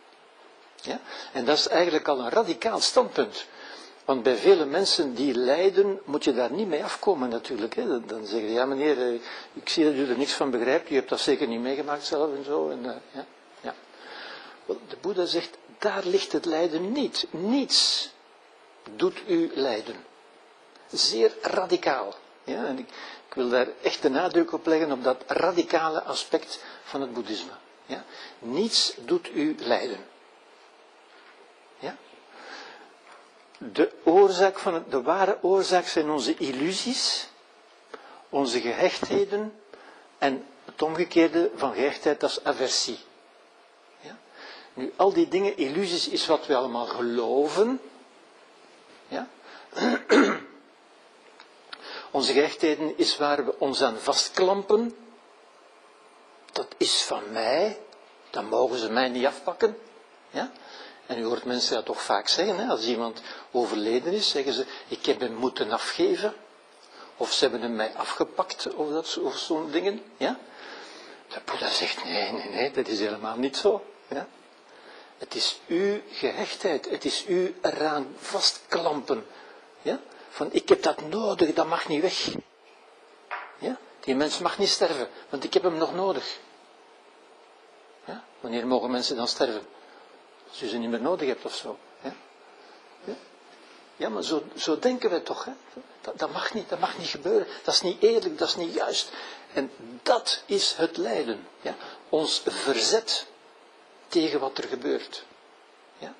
Ja? 0.85 1.01
En 1.33 1.45
dat 1.45 1.59
is 1.59 1.69
eigenlijk 1.69 2.09
al 2.09 2.19
een 2.19 2.31
radicaal 2.31 2.81
standpunt. 2.81 3.47
Want 4.05 4.23
bij 4.23 4.37
vele 4.37 4.65
mensen 4.65 5.15
die 5.15 5.35
lijden, 5.35 6.01
moet 6.05 6.25
je 6.25 6.35
daar 6.35 6.53
niet 6.53 6.69
mee 6.69 6.85
afkomen 6.85 7.29
natuurlijk. 7.29 7.75
Hè. 7.75 8.01
Dan 8.05 8.27
zeggen 8.27 8.49
ze, 8.49 8.55
ja 8.55 8.65
meneer, 8.65 8.99
eh, 9.07 9.21
ik 9.53 9.69
zie 9.69 9.85
dat 9.85 9.95
u 9.95 10.09
er 10.09 10.19
niks 10.19 10.33
van 10.33 10.51
begrijpt, 10.51 10.91
u 10.91 10.95
hebt 10.95 11.09
dat 11.09 11.21
zeker 11.21 11.47
niet 11.47 11.61
meegemaakt 11.61 12.05
zelf 12.05 12.35
en 12.37 12.45
zo. 12.45 12.69
En, 12.69 12.85
uh, 12.85 12.93
ja, 13.11 13.25
ja. 13.61 13.75
De 14.67 14.97
Boeddha 15.01 15.25
zegt, 15.25 15.57
daar 15.79 16.05
ligt 16.05 16.33
het 16.33 16.45
lijden 16.45 16.93
niet. 16.93 17.27
Niets 17.31 18.11
doet 18.97 19.23
u 19.27 19.51
lijden. 19.55 19.97
Zeer 20.91 21.33
radicaal. 21.43 22.15
Ja, 22.45 22.65
en 22.65 22.79
ik, 22.79 22.89
ik 23.29 23.35
wil 23.35 23.49
daar 23.49 23.69
echt 23.83 24.03
de 24.03 24.11
nadruk 24.11 24.53
op 24.53 24.67
leggen 24.67 24.93
op 24.93 25.05
dat 25.05 25.23
radicale 25.27 26.03
aspect 26.03 26.65
van 26.85 27.01
het 27.01 27.13
boeddhisme. 27.13 27.53
Ja? 27.87 28.05
Niets 28.39 28.95
doet 29.05 29.31
u 29.35 29.55
lijden. 29.59 29.99
De, 33.73 33.93
oorzaak 34.05 34.59
van 34.59 34.75
het, 34.75 34.91
de 34.91 35.03
ware 35.03 35.39
oorzaak 35.43 35.87
zijn 35.87 36.11
onze 36.11 36.35
illusies, 36.35 37.29
onze 38.29 38.61
gehechtheden 38.61 39.59
en 40.19 40.47
het 40.65 40.83
omgekeerde 40.83 41.51
van 41.55 41.73
gehechtheid, 41.75 42.21
dat 42.21 42.31
is 42.31 42.45
aversie. 42.45 42.99
Ja? 44.01 44.17
Nu, 44.75 44.93
al 44.97 45.13
die 45.13 45.29
dingen, 45.29 45.57
illusies 45.57 46.09
is 46.09 46.27
wat 46.27 46.47
we 46.47 46.57
allemaal 46.57 46.87
geloven. 46.87 47.81
Ja? 49.09 49.29
Onze 52.11 52.33
gehechtheden 52.33 52.99
is 52.99 53.17
waar 53.17 53.45
we 53.45 53.59
ons 53.59 53.83
aan 53.83 53.99
vastklampen. 53.99 54.97
Dat 56.53 56.75
is 56.77 57.03
van 57.03 57.33
mij. 57.33 57.81
Dan 58.31 58.47
mogen 58.47 58.79
ze 58.79 58.91
mij 58.91 59.09
niet 59.09 59.27
afpakken. 59.27 59.79
Ja? 60.31 60.53
En 61.07 61.19
u 61.19 61.25
hoort 61.25 61.45
mensen 61.45 61.75
dat 61.75 61.85
toch 61.85 62.03
vaak 62.03 62.29
zeggen. 62.29 62.59
Hè? 62.59 62.69
Als 62.69 62.87
iemand 62.87 63.21
overleden 63.51 64.13
is, 64.13 64.29
zeggen 64.29 64.53
ze: 64.53 64.67
Ik 64.89 65.07
heb 65.07 65.21
hem 65.21 65.35
moeten 65.35 65.73
afgeven. 65.73 66.35
Of 67.17 67.33
ze 67.33 67.43
hebben 67.43 67.63
hem 67.63 67.75
mij 67.75 67.95
afgepakt. 67.97 68.75
Of, 68.75 68.89
dat, 68.91 69.19
of 69.19 69.37
zo'n 69.37 69.71
dingen. 69.71 70.03
Ja? 70.17 70.39
De 71.29 71.41
Boeddha 71.45 71.69
zegt: 71.69 72.05
Nee, 72.05 72.33
nee, 72.33 72.51
nee, 72.51 72.71
dat 72.71 72.89
is 72.89 72.99
helemaal 72.99 73.37
niet 73.37 73.57
zo. 73.57 73.85
Ja? 74.09 74.27
Het 75.19 75.35
is 75.35 75.61
uw 75.67 76.01
gehechtheid. 76.11 76.91
Het 76.91 77.05
is 77.05 77.25
u 77.27 77.55
eraan 77.63 78.15
vastklampen. 78.19 79.27
Ja? 79.83 80.01
van 80.35 80.49
ik 80.53 80.69
heb 80.69 80.83
dat 80.83 81.09
nodig, 81.09 81.53
dat 81.53 81.67
mag 81.67 81.89
niet 81.89 82.01
weg. 82.01 82.35
Ja? 83.59 83.79
Die 84.01 84.15
mens 84.15 84.39
mag 84.39 84.59
niet 84.59 84.69
sterven, 84.69 85.09
want 85.29 85.45
ik 85.45 85.55
heb 85.55 85.63
hem 85.63 85.77
nog 85.77 85.95
nodig. 85.95 86.39
Ja? 88.05 88.25
Wanneer 88.41 88.67
mogen 88.67 88.91
mensen 88.91 89.17
dan 89.17 89.29
sterven? 89.29 89.67
Als 90.55 90.63
u 90.63 90.69
ze 90.69 90.77
niet 90.77 90.91
meer 90.91 91.01
nodig 91.01 91.29
hebt 91.29 91.45
of 91.45 91.55
zo. 91.55 91.79
Ja, 92.03 92.15
ja? 93.97 94.09
maar 94.09 94.23
zo, 94.23 94.43
zo, 94.57 94.79
denken 94.79 95.11
we 95.11 95.23
toch. 95.23 95.45
Hè? 95.45 95.53
Dat, 96.01 96.19
dat, 96.19 96.33
mag 96.33 96.55
niet, 96.55 96.69
dat 96.69 96.79
mag 96.79 96.99
niet 96.99 97.09
gebeuren. 97.09 97.47
Dat 97.65 97.75
is 97.75 97.81
niet 97.81 98.03
eerlijk, 98.03 98.39
dat 98.39 98.49
is 98.49 98.57
niet 98.57 98.75
juist. 98.75 99.13
En 99.53 99.71
dat 100.03 100.43
is 100.47 100.75
het 100.77 100.97
lijden. 100.97 101.47
Ja? 101.61 101.75
Ons 102.09 102.43
verzet 102.47 103.27
tegen 104.09 104.41
wat 104.41 104.59
er 104.59 104.65
gebeurt. 104.65 105.25
Ja? 105.99 106.15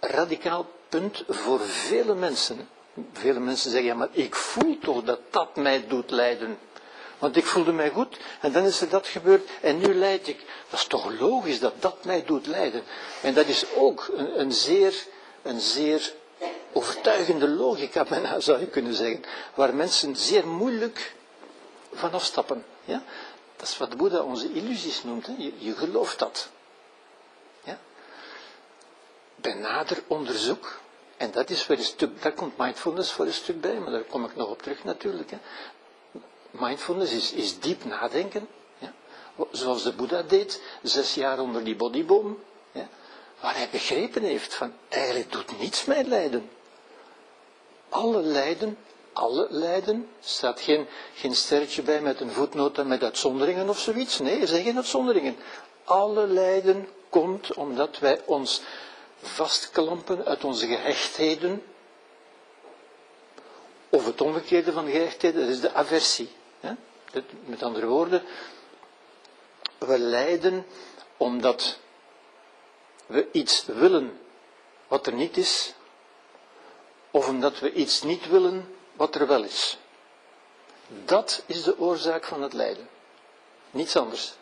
Radicaal 0.00 0.66
punt 0.88 1.24
voor 1.28 1.60
vele 1.60 2.14
mensen. 2.14 2.68
Vele 3.12 3.40
mensen 3.40 3.70
zeggen, 3.70 3.88
ja 3.88 3.94
maar 3.94 4.08
ik 4.10 4.34
voel 4.34 4.78
toch 4.78 5.02
dat 5.04 5.20
dat 5.30 5.56
mij 5.56 5.86
doet 5.86 6.10
lijden. 6.10 6.58
Want 7.18 7.36
ik 7.36 7.44
voelde 7.44 7.72
mij 7.72 7.90
goed 7.90 8.16
en 8.40 8.52
dan 8.52 8.64
is 8.64 8.80
er 8.80 8.88
dat 8.88 9.06
gebeurd 9.06 9.48
en 9.60 9.78
nu 9.78 9.94
leid 9.94 10.28
ik. 10.28 10.44
Dat 10.70 10.80
is 10.80 10.86
toch 10.86 11.20
logisch 11.20 11.60
dat 11.60 11.82
dat 11.82 12.04
mij 12.04 12.24
doet 12.24 12.46
lijden. 12.46 12.82
En 13.22 13.34
dat 13.34 13.46
is 13.46 13.64
ook 13.74 14.10
een, 14.14 14.40
een 14.40 14.52
zeer, 14.52 15.06
een 15.42 15.60
zeer 15.60 16.12
overtuigende 16.72 17.48
logica, 17.48 18.04
bijna 18.08 18.40
zou 18.40 18.60
je 18.60 18.66
kunnen 18.66 18.94
zeggen. 18.94 19.22
Waar 19.54 19.74
mensen 19.74 20.16
zeer 20.16 20.46
moeilijk 20.46 21.14
van 21.92 22.12
afstappen. 22.12 22.64
Ja? 22.84 23.02
Dat 23.56 23.68
is 23.68 23.78
wat 23.78 23.96
Boeddha 23.96 24.20
onze 24.20 24.52
illusies 24.52 25.02
noemt. 25.04 25.28
Je, 25.58 25.74
gelooft 25.74 26.18
dat 26.18 26.48
bij 29.40 29.54
nader 29.54 30.02
onderzoek, 30.06 30.78
en 31.16 31.30
dat 31.30 31.50
is 31.50 31.66
weer 31.66 31.78
een 31.78 31.84
stuk, 31.84 32.22
daar 32.22 32.32
komt 32.32 32.56
mindfulness 32.56 33.12
voor 33.12 33.26
een 33.26 33.32
stuk 33.32 33.60
bij, 33.60 33.78
maar 33.78 33.90
daar 33.90 34.02
kom 34.02 34.24
ik 34.24 34.36
nog 34.36 34.48
op 34.48 34.62
terug 34.62 34.84
natuurlijk. 34.84 35.30
Hè. 35.30 35.38
Mindfulness 36.50 37.12
is, 37.12 37.32
is 37.32 37.60
diep 37.60 37.84
nadenken, 37.84 38.48
ja. 38.78 38.92
zoals 39.52 39.82
de 39.82 39.92
Boeddha 39.92 40.22
deed, 40.22 40.62
zes 40.82 41.14
jaar 41.14 41.38
onder 41.38 41.64
die 41.64 41.76
bodyboom, 41.76 42.38
ja. 42.72 42.88
waar 43.40 43.56
hij 43.56 43.68
begrepen 43.70 44.22
heeft 44.22 44.54
van, 44.54 44.72
eigenlijk 44.88 45.32
doet 45.32 45.58
niets 45.58 45.84
mij 45.84 46.04
lijden. 46.04 46.50
Alle 47.88 48.22
lijden, 48.22 48.78
alle 49.12 49.46
lijden, 49.50 50.08
staat 50.20 50.60
geen, 50.60 50.86
geen 51.14 51.34
sterretje 51.34 51.82
bij 51.82 52.00
met 52.00 52.20
een 52.20 52.30
voetnoot 52.30 52.78
en 52.78 52.88
met 52.88 53.02
uitzonderingen 53.02 53.68
of 53.68 53.78
zoiets. 53.78 54.18
Nee, 54.18 54.40
er 54.40 54.48
zijn 54.48 54.64
geen 54.64 54.76
uitzonderingen. 54.76 55.36
Alle 55.84 56.26
lijden 56.26 56.88
komt 57.08 57.54
omdat 57.54 57.98
wij 57.98 58.20
ons 58.24 58.62
vastklampen 59.22 60.24
uit 60.24 60.44
onze 60.44 60.66
gehechtheden. 60.66 61.62
Of 63.88 64.06
het 64.06 64.20
omgekeerde 64.20 64.72
van 64.72 64.90
gehechtheden, 64.90 65.40
dat 65.40 65.50
is 65.50 65.60
de 65.60 65.72
aversie. 65.72 66.28
Met 67.44 67.62
andere 67.62 67.86
woorden, 67.86 68.22
we 69.78 69.98
lijden 69.98 70.66
omdat 71.16 71.78
we 73.06 73.28
iets 73.32 73.64
willen 73.66 74.20
wat 74.88 75.06
er 75.06 75.12
niet 75.12 75.36
is, 75.36 75.72
of 77.10 77.28
omdat 77.28 77.58
we 77.58 77.72
iets 77.72 78.02
niet 78.02 78.28
willen 78.28 78.74
wat 78.92 79.14
er 79.14 79.26
wel 79.26 79.42
is. 79.44 79.78
Dat 81.04 81.42
is 81.46 81.62
de 81.62 81.78
oorzaak 81.78 82.24
van 82.24 82.42
het 82.42 82.52
lijden. 82.52 82.88
Niets 83.70 83.96
anders. 83.96 84.32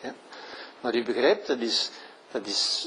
Ja? 0.00 0.14
Maar 0.80 0.94
u 0.94 1.04
begrijpt, 1.04 1.46
dat 1.46 1.58
is, 1.58 1.90
dat 2.30 2.46
is 2.46 2.86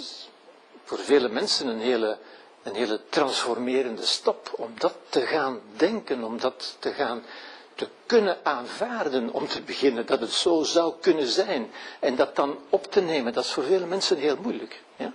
voor 0.83 0.97
vele 0.97 1.29
mensen 1.29 1.67
een 1.67 1.79
hele, 1.79 2.17
een 2.63 2.75
hele 2.75 3.01
transformerende 3.09 4.05
stap 4.05 4.51
om 4.55 4.73
dat 4.77 4.95
te 5.09 5.21
gaan 5.21 5.61
denken, 5.75 6.23
om 6.23 6.39
dat 6.39 6.75
te 6.79 6.93
gaan 6.93 7.23
te 7.79 7.87
kunnen 8.05 8.37
aanvaarden, 8.43 9.33
om 9.33 9.47
te 9.47 9.61
beginnen 9.61 10.05
dat 10.05 10.19
het 10.19 10.31
zo 10.31 10.63
zou 10.63 10.93
kunnen 11.01 11.27
zijn. 11.27 11.71
En 11.99 12.15
dat 12.15 12.35
dan 12.35 12.57
op 12.69 12.91
te 12.91 13.01
nemen, 13.01 13.33
dat 13.33 13.43
is 13.43 13.51
voor 13.51 13.63
vele 13.63 13.85
mensen 13.85 14.17
heel 14.17 14.37
moeilijk. 14.41 14.81
Ja? 14.95 15.13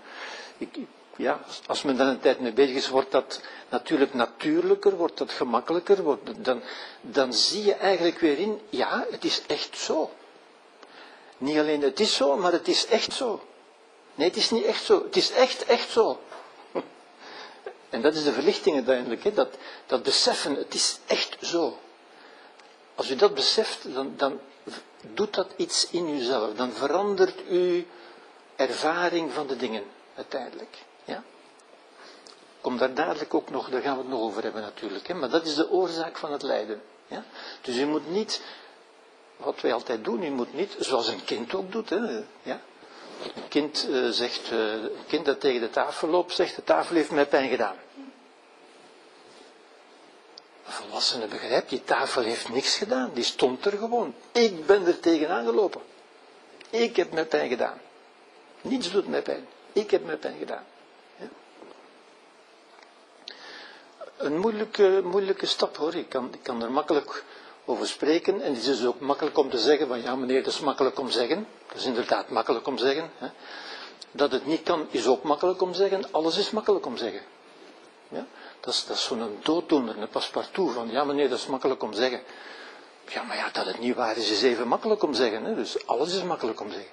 Ik, 0.59 0.77
ja, 1.17 1.41
als 1.67 1.83
men 1.83 1.97
dan 1.97 2.07
een 2.07 2.21
tijd 2.21 2.41
mee 2.41 2.53
bezig 2.53 2.77
is, 2.77 2.89
wordt 2.89 3.11
dat 3.11 3.41
natuurlijk 3.69 4.15
natuurlijker, 4.15 4.97
wordt 4.97 5.19
dat 5.19 5.33
gemakkelijker, 5.33 6.03
wordt, 6.03 6.45
dan, 6.45 6.63
dan 7.01 7.33
zie 7.33 7.65
je 7.65 7.75
eigenlijk 7.75 8.19
weer 8.19 8.39
in, 8.39 8.61
ja, 8.69 9.07
het 9.11 9.25
is 9.25 9.43
echt 9.47 9.79
zo. 9.79 10.11
Niet 11.39 11.59
alleen 11.59 11.83
het 11.83 12.01
is 12.01 12.15
zo, 12.15 12.37
maar 12.37 12.53
het 12.53 12.69
is 12.69 12.87
echt 12.87 13.13
zo. 13.13 13.41
Nee, 14.15 14.29
het 14.29 14.37
is 14.37 14.51
niet 14.51 14.65
echt 14.65 14.85
zo. 14.85 15.03
Het 15.05 15.17
is 15.17 15.31
echt, 15.31 15.65
echt 15.65 15.91
zo. 15.91 16.21
En 17.91 18.03
dat 18.03 18.15
is 18.15 18.25
de 18.25 18.33
verlichting 18.33 18.77
uiteindelijk, 18.77 19.25
hè? 19.25 19.33
Dat, 19.33 19.57
dat 19.87 20.03
beseffen, 20.03 20.55
het 20.55 20.75
is 20.75 20.99
echt 21.07 21.37
zo. 21.41 21.79
Als 22.95 23.11
u 23.11 23.17
dat 23.17 23.35
beseft, 23.35 23.95
dan, 23.95 24.13
dan, 24.17 24.41
doet 25.13 25.35
dat 25.35 25.53
iets 25.57 25.91
in 25.91 26.09
uzelf. 26.09 26.55
Dan 26.55 26.73
verandert 26.73 27.47
uw 27.49 27.85
ervaring 28.57 29.33
van 29.33 29.47
de 29.47 29.57
dingen 29.57 29.85
uiteindelijk. 30.15 30.77
Ja? 31.05 31.23
Kom 32.61 32.79
daar 32.79 32.95
dadelijk 32.95 33.35
ook 33.35 33.51
nog, 33.51 33.71
daar 33.71 33.83
gaan 33.83 33.97
we 33.97 34.03
het 34.03 34.11
nog 34.11 34.21
over 34.21 34.43
hebben 34.43 34.63
natuurlijk. 34.63 35.07
Hè? 35.07 35.15
Maar 35.15 35.31
dat 35.31 35.47
is 35.47 35.55
de 35.55 35.71
oorzaak 35.71 36.17
van 36.17 36.33
het 36.33 36.43
lijden. 36.43 36.83
Ja? 37.07 37.25
Dus 37.61 37.77
u 37.77 37.87
moet 37.87 38.11
niet, 38.11 38.43
wat 39.37 39.61
wij 39.61 39.73
altijd 39.73 40.05
doen, 40.05 40.23
u 40.23 40.31
moet 40.31 40.55
niet, 40.55 40.77
zoals 40.79 41.09
een 41.09 41.25
kind 41.25 41.55
ook 41.55 41.73
doet. 41.73 41.91
Hè? 41.91 41.97
Ja? 42.43 42.61
Een 43.35 43.49
kind, 43.49 43.87
uh, 43.89 44.09
zegt, 44.09 44.51
uh, 44.53 44.73
een 44.73 45.07
kind 45.07 45.25
dat 45.25 45.41
tegen 45.41 45.61
de 45.61 45.71
tafel 45.71 46.09
loopt, 46.09 46.33
zegt 46.33 46.57
de 46.57 46.65
tafel 46.65 46.97
heeft 46.97 47.11
mij 47.11 47.27
pijn 47.27 47.49
gedaan. 47.49 47.77
Een 50.67 50.73
volwassene 50.73 51.27
begrijpt, 51.27 51.69
die 51.69 51.85
tafel 51.85 52.23
heeft 52.23 52.49
niks 52.49 52.77
gedaan, 52.77 53.11
die 53.15 53.25
stond 53.25 53.65
er 53.65 53.73
gewoon. 53.73 54.15
Ik 54.33 54.67
ben 54.67 54.87
er 54.87 55.01
tegenaan 55.01 55.45
gelopen. 55.45 55.81
Ik 56.71 56.97
heb 56.97 57.13
mij 57.13 57.25
pijn 57.25 57.49
gedaan. 57.49 57.81
Niets 58.61 58.91
doet 58.91 59.09
mij 59.09 59.23
pijn. 59.23 59.47
Ik 59.73 59.91
heb 59.91 60.05
mij 60.05 60.17
pijn 60.17 60.39
gedaan. 60.39 60.65
Een 64.17 64.39
moeilijke, 64.39 65.01
moeilijke 65.05 65.47
stap 65.47 65.77
hoor. 65.77 65.95
Ik 65.95 66.09
kan, 66.09 66.29
ik 66.33 66.43
kan 66.43 66.63
er 66.63 66.73
makkelijk 66.73 67.25
over 67.65 67.87
spreken. 67.87 68.41
En 68.41 68.55
het 68.55 68.67
is 68.67 68.85
ook 68.85 69.01
makkelijk 69.01 69.39
om 69.39 69.51
te 69.51 69.59
zeggen 69.59 69.89
van 69.89 70.03
ja 70.03 70.17
meneer, 70.17 70.43
dat 70.43 70.53
is 70.53 70.61
makkelijk 70.61 70.99
om 70.99 71.11
zeggen. 71.11 71.47
Dat 71.69 71.77
is 71.77 71.85
inderdaad 71.85 72.29
makkelijk 72.29 72.67
om 72.67 72.79
zeggen. 72.79 73.11
Hè. 73.19 73.29
Dat 74.11 74.33
het 74.33 74.47
niet 74.47 74.63
kan, 74.63 74.87
is 74.91 75.07
ook 75.07 75.23
makkelijk 75.23 75.63
om 75.63 75.75
zeggen. 75.75 76.13
Alles 76.13 76.37
is 76.37 76.51
makkelijk 76.51 76.87
om 76.87 76.97
zeggen. 76.97 77.21
Ja? 78.09 78.27
Dat 78.65 78.75
is, 78.75 78.85
dat 78.87 78.97
is 78.97 79.05
zo'n 79.05 79.39
dooddoener, 79.43 79.99
een 79.99 80.09
paspartout 80.09 80.73
van 80.73 80.91
ja 80.91 81.05
meneer, 81.05 81.29
dat 81.29 81.39
is 81.39 81.47
makkelijk 81.47 81.83
om 81.83 81.93
zeggen. 81.93 82.23
Ja, 83.09 83.23
maar 83.23 83.37
ja, 83.37 83.51
dat 83.51 83.67
het 83.67 83.79
niet 83.79 83.95
waar 83.95 84.17
is, 84.17 84.31
is 84.31 84.43
even 84.43 84.69
makkelijk 84.69 85.03
om 85.03 85.15
zeggen. 85.15 85.45
Hè? 85.45 85.55
Dus 85.55 85.87
alles 85.87 86.15
is 86.15 86.23
makkelijk 86.23 86.61
om 86.61 86.71
zeggen. 86.71 86.91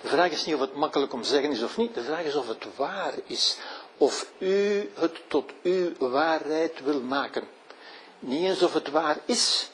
De 0.00 0.08
vraag 0.08 0.30
is 0.30 0.44
niet 0.44 0.54
of 0.54 0.60
het 0.60 0.74
makkelijk 0.74 1.12
om 1.12 1.22
zeggen 1.22 1.50
is 1.50 1.62
of 1.62 1.76
niet. 1.76 1.94
De 1.94 2.02
vraag 2.02 2.22
is 2.22 2.34
of 2.34 2.48
het 2.48 2.66
waar 2.76 3.14
is. 3.26 3.56
Of 3.96 4.30
u 4.38 4.90
het 4.94 5.20
tot 5.28 5.52
uw 5.62 5.92
waarheid 5.98 6.80
wil 6.84 7.00
maken. 7.00 7.48
Niet 8.18 8.44
eens 8.44 8.62
of 8.62 8.72
het 8.74 8.90
waar 8.90 9.18
is. 9.24 9.70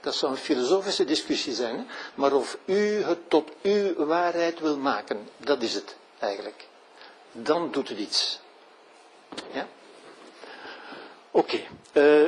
Dat 0.00 0.14
zou 0.14 0.32
een 0.32 0.38
filosofische 0.38 1.04
discussie 1.04 1.52
zijn. 1.54 1.88
Maar 2.14 2.32
of 2.32 2.58
u 2.64 3.02
het 3.02 3.30
tot 3.30 3.50
uw 3.62 4.04
waarheid 4.04 4.60
wil 4.60 4.76
maken. 4.76 5.28
Dat 5.36 5.62
is 5.62 5.74
het 5.74 5.96
eigenlijk. 6.18 6.66
Dan 7.32 7.70
doet 7.70 7.88
het 7.88 7.98
iets. 7.98 8.38
Ja? 9.52 9.66
Oké. 11.30 11.60
Uh, 11.92 12.26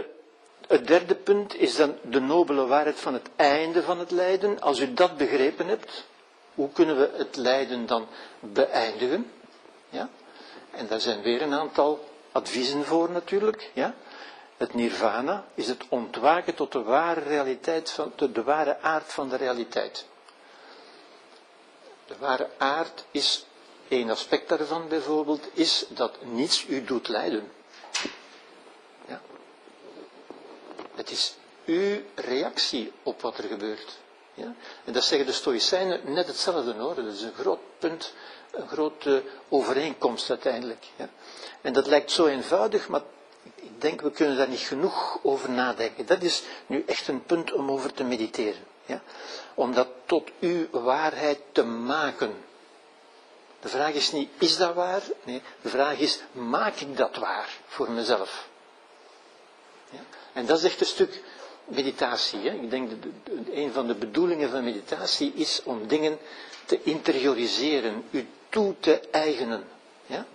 het 0.66 0.86
derde 0.86 1.14
punt 1.14 1.54
is 1.54 1.76
dan 1.76 1.96
de 2.02 2.20
nobele 2.20 2.66
waarheid 2.66 3.00
van 3.00 3.14
het 3.14 3.28
einde 3.36 3.82
van 3.82 3.98
het 3.98 4.10
lijden. 4.10 4.60
Als 4.60 4.80
u 4.80 4.94
dat 4.94 5.16
begrepen 5.16 5.66
hebt, 5.66 6.04
hoe 6.54 6.70
kunnen 6.72 6.98
we 6.98 7.10
het 7.16 7.36
lijden 7.36 7.86
dan 7.86 8.06
beëindigen? 8.40 9.30
Ja? 9.88 10.08
En 10.70 10.86
daar 10.86 11.00
zijn 11.00 11.22
weer 11.22 11.42
een 11.42 11.54
aantal 11.54 12.08
adviezen 12.32 12.84
voor 12.84 13.10
natuurlijk. 13.10 13.70
Ja? 13.74 13.94
Het 14.56 14.74
nirvana 14.74 15.44
is 15.54 15.68
het 15.68 15.84
ontwaken 15.88 16.54
tot 16.54 16.72
de 16.72 16.82
ware 16.82 17.20
realiteit, 17.20 17.90
van, 17.90 18.12
de 18.16 18.42
ware 18.42 18.80
aard 18.80 19.12
van 19.12 19.28
de 19.28 19.36
realiteit. 19.36 20.06
De 22.06 22.14
ware 22.18 22.48
aard 22.58 23.04
is, 23.10 23.46
één 23.88 24.10
aspect 24.10 24.48
daarvan 24.48 24.88
bijvoorbeeld, 24.88 25.48
is 25.52 25.86
dat 25.88 26.24
niets 26.24 26.66
u 26.68 26.84
doet 26.84 27.08
lijden. 27.08 27.52
Ja? 29.06 29.20
Het 31.00 31.10
is 31.10 31.34
uw 31.64 32.00
reactie 32.14 32.92
op 33.02 33.20
wat 33.20 33.38
er 33.38 33.44
gebeurt. 33.44 33.98
Ja? 34.34 34.54
En 34.84 34.92
dat 34.92 35.04
zeggen 35.04 35.26
de 35.26 35.32
Stoïcijnen 35.32 36.00
net 36.12 36.26
hetzelfde 36.26 36.72
hoor. 36.72 36.94
Dat 36.94 37.12
is 37.14 37.22
een 37.22 37.34
groot 37.34 37.58
punt, 37.78 38.12
een 38.50 38.68
grote 38.68 39.22
overeenkomst 39.48 40.30
uiteindelijk. 40.30 40.86
En 41.60 41.72
dat 41.72 41.86
lijkt 41.86 42.10
zo 42.10 42.26
eenvoudig, 42.26 42.88
maar 42.88 43.02
ik 43.54 43.80
denk 43.80 44.00
we 44.00 44.10
kunnen 44.10 44.36
daar 44.36 44.48
niet 44.48 44.58
genoeg 44.58 45.18
over 45.22 45.50
nadenken. 45.50 46.06
Dat 46.06 46.22
is 46.22 46.42
nu 46.66 46.82
echt 46.86 47.08
een 47.08 47.24
punt 47.24 47.52
om 47.52 47.70
over 47.70 47.92
te 47.92 48.04
mediteren. 48.04 48.64
Ja? 48.86 49.02
Om 49.54 49.74
dat 49.74 49.88
tot 50.06 50.30
uw 50.40 50.66
waarheid 50.70 51.40
te 51.52 51.64
maken. 51.64 52.44
De 53.60 53.68
vraag 53.68 53.92
is 53.92 54.12
niet, 54.12 54.30
is 54.38 54.56
dat 54.56 54.74
waar? 54.74 55.02
Nee, 55.24 55.42
de 55.60 55.68
vraag 55.68 55.98
is, 55.98 56.20
maak 56.32 56.76
ik 56.76 56.96
dat 56.96 57.16
waar 57.16 57.58
voor 57.66 57.90
mezelf? 57.90 58.48
Ja? 59.90 60.00
En 60.32 60.46
dat 60.46 60.58
is 60.58 60.64
echt 60.64 60.80
een 60.80 60.86
stuk 60.86 61.22
meditatie. 61.64 62.40
Hè? 62.40 62.50
Ik 62.50 62.70
denk 62.70 62.90
dat 62.90 62.98
een 63.52 63.72
van 63.72 63.86
de 63.86 63.94
bedoelingen 63.94 64.50
van 64.50 64.64
meditatie 64.64 65.32
is 65.34 65.62
om 65.64 65.86
dingen 65.86 66.18
te 66.64 66.82
interioriseren, 66.82 68.04
u 68.10 68.26
toe 68.48 68.74
te 68.80 69.00
eigenen. 69.10 69.64
Ja? 70.06 70.26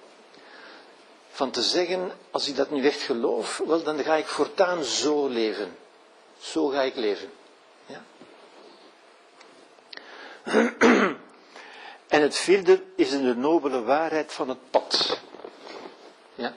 Van 1.30 1.51
te 1.51 1.61
zeggen, 1.61 2.11
als 2.31 2.47
ik 2.47 2.55
dat 2.55 2.72
nu 2.72 2.85
echt 2.85 3.01
geloof, 3.01 3.61
wel 3.65 3.84
dan 3.84 4.03
ga 4.03 4.15
ik 4.15 4.26
voortaan 4.26 4.84
zo 4.84 5.27
leven. 5.27 5.77
Zo 6.39 6.67
ga 6.67 6.81
ik 6.81 6.95
leven. 6.95 7.30
Ja? 7.85 8.03
En 12.07 12.22
het 12.22 12.35
vierde 12.38 12.84
is 12.95 13.09
de 13.09 13.35
nobele 13.35 13.84
waarheid 13.84 14.34
van 14.34 14.49
het 14.49 14.57
pad. 14.69 15.19
Ja? 16.35 16.53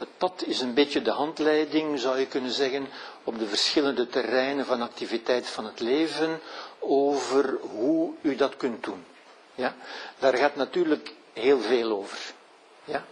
Het 0.00 0.18
pad 0.18 0.42
is 0.46 0.60
een 0.60 0.74
beetje 0.74 1.02
de 1.02 1.10
handleiding, 1.10 1.98
zou 1.98 2.18
je 2.18 2.26
kunnen 2.26 2.50
zeggen, 2.50 2.88
op 3.24 3.38
de 3.38 3.46
verschillende 3.46 4.06
terreinen 4.06 4.66
van 4.66 4.82
activiteit 4.82 5.46
van 5.46 5.64
het 5.64 5.80
leven, 5.80 6.40
over 6.78 7.58
hoe 7.60 8.12
u 8.22 8.34
dat 8.36 8.56
kunt 8.56 8.84
doen. 8.84 9.04
Ja? 9.54 9.74
Daar 10.18 10.36
gaat 10.36 10.56
natuurlijk 10.56 11.14
heel 11.32 11.60
veel 11.60 11.90
over. 11.90 12.18
Ja? 12.84 13.04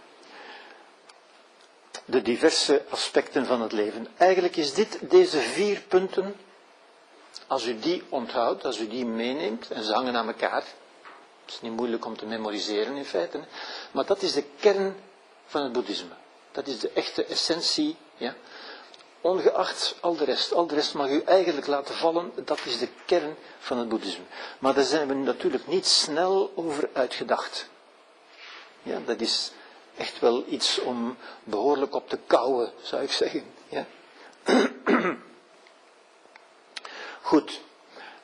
De 2.05 2.21
diverse 2.21 2.85
aspecten 2.89 3.45
van 3.45 3.61
het 3.61 3.71
leven. 3.71 4.07
Eigenlijk 4.17 4.55
is 4.55 4.73
dit, 4.73 4.99
deze 5.09 5.39
vier 5.39 5.81
punten, 5.87 6.35
als 7.47 7.65
u 7.65 7.79
die 7.79 8.03
onthoudt, 8.09 8.65
als 8.65 8.79
u 8.79 8.87
die 8.87 9.05
meeneemt, 9.05 9.71
en 9.71 9.83
ze 9.83 9.93
hangen 9.93 10.15
aan 10.15 10.27
elkaar, 10.27 10.63
het 11.45 11.53
is 11.53 11.61
niet 11.61 11.75
moeilijk 11.75 12.05
om 12.05 12.17
te 12.17 12.25
memoriseren 12.25 12.95
in 12.95 13.05
feite, 13.05 13.39
maar 13.91 14.05
dat 14.05 14.21
is 14.21 14.33
de 14.33 14.43
kern 14.59 14.95
van 15.45 15.63
het 15.63 15.71
boeddhisme. 15.71 16.13
Dat 16.59 16.67
is 16.67 16.79
de 16.79 16.91
echte 16.93 17.25
essentie, 17.25 17.95
ja. 18.17 18.35
Ongeacht 19.21 19.95
al 19.99 20.15
de 20.15 20.23
rest, 20.23 20.53
al 20.53 20.67
de 20.67 20.75
rest 20.75 20.93
mag 20.93 21.09
u 21.09 21.21
eigenlijk 21.21 21.67
laten 21.67 21.95
vallen, 21.95 22.31
dat 22.45 22.59
is 22.65 22.79
de 22.79 22.87
kern 23.05 23.35
van 23.59 23.77
het 23.77 23.89
boeddhisme. 23.89 24.23
Maar 24.59 24.73
daar 24.73 24.83
zijn 24.83 25.07
we 25.07 25.13
natuurlijk 25.13 25.67
niet 25.67 25.85
snel 25.85 26.51
over 26.55 26.89
uitgedacht. 26.93 27.69
Ja, 28.83 28.99
dat 29.05 29.21
is 29.21 29.51
echt 29.97 30.19
wel 30.19 30.43
iets 30.47 30.79
om 30.79 31.17
behoorlijk 31.43 31.95
op 31.95 32.09
te 32.09 32.19
kouwen, 32.27 32.71
zou 32.81 33.03
ik 33.03 33.11
zeggen. 33.11 33.43
Ja. 33.69 33.85
Goed, 37.21 37.61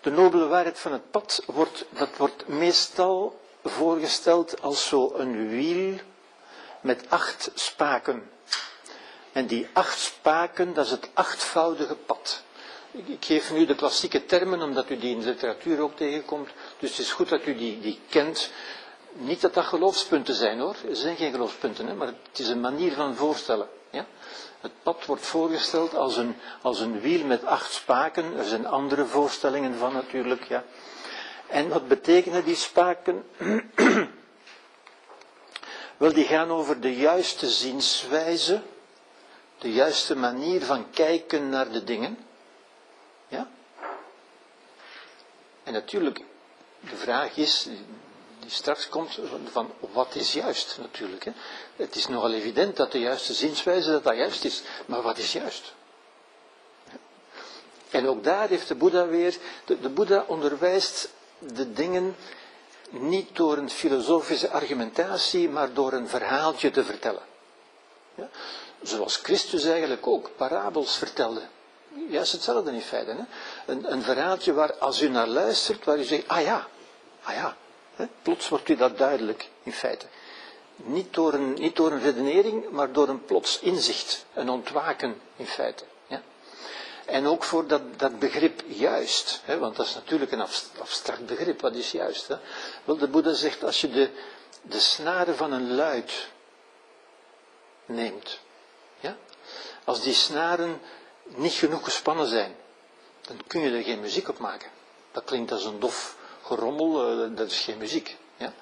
de 0.02 0.12
nobele 0.12 0.48
waarheid 0.48 0.80
van 0.80 0.91
het 0.91 1.12
pad 1.12 1.44
wordt, 1.45 1.86
dat 1.90 2.18
wordt 2.18 2.48
meestal 2.48 3.40
voorgesteld 3.64 4.62
als 4.62 4.88
zo 4.88 5.14
een 5.14 5.49
wiel 5.49 5.99
met 6.86 7.10
acht 7.10 7.52
spaken. 7.53 8.30
En 9.32 9.45
die 9.45 9.68
acht 9.74 9.99
spaken, 9.99 10.74
dat 10.74 10.86
is 10.86 10.91
het 10.91 11.10
achtvoudige 11.14 11.95
pad. 11.95 12.44
Ik 12.91 13.26
geef 13.26 13.52
nu 13.52 13.66
de 13.66 13.76
klassieke 13.76 14.26
termen, 14.26 14.62
omdat 14.62 14.90
u 14.90 14.98
die 14.98 15.12
in 15.16 15.20
de 15.20 15.26
literatuur 15.26 15.80
ook 15.82 15.95
tegenkomt. 15.95 16.49
Dus 16.80 16.90
het 16.90 16.99
is 16.99 17.12
goed 17.12 17.30
dat 17.30 17.45
u 17.45 17.56
die, 17.56 17.80
die 17.80 17.99
kent. 18.10 18.52
Niet 19.14 19.41
dat 19.41 19.53
dat 19.53 19.66
geloofspunten 19.66 20.36
zijn 20.36 20.60
hoor, 20.60 20.76
er 20.90 20.95
zijn 20.95 21.16
geen 21.16 21.32
geloofspunten, 21.32 21.88
hè, 21.88 21.94
maar 21.94 22.07
het 22.07 22.40
is 22.40 22.48
een 22.48 22.60
manier 22.62 22.91
van 22.91 23.16
voorstellen. 23.16 23.68
Ja? 23.90 24.06
Het 24.62 24.72
pad 24.84 25.06
wordt 25.06 25.26
voorgesteld 25.26 25.95
als 25.95 26.18
een, 26.18 26.36
als 26.62 26.80
een 26.80 26.99
wiel 26.99 27.26
met 27.26 27.45
acht 27.45 27.72
spaken. 27.72 28.38
Er 28.38 28.44
zijn 28.45 28.68
andere 28.68 29.06
voorstellingen 29.06 29.76
van 29.76 29.94
natuurlijk. 29.94 30.44
Ja. 30.44 30.64
En 31.48 31.70
wat 31.70 31.88
betekenen 31.88 32.45
die 32.45 32.56
spaken? 32.56 33.24
Wel, 36.06 36.14
die 36.14 36.26
gaan 36.26 36.52
over 36.52 36.82
de 36.82 36.95
juiste 36.95 37.49
zienswijze, 37.49 38.61
de 39.57 39.72
juiste 39.72 40.15
manier 40.15 40.61
van 40.61 40.90
kijken 40.90 41.49
naar 41.49 41.72
de 41.72 41.84
dingen. 41.84 42.18
Ja? 43.27 43.49
En 45.64 45.73
natuurlijk, 45.73 46.19
de 46.80 46.95
vraag 46.95 47.38
is, 47.38 47.68
die 48.40 48.49
straks 48.49 48.90
komt, 48.90 49.19
van 49.52 49.72
wat 49.80 50.15
is 50.15 50.34
juist 50.34 50.77
natuurlijk. 50.82 51.26
Hè? 51.26 51.32
Het 51.76 51.95
is 51.95 52.07
nogal 52.07 52.34
evident 52.34 52.76
dat 52.76 52.91
de 52.91 52.99
juiste 52.99 53.34
zienswijze 53.34 53.91
dat 53.91 54.03
dat 54.03 54.15
juist 54.15 54.44
is, 54.45 54.61
maar 54.86 55.02
wat 55.02 55.18
is 55.18 55.32
juist? 55.34 55.73
En 57.90 58.07
ook 58.07 58.23
daar 58.23 58.48
heeft 58.48 58.68
de 58.68 58.76
Boeddha 58.76 59.07
weer, 59.07 59.38
de, 59.65 59.80
de 59.80 59.90
Boeddha 59.90 60.23
onderwijst 60.27 61.10
de 61.40 61.73
dingen 61.73 62.15
niet 63.02 63.36
door 63.36 63.58
een 63.58 63.70
filosofische 63.70 64.50
argumentatie, 64.50 65.50
maar 65.50 65.74
door 65.74 65.94
een 65.94 66.08
verhaaltje 66.08 66.72
te 66.72 66.84
vertellen. 66.84 67.24
Ja? 68.16 68.30
Zoals 68.82 69.18
Christus 69.18 69.64
eigenlijk 69.64 70.08
ook 70.08 70.30
parabels 70.36 70.98
vertelde. 70.98 71.42
juist 72.10 72.32
hetzelfde 72.32 72.72
in 72.72 72.82
feite. 72.82 73.12
Hè? 73.12 73.24
Een, 73.72 73.92
een 73.92 74.02
verhaaltje 74.02 74.54
waar 74.54 74.74
als 74.74 75.02
u 75.02 75.10
naar 75.10 75.28
luistert, 75.28 75.86
waar 75.86 75.98
u 75.98 76.04
zegt, 76.04 76.28
ah 76.28 76.42
ja, 76.42 76.68
ah 77.24 77.34
ja. 77.36 77.58
Hè? 77.96 78.08
Plots 78.22 78.50
wordt 78.50 78.70
u 78.70 78.76
dat 78.76 78.98
duidelijk 78.98 79.50
in 79.64 79.74
feite. 79.74 80.06
Niet 80.76 81.14
door, 81.14 81.34
een, 81.34 81.54
niet 81.54 81.76
door 81.76 81.92
een 81.92 82.02
redenering, 82.02 82.70
maar 82.70 82.92
door 82.92 83.08
een 83.08 83.26
plots 83.26 83.60
inzicht, 83.60 84.26
een 84.34 84.50
ontwaken 84.50 85.22
in 85.36 85.48
feite. 85.48 85.84
En 87.06 87.27
ook 87.27 87.44
voor 87.44 87.68
dat, 87.68 87.82
dat 87.99 88.19
begrip 88.19 88.61
juist, 88.68 89.41
hè? 89.44 89.57
want 89.57 89.76
dat 89.76 89.86
is 89.86 89.95
natuurlijk 89.95 90.32
een 90.32 90.48
abstract 90.80 91.26
begrip, 91.26 91.61
wat 91.61 91.76
is 91.76 91.91
juist? 91.91 92.27
Hè? 92.27 92.36
Wel, 92.84 92.98
de 92.98 93.07
Boeddha 93.07 93.34
zegt, 93.34 93.64
als 93.64 93.82
je 93.82 93.90
de, 93.90 94.10
de 94.61 94.80
snaren 94.80 95.36
van 95.36 95.52
een 95.52 95.76
luid 95.76 96.27
neemt, 97.86 98.40
ja? 98.99 99.18
als 99.84 100.02
die 100.02 100.14
snaren 100.14 100.82
niet 101.23 101.53
genoeg 101.53 101.84
gespannen 101.84 102.27
zijn, 102.27 102.56
dan 103.22 103.38
kun 103.48 103.61
je 103.61 103.77
er 103.77 103.84
geen 103.84 103.99
muziek 103.99 104.30
op 104.30 104.40
maken. 104.40 104.69
Dat 105.11 105.23
klinkt 105.23 105.52
als 105.52 105.65
een 105.65 105.80
dof 105.80 106.18
gerommel, 106.44 107.22
eh, 107.23 107.38
dat 107.38 107.52
is 107.52 107.60
geen 107.60 107.77
muziek. 107.77 108.18
Ja? 108.38 108.53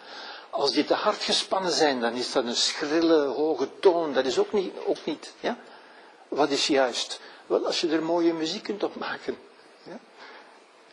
Als 0.49 0.71
die 0.71 0.85
te 0.85 0.93
hard 0.93 1.23
gespannen 1.23 1.71
zijn, 1.71 1.99
dan 1.99 2.13
is 2.13 2.31
dat 2.31 2.45
een 2.45 2.55
schrille, 2.55 3.25
hoge 3.25 3.69
toon, 3.79 4.13
dat 4.13 4.25
is 4.25 4.37
ook 4.37 4.51
niet. 4.51 4.73
Ook 4.85 5.05
niet 5.05 5.33
ja? 5.39 5.57
Wat 6.27 6.49
is 6.49 6.67
juist? 6.67 7.19
Wel, 7.47 7.65
als 7.65 7.81
je 7.81 7.89
er 7.89 8.03
mooie 8.03 8.33
muziek 8.33 8.63
kunt 8.63 8.83
op 8.83 8.95
maken. 8.95 9.37
Ja? 9.83 9.99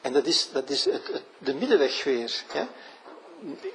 En 0.00 0.12
dat 0.12 0.26
is, 0.26 0.48
dat 0.52 0.70
is 0.70 0.84
het, 0.84 1.22
de 1.38 1.54
middenweg 1.54 2.04
weer. 2.04 2.42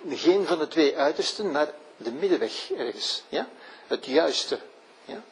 Geen 0.09 0.45
van 0.45 0.59
de 0.59 0.67
twee 0.67 0.97
uitersten, 0.97 1.51
maar 1.51 1.73
de 1.97 2.11
middenweg 2.11 2.71
ergens. 2.71 3.23
Ja? 3.29 3.49
Het 3.87 4.05
juiste. 4.05 4.59
Ja? 5.05 5.23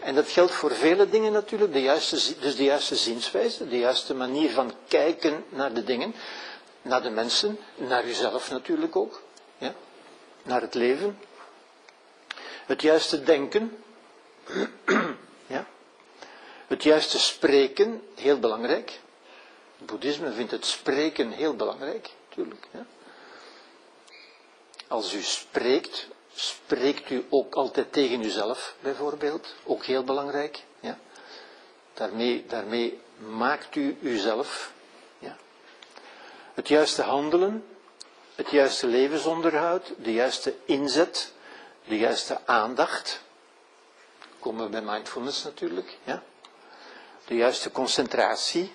En 0.00 0.14
dat 0.14 0.28
geldt 0.28 0.52
voor 0.52 0.72
vele 0.72 1.08
dingen 1.08 1.32
natuurlijk, 1.32 1.72
de 1.72 1.82
juiste, 1.82 2.38
dus 2.40 2.56
de 2.56 2.64
juiste 2.64 2.96
zienswijze, 2.96 3.68
de 3.68 3.78
juiste 3.78 4.14
manier 4.14 4.50
van 4.50 4.72
kijken 4.88 5.44
naar 5.48 5.74
de 5.74 5.84
dingen, 5.84 6.14
naar 6.82 7.02
de 7.02 7.10
mensen, 7.10 7.58
naar 7.76 8.06
jezelf 8.06 8.50
natuurlijk 8.50 8.96
ook, 8.96 9.22
ja? 9.58 9.74
naar 10.42 10.60
het 10.60 10.74
leven. 10.74 11.18
Het 12.66 12.82
juiste 12.82 13.22
denken? 13.22 13.76
Het 16.66 16.82
juiste 16.82 17.18
spreken, 17.18 18.02
heel 18.14 18.38
belangrijk. 18.38 19.00
Het 19.78 19.86
boeddhisme 19.86 20.32
vindt 20.32 20.50
het 20.50 20.66
spreken 20.66 21.30
heel 21.30 21.56
belangrijk, 21.56 22.10
natuurlijk. 22.28 22.66
Als 24.88 25.14
u 25.14 25.22
spreekt, 25.22 26.08
Spreekt 26.38 27.10
u 27.10 27.26
ook 27.28 27.54
altijd 27.54 27.92
tegen 27.92 28.24
uzelf, 28.24 28.74
bijvoorbeeld? 28.80 29.54
Ook 29.64 29.84
heel 29.84 30.04
belangrijk. 30.04 30.62
Ja? 30.80 30.98
Daarmee, 31.94 32.44
daarmee 32.46 33.00
maakt 33.18 33.76
u 33.76 33.98
uzelf. 34.00 34.72
Ja? 35.18 35.36
Het 36.54 36.68
juiste 36.68 37.02
handelen, 37.02 37.64
het 38.34 38.50
juiste 38.50 38.86
levensonderhoud, 38.86 39.92
de 39.98 40.12
juiste 40.12 40.54
inzet, 40.64 41.32
de 41.84 41.98
juiste 41.98 42.46
aandacht. 42.46 43.20
Komen 44.38 44.64
we 44.64 44.70
bij 44.70 44.82
mindfulness 44.82 45.44
natuurlijk. 45.44 45.98
Ja? 46.04 46.22
De 47.26 47.34
juiste 47.34 47.70
concentratie. 47.70 48.72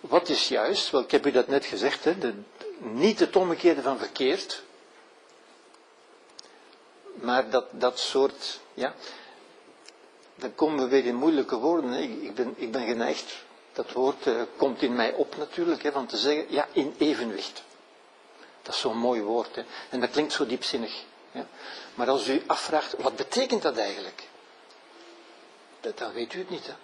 Wat 0.00 0.28
is 0.28 0.48
juist? 0.48 0.90
Wel, 0.90 1.00
ik 1.00 1.10
heb 1.10 1.26
u 1.26 1.30
dat 1.30 1.48
net 1.48 1.64
gezegd, 1.64 2.04
hè? 2.04 2.18
De, 2.18 2.34
niet 2.78 3.20
het 3.20 3.36
omgekeerde 3.36 3.82
van 3.82 3.98
verkeerd 3.98 4.62
maar 7.14 7.50
dat, 7.50 7.64
dat 7.70 7.98
soort, 7.98 8.60
ja, 8.74 8.94
dan 10.34 10.54
komen 10.54 10.84
we 10.84 10.90
weer 10.90 11.06
in 11.06 11.14
moeilijke 11.14 11.56
woorden. 11.56 11.92
Ik, 11.92 12.22
ik, 12.22 12.34
ben, 12.34 12.54
ik 12.56 12.72
ben 12.72 12.86
geneigd, 12.86 13.44
dat 13.72 13.92
woord 13.92 14.26
uh, 14.26 14.42
komt 14.56 14.82
in 14.82 14.94
mij 14.94 15.12
op 15.12 15.36
natuurlijk, 15.36 15.82
hè, 15.82 15.92
van 15.92 16.06
te 16.06 16.16
zeggen, 16.16 16.46
ja, 16.48 16.68
in 16.72 16.94
evenwicht. 16.98 17.62
Dat 18.62 18.74
is 18.74 18.80
zo'n 18.80 18.98
mooi 18.98 19.22
woord, 19.22 19.56
hè. 19.56 19.62
en 19.90 20.00
dat 20.00 20.10
klinkt 20.10 20.32
zo 20.32 20.46
diepzinnig. 20.46 21.02
Maar 21.94 22.08
als 22.08 22.28
u 22.28 22.42
afvraagt, 22.46 22.94
wat 22.98 23.16
betekent 23.16 23.62
dat 23.62 23.76
eigenlijk? 23.76 24.22
Dan 25.94 26.12
weet 26.12 26.34
u 26.34 26.38
het 26.38 26.50
niet. 26.50 26.66
Hè. 26.66 26.74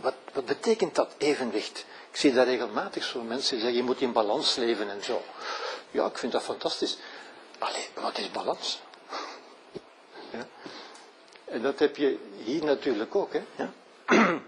Wat, 0.00 0.14
wat 0.32 0.44
betekent 0.44 0.94
dat 0.94 1.14
evenwicht? 1.18 1.86
Ik 2.10 2.16
zie 2.16 2.32
dat 2.32 2.46
regelmatig 2.46 3.04
zo 3.04 3.22
mensen 3.22 3.58
zeggen, 3.60 3.76
je 3.76 3.82
moet 3.82 4.00
in 4.00 4.12
balans 4.12 4.56
leven 4.56 4.90
en 4.90 5.04
zo. 5.04 5.22
Ja, 5.90 6.06
ik 6.06 6.18
vind 6.18 6.32
dat 6.32 6.42
fantastisch. 6.42 6.98
Allee, 7.58 7.88
wat 7.94 8.18
is 8.18 8.30
balans? 8.30 8.80
Ja. 10.30 10.46
En 11.44 11.62
dat 11.62 11.78
heb 11.78 11.96
je 11.96 12.18
hier 12.44 12.64
natuurlijk 12.64 13.14
ook. 13.14 13.32
Hè? 13.32 13.42
Ja. 13.56 13.72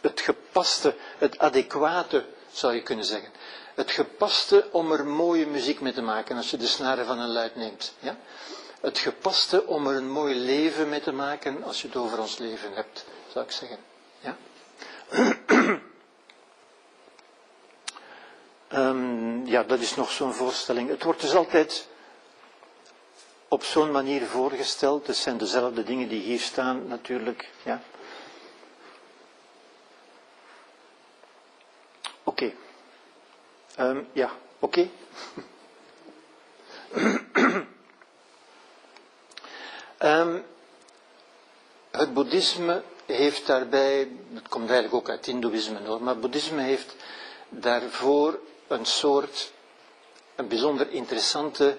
Het 0.00 0.20
gepaste, 0.20 0.96
het 1.18 1.38
adequate 1.38 2.24
zou 2.52 2.74
je 2.74 2.82
kunnen 2.82 3.04
zeggen. 3.04 3.30
Het 3.74 3.90
gepaste 3.90 4.68
om 4.70 4.92
er 4.92 5.06
mooie 5.06 5.46
muziek 5.46 5.80
mee 5.80 5.92
te 5.92 6.02
maken 6.02 6.36
als 6.36 6.50
je 6.50 6.56
de 6.56 6.66
snaren 6.66 7.06
van 7.06 7.18
een 7.18 7.32
luid 7.32 7.56
neemt. 7.56 7.94
Ja? 7.98 8.16
Het 8.82 8.98
gepaste 8.98 9.66
om 9.66 9.86
er 9.86 9.96
een 9.96 10.10
mooi 10.10 10.34
leven 10.34 10.88
mee 10.88 11.00
te 11.00 11.12
maken 11.12 11.62
als 11.62 11.82
je 11.82 11.86
het 11.86 11.96
over 11.96 12.18
ons 12.18 12.38
leven 12.38 12.74
hebt, 12.74 13.04
zou 13.32 13.44
ik 13.44 13.50
zeggen. 13.50 13.78
Ja? 14.20 14.36
um, 18.72 19.46
ja, 19.54 19.62
dat 19.62 19.80
is 19.80 19.94
nog 19.94 20.10
zo'n 20.10 20.32
voorstelling. 20.32 20.88
Het 20.88 21.02
wordt 21.02 21.20
dus 21.20 21.34
altijd 21.34 21.88
op 23.48 23.64
zo'n 23.64 23.90
manier 23.90 24.26
voorgesteld. 24.26 25.06
Het 25.06 25.16
zijn 25.16 25.38
dezelfde 25.38 25.82
dingen 25.82 26.08
die 26.08 26.20
hier 26.20 26.40
staan 26.40 26.86
natuurlijk. 26.86 27.50
Ja. 27.62 27.82
Oké. 32.22 32.52
Um, 33.78 34.08
ja, 34.12 34.30
oké. 34.58 34.88
um, 40.02 40.44
het 41.90 42.14
boeddhisme 42.14 42.82
heeft 43.06 43.46
daarbij, 43.46 44.08
het 44.32 44.48
komt 44.48 44.70
eigenlijk 44.70 44.94
ook 44.94 45.10
uit 45.10 45.26
hindoeïsme 45.26 45.78
hoor, 45.86 46.02
maar 46.02 46.18
boeddhisme 46.18 46.62
heeft 46.62 46.94
daarvoor 47.48 48.38
een 48.68 48.84
soort, 48.84 49.52
een 50.36 50.48
bijzonder 50.48 50.90
interessante 50.90 51.76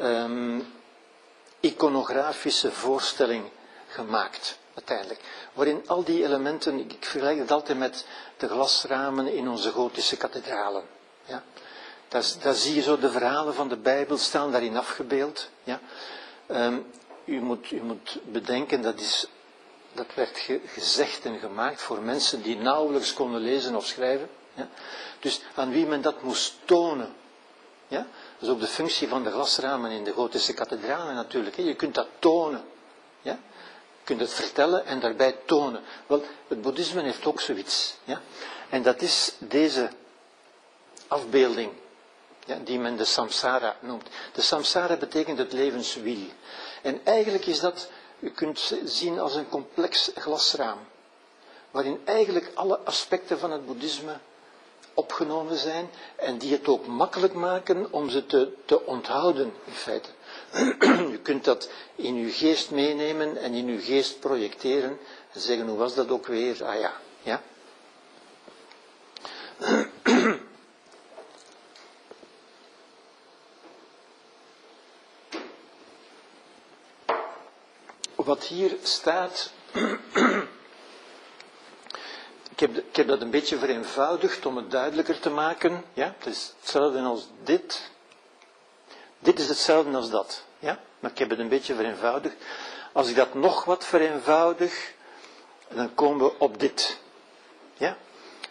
um, 0.00 0.72
iconografische 1.60 2.72
voorstelling 2.72 3.44
gemaakt, 3.88 4.58
uiteindelijk. 4.74 5.20
Waarin 5.52 5.82
al 5.86 6.04
die 6.04 6.24
elementen, 6.24 6.78
ik 6.78 6.96
vergelijk 7.00 7.38
het 7.38 7.50
altijd 7.50 7.78
met 7.78 8.06
de 8.36 8.48
glasramen 8.48 9.34
in 9.34 9.48
onze 9.48 9.70
gotische 9.70 10.16
kathedralen. 10.16 10.82
Ja? 11.24 11.42
Daar, 12.08 12.54
zie 12.54 12.74
je 12.74 12.82
zo 12.82 12.98
de 12.98 13.10
verhalen 13.10 13.54
van 13.54 13.68
de 13.68 13.76
Bijbel 13.76 14.18
staan 14.18 14.50
daarin 14.52 14.76
afgebeeld. 14.76 15.48
Ja? 15.64 15.80
Um, 16.50 16.86
u, 17.24 17.40
moet, 17.40 17.70
u 17.70 17.80
moet 17.82 18.18
bedenken, 18.24 18.82
dat, 18.82 19.00
is, 19.00 19.26
dat 19.92 20.14
werd 20.14 20.38
ge, 20.38 20.60
gezegd 20.66 21.24
en 21.24 21.38
gemaakt 21.38 21.82
voor 21.82 22.00
mensen 22.00 22.42
die 22.42 22.56
nauwelijks 22.56 23.14
konden 23.14 23.40
lezen 23.40 23.76
of 23.76 23.86
schrijven. 23.86 24.28
Ja? 24.54 24.68
Dus 25.20 25.40
aan 25.54 25.70
wie 25.70 25.86
men 25.86 26.02
dat 26.02 26.22
moest 26.22 26.54
tonen. 26.64 27.14
Ja? 27.88 28.06
Dat 28.38 28.48
is 28.48 28.48
ook 28.48 28.60
de 28.60 28.66
functie 28.66 29.08
van 29.08 29.22
de 29.22 29.30
glasramen 29.30 29.90
in 29.90 30.04
de 30.04 30.12
gotische 30.12 30.54
kathedralen 30.54 31.14
natuurlijk. 31.14 31.56
Je 31.56 31.74
kunt 31.74 31.94
dat 31.94 32.08
tonen. 32.18 32.64
Ja? 33.22 33.38
Je 33.98 34.04
kunt 34.04 34.20
het 34.20 34.32
vertellen 34.32 34.86
en 34.86 35.00
daarbij 35.00 35.36
tonen. 35.44 35.82
Wel, 36.06 36.24
het 36.48 36.62
boeddhisme 36.62 37.02
heeft 37.02 37.26
ook 37.26 37.40
zoiets. 37.40 37.94
Ja? 38.04 38.20
En 38.68 38.82
dat 38.82 39.02
is 39.02 39.34
deze 39.38 39.90
afbeelding, 41.08 41.72
ja, 42.46 42.58
die 42.64 42.78
men 42.78 42.96
de 42.96 43.04
samsara 43.04 43.76
noemt. 43.80 44.08
De 44.32 44.42
samsara 44.42 44.96
betekent 44.96 45.38
het 45.38 45.52
levenswiel. 45.52 46.26
En 46.82 47.00
eigenlijk 47.04 47.46
is 47.46 47.60
dat, 47.60 47.90
u 48.18 48.30
kunt 48.30 48.74
zien 48.84 49.18
als 49.20 49.34
een 49.34 49.48
complex 49.48 50.10
glasraam, 50.14 50.78
waarin 51.70 52.00
eigenlijk 52.04 52.50
alle 52.54 52.78
aspecten 52.78 53.38
van 53.38 53.50
het 53.50 53.66
boeddhisme 53.66 54.16
opgenomen 54.94 55.56
zijn 55.56 55.90
en 56.16 56.38
die 56.38 56.52
het 56.52 56.68
ook 56.68 56.86
makkelijk 56.86 57.34
maken 57.34 57.92
om 57.92 58.10
ze 58.10 58.26
te, 58.26 58.52
te 58.64 58.86
onthouden, 58.86 59.52
in 59.64 59.72
feite. 59.72 60.08
Je 61.12 61.18
kunt 61.22 61.44
dat 61.44 61.70
in 61.94 62.14
uw 62.14 62.30
geest 62.32 62.70
meenemen 62.70 63.36
en 63.36 63.52
in 63.52 63.66
uw 63.68 63.80
geest 63.80 64.20
projecteren 64.20 64.98
en 65.32 65.40
zeggen, 65.40 65.66
hoe 65.68 65.78
was 65.78 65.94
dat 65.94 66.10
ook 66.10 66.26
weer? 66.26 66.64
Ah 66.64 66.80
ja, 66.80 66.92
ja. 67.22 67.42
Wat 78.32 78.44
hier 78.44 78.76
staat 78.82 79.50
heb, 82.62 82.76
ik 82.76 82.96
heb 82.96 83.08
dat 83.08 83.20
een 83.20 83.30
beetje 83.30 83.58
vereenvoudigd 83.58 84.46
om 84.46 84.56
het 84.56 84.70
duidelijker 84.70 85.20
te 85.20 85.30
maken. 85.30 85.84
Ja? 85.92 86.14
Het 86.18 86.26
is 86.26 86.52
hetzelfde 86.60 87.00
als 87.00 87.28
dit. 87.42 87.90
Dit 89.18 89.38
is 89.38 89.48
hetzelfde 89.48 89.96
als 89.96 90.10
dat. 90.10 90.44
Ja? 90.58 90.80
Maar 91.00 91.10
ik 91.10 91.18
heb 91.18 91.30
het 91.30 91.38
een 91.38 91.48
beetje 91.48 91.74
vereenvoudigd. 91.74 92.34
Als 92.92 93.08
ik 93.08 93.16
dat 93.16 93.34
nog 93.34 93.64
wat 93.64 93.84
vereenvoudig, 93.84 94.92
dan 95.68 95.94
komen 95.94 96.26
we 96.26 96.38
op 96.38 96.60
dit. 96.60 96.98
Ja? 97.74 97.96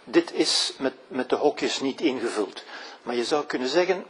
Dit 0.03 0.33
is 0.33 0.73
met, 0.77 0.93
met 1.07 1.29
de 1.29 1.35
hokjes 1.35 1.79
niet 1.79 2.01
ingevuld. 2.01 2.63
Maar 3.03 3.15
je 3.15 3.25
zou 3.25 3.45
kunnen 3.45 3.67
zeggen, 3.67 4.05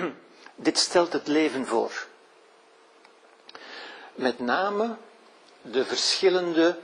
dit 0.54 0.78
stelt 0.78 1.12
het 1.12 1.26
leven 1.26 1.66
voor. 1.66 2.06
Met 4.18 4.38
name 4.38 4.96
de 5.62 5.84
verschillende 5.84 6.78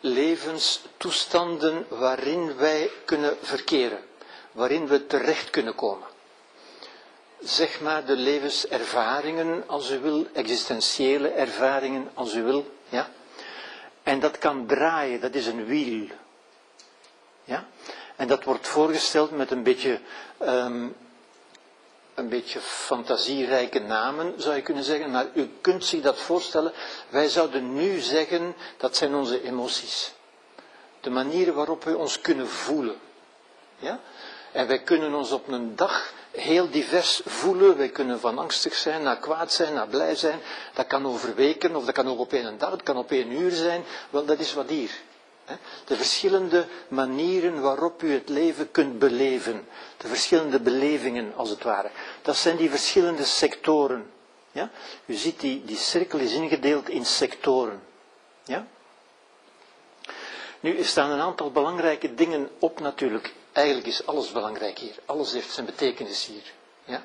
levenstoestanden 0.00 1.86
waarin 1.88 2.56
wij 2.56 2.90
kunnen 3.04 3.36
verkeren, 3.42 4.04
waarin 4.52 4.86
we 4.86 5.06
terecht 5.06 5.50
kunnen 5.50 5.74
komen. 5.74 6.06
Zeg 7.40 7.80
maar 7.80 8.04
de 8.04 8.16
levenservaringen, 8.16 9.64
als 9.66 9.90
u 9.90 9.98
wil, 9.98 10.26
existentiële 10.32 11.28
ervaringen, 11.28 12.10
als 12.14 12.34
u 12.34 12.42
wil, 12.42 12.74
ja. 12.88 13.10
En 14.02 14.20
dat 14.20 14.38
kan 14.38 14.66
draaien, 14.66 15.20
dat 15.20 15.34
is 15.34 15.46
een 15.46 15.64
wiel. 15.64 16.06
Ja? 17.44 17.66
En 18.16 18.26
dat 18.28 18.44
wordt 18.44 18.68
voorgesteld 18.68 19.30
met 19.30 19.50
een 19.50 19.62
beetje, 19.62 20.00
um, 20.42 20.96
een 22.22 22.28
beetje 22.28 22.60
fantasierijke 22.60 23.78
namen, 23.78 24.34
zou 24.36 24.54
je 24.54 24.62
kunnen 24.62 24.84
zeggen. 24.84 25.10
Maar 25.10 25.26
u 25.34 25.50
kunt 25.60 25.84
zich 25.84 26.02
dat 26.02 26.18
voorstellen. 26.18 26.72
Wij 27.08 27.28
zouden 27.28 27.74
nu 27.74 27.98
zeggen, 28.00 28.54
dat 28.76 28.96
zijn 28.96 29.14
onze 29.14 29.42
emoties. 29.42 30.12
De 31.00 31.10
manier 31.10 31.52
waarop 31.52 31.84
we 31.84 31.96
ons 31.96 32.20
kunnen 32.20 32.48
voelen. 32.48 32.96
Ja? 33.78 34.00
En 34.52 34.66
wij 34.66 34.82
kunnen 34.82 35.14
ons 35.14 35.30
op 35.30 35.48
een 35.48 35.76
dag 35.76 36.12
heel 36.30 36.70
divers 36.70 37.20
voelen. 37.24 37.76
Wij 37.76 37.88
kunnen 37.88 38.20
van 38.20 38.38
angstig 38.38 38.74
zijn, 38.74 39.02
naar 39.02 39.18
kwaad 39.18 39.52
zijn, 39.52 39.74
naar 39.74 39.88
blij 39.88 40.14
zijn. 40.14 40.40
Dat 40.74 40.86
kan 40.86 41.06
over 41.06 41.34
weken, 41.34 41.76
of 41.76 41.84
dat 41.84 41.94
kan 41.94 42.08
ook 42.08 42.18
op 42.18 42.32
één 42.32 42.58
dag, 42.58 42.70
dat 42.70 42.82
kan 42.82 42.96
op 42.96 43.10
één 43.10 43.32
uur 43.32 43.50
zijn. 43.50 43.84
Wel, 44.10 44.24
dat 44.24 44.38
is 44.38 44.54
wat 44.54 44.68
hier. 44.68 44.90
De 45.84 45.96
verschillende 45.96 46.66
manieren 46.88 47.60
waarop 47.60 48.02
u 48.02 48.12
het 48.12 48.28
leven 48.28 48.70
kunt 48.70 48.98
beleven. 48.98 49.66
De 49.96 50.08
verschillende 50.08 50.60
belevingen, 50.60 51.32
als 51.36 51.50
het 51.50 51.62
ware. 51.62 51.90
Dat 52.22 52.36
zijn 52.36 52.56
die 52.56 52.70
verschillende 52.70 53.24
sectoren. 53.24 54.10
Ja? 54.52 54.70
U 55.06 55.14
ziet, 55.14 55.40
die, 55.40 55.64
die 55.64 55.76
cirkel 55.76 56.18
is 56.18 56.32
ingedeeld 56.32 56.88
in 56.88 57.06
sectoren. 57.06 57.82
Ja? 58.44 58.66
Nu, 60.60 60.78
er 60.78 60.84
staan 60.84 61.10
een 61.10 61.20
aantal 61.20 61.50
belangrijke 61.50 62.14
dingen 62.14 62.50
op 62.58 62.80
natuurlijk. 62.80 63.34
Eigenlijk 63.52 63.86
is 63.86 64.06
alles 64.06 64.32
belangrijk 64.32 64.78
hier. 64.78 64.94
Alles 65.06 65.32
heeft 65.32 65.52
zijn 65.52 65.66
betekenis 65.66 66.26
hier. 66.26 66.52
Ja? 66.84 67.02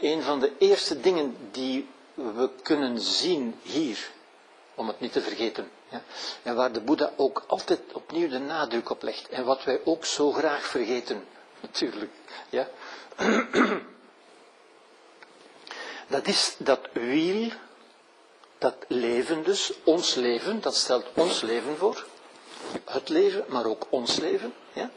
Een 0.00 0.22
van 0.22 0.40
de 0.40 0.52
eerste 0.58 1.00
dingen 1.00 1.36
die 1.50 1.88
we 2.14 2.50
kunnen 2.62 3.00
zien 3.00 3.54
hier, 3.62 4.10
om 4.74 4.86
het 4.88 5.00
niet 5.00 5.12
te 5.12 5.20
vergeten, 5.22 5.70
ja? 5.90 6.02
En 6.42 6.54
waar 6.54 6.72
de 6.72 6.80
Boeddha 6.80 7.12
ook 7.16 7.44
altijd 7.46 7.80
opnieuw 7.92 8.28
de 8.28 8.38
nadruk 8.38 8.90
op 8.90 9.02
legt. 9.02 9.28
En 9.28 9.44
wat 9.44 9.64
wij 9.64 9.80
ook 9.84 10.04
zo 10.04 10.32
graag 10.32 10.66
vergeten, 10.66 11.24
natuurlijk. 11.60 12.12
Ja? 12.48 12.68
Dat 16.10 16.26
is 16.26 16.54
dat 16.58 16.80
wiel, 16.92 17.50
dat 18.58 18.74
leven 18.88 19.42
dus, 19.42 19.72
ons 19.84 20.14
leven, 20.14 20.60
dat 20.60 20.74
stelt 20.74 21.06
ons 21.14 21.40
leven 21.40 21.76
voor. 21.76 22.04
Het 22.84 23.08
leven, 23.08 23.44
maar 23.48 23.64
ook 23.66 23.86
ons 23.90 24.16
leven. 24.16 24.54
Ja? 24.72 24.90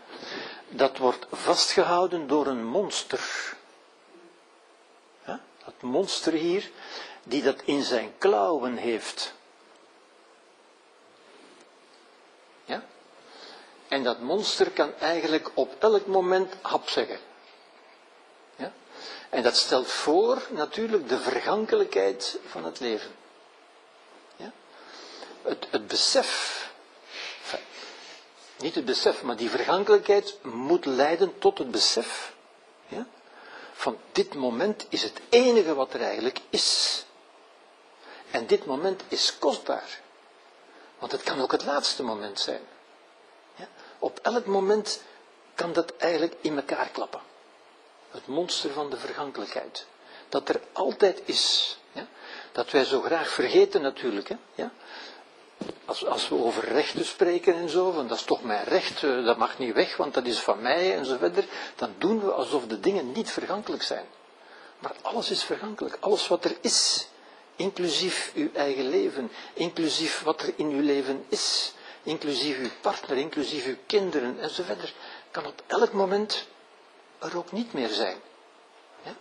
Dat 0.69 0.97
wordt 0.97 1.25
vastgehouden 1.31 2.27
door 2.27 2.47
een 2.47 2.65
monster. 2.65 3.55
Ja? 5.25 5.39
Dat 5.65 5.81
monster 5.81 6.33
hier, 6.33 6.71
die 7.23 7.43
dat 7.43 7.61
in 7.65 7.83
zijn 7.83 8.13
klauwen 8.17 8.75
heeft. 8.75 9.33
En 13.93 14.03
dat 14.03 14.19
monster 14.19 14.71
kan 14.71 14.93
eigenlijk 14.99 15.51
op 15.53 15.75
elk 15.79 16.05
moment 16.05 16.53
hap 16.61 16.89
zeggen. 16.89 17.19
Ja? 18.55 18.71
En 19.29 19.43
dat 19.43 19.57
stelt 19.57 19.87
voor 19.87 20.47
natuurlijk 20.49 21.09
de 21.09 21.19
vergankelijkheid 21.19 22.39
van 22.45 22.65
het 22.65 22.79
leven. 22.79 23.11
Ja? 24.35 24.51
Het, 25.41 25.67
het 25.69 25.87
besef, 25.87 26.71
niet 28.57 28.75
het 28.75 28.85
besef, 28.85 29.23
maar 29.23 29.35
die 29.35 29.49
vergankelijkheid 29.49 30.37
moet 30.43 30.85
leiden 30.85 31.39
tot 31.39 31.57
het 31.57 31.71
besef 31.71 32.33
ja? 32.87 33.07
van 33.73 33.97
dit 34.11 34.33
moment 34.33 34.85
is 34.89 35.03
het 35.03 35.19
enige 35.29 35.73
wat 35.73 35.93
er 35.93 36.01
eigenlijk 36.01 36.39
is. 36.49 37.05
En 38.31 38.47
dit 38.47 38.65
moment 38.65 39.01
is 39.07 39.37
kostbaar. 39.37 39.99
Want 40.99 41.11
het 41.11 41.23
kan 41.23 41.41
ook 41.41 41.51
het 41.51 41.65
laatste 41.65 42.03
moment 42.03 42.39
zijn. 42.39 42.71
Op 44.03 44.19
elk 44.21 44.45
moment 44.45 45.01
kan 45.55 45.73
dat 45.73 45.93
eigenlijk 45.97 46.35
in 46.41 46.55
elkaar 46.55 46.89
klappen. 46.89 47.21
Het 48.11 48.27
monster 48.27 48.71
van 48.71 48.89
de 48.89 48.97
vergankelijkheid. 48.97 49.85
Dat 50.30 50.49
er 50.49 50.61
altijd 50.71 51.21
is. 51.25 51.77
Ja? 51.91 52.07
Dat 52.51 52.71
wij 52.71 52.84
zo 52.84 53.01
graag 53.01 53.30
vergeten 53.30 53.81
natuurlijk. 53.81 54.30
Hè? 54.30 54.35
Ja? 54.55 54.71
Als, 55.85 56.05
als, 56.05 56.30
we 56.30 56.35
over 56.35 56.65
rechten 56.65 57.05
spreken 57.05 57.55
en 57.55 57.69
zo, 57.69 57.91
van 57.91 58.07
dat 58.07 58.17
is 58.17 58.23
toch 58.23 58.43
mijn 58.43 58.63
recht, 58.63 59.03
eh, 59.03 59.25
dat 59.25 59.38
mag 59.38 59.57
niet 59.57 59.73
weg, 59.73 59.97
want 59.97 60.13
dat 60.13 60.25
is 60.25 60.39
van 60.39 60.61
mij 60.61 60.95
en 60.95 61.05
zo 61.05 61.17
verder, 61.17 61.45
dan 61.75 61.93
doen 61.97 62.19
we 62.19 62.31
alsof 62.31 62.67
de 62.67 62.80
dingen 62.80 63.11
niet 63.11 63.31
vergankelijk 63.31 63.84
zijn. 63.84 64.05
Maar 64.80 64.95
alles 65.01 65.31
is 65.31 65.43
vergankelijk, 65.43 65.97
alles 65.99 66.27
wat 66.27 66.45
er 66.45 66.55
is, 66.61 67.07
inclusief 67.55 68.31
uw 68.35 68.49
eigen 68.53 68.89
leven, 68.89 69.31
inclusief 69.53 70.21
wat 70.23 70.41
er 70.41 70.53
in 70.55 70.69
uw 70.69 70.81
leven 70.81 71.25
is, 71.30 71.73
inclusief 72.03 72.57
uw 72.57 72.69
partner, 72.81 73.17
inclusief 73.17 73.65
uw 73.65 73.77
kinderen 73.85 74.39
enzovoort, 74.39 74.93
kan 75.31 75.45
op 75.45 75.63
elk 75.67 75.93
moment 75.93 76.47
er 77.19 77.38
ook 77.38 77.51
niet 77.51 77.73
meer 77.73 77.89
zijn. 77.89 78.17
Ja? 79.03 79.15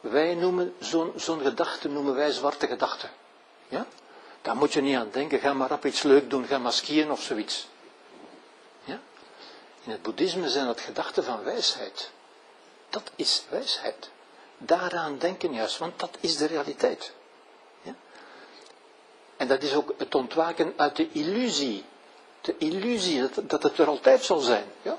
Wij 0.00 0.34
noemen 0.34 0.74
zo'n 0.78 1.12
zo'n 1.16 1.40
gedachte, 1.40 1.88
noemen 1.88 2.14
wij 2.14 2.30
zwarte 2.30 2.66
gedachten. 2.66 3.10
Ja? 3.68 3.86
Daar 4.42 4.56
moet 4.56 4.72
je 4.72 4.80
niet 4.80 4.96
aan 4.96 5.10
denken, 5.10 5.38
ga 5.38 5.52
maar 5.52 5.72
op 5.72 5.84
iets 5.84 6.02
leuk 6.02 6.30
doen, 6.30 6.46
ga 6.46 6.58
maar 6.58 6.80
of 7.08 7.22
zoiets. 7.22 7.68
Ja? 8.84 9.00
In 9.84 9.90
het 9.90 10.02
boeddhisme 10.02 10.48
zijn 10.48 10.66
dat 10.66 10.80
gedachten 10.80 11.24
van 11.24 11.42
wijsheid. 11.42 12.10
Dat 12.90 13.10
is 13.16 13.44
wijsheid. 13.48 14.10
Daaraan 14.58 15.18
denken 15.18 15.52
juist, 15.52 15.78
want 15.78 16.00
dat 16.00 16.16
is 16.20 16.36
de 16.36 16.46
realiteit. 16.46 17.12
En 19.42 19.48
dat 19.48 19.62
is 19.62 19.74
ook 19.74 19.94
het 19.96 20.14
ontwaken 20.14 20.72
uit 20.76 20.96
de 20.96 21.08
illusie. 21.12 21.84
De 22.40 22.54
illusie 22.58 23.28
dat, 23.46 23.62
het 23.62 23.78
er 23.78 23.86
altijd 23.86 24.24
zal 24.24 24.38
zijn. 24.38 24.64
Ja? 24.82 24.96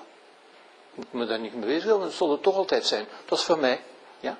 Ik 0.95 1.06
me 1.11 1.26
daar 1.26 1.40
niet 1.40 1.56
mee 1.56 1.65
bezig 1.65 2.02
het 2.02 2.14
zal 2.14 2.32
het 2.32 2.44
toch 2.44 2.56
altijd 2.56 2.86
zijn. 2.86 3.06
Dat 3.26 3.38
is 3.38 3.44
van 3.44 3.60
mij. 3.60 3.84
Ja? 4.20 4.38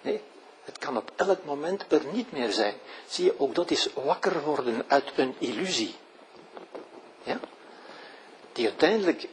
Nee, 0.00 0.20
het 0.64 0.78
kan 0.78 0.96
op 0.96 1.12
elk 1.16 1.44
moment 1.44 1.84
er 1.88 2.02
niet 2.12 2.32
meer 2.32 2.52
zijn. 2.52 2.74
Zie 3.06 3.24
je, 3.24 3.40
ook 3.40 3.54
dat 3.54 3.70
is 3.70 3.88
wakker 3.94 4.42
worden 4.42 4.84
uit 4.86 5.12
een 5.16 5.34
illusie. 5.38 5.94
Ja? 7.22 7.40
Die 8.52 8.66
uiteindelijk 8.66 9.28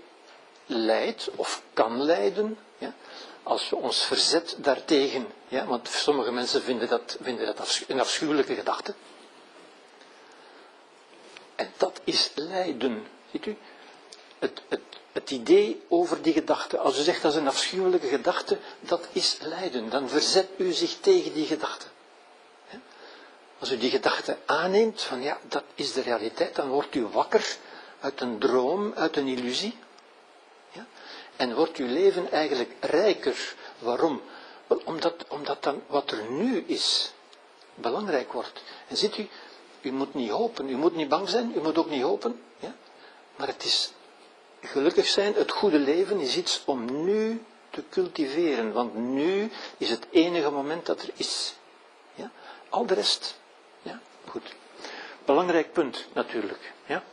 leidt, 0.66 1.30
of 1.36 1.62
kan 1.74 2.02
leiden, 2.02 2.58
ja? 2.78 2.94
als 3.44 3.70
we 3.70 3.76
ons 3.76 4.06
verzet 4.06 4.56
daartegen. 4.58 5.28
Ja? 5.48 5.66
Want 5.66 5.88
sommige 5.88 6.32
mensen 6.32 6.62
vinden 6.62 6.88
dat, 6.88 7.18
vinden 7.22 7.46
dat 7.46 7.82
een 7.88 8.00
afschuwelijke 8.00 8.56
gedachte. 8.56 8.94
Dat 11.78 12.02
is 12.04 12.32
lijden. 12.36 13.08
Ziet 13.32 13.46
u? 13.46 13.58
Het, 14.40 14.62
het, 14.68 14.82
het 15.12 15.32
idee 15.32 15.82
over 15.88 16.22
die 16.22 16.34
gedachte. 16.34 16.78
Als 16.78 17.00
u 17.00 17.02
zegt 17.02 17.22
dat 17.22 17.32
is 17.32 17.38
een 17.38 17.48
afschuwelijke 17.48 18.08
gedachte, 18.08 18.58
dat 18.80 19.08
is 19.12 19.38
lijden. 19.42 19.90
Dan 19.90 20.10
verzet 20.10 20.48
u 20.58 20.72
zich 20.72 20.98
tegen 21.00 21.34
die 21.34 21.46
gedachte. 21.46 21.86
Als 23.62 23.72
u 23.72 23.78
die 23.78 23.90
gedachte 23.90 24.38
aanneemt, 24.46 25.02
van 25.02 25.22
ja, 25.22 25.38
dat 25.48 25.64
is 25.76 25.94
de 25.94 26.02
realiteit, 26.02 26.56
dan 26.56 26.70
wordt 26.70 26.96
u 26.96 27.06
wakker 27.06 27.56
uit 28.00 28.22
een 28.22 28.40
droom, 28.40 28.94
uit 28.96 29.18
een 29.18 29.28
illusie. 29.28 29.78
Ja? 30.72 30.86
En 31.36 31.56
wordt 31.56 31.78
uw 31.78 31.88
leven 31.88 32.32
eigenlijk 32.32 32.72
rijker. 32.80 33.56
Waarom? 33.80 34.22
Omdat, 34.68 35.26
omdat 35.28 35.64
dan 35.64 35.84
wat 35.88 36.12
er 36.12 36.30
nu 36.30 36.64
is, 36.68 37.12
belangrijk 37.76 38.34
wordt. 38.34 38.62
En 38.88 38.98
ziet 38.98 39.18
u, 39.18 39.30
u 39.82 39.92
moet 39.92 40.14
niet 40.14 40.30
hopen, 40.30 40.70
u 40.70 40.76
moet 40.76 40.96
niet 40.96 41.10
bang 41.10 41.30
zijn, 41.30 41.52
u 41.56 41.62
moet 41.62 41.78
ook 41.78 41.90
niet 41.90 42.02
hopen. 42.02 42.42
Ja? 42.60 42.76
Maar 43.36 43.48
het 43.48 43.64
is 43.64 43.94
gelukkig 44.62 45.08
zijn, 45.08 45.34
het 45.34 45.52
goede 45.52 45.80
leven 45.80 46.20
is 46.20 46.38
iets 46.38 46.62
om 46.66 47.04
nu 47.04 47.44
te 47.70 47.84
cultiveren, 47.90 48.74
want 48.74 48.96
nu 48.96 49.52
is 49.78 49.90
het 49.90 50.08
enige 50.12 50.50
moment 50.50 50.86
dat 50.86 51.02
er 51.02 51.10
is. 51.16 51.56
Ja? 52.14 52.32
Al 52.70 52.86
de 52.86 52.94
rest, 52.94 53.40
ja, 53.82 54.00
goed. 54.28 54.56
Belangrijk 55.26 55.74
punt 55.74 56.08
natuurlijk. 56.14 56.74
Ja? 56.86 57.04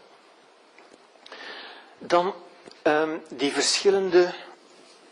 Dan 1.99 2.35
um, 2.83 3.23
die 3.29 3.53
verschillende 3.53 4.35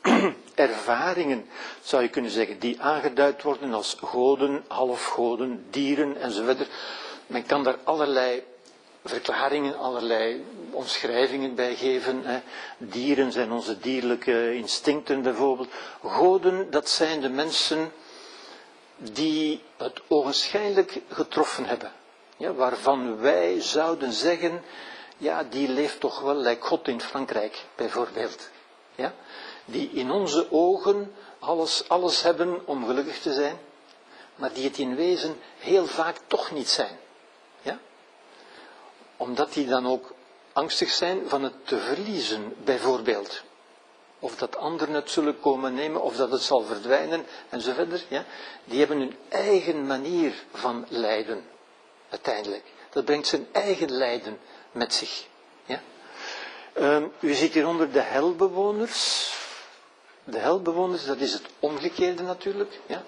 ervaringen, 0.54 1.48
zou 1.82 2.02
je 2.02 2.08
kunnen 2.08 2.30
zeggen, 2.30 2.58
die 2.58 2.80
aangeduid 2.80 3.42
worden 3.42 3.74
als 3.74 3.96
goden, 4.00 4.64
halfgoden, 4.68 5.66
dieren 5.70 6.16
enzovoort. 6.20 6.68
Men 7.26 7.46
kan 7.46 7.64
daar 7.64 7.78
allerlei 7.84 8.44
verklaringen, 9.04 9.78
allerlei 9.78 10.44
omschrijvingen 10.70 11.54
bij 11.54 11.74
geven. 11.74 12.22
Hè. 12.24 12.40
Dieren 12.78 13.32
zijn 13.32 13.52
onze 13.52 13.78
dierlijke 13.78 14.54
instincten 14.54 15.22
bijvoorbeeld. 15.22 15.68
Goden, 16.04 16.70
dat 16.70 16.88
zijn 16.88 17.20
de 17.20 17.28
mensen 17.28 17.92
die 18.96 19.62
het 19.76 20.00
ogenschijnlijk 20.08 21.00
getroffen 21.08 21.64
hebben. 21.64 21.92
Ja, 22.36 22.52
waarvan 22.52 23.18
wij 23.18 23.60
zouden 23.60 24.12
zeggen, 24.12 24.62
ja, 25.16 25.42
die 25.42 25.68
leeft 25.68 26.00
toch 26.00 26.20
wel 26.20 26.34
lijkt 26.34 26.66
God 26.66 26.88
in 26.88 27.00
Frankrijk, 27.00 27.64
bijvoorbeeld. 27.74 28.50
Ja? 28.94 29.14
Die 29.64 29.90
in 29.90 30.10
onze 30.10 30.46
ogen 30.50 31.12
alles, 31.38 31.88
alles 31.88 32.22
hebben 32.22 32.66
om 32.66 32.86
gelukkig 32.86 33.18
te 33.18 33.32
zijn, 33.32 33.58
maar 34.34 34.52
die 34.52 34.64
het 34.64 34.78
in 34.78 34.94
wezen 34.94 35.38
heel 35.58 35.86
vaak 35.86 36.16
toch 36.26 36.50
niet 36.50 36.68
zijn. 36.68 36.98
Ja? 37.66 37.78
Omdat 39.16 39.52
die 39.52 39.66
dan 39.66 39.86
ook 39.86 40.14
angstig 40.52 40.90
zijn 40.90 41.28
van 41.28 41.42
het 41.42 41.66
te 41.66 41.78
verliezen, 41.78 42.54
bijvoorbeeld. 42.64 43.42
Of 44.18 44.36
dat 44.36 44.56
anderen 44.56 44.94
het 44.94 45.10
zullen 45.10 45.40
komen 45.40 45.74
nemen, 45.74 46.02
of 46.02 46.16
dat 46.16 46.30
het 46.30 46.42
zal 46.42 46.62
verdwijnen, 46.62 47.26
en 47.48 47.60
zo 47.60 47.72
verder. 47.72 48.04
Ja? 48.08 48.24
Die 48.64 48.78
hebben 48.78 48.98
hun 48.98 49.16
eigen 49.28 49.86
manier 49.86 50.44
van 50.52 50.86
lijden, 50.88 51.44
uiteindelijk. 52.10 52.64
Dat 52.90 53.04
brengt 53.04 53.26
zijn 53.26 53.46
eigen 53.52 53.90
lijden 53.90 54.38
met 54.72 54.94
zich. 54.94 55.26
Ja? 55.64 55.80
Um, 56.78 57.12
u 57.20 57.34
ziet 57.34 57.52
hieronder 57.52 57.92
de 57.92 58.00
helbewoners. 58.00 59.34
De 60.24 60.38
helbewoners, 60.38 61.04
dat 61.04 61.18
is 61.18 61.32
het 61.32 61.46
omgekeerde 61.58 62.22
natuurlijk. 62.22 62.80
Ja? 62.86 63.04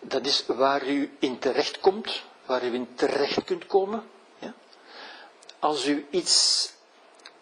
Dat 0.00 0.26
is 0.26 0.44
waar 0.46 0.86
u 0.86 1.16
in 1.18 1.38
terecht 1.38 1.80
komt, 1.80 2.22
waar 2.46 2.64
u 2.64 2.74
in 2.74 2.94
terecht 2.94 3.44
kunt 3.44 3.66
komen. 3.66 4.02
Ja? 4.38 4.54
Als 5.58 5.86
u 5.86 6.06
iets, 6.10 6.68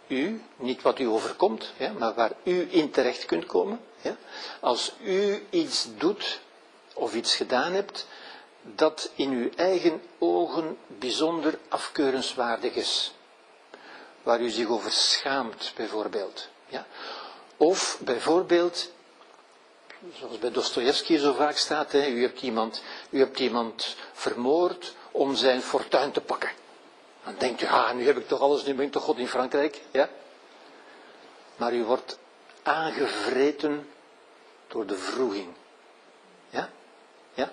u, 0.07 0.43
niet 0.57 0.83
wat 0.83 0.99
u 0.99 1.07
overkomt, 1.07 1.73
ja, 1.77 1.93
maar 1.93 2.15
waar 2.15 2.33
u 2.43 2.69
in 2.71 2.91
terecht 2.91 3.25
kunt 3.25 3.47
komen. 3.47 3.81
Ja? 4.01 4.17
Als 4.61 4.93
u 5.03 5.47
iets 5.51 5.89
doet 5.99 6.41
of 6.95 7.15
iets 7.15 7.37
gedaan 7.37 7.73
hebt, 7.73 8.07
dat 8.63 9.11
in 9.15 9.31
uw 9.31 9.51
eigen 9.57 10.03
ogen 10.19 10.79
bijzonder 10.87 11.59
afkeurenswaardig 11.69 12.75
is. 12.75 13.15
Waar 14.23 14.41
u 14.41 14.51
zich 14.51 14.69
over 14.69 14.91
schaamt, 14.91 15.73
bijvoorbeeld. 15.77 16.49
Ja? 16.67 16.87
Of 17.57 17.99
bijvoorbeeld, 18.01 18.91
zoals 20.13 20.39
bij 20.39 20.51
Dostoevsky 20.51 21.17
zo 21.17 21.33
vaak 21.33 21.57
staat, 21.57 21.93
hè, 21.93 22.07
u, 22.07 22.23
hebt 22.23 22.43
iemand, 22.43 22.83
u 23.11 23.19
hebt 23.19 23.39
iemand 23.39 23.97
vermoord 24.13 24.95
om 25.11 25.35
zijn 25.35 25.63
fortuin 25.63 26.13
te 26.13 26.21
pakken. 26.21 26.51
Dan 27.25 27.35
denkt 27.39 27.63
u, 27.63 27.67
ah, 27.67 27.95
nu 27.95 28.07
heb 28.07 28.17
ik 28.17 28.29
toch 28.29 28.41
alles, 28.41 28.65
nu 28.65 28.75
ben 28.75 28.87
ik 28.87 28.93
toch 28.93 29.03
God 29.03 29.19
in 29.19 29.29
Frankrijk. 29.29 29.81
Ja? 29.91 30.09
Maar 31.57 31.75
u 31.75 31.85
wordt 31.85 32.19
aangevreten 32.63 33.89
door 34.69 34.87
de 34.87 34.97
vroeging. 34.97 35.49
Ja? 36.51 36.71
Ja? 37.35 37.53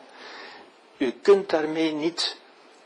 U 0.97 1.11
kunt 1.11 1.49
daarmee 1.49 1.91
niet, 1.91 2.37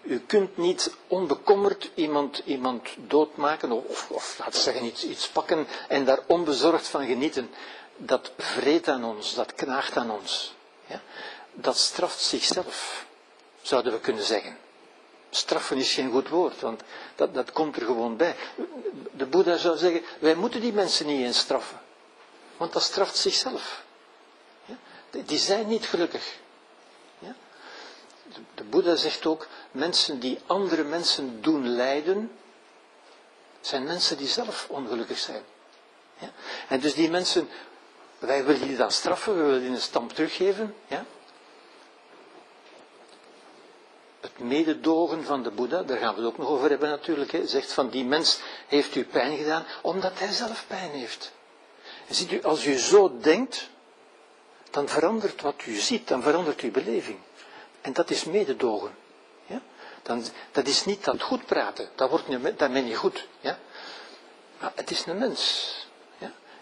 u 0.01 0.19
kunt 0.19 0.57
niet 0.57 0.95
onbekommerd 1.07 1.91
iemand, 1.95 2.41
iemand 2.45 2.89
doodmaken 2.97 3.71
of, 3.71 4.11
of 4.11 4.35
laten 4.39 4.53
we 4.53 4.59
zeggen 4.59 4.85
iets, 4.85 5.03
iets 5.03 5.27
pakken 5.27 5.67
en 5.87 6.05
daar 6.05 6.19
onbezorgd 6.27 6.87
van 6.87 7.05
genieten. 7.05 7.49
Dat 7.97 8.31
vreet 8.37 8.87
aan 8.87 9.03
ons, 9.03 9.33
dat 9.33 9.53
knaagt 9.55 9.97
aan 9.97 10.11
ons. 10.11 10.53
Ja? 10.85 11.01
Dat 11.53 11.77
straft 11.77 12.19
zichzelf, 12.21 13.05
zouden 13.61 13.91
we 13.91 13.99
kunnen 13.99 14.23
zeggen. 14.23 14.57
Straffen 15.29 15.77
is 15.77 15.93
geen 15.93 16.11
goed 16.11 16.29
woord, 16.29 16.61
want 16.61 16.81
dat, 17.15 17.33
dat 17.33 17.51
komt 17.51 17.75
er 17.75 17.85
gewoon 17.85 18.17
bij. 18.17 18.35
De 19.11 19.25
Boeddha 19.25 19.57
zou 19.57 19.77
zeggen, 19.77 20.01
wij 20.19 20.35
moeten 20.35 20.61
die 20.61 20.73
mensen 20.73 21.05
niet 21.05 21.25
eens 21.25 21.39
straffen. 21.39 21.81
Want 22.57 22.73
dat 22.73 22.81
straft 22.83 23.17
zichzelf. 23.17 23.83
Ja? 24.65 24.75
Die 25.25 25.37
zijn 25.37 25.67
niet 25.67 25.85
gelukkig 25.85 26.37
de 28.55 28.63
Boeddha 28.63 28.95
zegt 28.95 29.25
ook, 29.25 29.47
mensen 29.71 30.19
die 30.19 30.39
andere 30.45 30.83
mensen 30.83 31.41
doen 31.41 31.67
lijden, 31.67 32.31
zijn 33.61 33.83
mensen 33.83 34.17
die 34.17 34.27
zelf 34.27 34.67
ongelukkig 34.69 35.17
zijn. 35.17 35.43
Ja? 36.17 36.31
En 36.67 36.79
dus 36.79 36.93
die 36.93 37.09
mensen, 37.09 37.49
wij 38.25 38.45
willen 38.45 38.67
die 38.67 38.77
dan 38.77 38.91
straffen, 38.91 39.37
we 39.37 39.43
willen 39.43 39.61
die 39.61 39.69
een 39.69 39.81
stamp 39.81 40.13
teruggeven. 40.13 40.75
Ja? 40.87 41.05
Het 44.21 44.39
mededogen 44.39 45.23
van 45.23 45.43
de 45.43 45.51
Boeddha, 45.51 45.83
daar 45.83 45.97
gaan 45.97 46.15
we 46.15 46.21
het 46.21 46.29
ook 46.29 46.37
nog 46.37 46.47
over 46.47 46.69
hebben 46.69 46.89
natuurlijk, 46.89 47.31
hè, 47.31 47.47
zegt 47.47 47.73
van 47.73 47.89
die 47.89 48.05
mens 48.05 48.39
heeft 48.67 48.95
u 48.95 49.05
pijn 49.05 49.37
gedaan, 49.37 49.65
omdat 49.81 50.19
hij 50.19 50.31
zelf 50.31 50.65
pijn 50.67 50.91
heeft. 50.91 51.31
En 52.07 52.15
ziet 52.15 52.31
u, 52.31 52.43
als 52.43 52.65
u 52.65 52.77
zo 52.77 53.17
denkt, 53.19 53.69
dan 54.69 54.87
verandert 54.87 55.41
wat 55.41 55.65
u 55.65 55.73
ziet, 55.75 56.07
dan 56.07 56.21
verandert 56.21 56.61
uw 56.61 56.71
beleving. 56.71 57.19
En 57.81 57.93
dat 57.93 58.09
is 58.09 58.23
mededogen. 58.23 58.95
Ja? 59.45 59.61
Dan, 60.03 60.23
dat 60.51 60.67
is 60.67 60.85
niet 60.85 61.03
dat 61.03 61.21
goed 61.21 61.45
praten, 61.45 61.89
dat 61.95 62.09
wordt 62.09 62.57
daarmee 62.57 62.83
niet 62.83 62.97
goed. 62.97 63.27
Ja? 63.39 63.59
Maar 64.59 64.71
het 64.75 64.91
is 64.91 65.05
een 65.05 65.17
mens. 65.17 65.84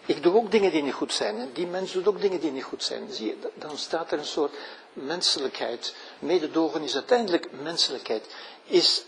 Ik 0.06 0.22
doe 0.22 0.34
ook 0.34 0.50
dingen 0.50 0.70
die 0.70 0.82
niet 0.82 0.94
goed 0.94 1.12
zijn. 1.12 1.38
En 1.38 1.52
die 1.52 1.66
mens 1.66 1.92
doet 1.92 2.06
ook 2.06 2.20
dingen 2.20 2.40
die 2.40 2.50
niet 2.50 2.64
goed 2.64 2.82
zijn. 2.82 3.12
Zie 3.12 3.26
je, 3.26 3.50
dan 3.54 3.78
staat 3.78 4.12
er 4.12 4.18
een 4.18 4.24
soort 4.24 4.54
menselijkheid. 4.92 5.94
Mededogen 6.18 6.82
is 6.82 6.94
uiteindelijk 6.94 7.52
menselijkheid. 7.52 8.34
Is 8.64 9.04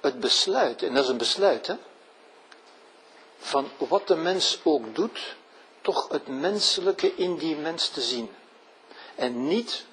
het 0.00 0.20
besluit, 0.20 0.82
en 0.82 0.94
dat 0.94 1.04
is 1.04 1.10
een 1.10 1.16
besluit, 1.16 1.66
hè, 1.66 1.74
van 3.38 3.68
wat 3.78 4.08
de 4.08 4.16
mens 4.16 4.60
ook 4.62 4.94
doet, 4.94 5.36
toch 5.80 6.08
het 6.08 6.26
menselijke 6.26 7.14
in 7.14 7.36
die 7.36 7.56
mens 7.56 7.88
te 7.88 8.00
zien. 8.00 8.30
En 9.14 9.46
niet 9.46 9.84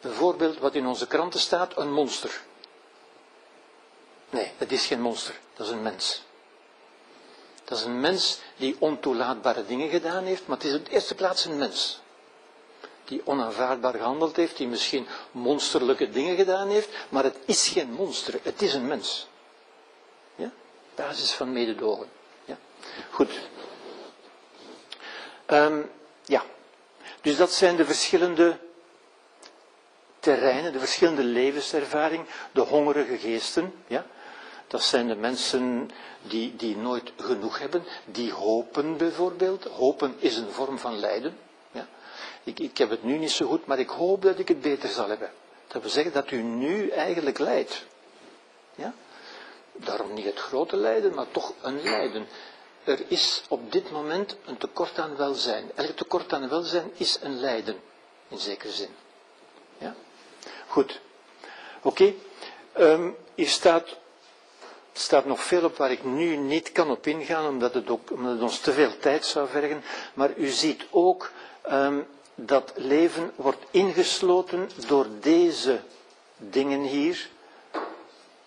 bijvoorbeeld 0.00 0.58
wat 0.58 0.74
in 0.74 0.86
onze 0.86 1.06
kranten 1.06 1.40
staat, 1.40 1.76
een 1.76 1.92
monster. 1.92 2.42
Nee, 4.30 4.52
het 4.56 4.72
is 4.72 4.86
geen 4.86 5.00
monster, 5.00 5.38
dat 5.56 5.66
is 5.66 5.72
een 5.72 5.82
mens. 5.82 6.22
Dat 7.72 7.80
is 7.80 7.86
een 7.86 8.00
mens 8.00 8.38
die 8.56 8.76
ontoelaatbare 8.78 9.66
dingen 9.66 9.88
gedaan 9.88 10.24
heeft, 10.24 10.46
maar 10.46 10.56
het 10.56 10.66
is 10.66 10.74
op 10.74 10.84
de 10.84 10.90
eerste 10.90 11.14
plaats 11.14 11.44
een 11.44 11.56
mens. 11.58 12.00
Die 13.04 13.22
onaanvaardbaar 13.24 13.94
gehandeld 13.94 14.36
heeft, 14.36 14.56
die 14.56 14.68
misschien 14.68 15.06
monsterlijke 15.30 16.10
dingen 16.10 16.36
gedaan 16.36 16.68
heeft, 16.68 16.88
maar 17.08 17.24
het 17.24 17.36
is 17.44 17.68
geen 17.68 17.92
monster, 17.92 18.40
het 18.42 18.62
is 18.62 18.74
een 18.74 18.86
mens. 18.86 19.26
Ja? 20.34 20.50
Basis 20.94 21.30
van 21.32 21.52
mededogen. 21.52 22.08
Ja? 22.44 22.56
Goed. 23.10 23.30
Um, 25.46 25.90
ja. 26.24 26.44
Dus 27.20 27.36
dat 27.36 27.52
zijn 27.52 27.76
de 27.76 27.84
verschillende 27.84 28.58
terreinen, 30.20 30.72
de 30.72 30.78
verschillende 30.78 31.24
levenservaring, 31.24 32.26
de 32.52 32.60
hongerige 32.60 33.18
geesten, 33.18 33.74
ja, 33.86 34.06
dat 34.72 34.82
zijn 34.82 35.08
de 35.08 35.14
mensen 35.14 35.90
die, 36.22 36.56
die 36.56 36.76
nooit 36.76 37.12
genoeg 37.16 37.58
hebben, 37.58 37.84
die 38.04 38.32
hopen 38.32 38.96
bijvoorbeeld. 38.96 39.64
Hopen 39.64 40.14
is 40.18 40.36
een 40.36 40.50
vorm 40.50 40.78
van 40.78 40.98
lijden. 40.98 41.38
Ja. 41.72 41.88
Ik, 42.44 42.60
ik 42.60 42.78
heb 42.78 42.90
het 42.90 43.02
nu 43.02 43.18
niet 43.18 43.30
zo 43.30 43.46
goed, 43.46 43.66
maar 43.66 43.78
ik 43.78 43.88
hoop 43.88 44.22
dat 44.22 44.38
ik 44.38 44.48
het 44.48 44.60
beter 44.60 44.88
zal 44.88 45.08
hebben. 45.08 45.30
Dat 45.66 45.82
wil 45.82 45.90
zeggen 45.90 46.12
dat 46.12 46.30
u 46.30 46.42
nu 46.42 46.88
eigenlijk 46.88 47.38
lijdt. 47.38 47.84
Ja? 48.74 48.94
Daarom 49.72 50.14
niet 50.14 50.24
het 50.24 50.38
grote 50.38 50.76
lijden, 50.76 51.14
maar 51.14 51.30
toch 51.30 51.52
een 51.62 51.82
lijden. 51.82 52.26
Er 52.84 53.00
is 53.08 53.42
op 53.48 53.72
dit 53.72 53.90
moment 53.90 54.36
een 54.44 54.58
tekort 54.58 54.98
aan 54.98 55.16
welzijn. 55.16 55.70
Elk 55.74 55.96
tekort 55.96 56.32
aan 56.32 56.48
welzijn 56.48 56.90
is 56.94 57.18
een 57.22 57.40
lijden, 57.40 57.76
in 58.28 58.38
zekere 58.38 58.72
zin. 58.72 58.90
Ja? 59.78 59.94
Goed. 60.66 61.00
Oké. 61.82 62.12
Okay. 62.72 63.14
Hier 63.34 63.48
staat, 63.48 64.00
staat 64.92 65.24
nog 65.24 65.42
veel 65.42 65.64
op 65.64 65.76
waar 65.76 65.90
ik 65.90 66.04
nu 66.04 66.36
niet 66.36 66.72
kan 66.72 66.90
op 66.90 67.06
ingaan, 67.06 67.46
omdat 67.46 67.74
het, 67.74 67.90
ons 68.40 68.58
te 68.58 68.72
veel 68.72 68.98
tijd 68.98 69.26
zou 69.26 69.48
vergen. 69.48 69.82
Maar 70.14 70.36
u 70.36 70.46
ziet 70.48 70.86
ook 70.90 71.30
um, 71.70 72.06
dat 72.34 72.72
leven 72.76 73.32
wordt 73.36 73.64
ingesloten 73.70 74.70
door 74.86 75.06
deze 75.20 75.80
dingen 76.36 76.80
hier, 76.80 77.28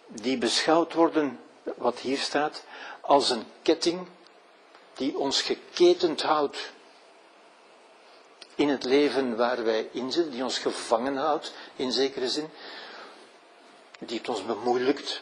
die 0.07 0.38
beschouwd 0.38 0.93
worden, 0.93 1.39
wat 1.76 1.99
hier 1.99 2.17
staat, 2.17 2.63
als 3.01 3.30
een 3.30 3.43
ketting 3.61 4.07
die 4.93 5.17
ons 5.17 5.41
geketend 5.41 6.22
houdt 6.22 6.73
in 8.55 8.69
het 8.69 8.84
leven 8.84 9.35
waar 9.35 9.63
wij 9.63 9.89
in 9.91 10.11
zitten, 10.11 10.31
die 10.31 10.43
ons 10.43 10.59
gevangen 10.59 11.15
houdt, 11.15 11.53
in 11.76 11.91
zekere 11.91 12.30
zin, 12.30 12.49
die 13.99 14.17
het 14.17 14.30
ons 14.30 14.45
bemoeilijkt 14.45 15.22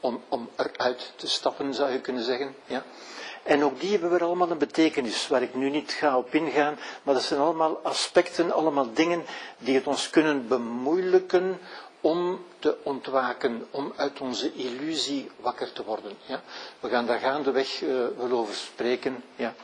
om, 0.00 0.22
om 0.28 0.48
eruit 0.56 1.12
te 1.16 1.28
stappen, 1.28 1.74
zou 1.74 1.92
je 1.92 2.00
kunnen 2.00 2.22
zeggen. 2.22 2.54
Ja? 2.66 2.84
En 3.42 3.64
ook 3.64 3.80
die 3.80 3.90
hebben 3.90 4.10
weer 4.10 4.24
allemaal 4.24 4.50
een 4.50 4.58
betekenis, 4.58 5.28
waar 5.28 5.42
ik 5.42 5.54
nu 5.54 5.70
niet 5.70 5.92
ga 5.92 6.18
op 6.18 6.34
ingaan, 6.34 6.78
maar 7.02 7.14
dat 7.14 7.22
zijn 7.22 7.40
allemaal 7.40 7.80
aspecten, 7.82 8.52
allemaal 8.52 8.92
dingen 8.92 9.24
die 9.58 9.74
het 9.74 9.86
ons 9.86 10.10
kunnen 10.10 10.48
bemoeilijken 10.48 11.58
om 12.00 12.44
te 12.58 12.76
ontwaken, 12.82 13.66
om 13.70 13.92
uit 13.96 14.20
onze 14.20 14.52
illusie 14.52 15.30
wakker 15.40 15.72
te 15.72 15.84
worden. 15.84 16.12
Ja? 16.26 16.42
We 16.80 16.88
gaan 16.88 17.06
daar 17.06 17.18
gaandeweg 17.18 17.80
uh, 17.80 18.06
wel 18.16 18.30
over 18.30 18.54
spreken. 18.54 19.24
Ja? 19.36 19.54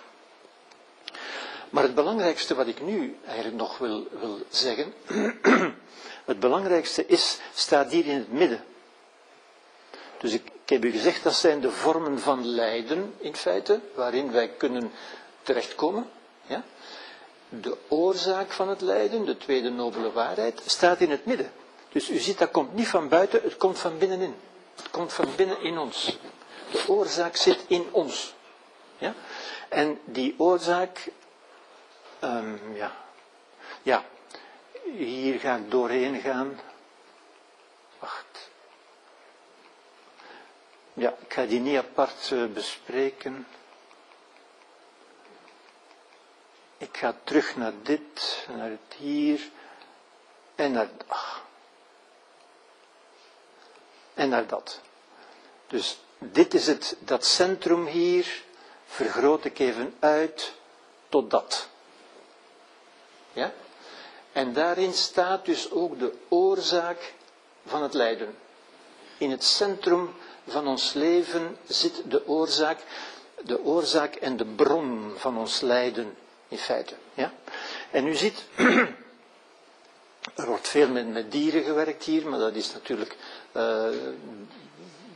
Maar 1.71 1.83
het 1.83 1.95
belangrijkste 1.95 2.55
wat 2.55 2.67
ik 2.67 2.83
nu 2.83 3.17
eigenlijk 3.27 3.57
nog 3.57 3.79
wil, 3.79 4.07
wil 4.21 4.39
zeggen, 4.49 4.95
het 6.25 6.41
belangrijkste 6.41 7.07
is, 7.07 7.39
staat 7.55 7.91
hier 7.91 8.07
in 8.07 8.17
het 8.17 8.33
midden. 8.33 8.65
Dus 10.25 10.33
ik, 10.33 10.53
heb 10.65 10.85
u 10.85 10.91
gezegd, 10.91 11.23
dat 11.23 11.35
zijn 11.35 11.61
de 11.61 11.71
vormen 11.71 12.21
van 12.21 12.47
lijden 12.47 13.15
in 13.19 13.37
feite, 13.37 13.81
waarin 13.95 14.33
wij 14.33 14.49
kunnen 14.49 14.93
terechtkomen. 15.43 16.11
Ja? 16.47 16.63
De 17.49 17.77
oorzaak 17.89 18.51
van 18.51 18.69
het 18.69 18.81
lijden, 18.81 19.25
de 19.25 19.37
tweede 19.37 19.71
nobele 19.71 20.13
waarheid, 20.13 20.63
staat 20.67 21.01
in 21.01 21.11
het 21.11 21.25
midden. 21.25 21.53
Dus 21.89 22.11
u 22.11 22.19
ziet, 22.19 22.39
dat 22.39 22.51
komt 22.51 22.75
niet 22.75 22.89
van 22.89 23.09
buiten, 23.09 23.43
het 23.43 23.57
komt 23.57 23.79
van 23.79 23.99
binnenin. 23.99 24.35
Het 24.77 24.91
komt 24.91 25.13
van 25.13 25.29
binnen 25.37 25.61
in 25.61 25.79
ons. 25.79 26.19
De 26.71 26.85
oorzaak 26.89 27.37
zit 27.37 27.65
in 27.67 27.89
ons. 27.91 28.35
Ja? 28.99 29.15
En 29.69 30.01
die 30.05 30.35
oorzaak, 30.39 31.11
um, 32.21 32.61
ja, 32.75 32.93
ja, 33.83 34.05
hier 34.97 35.41
ga 35.41 35.57
ik 35.57 35.71
doorheen 35.71 36.21
gaan. 36.21 36.61
Wacht. 37.99 38.35
Ja, 40.95 41.15
ik 41.21 41.33
ga 41.33 41.45
die 41.47 41.61
niet 41.61 41.79
apart 41.79 42.31
uh, 42.31 42.47
bespreken. 42.47 43.47
Ik 46.77 46.97
ga 46.97 47.15
terug 47.25 47.57
naar 47.57 47.73
dit, 47.83 48.47
naar 48.57 48.71
het 48.71 48.95
hier 48.97 49.51
en 50.55 50.73
naar. 50.73 50.89
En 54.15 54.29
naar 54.29 54.47
dat. 54.47 54.81
Dus 55.67 55.99
dit 56.19 56.55
is 56.55 56.67
het, 56.67 56.97
dat 56.99 57.25
centrum 57.25 57.87
hier, 57.87 58.43
vergroot 58.87 59.45
ik 59.45 59.59
even 59.59 59.95
uit 59.99 60.53
tot 61.09 61.31
dat. 61.31 61.69
Ja? 63.33 63.53
En 64.33 64.53
daarin 64.53 64.93
staat 64.93 65.45
dus 65.45 65.71
ook 65.71 65.99
de 65.99 66.13
oorzaak 66.29 67.15
van 67.67 67.83
het 67.83 67.95
lijden. 67.95 68.39
In 69.19 69.31
het 69.31 69.45
centrum 69.45 70.15
van 70.47 70.67
ons 70.69 70.93
leven 70.93 71.57
zit 71.67 72.03
de 72.09 72.27
oorzaak, 72.29 72.79
de 73.43 73.65
oorzaak 73.65 74.15
en 74.15 74.37
de 74.37 74.45
bron 74.47 75.13
van 75.17 75.39
ons 75.39 75.61
lijden, 75.61 76.17
in 76.49 76.59
feite. 76.59 76.95
Ja? 77.15 77.33
En 77.91 78.07
u 78.07 78.15
ziet, 78.15 78.45
er 80.35 80.47
wordt 80.47 80.69
veel 80.69 80.89
met, 80.89 81.31
dieren 81.33 81.65
gewerkt 81.65 82.05
hier, 82.05 82.29
maar 82.29 82.39
dat 82.39 82.55
is 82.55 82.73
natuurlijk 82.73 83.17
uh, 83.57 83.89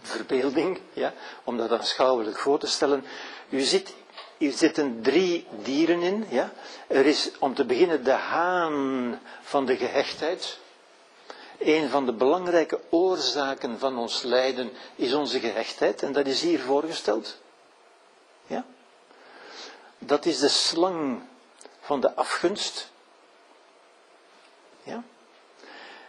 verbeelding, 0.02 0.80
ja, 0.92 1.12
om 1.44 1.56
dat 1.56 1.72
aanschouwelijk 1.72 2.38
voor 2.38 2.58
te 2.58 2.66
stellen. 2.66 3.04
U 3.48 3.60
ziet, 3.60 3.94
hier 4.38 4.52
zitten 4.52 5.02
drie 5.02 5.46
dieren 5.62 6.00
in. 6.02 6.26
Ja. 6.28 6.52
Er 6.86 7.06
is 7.06 7.30
om 7.38 7.54
te 7.54 7.64
beginnen 7.64 8.04
de 8.04 8.10
haan 8.10 9.20
van 9.42 9.66
de 9.66 9.76
gehechtheid. 9.76 10.58
Een 11.58 11.88
van 11.88 12.06
de 12.06 12.12
belangrijke 12.12 12.80
oorzaken 12.90 13.78
van 13.78 13.98
ons 13.98 14.22
lijden 14.22 14.72
is 14.94 15.14
onze 15.14 15.40
gehechtheid, 15.40 16.02
en 16.02 16.12
dat 16.12 16.26
is 16.26 16.42
hier 16.42 16.60
voorgesteld. 16.60 17.36
Ja. 18.46 18.64
Dat 19.98 20.26
is 20.26 20.38
de 20.38 20.48
slang 20.48 21.22
van 21.80 22.00
de 22.00 22.14
afgunst. 22.14 22.90
Ja. 24.82 25.02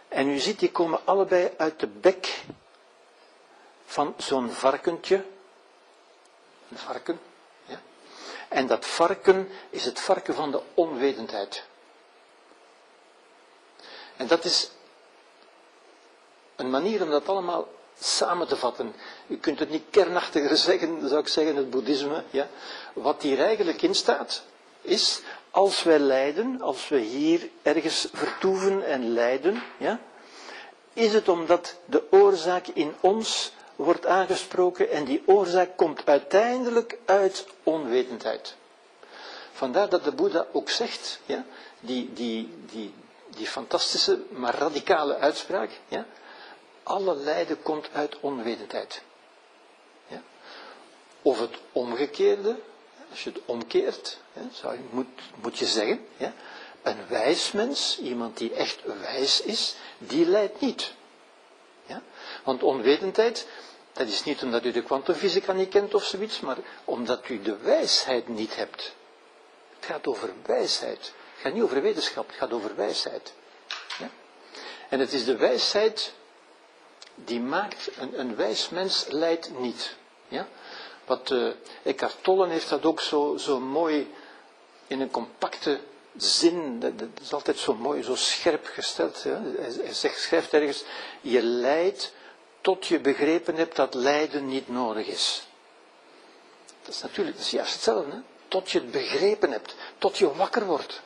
En 0.08 0.28
u 0.28 0.38
ziet, 0.38 0.58
die 0.58 0.70
komen 0.70 1.00
allebei 1.04 1.50
uit 1.56 1.80
de 1.80 1.86
bek 1.86 2.44
van 3.84 4.14
zo'n 4.16 4.50
varkentje. 4.50 5.24
Een 6.68 6.78
varken. 6.78 7.20
Ja. 7.64 7.80
En 8.48 8.66
dat 8.66 8.86
varken 8.86 9.48
is 9.70 9.84
het 9.84 10.00
varken 10.00 10.34
van 10.34 10.50
de 10.50 10.62
onwetendheid. 10.74 11.64
En 14.16 14.26
dat 14.26 14.44
is 14.44 14.70
een 16.60 16.70
manier 16.70 17.02
om 17.02 17.10
dat 17.10 17.28
allemaal 17.28 17.68
samen 18.00 18.48
te 18.48 18.56
vatten. 18.56 18.94
U 19.26 19.36
kunt 19.36 19.58
het 19.58 19.70
niet 19.70 19.84
kernachtiger 19.90 20.56
zeggen, 20.68 21.08
zou 21.08 21.20
ik 21.20 21.28
zeggen, 21.28 21.56
het 21.56 21.70
boeddhisme. 21.70 22.22
Ja. 22.30 22.48
Wat 22.92 23.22
hier 23.22 23.40
eigenlijk 23.40 23.82
in 23.82 23.94
staat, 23.94 24.42
is 24.82 25.20
als 25.50 25.82
wij 25.82 25.98
lijden, 25.98 26.60
als 26.60 26.88
we 26.88 26.98
hier 26.98 27.48
ergens 27.62 28.08
vertoeven 28.12 28.86
en 28.86 29.12
lijden, 29.12 29.62
ja, 29.76 30.00
is 30.92 31.12
het 31.12 31.28
omdat 31.28 31.76
de 31.84 32.02
oorzaak 32.10 32.66
in 32.66 32.94
ons 33.00 33.52
wordt 33.76 34.06
aangesproken 34.06 34.90
en 34.90 35.04
die 35.04 35.22
oorzaak 35.26 35.76
komt 35.76 36.02
uiteindelijk 36.06 36.98
uit 37.04 37.46
onwetendheid. 37.62 38.54
Vandaar 39.52 39.88
dat 39.88 40.04
de 40.04 40.12
Boeddha 40.12 40.46
ook 40.52 40.70
zegt, 40.70 41.20
ja, 41.26 41.44
die, 41.80 42.12
die, 42.12 42.54
die, 42.70 42.94
die 43.36 43.46
fantastische, 43.46 44.18
maar 44.30 44.54
radicale 44.54 45.16
uitspraak, 45.16 45.70
ja, 45.88 46.06
alle 46.90 47.14
lijden 47.14 47.62
komt 47.62 47.88
uit 47.92 48.20
onwetendheid. 48.20 49.02
Ja. 50.06 50.22
Of 51.22 51.40
het 51.40 51.58
omgekeerde, 51.72 52.56
als 53.10 53.24
je 53.24 53.30
het 53.30 53.40
omkeert, 53.44 54.18
zou 54.52 54.74
je, 54.74 54.80
moet, 54.90 55.06
moet 55.42 55.58
je 55.58 55.66
zeggen, 55.66 56.06
ja, 56.16 56.32
een 56.82 57.06
wijs 57.08 57.52
mens, 57.52 57.98
iemand 57.98 58.36
die 58.36 58.54
echt 58.54 58.78
wijs 59.00 59.40
is, 59.40 59.74
die 59.98 60.26
lijdt 60.26 60.60
niet. 60.60 60.94
Ja? 61.86 62.02
Want 62.44 62.62
onwetendheid, 62.62 63.46
dat 63.92 64.06
is 64.08 64.24
niet 64.24 64.42
omdat 64.42 64.64
u 64.64 64.70
de 64.70 64.82
kwantumfysica 64.82 65.52
niet 65.52 65.68
kent 65.68 65.94
of 65.94 66.04
zoiets, 66.04 66.40
maar 66.40 66.56
omdat 66.84 67.28
u 67.28 67.42
de 67.42 67.56
wijsheid 67.56 68.28
niet 68.28 68.56
hebt. 68.56 68.94
Het 69.76 69.86
gaat 69.86 70.06
over 70.06 70.30
wijsheid. 70.46 70.98
Het 71.32 71.40
gaat 71.42 71.52
niet 71.52 71.62
over 71.62 71.82
wetenschap, 71.82 72.26
het 72.26 72.36
gaat 72.36 72.52
over 72.52 72.76
wijsheid. 72.76 73.32
Ja? 73.98 74.10
En 74.88 75.00
het 75.00 75.12
is 75.12 75.24
de 75.24 75.36
wijsheid 75.36 76.12
die 77.24 77.40
maakt, 77.40 77.90
een, 77.98 78.20
een 78.20 78.36
wijs 78.36 78.68
mens 78.68 79.06
lijdt 79.08 79.58
niet. 79.58 79.96
Ja? 80.28 80.48
Wat 81.04 81.30
uh, 81.30 81.50
Eckhart 81.82 82.16
Tolle 82.20 82.48
heeft 82.48 82.68
dat 82.68 82.84
ook 82.84 83.00
zo, 83.00 83.36
zo 83.36 83.60
mooi 83.60 84.14
in 84.86 85.00
een 85.00 85.10
compacte 85.10 85.80
zin, 86.16 86.80
dat, 86.80 86.92
is 87.22 87.32
altijd 87.32 87.58
zo 87.58 87.74
mooi, 87.74 88.02
zo 88.02 88.14
scherp 88.14 88.66
gesteld. 88.66 89.22
Hij, 89.22 89.40
hij 89.58 89.92
zegt, 89.92 90.20
schrijft 90.20 90.52
ergens, 90.52 90.84
je 91.20 91.42
lijdt 91.42 92.12
tot 92.60 92.86
je 92.86 93.00
begrepen 93.00 93.54
hebt 93.54 93.76
dat 93.76 93.94
lijden 93.94 94.46
niet 94.46 94.68
nodig 94.68 95.06
is. 95.06 95.46
Dat 96.82 96.94
is 96.94 97.02
natuurlijk, 97.02 97.36
dat 97.36 97.46
is 97.46 97.52
juist 97.52 97.72
hetzelfde. 97.72 98.10
Hè? 98.10 98.18
Tot 98.48 98.70
je 98.70 98.78
het 98.78 98.90
begrepen 98.90 99.50
hebt, 99.50 99.74
tot 99.98 100.18
je 100.18 100.34
wakker 100.34 100.66
wordt. 100.66 101.02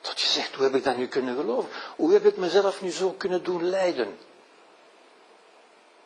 Tot 0.00 0.20
je 0.20 0.26
zegt, 0.26 0.54
hoe 0.54 0.64
heb 0.64 0.74
ik 0.74 0.84
dat 0.84 0.96
nu 0.96 1.06
kunnen 1.06 1.36
geloven? 1.36 1.70
Hoe 1.96 2.12
heb 2.12 2.24
ik 2.24 2.36
mezelf 2.36 2.82
nu 2.82 2.90
zo 2.90 3.12
kunnen 3.12 3.42
doen 3.42 3.68
lijden? 3.68 4.18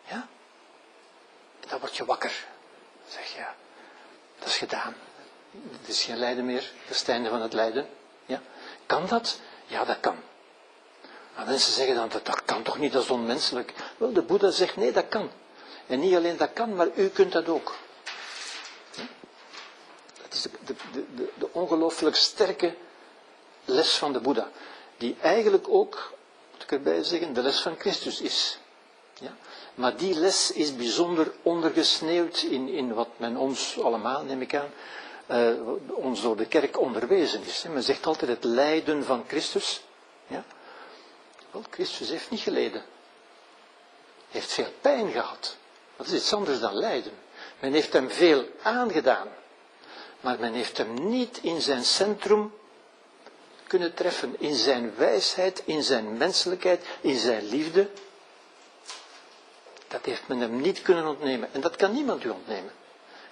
Ja? 0.05 0.29
Dan 1.71 1.81
word 1.81 1.97
je 1.97 2.05
wakker. 2.05 2.47
zeg 3.09 3.33
je, 3.33 3.39
ja, 3.39 3.55
dat 4.39 4.49
is 4.49 4.57
gedaan. 4.57 4.95
Het 5.81 5.89
is 5.89 6.03
geen 6.03 6.17
lijden 6.17 6.47
meer, 6.47 6.61
dat 6.61 6.91
is 6.95 6.99
het 6.99 7.09
einde 7.09 7.29
van 7.29 7.43
het 7.43 7.53
lijden. 7.53 7.89
Ja? 8.27 8.41
Kan 8.87 9.07
dat? 9.07 9.41
Ja, 9.67 9.85
dat 9.85 10.01
kan. 10.01 10.17
Maar 11.37 11.47
mensen 11.47 11.73
zeggen 11.73 11.95
dan, 11.95 12.09
dat, 12.09 12.27
dat 12.27 12.45
kan 12.45 12.63
toch 12.63 12.79
niet, 12.79 12.93
dat 12.93 13.03
is 13.03 13.11
onmenselijk. 13.11 13.73
Wel, 13.97 14.13
de 14.13 14.23
Boeddha 14.23 14.51
zegt, 14.51 14.77
nee, 14.77 14.93
dat 14.93 15.09
kan. 15.09 15.31
En 15.87 16.01
niet 16.01 16.15
alleen 16.15 16.37
dat 16.37 16.53
kan, 16.53 16.75
maar 16.75 16.89
u 16.95 17.09
kunt 17.09 17.33
dat 17.33 17.49
ook. 17.49 17.77
Dat 20.23 20.33
is 20.33 20.43
de, 20.43 20.51
de, 20.65 20.75
de, 21.15 21.33
de 21.35 21.49
ongelooflijk 21.53 22.17
sterke 22.17 22.75
les 23.65 23.97
van 23.97 24.13
de 24.13 24.21
Boeddha. 24.21 24.49
Die 24.97 25.17
eigenlijk 25.21 25.69
ook, 25.69 26.13
moet 26.53 26.63
ik 26.63 26.73
erbij 26.73 27.03
zeggen, 27.03 27.33
de 27.33 27.43
les 27.43 27.61
van 27.61 27.77
Christus 27.79 28.21
is. 28.21 28.59
Ja? 29.21 29.37
Maar 29.75 29.97
die 29.97 30.15
les 30.15 30.53
is 30.53 30.77
bijzonder 30.77 31.33
ondergesneeuwd 31.43 32.43
in, 32.43 32.69
in 32.69 32.95
wat 32.95 33.09
men 33.17 33.37
ons 33.37 33.81
allemaal, 33.81 34.23
neem 34.23 34.41
ik 34.41 34.55
aan, 34.55 34.71
uh, 35.31 35.49
ons 35.89 36.23
door 36.23 36.37
de 36.37 36.47
kerk 36.47 36.79
onderwezen 36.81 37.43
is. 37.45 37.65
Men 37.69 37.83
zegt 37.83 38.07
altijd 38.07 38.31
het 38.31 38.45
lijden 38.45 39.05
van 39.05 39.25
Christus. 39.27 39.83
Ja? 40.27 40.45
Wel, 41.51 41.63
Christus 41.71 42.09
heeft 42.09 42.31
niet 42.31 42.41
geleden. 42.41 42.83
Hij 44.31 44.41
heeft 44.41 44.53
veel 44.53 44.73
pijn 44.81 45.11
gehad. 45.11 45.57
Dat 45.97 46.07
is 46.07 46.13
iets 46.13 46.33
anders 46.33 46.61
dan 46.61 46.75
lijden. 46.75 47.13
Men 47.61 47.73
heeft 47.73 47.93
hem 47.93 48.11
veel 48.11 48.45
aangedaan. 48.63 49.29
Maar 50.21 50.39
men 50.39 50.53
heeft 50.53 50.77
hem 50.77 51.09
niet 51.09 51.39
in 51.43 51.61
zijn 51.61 51.85
centrum 51.85 52.53
kunnen 53.67 53.95
treffen. 53.95 54.35
In 54.39 54.55
zijn 54.55 54.93
wijsheid, 54.97 55.63
in 55.65 55.83
zijn 55.83 56.17
menselijkheid, 56.17 56.85
in 57.01 57.19
zijn 57.19 57.49
liefde. 57.49 57.89
Dat 59.91 60.05
heeft 60.05 60.29
men 60.29 60.39
hem 60.41 60.61
niet 60.61 60.83
kunnen 60.83 61.07
ontnemen. 61.07 61.49
En 61.53 61.61
dat 61.61 61.77
kan 61.77 61.93
niemand 61.93 62.25
u 62.25 62.29
ontnemen. 62.29 62.73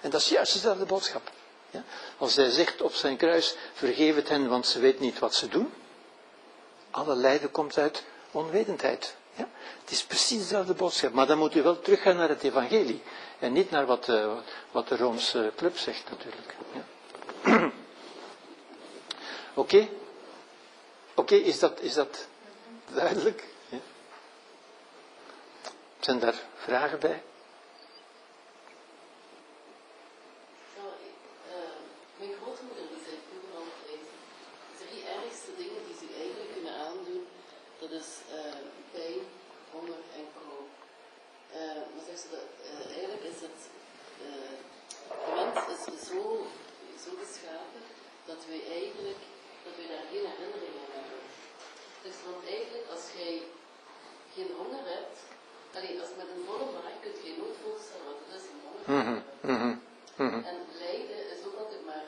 En 0.01 0.09
dat 0.09 0.21
is 0.21 0.29
juist 0.29 0.53
dezelfde 0.53 0.85
boodschap. 0.85 1.31
Ja? 1.69 1.83
Als 2.17 2.35
hij 2.35 2.49
zegt 2.49 2.81
op 2.81 2.93
zijn 2.93 3.17
kruis, 3.17 3.55
vergeef 3.73 4.15
het 4.15 4.29
hen, 4.29 4.49
want 4.49 4.67
ze 4.67 4.79
weten 4.79 5.01
niet 5.01 5.19
wat 5.19 5.35
ze 5.35 5.47
doen. 5.47 5.73
Alle 6.91 7.15
lijden 7.15 7.51
komt 7.51 7.77
uit 7.77 8.03
onwetendheid. 8.31 9.15
Ja? 9.35 9.49
Het 9.81 9.91
is 9.91 10.03
precies 10.03 10.39
dezelfde 10.39 10.73
boodschap, 10.73 11.13
maar 11.13 11.27
dan 11.27 11.37
moet 11.37 11.55
u 11.55 11.61
wel 11.61 11.79
teruggaan 11.79 12.15
naar 12.15 12.29
het 12.29 12.43
evangelie. 12.43 13.01
En 13.39 13.53
niet 13.53 13.71
naar 13.71 13.85
wat, 13.85 14.07
uh, 14.07 14.31
wat 14.71 14.87
de 14.87 14.97
Roomse 14.97 15.51
club 15.55 15.77
zegt 15.77 16.09
natuurlijk. 16.09 16.55
Ja. 16.73 17.71
Oké? 19.63 19.87
Oké, 21.15 21.35
is, 21.35 21.59
dat, 21.59 21.81
is 21.81 21.93
dat 21.93 22.27
duidelijk? 22.93 23.43
Zijn 25.99 26.19
daar 26.19 26.39
vragen 26.55 26.99
bij? 26.99 27.23
Mijn 32.17 32.33
grootmoeder 32.41 32.85
die 32.91 33.03
zei 33.05 33.15
vroeger 33.27 33.53
altijd, 33.63 34.03
drie 34.81 35.03
ergste 35.17 35.51
dingen 35.61 35.81
die 35.87 35.97
ze 36.01 36.07
eigenlijk 36.23 36.51
kunnen 36.55 36.75
aandoen, 36.87 37.23
dat 37.79 37.91
is 38.01 38.09
uh, 38.37 38.59
pijn, 38.93 39.21
honger 39.71 40.01
en 40.17 40.25
kou. 40.35 40.57
Ze 42.21 42.27
dat, 42.35 42.47
eigenlijk 42.97 43.23
is 43.33 43.39
het, 43.47 43.59
de 45.25 45.31
mens 45.39 45.59
is 45.73 46.07
zo, 46.11 46.21
zo 47.03 47.11
geschapen 47.23 47.83
dat 48.25 48.41
wij 48.49 48.61
eigenlijk, 48.79 49.21
dat 49.65 49.73
wij 49.79 49.87
daar 49.93 50.07
geen 50.11 50.27
herinnering 50.31 50.75
aan 50.83 50.93
hebben. 50.99 51.23
Dus 52.05 52.17
want 52.25 52.41
eigenlijk 52.55 52.87
als 52.95 53.05
jij 53.19 53.35
geen 54.35 54.51
honger 54.59 54.85
hebt, 54.95 55.17
alleen 55.77 55.99
als 56.03 56.13
met 56.17 56.27
een 56.33 56.43
volle 56.47 56.67
maag 56.75 56.95
kun 57.03 57.11
je 57.23 57.33
nooit 57.41 57.57
voorstellen 57.65 58.05
wat 58.09 58.19
het 58.23 58.31
is 58.39 58.45
om 58.53 58.59
honger. 58.65 58.83
Mm 58.95 59.03
-hmm. 59.07 59.81
Mm 60.17 60.29
-hmm. 60.29 60.43
En 60.51 60.57
lijden 60.83 61.19
is 61.33 61.41
ook 61.47 61.57
altijd 61.61 61.85
maar, 61.85 62.07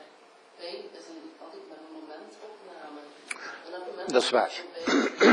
pijn 0.60 0.82
is 1.00 1.06
een, 1.14 1.24
altijd 1.46 1.64
maar 1.70 1.82
een 1.86 1.94
momentopname. 2.00 3.02
En 3.66 3.72
het 3.78 3.86
moment 3.90 4.14
Dat 4.14 4.24
is 4.24 4.30
waar. 4.30 4.54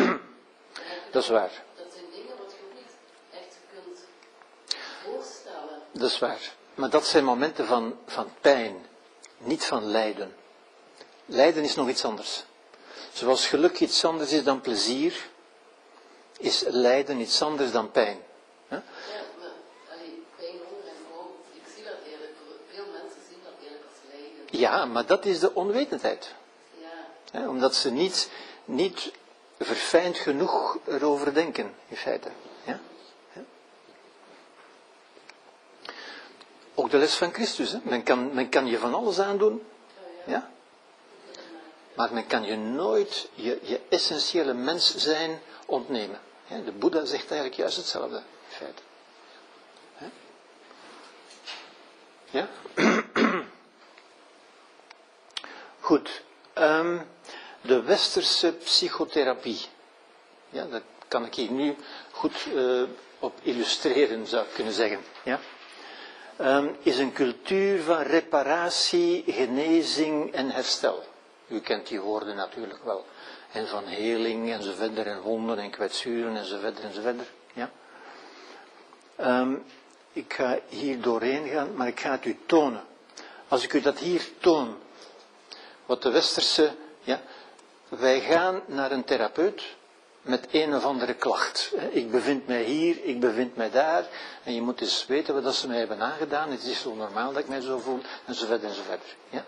Dat 1.14 1.22
is 1.22 1.28
waar. 1.28 1.54
Dat 1.76 1.86
zijn 1.92 2.10
dingen 2.12 2.36
wat 2.42 2.50
je 2.54 2.58
ook 2.66 2.74
niet 2.80 2.94
echt 3.30 3.56
kunt 3.72 3.98
voorstellen. 5.04 5.78
Dat 5.92 6.10
is 6.10 6.18
waar. 6.18 6.52
Maar 6.74 6.90
dat 6.90 7.06
zijn 7.06 7.24
momenten 7.24 7.66
van, 7.66 7.98
van 8.06 8.30
pijn, 8.40 8.86
niet 9.38 9.64
van 9.64 9.84
lijden. 9.84 10.34
Lijden 11.26 11.64
is 11.64 11.74
nog 11.74 11.88
iets 11.88 12.04
anders. 12.04 12.44
Zoals 13.12 13.46
geluk 13.46 13.80
iets 13.80 14.04
anders 14.04 14.32
is 14.32 14.44
dan 14.44 14.60
plezier, 14.60 15.28
is 16.38 16.64
lijden 16.66 17.20
iets 17.20 17.42
anders 17.42 17.72
dan 17.72 17.90
pijn. 17.90 18.18
Hè? 18.68 18.76
Ja, 18.76 18.82
maar 19.38 19.50
allee, 19.92 20.22
pijn, 20.36 20.52
en 20.86 20.94
kou, 21.10 21.26
ik 21.52 21.62
zie 21.74 21.84
dat 21.84 21.94
eerlijk, 22.12 22.32
veel 22.70 22.84
mensen 22.92 23.20
zien 23.28 23.38
dat 23.42 23.52
eerlijk 23.62 23.82
als 23.88 24.12
lijden. 24.12 24.60
Ja, 24.60 24.84
maar 24.84 25.06
dat 25.06 25.24
is 25.24 25.40
de 25.40 25.54
onwetendheid. 25.54 26.34
Ja, 26.80 26.88
Hè? 27.30 27.48
Omdat 27.48 27.74
ze 27.74 27.90
niet, 27.90 28.30
niet 28.64 29.12
verfijnd 29.58 30.16
genoeg 30.16 30.78
erover 30.86 31.34
denken, 31.34 31.74
in 31.88 31.96
feite. 31.96 32.28
Ja? 32.64 32.80
Ja. 33.32 33.42
Ook 36.74 36.90
de 36.90 36.98
les 36.98 37.14
van 37.14 37.32
Christus. 37.32 37.72
Hè? 37.72 37.78
Men, 37.82 38.02
kan, 38.02 38.34
men 38.34 38.48
kan 38.48 38.66
je 38.66 38.78
van 38.78 38.94
alles 38.94 39.18
aandoen. 39.18 39.62
Ja? 40.26 40.50
Maar 41.94 42.12
men 42.12 42.26
kan 42.26 42.44
je 42.44 42.56
nooit 42.56 43.28
je, 43.34 43.58
je 43.62 43.80
essentiële 43.88 44.54
mens 44.54 44.96
zijn 44.96 45.40
ontnemen. 45.66 46.20
De 46.48 46.72
Boeddha 46.72 47.04
zegt 47.04 47.26
eigenlijk 47.30 47.54
juist 47.54 47.76
hetzelfde. 47.76 48.22
Hè? 49.94 50.06
Ja? 52.30 52.48
Goed. 55.80 56.22
ehm, 56.52 56.98
de 57.60 57.82
westerse 57.82 58.52
psychotherapie. 58.52 59.60
Ja, 60.50 60.64
dat 60.64 60.82
kan 61.08 61.24
ik 61.24 61.34
hier 61.34 61.50
nu 61.50 61.76
goed 62.10 62.46
eh, 62.54 62.82
op 63.18 63.38
illustreren, 63.42 64.26
zou 64.26 64.44
ik 64.46 64.52
kunnen 64.54 64.72
zeggen. 64.72 65.00
Ja? 65.22 65.40
Ehm, 66.36 66.68
is 66.82 66.98
een 66.98 67.12
cultuur 67.12 67.82
van 67.82 68.02
reparatie, 68.02 69.24
genezing 69.26 70.32
en 70.32 70.50
herstel. 70.50 71.04
U 71.48 71.60
kent 71.60 71.86
die 71.86 72.00
woorden 72.00 72.36
natuurlijk 72.36 72.84
wel. 72.84 73.06
En 73.52 73.68
van 73.68 73.84
heling 73.84 74.52
en 74.52 74.62
zo 74.62 74.72
verder, 74.74 75.06
en 75.06 75.20
wonden 75.20 75.58
en 75.58 75.70
kwetsuren 75.70 76.36
en 76.36 76.44
zo 76.44 76.58
verder 76.58 76.84
en 76.84 76.94
zo 76.94 77.00
verder. 77.00 77.26
Ja? 77.52 77.70
Ehm, 79.16 79.54
ik 80.12 80.32
ga 80.32 80.58
hier 80.68 81.00
doorheen 81.00 81.48
gaan, 81.48 81.74
maar 81.74 81.86
ik 81.86 82.00
ga 82.00 82.10
het 82.10 82.24
u 82.24 82.38
tonen. 82.46 82.84
Als 83.48 83.64
ik 83.64 83.72
u 83.72 83.80
dat 83.80 83.98
hier 83.98 84.28
toon, 84.38 84.76
wat 85.86 86.02
de 86.02 86.10
westerse, 86.10 86.70
ja, 87.00 87.20
wij 87.88 88.20
gaan 88.20 88.62
naar 88.66 88.92
een 88.92 89.04
therapeut 89.04 89.76
met 90.22 90.48
een 90.50 90.74
of 90.74 90.84
andere 90.84 91.14
klacht. 91.14 91.74
Ik 91.90 92.10
bevind 92.10 92.46
mij 92.46 92.62
hier, 92.62 93.04
ik 93.04 93.20
bevind 93.20 93.56
mij 93.56 93.70
daar, 93.70 94.06
en 94.44 94.54
je 94.54 94.62
moet 94.62 94.80
eens 94.80 95.06
weten 95.06 95.42
wat 95.42 95.54
ze 95.54 95.68
mij 95.68 95.78
hebben 95.78 96.00
aangedaan. 96.00 96.50
Het 96.50 96.64
is 96.64 96.80
zo 96.80 96.94
normaal 96.94 97.32
dat 97.32 97.42
ik 97.42 97.48
mij 97.48 97.60
zo 97.60 97.78
voel, 97.78 98.00
en 98.24 98.34
zo 98.34 98.46
verder 98.46 98.68
en 98.68 98.74
zo 98.74 98.82
verder. 98.82 99.16
Ja? 99.30 99.44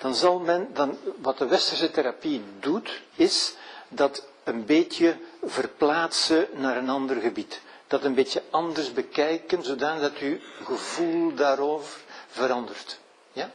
Dan 0.00 0.14
zal 0.14 0.38
men, 0.38 0.68
dan, 0.72 0.98
wat 1.16 1.38
de 1.38 1.46
westerse 1.46 1.90
therapie 1.90 2.42
doet, 2.60 3.02
is 3.14 3.54
dat 3.88 4.26
een 4.44 4.64
beetje 4.64 5.16
verplaatsen 5.42 6.48
naar 6.52 6.76
een 6.76 6.88
ander 6.88 7.16
gebied. 7.16 7.60
Dat 7.86 8.04
een 8.04 8.14
beetje 8.14 8.42
anders 8.50 8.92
bekijken, 8.92 9.62
zodanig 9.62 10.00
dat 10.00 10.18
uw 10.18 10.38
gevoel 10.64 11.34
daarover 11.34 12.00
verandert. 12.26 12.98
Ja? 13.32 13.50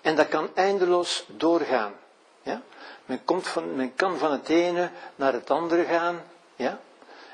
En 0.00 0.16
dat 0.16 0.28
kan 0.28 0.50
eindeloos 0.54 1.24
doorgaan. 1.28 1.92
Ja? 2.42 2.62
Men, 3.04 3.24
komt 3.24 3.48
van, 3.48 3.76
men 3.76 3.94
kan 3.94 4.18
van 4.18 4.32
het 4.32 4.48
ene 4.48 4.90
naar 5.16 5.32
het 5.32 5.50
andere 5.50 5.84
gaan. 5.84 6.22
Ja? 6.56 6.80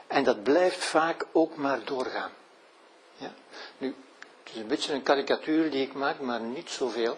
En 0.06 0.24
dat 0.24 0.42
blijft 0.42 0.84
vaak 0.84 1.26
ook 1.32 1.56
maar 1.56 1.84
doorgaan. 1.84 2.30
Ja? 3.16 3.32
Nu, 3.78 3.94
het 4.42 4.52
is 4.54 4.60
een 4.60 4.66
beetje 4.66 4.92
een 4.92 5.02
karikatuur 5.02 5.70
die 5.70 5.82
ik 5.82 5.94
maak, 5.94 6.20
maar 6.20 6.40
niet 6.40 6.70
zoveel. 6.70 7.16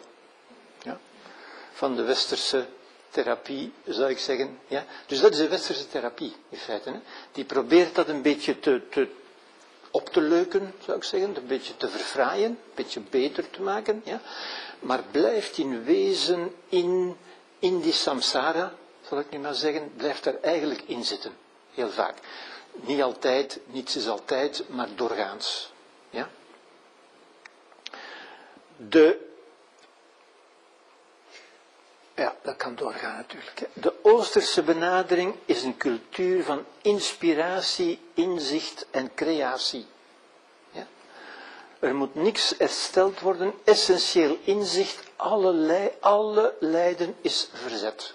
Van 1.75 1.97
de 1.97 2.03
westerse 2.03 2.67
therapie, 3.11 3.73
zou 3.85 4.11
ik 4.11 4.19
zeggen. 4.19 4.59
Ja? 4.67 4.85
Dus 5.07 5.21
dat 5.21 5.33
is 5.33 5.39
de 5.39 5.49
westerse 5.49 5.89
therapie, 5.89 6.35
in 6.49 6.59
feite. 6.59 6.91
Hè? 6.91 6.99
Die 7.33 7.45
probeert 7.45 7.95
dat 7.95 8.09
een 8.09 8.23
beetje 8.23 8.61
te, 8.61 8.83
te, 8.91 9.09
op 9.91 10.09
te 10.09 10.21
leuken, 10.21 10.75
zou 10.85 10.97
ik 10.97 11.05
zeggen. 11.05 11.37
Een 11.37 11.47
beetje 11.47 11.77
te 11.77 11.89
verfraaien, 11.89 12.51
een 12.51 12.59
beetje 12.75 13.01
beter 13.01 13.51
te 13.51 13.63
maken. 13.63 14.03
Ja? 14.05 14.21
Maar 14.81 15.03
blijft 15.11 15.59
in 15.59 15.85
wezen 15.85 16.55
in, 16.69 17.17
in 17.59 17.81
die 17.81 17.93
samsara, 17.93 18.75
zal 19.09 19.19
ik 19.19 19.31
nu 19.31 19.39
maar 19.39 19.55
zeggen, 19.55 19.93
blijft 19.97 20.27
er 20.27 20.41
eigenlijk 20.41 20.83
in 20.87 21.05
zitten. 21.05 21.33
Heel 21.75 21.91
vaak. 21.91 22.19
Niet 22.73 23.03
altijd, 23.03 23.61
niets 23.67 23.97
is 23.97 24.09
altijd, 24.09 24.65
maar 24.69 24.89
doorgaans. 24.95 25.73
Ja? 26.11 26.29
De 28.77 29.33
ja, 32.15 32.35
dat 32.43 32.57
kan 32.57 32.75
doorgaan 32.75 33.17
natuurlijk. 33.17 33.69
De 33.73 33.95
Oosterse 34.03 34.63
benadering 34.63 35.35
is 35.45 35.63
een 35.63 35.77
cultuur 35.77 36.45
van 36.45 36.65
inspiratie, 36.83 38.01
inzicht 38.15 38.87
en 38.91 39.15
creatie. 39.15 39.87
Ja? 40.71 40.87
Er 41.79 41.95
moet 41.95 42.15
niks 42.15 42.55
hersteld 42.59 43.21
worden, 43.21 43.55
essentieel 43.65 44.39
inzicht, 44.45 45.03
alle, 45.17 45.93
alle 46.01 46.55
lijden 46.61 47.17
is 47.21 47.49
verzet. 47.53 48.13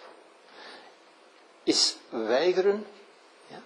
Is 1.64 1.96
weigeren 2.10 2.86
ja, 3.48 3.62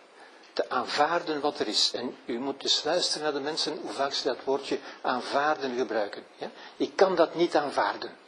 te 0.54 0.70
aanvaarden 0.70 1.42
wat 1.42 1.60
er 1.60 1.68
is. 1.68 1.92
En 1.94 2.18
u 2.26 2.40
moet 2.40 2.62
dus 2.62 2.84
luisteren 2.84 3.24
naar 3.24 3.34
de 3.34 3.40
mensen 3.40 3.80
hoe 3.82 3.92
vaak 3.92 4.14
ze 4.14 4.28
dat 4.28 4.44
woordje 4.44 4.80
aanvaarden 5.02 5.78
gebruiken. 5.78 6.24
Ja? 6.36 6.52
Ik 6.78 6.96
kan 6.96 7.16
dat 7.16 7.36
niet 7.36 7.56
aanvaarden. 7.56 8.22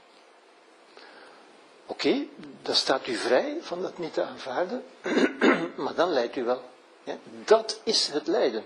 Oké, 1.86 2.26
dan 2.62 2.76
staat 2.76 3.08
u 3.08 3.16
vrij 3.16 3.58
van 3.62 3.82
dat 3.82 3.98
niet 3.98 4.14
te 4.14 4.24
aanvaarden, 4.24 4.84
maar 5.84 5.96
dan 5.96 6.10
lijdt 6.10 6.36
u 6.36 6.44
wel. 6.44 6.64
Ja? 7.04 7.18
Dat 7.46 7.80
is 7.84 8.08
het 8.08 8.28
lijden. 8.28 8.66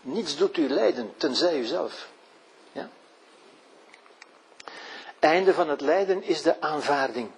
Niets 0.00 0.36
doet 0.36 0.56
u 0.56 0.68
lijden, 0.68 1.12
tenzij 1.16 1.58
uzelf. 1.58 2.08
Ja? 2.72 2.88
Einde 5.18 5.54
van 5.54 5.68
het 5.68 5.80
lijden 5.80 6.22
is 6.22 6.42
de 6.42 6.60
aanvaarding. 6.60 7.30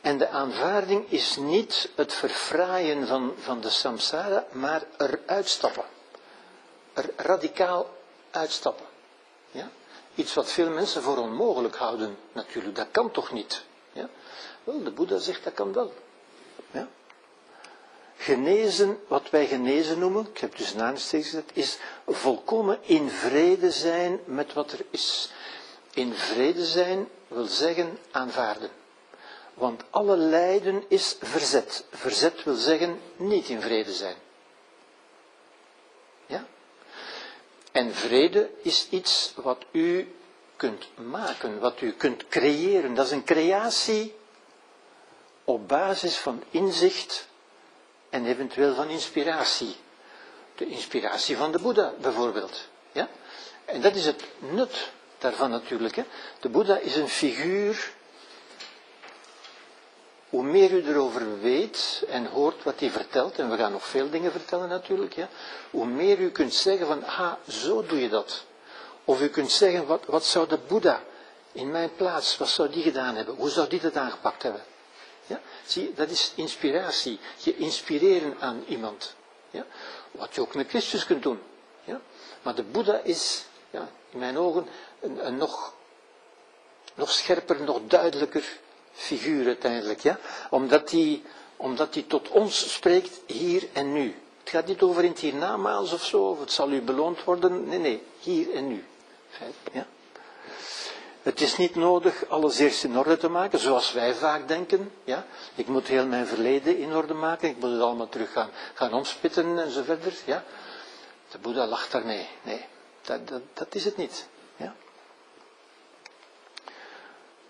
En 0.00 0.18
de 0.18 0.28
aanvaarding 0.28 1.10
is 1.10 1.36
niet 1.36 1.90
het 1.94 2.14
verfraaien 2.14 3.06
van, 3.06 3.34
van 3.38 3.60
de 3.60 3.70
samsara, 3.70 4.46
maar 4.52 4.82
er 4.96 5.20
uitstappen. 5.26 5.84
Er 6.92 7.10
radicaal 7.16 7.94
uitstappen. 8.30 8.86
Ja? 9.50 9.70
Iets 10.14 10.34
wat 10.34 10.52
veel 10.52 10.70
mensen 10.70 11.02
voor 11.02 11.16
onmogelijk 11.16 11.76
houden, 11.76 12.16
natuurlijk. 12.32 12.74
Dat 12.76 12.88
kan 12.90 13.10
toch 13.10 13.32
niet? 13.32 13.62
Ja? 13.92 14.08
Wel, 14.64 14.82
de 14.82 14.90
Boeddha 14.90 15.18
zegt 15.18 15.44
dat 15.44 15.54
kan 15.54 15.72
wel. 15.72 15.92
Ja? 16.70 16.88
Genezen, 18.16 18.98
wat 19.08 19.30
wij 19.30 19.46
genezen 19.46 19.98
noemen, 19.98 20.26
ik 20.32 20.38
heb 20.38 20.56
dus 20.56 20.72
een 20.72 20.82
aanstekens 20.82 21.30
gezet, 21.30 21.50
is 21.52 21.78
volkomen 22.06 22.78
in 22.82 23.10
vrede 23.10 23.70
zijn 23.70 24.20
met 24.24 24.52
wat 24.52 24.72
er 24.72 24.84
is. 24.90 25.30
In 25.94 26.14
vrede 26.14 26.64
zijn 26.64 27.08
wil 27.28 27.46
zeggen 27.46 27.98
aanvaarden. 28.10 28.70
Want 29.54 29.82
alle 29.90 30.16
lijden 30.16 30.84
is 30.88 31.16
verzet. 31.20 31.84
Verzet 31.90 32.42
wil 32.44 32.54
zeggen 32.54 33.00
niet 33.16 33.48
in 33.48 33.60
vrede 33.60 33.92
zijn. 33.92 34.16
En 37.74 37.94
vrede 37.94 38.50
is 38.62 38.86
iets 38.90 39.32
wat 39.36 39.64
u 39.70 40.14
kunt 40.56 40.86
maken, 40.94 41.58
wat 41.58 41.80
u 41.80 41.92
kunt 41.92 42.28
creëren. 42.28 42.94
Dat 42.94 43.06
is 43.06 43.12
een 43.12 43.24
creatie 43.24 44.14
op 45.44 45.68
basis 45.68 46.16
van 46.16 46.42
inzicht 46.50 47.28
en 48.10 48.26
eventueel 48.26 48.74
van 48.74 48.88
inspiratie. 48.88 49.76
De 50.54 50.66
inspiratie 50.66 51.36
van 51.36 51.52
de 51.52 51.58
Boeddha 51.58 51.92
bijvoorbeeld. 52.00 52.68
Ja? 52.92 53.08
En 53.64 53.80
dat 53.80 53.94
is 53.94 54.06
het 54.06 54.24
nut 54.38 54.92
daarvan 55.18 55.50
natuurlijk. 55.50 55.96
Hè. 55.96 56.04
De 56.40 56.48
Boeddha 56.48 56.76
is 56.78 56.96
een 56.96 57.08
figuur. 57.08 57.92
Hoe 60.34 60.42
meer 60.42 60.70
u 60.72 60.88
erover 60.88 61.40
weet 61.40 62.04
en 62.08 62.26
hoort 62.26 62.62
wat 62.62 62.80
hij 62.80 62.90
vertelt, 62.90 63.38
en 63.38 63.50
we 63.50 63.56
gaan 63.56 63.72
nog 63.72 63.86
veel 63.86 64.10
dingen 64.10 64.32
vertellen 64.32 64.68
natuurlijk, 64.68 65.14
ja, 65.14 65.28
hoe 65.70 65.86
meer 65.86 66.18
u 66.18 66.30
kunt 66.30 66.54
zeggen 66.54 66.86
van, 66.86 67.04
ah, 67.04 67.32
zo 67.48 67.86
doe 67.86 68.00
je 68.00 68.08
dat. 68.08 68.44
Of 69.04 69.20
u 69.20 69.28
kunt 69.28 69.50
zeggen, 69.50 69.86
wat, 69.86 70.04
wat 70.06 70.24
zou 70.24 70.48
de 70.48 70.58
Boeddha 70.58 71.02
in 71.52 71.70
mijn 71.70 71.94
plaats, 71.96 72.36
wat 72.36 72.48
zou 72.48 72.70
die 72.70 72.82
gedaan 72.82 73.16
hebben? 73.16 73.34
Hoe 73.34 73.50
zou 73.50 73.68
die 73.68 73.80
dat 73.80 73.96
aangepakt 73.96 74.42
hebben? 74.42 74.62
Ja? 75.26 75.40
Zie, 75.66 75.92
dat 75.94 76.10
is 76.10 76.32
inspiratie. 76.34 77.18
Je 77.36 77.56
inspireren 77.56 78.36
aan 78.40 78.64
iemand. 78.68 79.14
Ja? 79.50 79.66
Wat 80.10 80.34
je 80.34 80.40
ook 80.40 80.54
met 80.54 80.68
Christus 80.68 81.06
kunt 81.06 81.22
doen. 81.22 81.40
Ja? 81.84 82.00
Maar 82.42 82.54
de 82.54 82.62
Boeddha 82.62 83.00
is, 83.02 83.44
ja, 83.70 83.88
in 84.10 84.18
mijn 84.18 84.38
ogen, 84.38 84.66
een, 85.00 85.26
een 85.26 85.36
nog, 85.36 85.74
nog 86.94 87.10
scherper, 87.10 87.62
nog 87.62 87.80
duidelijker 87.86 88.62
figuur 88.94 89.46
uiteindelijk. 89.46 90.00
Ja? 90.00 90.18
Omdat 90.50 90.90
hij 90.90 91.22
omdat 91.56 91.92
die 91.92 92.06
tot 92.06 92.28
ons 92.28 92.72
spreekt 92.72 93.20
hier 93.26 93.68
en 93.72 93.92
nu. 93.92 94.14
Het 94.40 94.50
gaat 94.50 94.66
niet 94.66 94.82
over 94.82 95.04
in 95.04 95.10
het 95.10 95.18
hiernamaals 95.18 95.92
of 95.92 96.04
zo, 96.04 96.30
of 96.30 96.40
het 96.40 96.52
zal 96.52 96.70
u 96.70 96.82
beloond 96.82 97.24
worden. 97.24 97.68
Nee, 97.68 97.78
nee, 97.78 98.02
hier 98.18 98.54
en 98.54 98.68
nu. 98.68 98.84
Ja? 99.72 99.86
Het 101.22 101.40
is 101.40 101.56
niet 101.56 101.74
nodig 101.74 102.28
alles 102.28 102.58
eerst 102.58 102.84
in 102.84 102.98
orde 102.98 103.16
te 103.16 103.28
maken, 103.28 103.58
zoals 103.58 103.92
wij 103.92 104.14
vaak 104.14 104.48
denken. 104.48 104.92
Ja? 105.04 105.26
Ik 105.54 105.66
moet 105.66 105.86
heel 105.86 106.06
mijn 106.06 106.26
verleden 106.26 106.78
in 106.78 106.94
orde 106.94 107.14
maken, 107.14 107.48
ik 107.48 107.58
moet 107.58 107.70
het 107.70 107.80
allemaal 107.80 108.08
terug 108.08 108.32
gaan, 108.32 108.50
gaan 108.74 108.92
omspitten 108.92 109.58
en 109.58 109.70
zo 109.70 109.82
verder. 109.82 110.12
Ja? 110.24 110.44
De 111.30 111.38
Boeddha 111.38 111.66
lacht 111.66 111.92
daarmee. 111.92 112.28
Nee, 112.42 112.64
dat, 113.02 113.20
dat 113.52 113.74
is 113.74 113.84
het 113.84 113.96
niet. 113.96 114.26
Ja? 114.56 114.74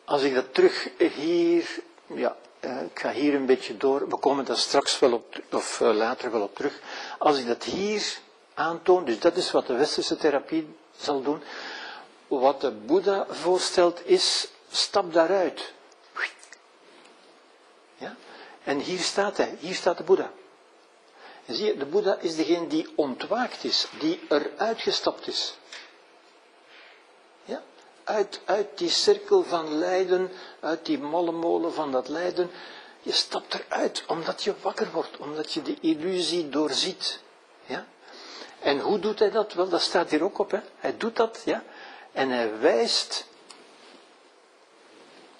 Als 0.05 0.23
ik 0.23 0.35
dat 0.35 0.55
terug 0.55 0.89
hier, 0.99 1.83
ja, 2.07 2.37
eh, 2.61 2.83
ik 2.83 2.99
ga 2.99 3.11
hier 3.13 3.35
een 3.35 3.47
beetje 3.47 3.77
door, 3.77 4.09
we 4.09 4.17
komen 4.17 4.45
daar 4.45 4.57
straks 4.57 4.99
wel 4.99 5.13
op, 5.13 5.41
of 5.53 5.81
eh, 5.81 5.95
later 5.95 6.31
wel 6.31 6.43
op 6.43 6.55
terug. 6.55 6.81
Als 7.19 7.39
ik 7.39 7.47
dat 7.47 7.65
hier 7.65 8.19
aantoon, 8.55 9.05
dus 9.05 9.19
dat 9.19 9.37
is 9.37 9.51
wat 9.51 9.67
de 9.67 9.75
westerse 9.75 10.17
therapie 10.17 10.77
zal 10.97 11.23
doen, 11.23 11.43
wat 12.29 12.61
de 12.61 12.71
Boeddha 12.71 13.27
voorstelt 13.29 14.07
is, 14.07 14.49
stap 14.71 15.13
daaruit. 15.13 15.73
Ja? 17.97 18.17
En 18.65 18.79
hier 18.79 18.99
staat 19.01 19.37
hij, 19.37 19.57
hier 19.59 19.75
staat 19.75 19.97
de 19.97 20.03
Boeddha. 20.05 20.33
En 21.47 21.55
zie 21.55 21.67
je, 21.67 21.77
de 21.77 21.87
Boeddha 21.87 22.17
is 22.21 22.37
degene 22.37 22.67
die 22.67 22.93
ontwaakt 22.95 23.65
is, 23.65 23.87
die 23.99 24.21
eruit 24.29 24.81
gestapt 24.81 25.27
is. 25.27 25.55
Uit, 28.05 28.41
uit 28.45 28.79
die 28.79 28.91
cirkel 28.91 29.43
van 29.43 29.75
lijden, 29.75 30.31
uit 30.61 30.87
die 30.87 30.99
molen 30.99 31.73
van 31.73 31.93
dat 31.93 32.09
lijden. 32.09 32.51
Je 33.01 33.13
stapt 33.13 33.55
eruit, 33.55 34.05
omdat 34.07 34.43
je 34.43 34.55
wakker 34.61 34.91
wordt, 34.93 35.17
omdat 35.17 35.53
je 35.53 35.63
de 35.63 35.77
illusie 35.81 36.49
doorziet. 36.49 37.21
Ja? 37.67 37.87
En 38.61 38.81
hoe 38.81 38.99
doet 38.99 39.19
hij 39.19 39.31
dat? 39.31 39.53
Wel, 39.53 39.69
dat 39.69 39.81
staat 39.81 40.11
hier 40.11 40.23
ook 40.23 40.39
op. 40.39 40.51
Hè? 40.51 40.61
Hij 40.79 40.97
doet 40.97 41.17
dat, 41.17 41.43
ja. 41.45 41.63
En 42.13 42.31
hij 42.31 42.59
wijst, 42.59 43.27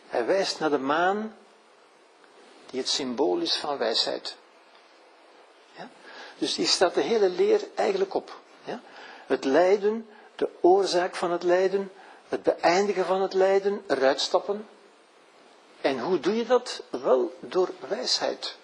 hij 0.09 0.27
wijst 0.27 0.61
naar 0.61 0.71
de 0.71 0.79
maan, 0.79 1.37
die 2.71 2.81
het 2.81 2.89
symbool 2.89 3.39
is 3.39 3.57
van 3.57 3.79
wijsheid. 3.79 4.37
Ja? 5.77 5.89
Dus 6.39 6.57
hier 6.57 6.67
staat 6.67 6.95
de 6.95 7.01
hele 7.01 7.29
leer 7.29 7.61
eigenlijk 7.75 8.15
op. 8.15 8.41
Ja? 8.65 8.81
Het 9.27 9.45
lijden, 9.45 10.09
de 10.37 10.49
oorzaak 10.61 11.15
van 11.15 11.31
het 11.31 11.43
lijden, 11.43 11.93
het 12.35 12.43
beëindigen 12.43 13.05
van 13.05 13.23
het 13.23 13.35
lijden, 13.35 13.85
eruit 13.87 14.21
stappen. 14.21 14.69
En 15.81 15.99
hoe 16.01 16.21
doe 16.21 16.37
je 16.37 16.45
dat? 16.47 16.83
Wel 16.91 17.35
door 17.41 17.71
wijsheid 17.89 18.57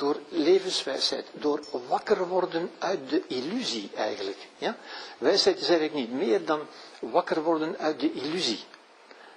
door 0.00 0.20
levenswijsheid, 0.28 1.26
door 1.32 1.60
wakker 1.88 2.28
worden 2.28 2.70
uit 2.78 3.10
de 3.10 3.22
illusie 3.26 3.90
eigenlijk. 3.94 4.38
Ja? 4.58 4.76
Wijsheid 5.18 5.60
is 5.60 5.68
eigenlijk 5.68 5.98
niet 5.98 6.12
meer 6.12 6.44
dan 6.44 6.66
wakker 7.00 7.42
worden 7.42 7.78
uit 7.78 8.00
de 8.00 8.12
illusie. 8.12 8.64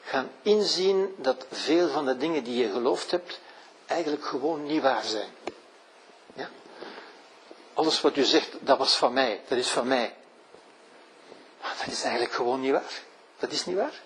Gaan 0.04 0.30
inzien 0.42 1.16
dat 1.18 1.46
veel 1.52 1.90
van 1.90 2.06
de 2.06 2.18
dingen 2.18 2.44
die 2.44 2.56
je 2.56 2.72
geloofd 2.72 3.12
hebt 3.12 3.40
eigenlijk 3.86 4.26
gewoon 4.26 4.66
niet 4.66 4.82
waar 4.82 5.04
zijn. 5.04 5.30
Ja? 6.34 6.50
Alles 7.74 8.02
wat 8.02 8.16
u 8.18 8.24
zegt, 8.24 8.50
dat 8.60 8.78
was 8.78 8.96
van 8.96 9.14
mij, 9.14 9.42
dat 9.48 9.58
is 9.58 9.70
van 9.70 9.88
mij. 9.88 10.14
Maar 11.64 11.76
dat 11.78 11.88
is 11.94 12.02
eigenlijk 12.04 12.34
gewoon 12.34 12.62
niet 12.62 12.72
waar. 12.72 13.02
Dat 13.40 13.52
is 13.52 13.66
niet 13.66 13.76
waar. 13.76 14.02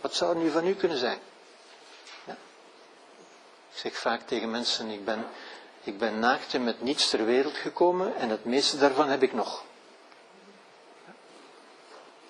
Wat 0.00 0.14
zou 0.14 0.34
er 0.36 0.42
nu 0.42 0.50
van 0.50 0.66
u 0.66 0.74
kunnen 0.74 0.98
zijn? 0.98 1.18
Ja? 2.24 2.36
Ik 3.72 3.78
zeg 3.78 3.96
vaak 3.96 4.26
tegen 4.26 4.50
mensen, 4.50 4.88
ik 4.88 5.04
ben 5.04 5.26
ik 5.84 5.98
ben 5.98 6.18
naakt 6.18 6.54
en 6.54 6.64
met 6.64 6.82
niets 6.82 7.10
ter 7.10 7.24
wereld 7.24 7.56
gekomen 7.56 8.16
en 8.16 8.28
het 8.28 8.44
meeste 8.44 8.78
daarvan 8.78 9.08
heb 9.08 9.22
ik 9.22 9.32
nog. 9.32 9.64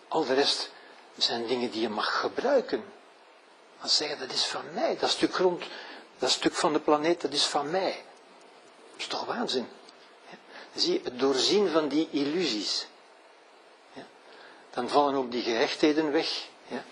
Al 0.08 0.24
de 0.24 0.34
rest 0.34 0.70
zijn 1.16 1.46
dingen 1.46 1.70
die 1.70 1.80
je 1.80 1.88
mag 1.88 2.20
gebruiken. 2.20 2.84
Maar 3.80 3.88
zeggen, 3.88 4.18
dat 4.18 4.32
is 4.32 4.44
van 4.44 4.64
mij, 4.74 4.96
dat 4.98 5.10
stuk 5.10 5.34
grond, 5.34 5.64
dat 6.18 6.30
stuk 6.30 6.54
van 6.54 6.72
de 6.72 6.80
planeet, 6.80 7.20
dat 7.20 7.32
is 7.32 7.44
van 7.44 7.70
mij. 7.70 8.04
Dat 8.90 9.00
is 9.00 9.06
toch 9.06 9.24
waanzin? 9.24 9.68
Zie 10.74 10.92
je, 10.92 11.00
het 11.04 11.18
doorzien 11.18 11.68
van 11.68 11.88
die 11.88 12.08
illusies. 12.10 12.86
Dan 14.74 14.88
vallen 14.88 15.14
ook 15.14 15.30
die 15.30 15.42
gehechtheden 15.42 16.12
weg. 16.12 16.48
Ja? 16.66 16.84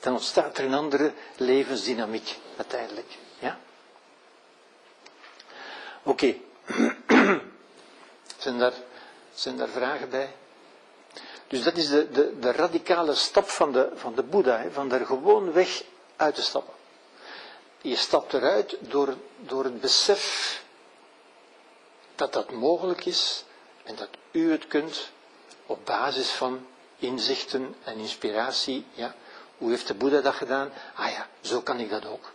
Dan 0.00 0.12
ontstaat 0.12 0.58
er 0.58 0.64
een 0.64 0.74
andere 0.74 1.12
levensdynamiek 1.36 2.38
uiteindelijk. 2.56 3.18
Ja? 3.38 3.58
Oké. 6.02 6.34
zijn, 8.38 8.58
daar, 8.58 8.72
zijn 9.32 9.56
daar 9.56 9.68
vragen 9.68 10.10
bij? 10.10 10.34
Dus 11.46 11.62
dat 11.62 11.76
is 11.76 11.88
de, 11.88 12.10
de, 12.10 12.38
de 12.38 12.52
radicale 12.52 13.14
stap 13.14 13.48
van 13.48 13.72
de, 13.72 13.90
van 13.94 14.14
de 14.14 14.22
Boeddha, 14.22 14.58
hè, 14.58 14.70
van 14.70 14.92
er 14.92 15.06
gewoon 15.06 15.52
weg 15.52 15.82
uit 16.16 16.34
te 16.34 16.42
stappen. 16.42 16.74
Je 17.80 17.96
stapt 17.96 18.32
eruit 18.32 18.76
door, 18.80 19.16
door 19.36 19.64
het 19.64 19.80
besef 19.80 20.64
dat 22.14 22.32
dat 22.32 22.50
mogelijk 22.50 23.04
is 23.04 23.44
en 23.82 23.96
dat 23.96 24.08
u 24.30 24.50
het 24.50 24.66
kunt 24.66 25.10
op 25.66 25.84
basis 25.84 26.30
van 26.30 26.66
inzichten 27.00 27.74
en 27.84 27.98
inspiratie. 27.98 28.86
Ja. 28.92 29.14
Hoe 29.58 29.70
heeft 29.70 29.86
de 29.86 29.94
Boeddha 29.94 30.20
dat 30.20 30.34
gedaan? 30.34 30.72
Ah 30.94 31.10
ja, 31.10 31.28
zo 31.40 31.60
kan 31.60 31.80
ik 31.80 31.90
dat 31.90 32.06
ook. 32.06 32.32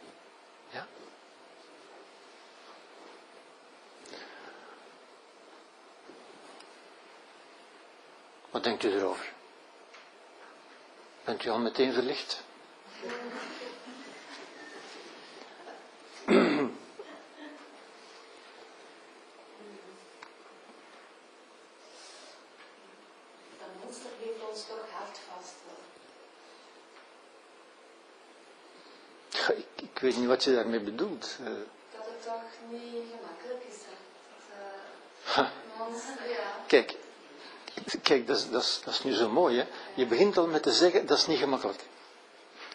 Wat 8.56 8.64
denkt 8.64 8.84
u 8.84 8.92
erover? 8.92 9.34
Bent 11.24 11.46
u 11.46 11.50
al 11.50 11.60
meteen 11.60 11.94
verlicht? 11.94 12.44
Dat 16.26 16.36
monster 23.84 24.10
heeft 24.20 24.50
ons 24.50 24.68
toch 24.68 24.90
hard 24.92 25.20
vast. 25.28 25.56
Wat 30.28 30.44
je 30.44 30.54
daarmee 30.56 30.80
bedoelt. 30.80 31.38
Uh, 31.42 31.48
dat 31.48 32.06
het 32.06 32.24
toch 32.24 32.72
niet 32.72 32.82
gemakkelijk 32.82 33.64
is. 33.70 33.76
Hè? 33.86 33.94
Dat, 35.36 35.46
uh, 35.46 35.52
monster, 35.78 36.30
ja. 36.30 36.64
Kijk, 36.68 36.96
Kijk, 38.02 38.28
dat 38.28 38.38
is, 38.38 38.50
dat, 38.50 38.62
is, 38.62 38.82
dat 38.86 38.94
is 38.94 39.04
nu 39.04 39.14
zo 39.14 39.30
mooi. 39.30 39.58
Hè? 39.58 39.66
Je 39.94 40.06
begint 40.06 40.38
al 40.38 40.48
met 40.48 40.64
te 40.64 40.72
zeggen, 40.72 41.06
dat 41.06 41.18
is 41.18 41.28
niet 41.28 41.40
gemakkelijk. 41.40 41.84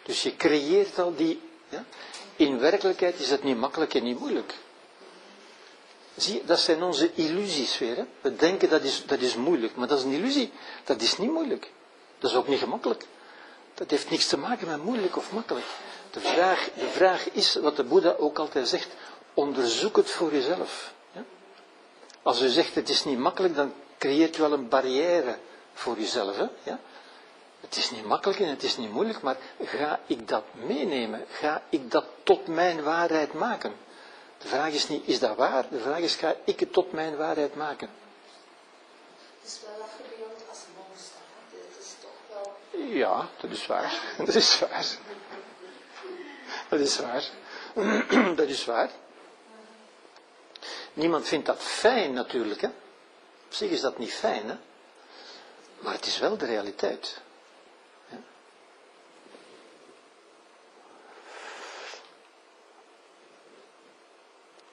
Dus 0.03 0.23
je 0.23 0.35
creëert 0.35 0.99
al 0.99 1.15
die... 1.15 1.41
Ja? 1.69 1.85
In 2.35 2.59
werkelijkheid 2.59 3.19
is 3.19 3.29
het 3.29 3.43
niet 3.43 3.57
makkelijk 3.57 3.93
en 3.93 4.03
niet 4.03 4.19
moeilijk. 4.19 4.53
Zie, 6.15 6.41
dat 6.45 6.59
zijn 6.59 6.83
onze 6.83 7.11
illusies 7.13 7.77
weer. 7.77 7.95
Hè? 7.95 8.03
We 8.21 8.35
denken 8.35 8.69
dat 8.69 8.83
is, 8.83 9.05
dat 9.05 9.19
is 9.19 9.35
moeilijk, 9.35 9.75
maar 9.75 9.87
dat 9.87 9.97
is 9.97 10.03
een 10.03 10.11
illusie. 10.11 10.51
Dat 10.83 11.01
is 11.01 11.17
niet 11.17 11.31
moeilijk. 11.31 11.71
Dat 12.19 12.31
is 12.31 12.37
ook 12.37 12.47
niet 12.47 12.59
gemakkelijk. 12.59 13.05
Dat 13.73 13.89
heeft 13.89 14.09
niks 14.09 14.27
te 14.27 14.37
maken 14.37 14.67
met 14.67 14.83
moeilijk 14.83 15.17
of 15.17 15.31
makkelijk. 15.31 15.65
De 16.11 16.19
vraag, 16.19 16.69
de 16.75 16.87
vraag 16.87 17.29
is, 17.31 17.55
wat 17.55 17.75
de 17.75 17.83
Boeddha 17.83 18.15
ook 18.17 18.39
altijd 18.39 18.67
zegt, 18.67 18.87
onderzoek 19.33 19.95
het 19.95 20.11
voor 20.11 20.31
jezelf. 20.31 20.93
Ja? 21.11 21.23
Als 22.21 22.41
u 22.41 22.47
zegt 22.47 22.75
het 22.75 22.89
is 22.89 23.03
niet 23.03 23.17
makkelijk, 23.17 23.55
dan 23.55 23.73
creëert 23.97 24.37
u 24.37 24.41
al 24.43 24.51
een 24.51 24.69
barrière 24.69 25.37
voor 25.73 25.97
jezelf. 25.99 26.37
Hè? 26.37 26.45
Ja? 26.63 26.79
Het 27.61 27.75
is 27.75 27.91
niet 27.91 28.05
makkelijk 28.05 28.39
en 28.39 28.47
het 28.47 28.63
is 28.63 28.77
niet 28.77 28.91
moeilijk, 28.91 29.21
maar 29.21 29.37
ga 29.63 29.99
ik 30.05 30.27
dat 30.27 30.43
meenemen? 30.53 31.25
Ga 31.29 31.61
ik 31.69 31.91
dat 31.91 32.05
tot 32.23 32.47
mijn 32.47 32.83
waarheid 32.83 33.33
maken? 33.33 33.73
De 34.37 34.47
vraag 34.47 34.71
is 34.71 34.87
niet, 34.87 35.07
is 35.07 35.19
dat 35.19 35.35
waar? 35.35 35.65
De 35.69 35.79
vraag 35.79 35.99
is, 35.99 36.15
ga 36.15 36.35
ik 36.43 36.59
het 36.59 36.73
tot 36.73 36.91
mijn 36.91 37.17
waarheid 37.17 37.55
maken? 37.55 37.89
Het 39.41 39.51
is 39.51 39.59
wel 39.61 39.83
afgebeeld 39.83 40.41
als 40.49 40.59
monster. 40.77 41.21
hè. 41.51 41.57
Het 41.69 41.85
is 41.85 41.93
toch 42.01 42.43
wel... 42.71 42.87
Ja, 42.97 43.29
dat 43.41 43.51
is 43.51 43.67
waar. 43.67 44.01
Dat 44.25 44.35
is 44.35 44.59
waar. 44.59 44.85
Dat 46.71 46.79
is 46.79 46.99
waar. 46.99 47.23
Dat 48.35 48.47
is 48.47 48.65
waar. 48.65 48.89
Niemand 50.93 51.27
vindt 51.27 51.45
dat 51.45 51.63
fijn 51.63 52.13
natuurlijk, 52.13 52.61
hè. 52.61 52.67
Op 53.45 53.53
zich 53.53 53.69
is 53.71 53.81
dat 53.81 53.97
niet 53.97 54.13
fijn, 54.13 54.49
hè. 54.49 54.55
Maar 55.79 55.93
het 55.93 56.05
is 56.05 56.19
wel 56.19 56.37
de 56.37 56.45
realiteit. 56.45 57.21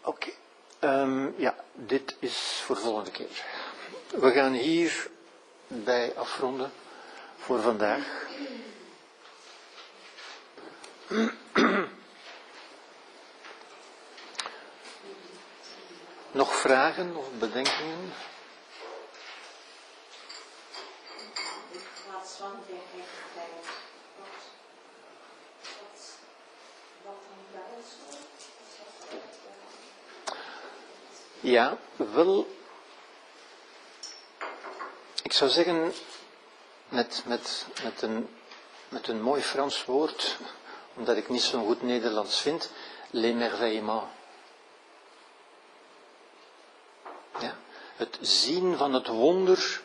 Oké. 0.02 0.30
Ehm, 0.78 1.30
ja, 1.36 1.54
dit 1.72 2.16
is 2.18 2.62
voor 2.64 2.74
de 2.74 2.80
volgende 2.82 3.10
keer. 3.10 3.44
We 4.10 4.30
gaan 4.32 4.52
hier 4.52 5.10
bij 5.66 6.12
afronden 6.16 6.72
voor 7.38 7.60
vandaag. 7.60 8.26
Nog 16.30 16.54
vragen 16.54 17.16
of 17.16 17.26
bedenkingen? 17.38 18.12
Ja, 31.40 31.78
wel. 31.96 32.56
Ik 35.22 35.32
zou 35.32 35.50
zeggen, 35.50 35.92
met, 36.88 37.22
met, 37.26 37.66
met, 37.82 38.02
een, 38.02 38.38
met 38.88 39.08
een 39.08 39.22
mooi 39.22 39.42
Frans 39.42 39.84
woord, 39.84 40.36
omdat 40.98 41.16
ik 41.16 41.28
niet 41.28 41.42
zo'n 41.42 41.66
goed 41.66 41.82
Nederlands 41.82 42.40
vind, 42.40 42.70
l'émerveillement. 43.10 44.02
Ja, 47.40 47.56
het 47.96 48.18
zien 48.20 48.76
van 48.76 48.94
het 48.94 49.06
wonder 49.06 49.80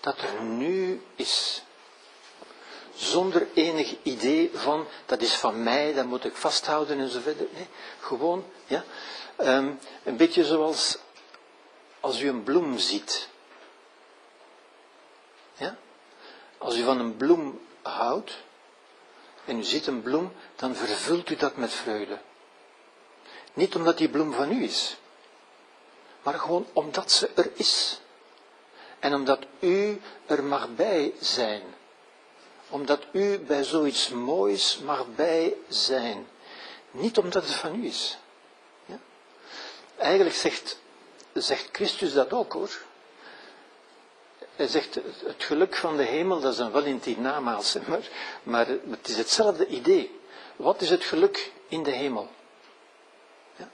dat 0.00 0.18
er 0.18 0.42
nu 0.42 1.02
is. 1.14 1.62
Zonder 2.94 3.48
enig 3.54 3.96
idee 4.02 4.50
van, 4.54 4.86
dat 5.06 5.20
is 5.20 5.34
van 5.34 5.62
mij, 5.62 5.94
dat 5.94 6.06
moet 6.06 6.24
ik 6.24 6.36
vasthouden 6.36 6.98
en 6.98 7.08
zo 7.08 7.20
verder. 7.20 7.46
Nee, 7.52 7.66
gewoon, 8.00 8.44
ja. 8.66 8.84
Ehm, 9.36 9.72
een 10.02 10.16
beetje 10.16 10.44
zoals 10.44 10.98
als 12.00 12.20
u 12.20 12.28
een 12.28 12.42
bloem 12.42 12.78
ziet. 12.78 13.28
Ja? 15.56 15.76
Als 16.58 16.76
u 16.76 16.82
van 16.82 16.98
een 17.00 17.16
bloem 17.16 17.60
houdt 17.82 18.36
en 19.44 19.58
u 19.58 19.62
ziet 19.62 19.86
een 19.86 20.02
bloem, 20.02 20.32
dan 20.56 20.74
vervult 20.74 21.30
u 21.30 21.36
dat 21.36 21.56
met 21.56 21.72
vreugde. 21.72 22.18
Niet 23.52 23.74
omdat 23.74 23.98
die 23.98 24.08
bloem 24.08 24.32
van 24.32 24.52
u 24.52 24.62
is, 24.62 24.96
maar 26.22 26.34
gewoon 26.34 26.66
omdat 26.72 27.12
ze 27.12 27.30
er 27.34 27.50
is. 27.54 28.00
En 28.98 29.14
omdat 29.14 29.38
u 29.60 30.00
er 30.26 30.44
mag 30.44 30.74
bij 30.74 31.12
zijn. 31.20 31.62
Omdat 32.68 33.06
u 33.12 33.38
bij 33.38 33.64
zoiets 33.64 34.08
moois 34.08 34.78
mag 34.78 35.06
bij 35.14 35.56
zijn. 35.68 36.26
Niet 36.90 37.18
omdat 37.18 37.42
het 37.42 37.54
van 37.54 37.74
u 37.74 37.86
is. 37.86 38.18
Ja? 38.84 38.98
Eigenlijk 39.96 40.36
zegt, 40.36 40.78
zegt 41.32 41.68
Christus 41.72 42.12
dat 42.12 42.32
ook 42.32 42.52
hoor. 42.52 42.88
Hij 44.60 44.68
zegt, 44.68 44.94
het 45.24 45.44
geluk 45.44 45.76
van 45.76 45.96
de 45.96 46.02
hemel, 46.02 46.40
dat 46.40 46.52
is 46.52 46.58
dan 46.58 46.72
wel 46.72 46.84
in 46.84 47.00
het 47.04 47.18
namaals, 47.18 47.76
maar, 47.86 48.08
maar 48.42 48.66
het 48.66 49.08
is 49.08 49.16
hetzelfde 49.16 49.66
idee. 49.66 50.20
Wat 50.56 50.80
is 50.80 50.90
het 50.90 51.04
geluk 51.04 51.52
in 51.68 51.82
de 51.82 51.90
hemel? 51.90 52.28
Ja. 53.56 53.68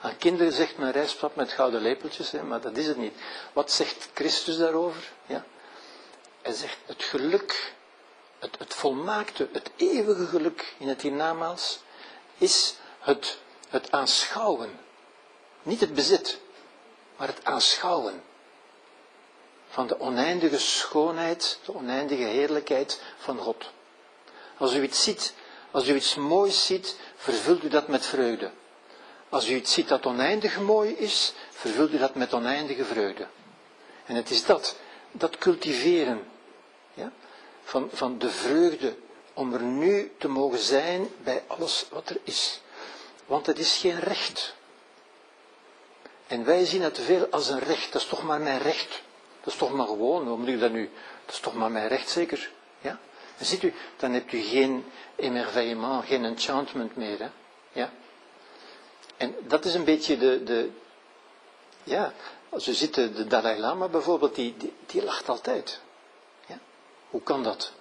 Aan 0.00 0.16
kinderen 0.16 0.52
zegt 0.52 0.78
men 0.78 0.92
rijstpap 0.92 1.36
met 1.36 1.52
gouden 1.52 1.80
lepeltjes, 1.80 2.30
hè, 2.30 2.42
maar 2.42 2.60
dat 2.60 2.76
is 2.76 2.86
het 2.86 2.96
niet. 2.96 3.14
Wat 3.52 3.70
zegt 3.72 4.08
Christus 4.14 4.56
daarover? 4.56 5.12
Ja. 5.26 5.44
Hij 6.42 6.52
zegt, 6.52 6.78
het 6.86 7.02
geluk, 7.02 7.72
het, 8.38 8.58
het 8.58 8.74
volmaakte, 8.74 9.48
het 9.52 9.70
eeuwige 9.76 10.26
geluk 10.26 10.74
in 10.78 10.88
het 10.88 11.02
hiernamaals, 11.02 11.78
is 12.38 12.74
het, 12.98 13.38
het 13.68 13.92
aanschouwen. 13.92 14.78
Niet 15.62 15.80
het 15.80 15.94
bezit, 15.94 16.40
maar 17.16 17.26
het 17.26 17.44
aanschouwen 17.44 18.22
van 19.72 19.86
de 19.86 20.00
oneindige 20.00 20.58
schoonheid, 20.58 21.58
de 21.64 21.74
oneindige 21.74 22.22
heerlijkheid 22.22 23.00
van 23.18 23.38
God. 23.38 23.70
Als 24.56 24.74
u 24.74 24.82
iets 24.82 25.02
ziet, 25.02 25.34
als 25.70 25.88
u 25.88 25.94
iets 25.94 26.14
moois 26.14 26.66
ziet, 26.66 26.96
vervult 27.16 27.64
u 27.64 27.68
dat 27.68 27.88
met 27.88 28.06
vreugde. 28.06 28.50
Als 29.28 29.48
u 29.48 29.54
iets 29.54 29.72
ziet 29.72 29.88
dat 29.88 30.06
oneindig 30.06 30.60
mooi 30.60 30.90
is, 30.90 31.32
vervult 31.50 31.92
u 31.92 31.98
dat 31.98 32.14
met 32.14 32.34
oneindige 32.34 32.84
vreugde. 32.84 33.26
En 34.06 34.14
het 34.14 34.30
is 34.30 34.44
dat, 34.44 34.76
dat 35.12 35.38
cultiveren 35.38 36.24
ja, 36.94 37.12
van, 37.64 37.88
van 37.92 38.18
de 38.18 38.30
vreugde 38.30 38.94
om 39.32 39.54
er 39.54 39.62
nu 39.62 40.12
te 40.18 40.28
mogen 40.28 40.58
zijn 40.58 41.08
bij 41.22 41.42
alles 41.46 41.86
wat 41.90 42.08
er 42.08 42.18
is. 42.24 42.60
Want 43.26 43.46
het 43.46 43.58
is 43.58 43.76
geen 43.76 44.00
recht. 44.00 44.54
En 46.26 46.44
wij 46.44 46.64
zien 46.64 46.82
het 46.82 46.98
veel 46.98 47.26
als 47.30 47.48
een 47.48 47.58
recht, 47.58 47.92
dat 47.92 48.02
is 48.02 48.08
toch 48.08 48.22
maar 48.22 48.40
mijn 48.40 48.60
recht. 48.62 49.02
Dat 49.44 49.52
is 49.52 49.58
toch 49.58 49.72
maar 49.72 49.86
gewoon, 49.86 50.26
hoe 50.28 50.36
moet 50.36 50.48
ik 50.48 50.60
dat 50.60 50.72
nu? 50.72 50.90
Dat 51.24 51.34
is 51.34 51.40
toch 51.40 51.54
maar 51.54 51.70
mijn 51.70 51.88
recht 51.88 52.10
zeker? 52.10 52.50
Ja? 52.80 52.98
Ziet 53.40 53.62
u, 53.62 53.74
dan 53.96 54.12
hebt 54.12 54.32
u 54.32 54.40
geen 54.40 54.84
émerveillement, 55.16 56.04
geen 56.04 56.24
enchantment 56.24 56.96
meer. 56.96 57.18
Hè? 57.18 57.28
Ja? 57.72 57.92
En 59.16 59.34
dat 59.40 59.64
is 59.64 59.74
een 59.74 59.84
beetje 59.84 60.18
de, 60.18 60.42
de 60.42 60.70
ja, 61.84 62.12
als 62.48 62.68
u 62.68 62.72
ziet, 62.72 62.94
de, 62.94 63.26
Dalai 63.26 63.60
Lama 63.60 63.88
bijvoorbeeld, 63.88 64.34
die, 64.34 64.56
die, 64.56 64.72
die 64.86 65.04
lacht 65.04 65.28
altijd. 65.28 65.80
Ja? 66.46 66.58
Hoe 67.10 67.22
kan 67.22 67.42
dat? 67.42 67.72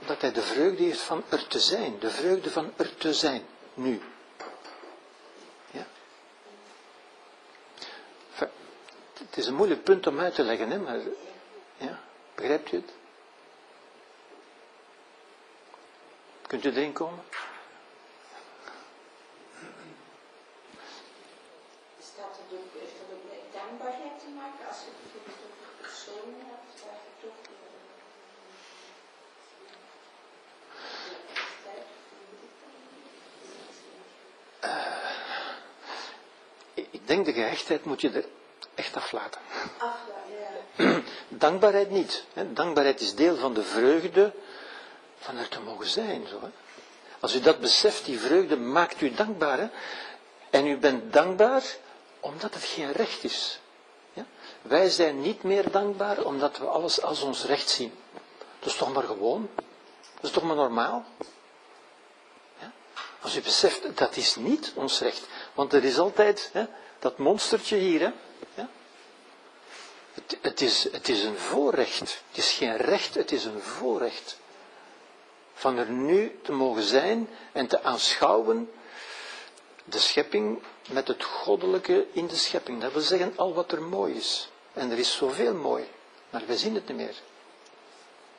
Omdat 0.00 0.20
hij 0.20 0.32
de 0.32 0.42
vreugde 0.42 0.82
heeft 0.82 1.00
van 1.00 1.24
er 1.28 1.46
te 1.46 1.60
zijn, 1.60 1.98
de 1.98 2.10
vreugde 2.10 2.50
van 2.50 2.72
er 2.76 2.96
te 2.96 3.14
zijn, 3.14 3.46
nu. 3.74 4.00
Ja? 5.70 5.86
Enfin, 8.30 8.48
het 9.18 9.36
is 9.36 9.46
een 9.46 9.54
moeilijk 9.54 9.82
punt 9.84 10.06
om 10.06 10.20
uit 10.20 10.34
te 10.34 10.42
leggen, 10.42 10.70
hè, 10.70 10.78
maar 10.78 10.98
ja, 11.76 12.00
begrijpt 12.34 12.72
u 12.72 12.76
het? 12.76 12.92
Kunt 16.46 16.64
u 16.64 16.68
erin 16.68 16.92
komen? 16.92 17.24
Is 21.98 22.06
dat 22.16 22.24
het 22.40 22.58
ook, 22.58 22.80
heeft 22.80 22.92
dat 23.00 23.16
ook 23.16 23.24
met 23.30 23.52
dankbaarheid 23.52 24.18
te 24.20 24.28
maken? 24.36 24.66
Als 24.68 24.78
je 24.84 24.90
bijvoorbeeld 25.02 25.38
over 25.48 25.72
persoon 25.80 26.34
hebt, 26.48 26.82
waar 26.84 27.00
je 27.06 27.26
toch? 27.26 27.38
Ik- 36.74 36.88
Ik 36.90 37.06
denk 37.06 37.24
de 37.24 37.32
gehechtheid 37.32 37.84
moet 37.84 38.00
je 38.00 38.10
er 38.10 38.24
aflaten. 38.96 39.40
Dankbaarheid 41.28 41.90
niet. 41.90 42.24
Hè. 42.32 42.52
Dankbaarheid 42.52 43.00
is 43.00 43.14
deel 43.14 43.36
van 43.36 43.54
de 43.54 43.62
vreugde 43.62 44.32
van 45.18 45.36
er 45.36 45.48
te 45.48 45.60
mogen 45.60 45.86
zijn. 45.86 46.26
Zo, 46.26 46.40
hè. 46.40 46.48
Als 47.20 47.34
u 47.34 47.40
dat 47.40 47.60
beseft, 47.60 48.04
die 48.04 48.20
vreugde 48.20 48.56
maakt 48.56 49.00
u 49.00 49.10
dankbaar. 49.14 49.70
En 50.50 50.66
u 50.66 50.76
bent 50.76 51.12
dankbaar 51.12 51.62
omdat 52.20 52.54
het 52.54 52.64
geen 52.64 52.92
recht 52.92 53.24
is. 53.24 53.60
Ja? 54.12 54.26
Wij 54.62 54.90
zijn 54.90 55.20
niet 55.20 55.42
meer 55.42 55.70
dankbaar 55.70 56.24
omdat 56.24 56.58
we 56.58 56.66
alles 56.66 57.02
als 57.02 57.22
ons 57.22 57.44
recht 57.44 57.68
zien. 57.68 57.92
Dat 58.58 58.68
is 58.68 58.76
toch 58.76 58.92
maar 58.92 59.02
gewoon. 59.02 59.48
Dat 60.14 60.24
is 60.24 60.30
toch 60.30 60.42
maar 60.42 60.56
normaal. 60.56 61.04
Ja? 62.58 62.72
Als 63.20 63.36
u 63.36 63.40
beseft, 63.40 63.96
dat 63.96 64.16
is 64.16 64.36
niet 64.36 64.72
ons 64.74 65.00
recht. 65.00 65.26
Want 65.54 65.72
er 65.72 65.84
is 65.84 65.98
altijd 65.98 66.50
hè, 66.52 66.64
dat 66.98 67.18
monstertje 67.18 67.76
hier. 67.76 68.00
Hè? 68.00 68.10
Ja? 68.54 68.68
Het, 70.40 70.60
is, 70.60 70.92
het 70.92 71.08
is 71.08 71.22
een 71.22 71.36
voorrecht. 71.36 72.00
Het 72.00 72.38
is 72.38 72.52
geen 72.52 72.76
recht, 72.76 73.14
het 73.14 73.32
is 73.32 73.44
een 73.44 73.60
voorrecht. 73.60 74.38
Van 75.54 75.76
er 75.78 75.90
nu 75.90 76.38
te 76.42 76.52
mogen 76.52 76.82
zijn 76.82 77.28
en 77.52 77.66
te 77.66 77.82
aanschouwen 77.82 78.70
de 79.84 79.98
schepping 79.98 80.62
met 80.90 81.08
het 81.08 81.24
goddelijke 81.24 82.06
in 82.12 82.26
de 82.26 82.36
schepping. 82.36 82.80
Dat 82.80 82.92
wil 82.92 83.02
zeggen 83.02 83.32
al 83.36 83.54
wat 83.54 83.72
er 83.72 83.82
mooi 83.82 84.14
is. 84.14 84.48
En 84.72 84.90
er 84.90 84.98
is 84.98 85.16
zoveel 85.16 85.54
mooi, 85.54 85.84
maar 86.30 86.42
we 86.46 86.56
zien 86.56 86.74
het 86.74 86.88
niet 86.88 86.96
meer. 86.96 87.14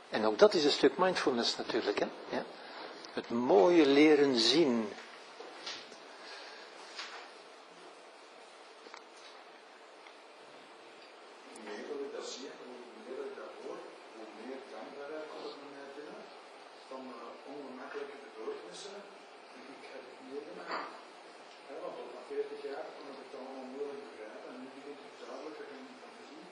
En 0.10 0.26
ook 0.26 0.40
dat 0.40 0.54
is 0.54 0.64
een 0.64 0.72
stuk 0.72 0.98
mindfulness 0.98 1.58
natuurlijk. 1.58 2.00
Hè? 2.00 2.08
Ja? 2.30 2.44
Het 3.14 3.30
mooie 3.30 3.86
leren 3.86 4.40
zien. 4.40 4.90
Hoe 11.54 11.64
meer 11.66 11.84
dat 11.90 12.00
ik 12.06 12.12
dat 12.18 12.28
zie 12.34 12.48
en 12.54 12.60
hoe 12.68 12.80
meer 13.06 13.16
dat 13.20 13.28
ik 13.32 13.36
dat 13.42 13.54
hoor, 13.64 13.80
hoe 14.18 14.30
meer 14.46 14.60
dankbaarheid 14.76 15.26
komt 15.32 15.50
er 15.52 15.58
bij 15.62 15.72
mij 15.76 15.88
binnen 15.98 16.22
van 16.90 17.02
uh, 17.18 17.52
ongemakkelijke 17.52 18.18
gebeurtenissen 18.26 18.98
die 19.54 19.68
ik 19.78 19.84
heb 19.94 20.04
meegemaakt. 20.30 20.86
Ja, 21.68 21.76
want 21.84 21.96
op 22.04 22.10
na 22.16 22.22
40 22.30 22.62
jaar 22.70 22.86
kon 22.96 23.08
ik 23.14 23.20
het 23.24 23.34
allemaal 23.40 23.68
moeilijk 23.74 24.02
begrijpen 24.08 24.48
en 24.52 24.58
nu 24.62 24.68
begin 24.76 24.96
ik 24.98 25.06
het 25.08 25.20
duidelijker 25.26 25.66
en 25.76 25.84
te 26.18 26.24
zien. 26.32 26.46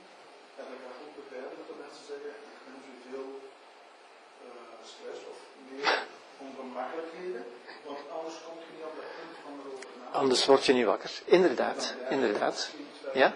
En 0.60 0.66
ik 0.76 0.80
kan 0.84 0.94
goed 1.02 1.16
begrijpen 1.22 1.56
dat 1.60 1.68
de 1.72 1.78
mensen 1.86 2.06
zeggen, 2.12 2.34
ik 2.56 2.62
ben 2.66 2.80
veel 3.08 3.30
uh, 4.46 4.50
stress 4.92 5.22
of 5.32 5.38
meer 5.70 5.94
ongemakkelijkheden, 6.46 7.44
want 7.88 8.02
anders 8.18 8.38
kom 8.46 8.56
je 8.64 8.68
niet 8.74 8.86
op 8.90 8.96
dat 9.00 9.10
punt 9.18 9.36
van 9.44 9.54
erover 9.62 9.90
na. 10.00 10.06
Word 10.46 10.66
je 10.66 10.74
niet 10.74 10.86
wakker. 10.86 11.12
Inderdaad, 11.26 11.94
inderdaad. 12.10 12.70
Ja? 13.14 13.34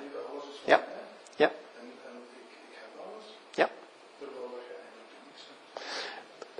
Ja. 0.65 0.83
Ja. 1.35 1.51
Ja. 3.53 3.69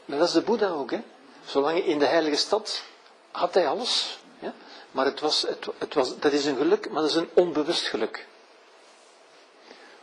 dat 0.06 0.28
is 0.28 0.32
de 0.34 0.42
Boeddha 0.42 0.68
ook, 0.68 0.92
hè. 0.92 1.02
Zolang 1.46 1.84
in 1.84 2.00
de 2.00 2.06
heilige 2.06 2.36
stad 2.36 2.84
had 3.32 3.54
hij 3.54 3.68
alles. 3.68 4.20
Ja? 4.40 4.54
Maar 4.92 5.06
het 5.06 5.20
was, 5.20 5.42
het, 5.42 5.68
het 5.78 5.94
was, 5.94 6.20
dat 6.20 6.32
is 6.32 6.46
een 6.46 6.58
geluk, 6.58 6.90
maar 6.90 7.02
dat 7.02 7.10
is 7.12 7.16
een 7.16 7.30
onbewust 7.34 7.88
geluk. 7.88 8.28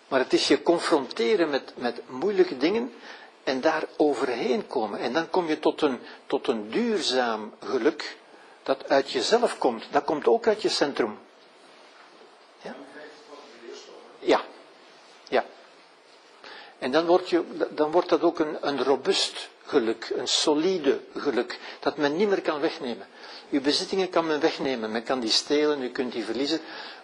Maar 0.08 0.20
het 0.20 0.32
is 0.32 0.48
je 0.48 0.62
confronteren 0.62 1.50
met, 1.50 1.72
met 1.76 2.00
moeilijke 2.08 2.56
dingen 2.56 2.92
en 3.44 3.60
daar 3.60 3.84
overheen 3.96 4.66
komen. 4.66 4.98
En 5.00 5.12
dan 5.12 5.30
kom 5.30 5.48
je 5.48 5.58
tot 5.58 5.82
een, 5.82 6.00
tot 6.26 6.48
een 6.48 6.70
duurzaam 6.70 7.54
geluk 7.64 8.16
dat 8.66 8.88
uit 8.88 9.10
jezelf 9.10 9.58
komt. 9.58 9.84
Dat 9.90 10.04
komt 10.04 10.26
ook 10.26 10.46
uit 10.46 10.62
je 10.62 10.68
centrum. 10.68 11.18
Ja? 12.62 12.74
Ja. 14.18 14.40
Ja. 15.28 15.44
En 16.78 16.90
dan, 16.90 17.06
wordt 17.06 17.28
je, 17.28 17.66
dan 17.70 17.90
wordt 17.90 18.08
dat 18.08 18.22
ook 18.22 18.38
een, 18.38 18.56
een 18.60 18.84
robuust 18.84 19.48
geluk, 19.64 20.10
een 20.14 20.28
solide 20.28 21.00
geluk, 21.16 21.58
dat 21.80 21.96
men 21.96 22.16
niet 22.16 22.28
meer 22.28 22.42
kan 22.42 22.60
wegnemen. 22.60 23.06
Uw 23.50 23.60
bezittingen 23.60 24.10
kan 24.10 24.26
men 24.26 24.40
wegnemen, 24.40 24.90
men 24.90 25.02
kan 25.02 25.20
die 25.20 25.30
stelen, 25.30 25.82
u 25.82 25.88
kunt 25.88 26.12
die 26.12 26.24
verliezen, 26.24 26.60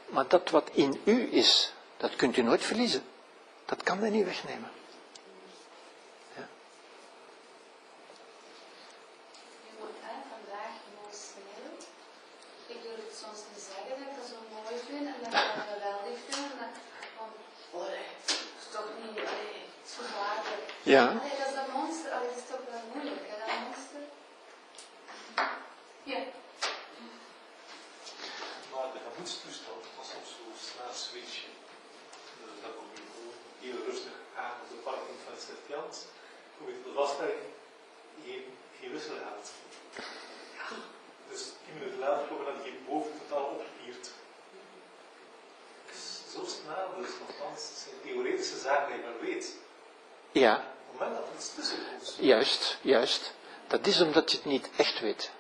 maar 0.07 0.29
dat 0.29 0.51
wat 0.51 0.71
in 0.73 1.01
u 1.05 1.29
is, 1.33 1.73
dat 1.97 2.17
kunt 2.17 2.37
u 2.37 2.43
nooit 2.43 2.65
verliezen. 2.65 3.03
Dat 3.65 3.83
kan 3.83 3.99
men 3.99 4.13
niet 4.13 4.25
wegnemen. 4.25 4.71
Yeah. 20.93 21.32
Niet 54.53 54.69
echt 54.77 55.01
weet. 55.01 55.31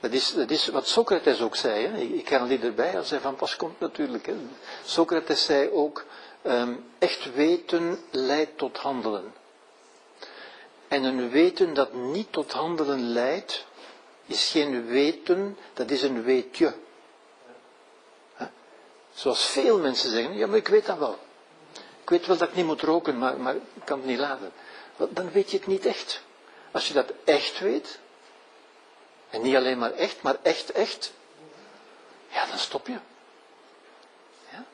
Dat 0.00 0.12
is, 0.12 0.34
dat 0.34 0.50
is 0.50 0.68
wat 0.68 0.88
Socrates 0.88 1.40
ook 1.40 1.56
zei. 1.56 1.86
Hè? 1.86 1.98
Ik, 1.98 2.28
haal 2.28 2.46
die 2.46 2.60
erbij 2.60 2.96
als 2.96 3.10
hij 3.10 3.20
van 3.20 3.36
pas 3.36 3.56
komt 3.56 3.80
natuurlijk. 3.80 4.26
Hè? 4.26 4.34
Socrates 4.84 5.44
zei 5.44 5.70
ook, 5.70 6.04
ehm, 6.42 6.74
echt 6.98 7.34
weten 7.34 7.98
leidt 8.10 8.58
tot 8.58 8.76
handelen. 8.78 9.34
En 10.88 11.04
een 11.04 11.30
weten 11.30 11.74
dat 11.74 11.92
niet 11.92 12.32
tot 12.32 12.52
handelen 12.52 13.12
leidt, 13.12 13.66
is 14.26 14.50
geen 14.50 14.86
weten, 14.86 15.56
dat 15.72 15.90
is 15.90 16.02
een 16.02 16.22
weetje. 16.22 16.74
Zoals 19.14 19.46
veel 19.46 19.78
mensen 19.78 20.10
zeggen, 20.10 20.36
ja 20.36 20.46
maar 20.46 20.56
ik 20.56 20.68
weet 20.68 20.86
dat 20.86 20.98
wel. 20.98 21.18
Ik 22.02 22.10
weet 22.10 22.26
wel 22.26 22.36
dat 22.36 22.48
ik 22.48 22.54
niet 22.54 22.64
moet 22.64 22.82
roken, 22.82 23.18
maar, 23.18 23.36
maar 23.36 23.54
ik 23.54 23.84
kan 23.84 23.98
het 23.98 24.06
niet 24.06 24.18
laten. 24.18 24.52
Dan 25.10 25.30
weet 25.30 25.50
je 25.50 25.56
het 25.56 25.66
niet 25.66 25.86
echt. 25.86 26.22
Als 26.70 26.88
je 26.88 26.94
dat 26.94 27.12
echt 27.24 27.58
weet, 27.58 27.98
en 29.30 29.42
niet 29.42 29.56
alleen 29.56 29.78
maar 29.78 29.92
echt, 29.92 30.22
maar 30.22 30.36
echt, 30.42 30.72
echt, 30.72 31.12
ja, 32.28 32.46
dan 32.46 32.58
stop 32.58 32.86
je. 32.86 32.98
Ja? 34.50 34.64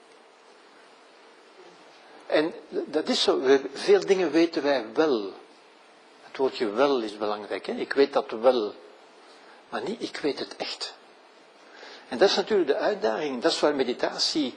En 2.26 2.54
dat 2.68 3.08
is 3.08 3.22
zo, 3.22 3.40
veel 3.72 4.06
dingen 4.06 4.30
weten 4.30 4.62
wij 4.62 4.86
wel. 4.94 5.32
Het 6.22 6.36
woordje 6.36 6.70
wel 6.70 7.00
is 7.00 7.16
belangrijk, 7.16 7.66
hè? 7.66 7.72
ik 7.72 7.92
weet 7.92 8.12
dat 8.12 8.30
wel. 8.30 8.74
Maar 9.68 9.82
niet, 9.82 10.02
ik 10.02 10.16
weet 10.16 10.38
het 10.38 10.56
echt. 10.56 10.94
En 12.08 12.18
dat 12.18 12.28
is 12.28 12.36
natuurlijk 12.36 12.68
de 12.68 12.76
uitdaging, 12.76 13.42
dat 13.42 13.52
is 13.52 13.60
waar 13.60 13.74
meditatie 13.74 14.54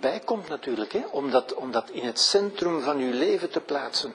bij 0.00 0.20
komt 0.20 0.48
natuurlijk, 0.48 0.92
hè? 0.92 1.04
Om, 1.10 1.30
dat, 1.30 1.54
om 1.54 1.72
dat 1.72 1.90
in 1.90 2.04
het 2.04 2.20
centrum 2.20 2.82
van 2.82 2.98
uw 2.98 3.12
leven 3.12 3.50
te 3.50 3.60
plaatsen. 3.60 4.14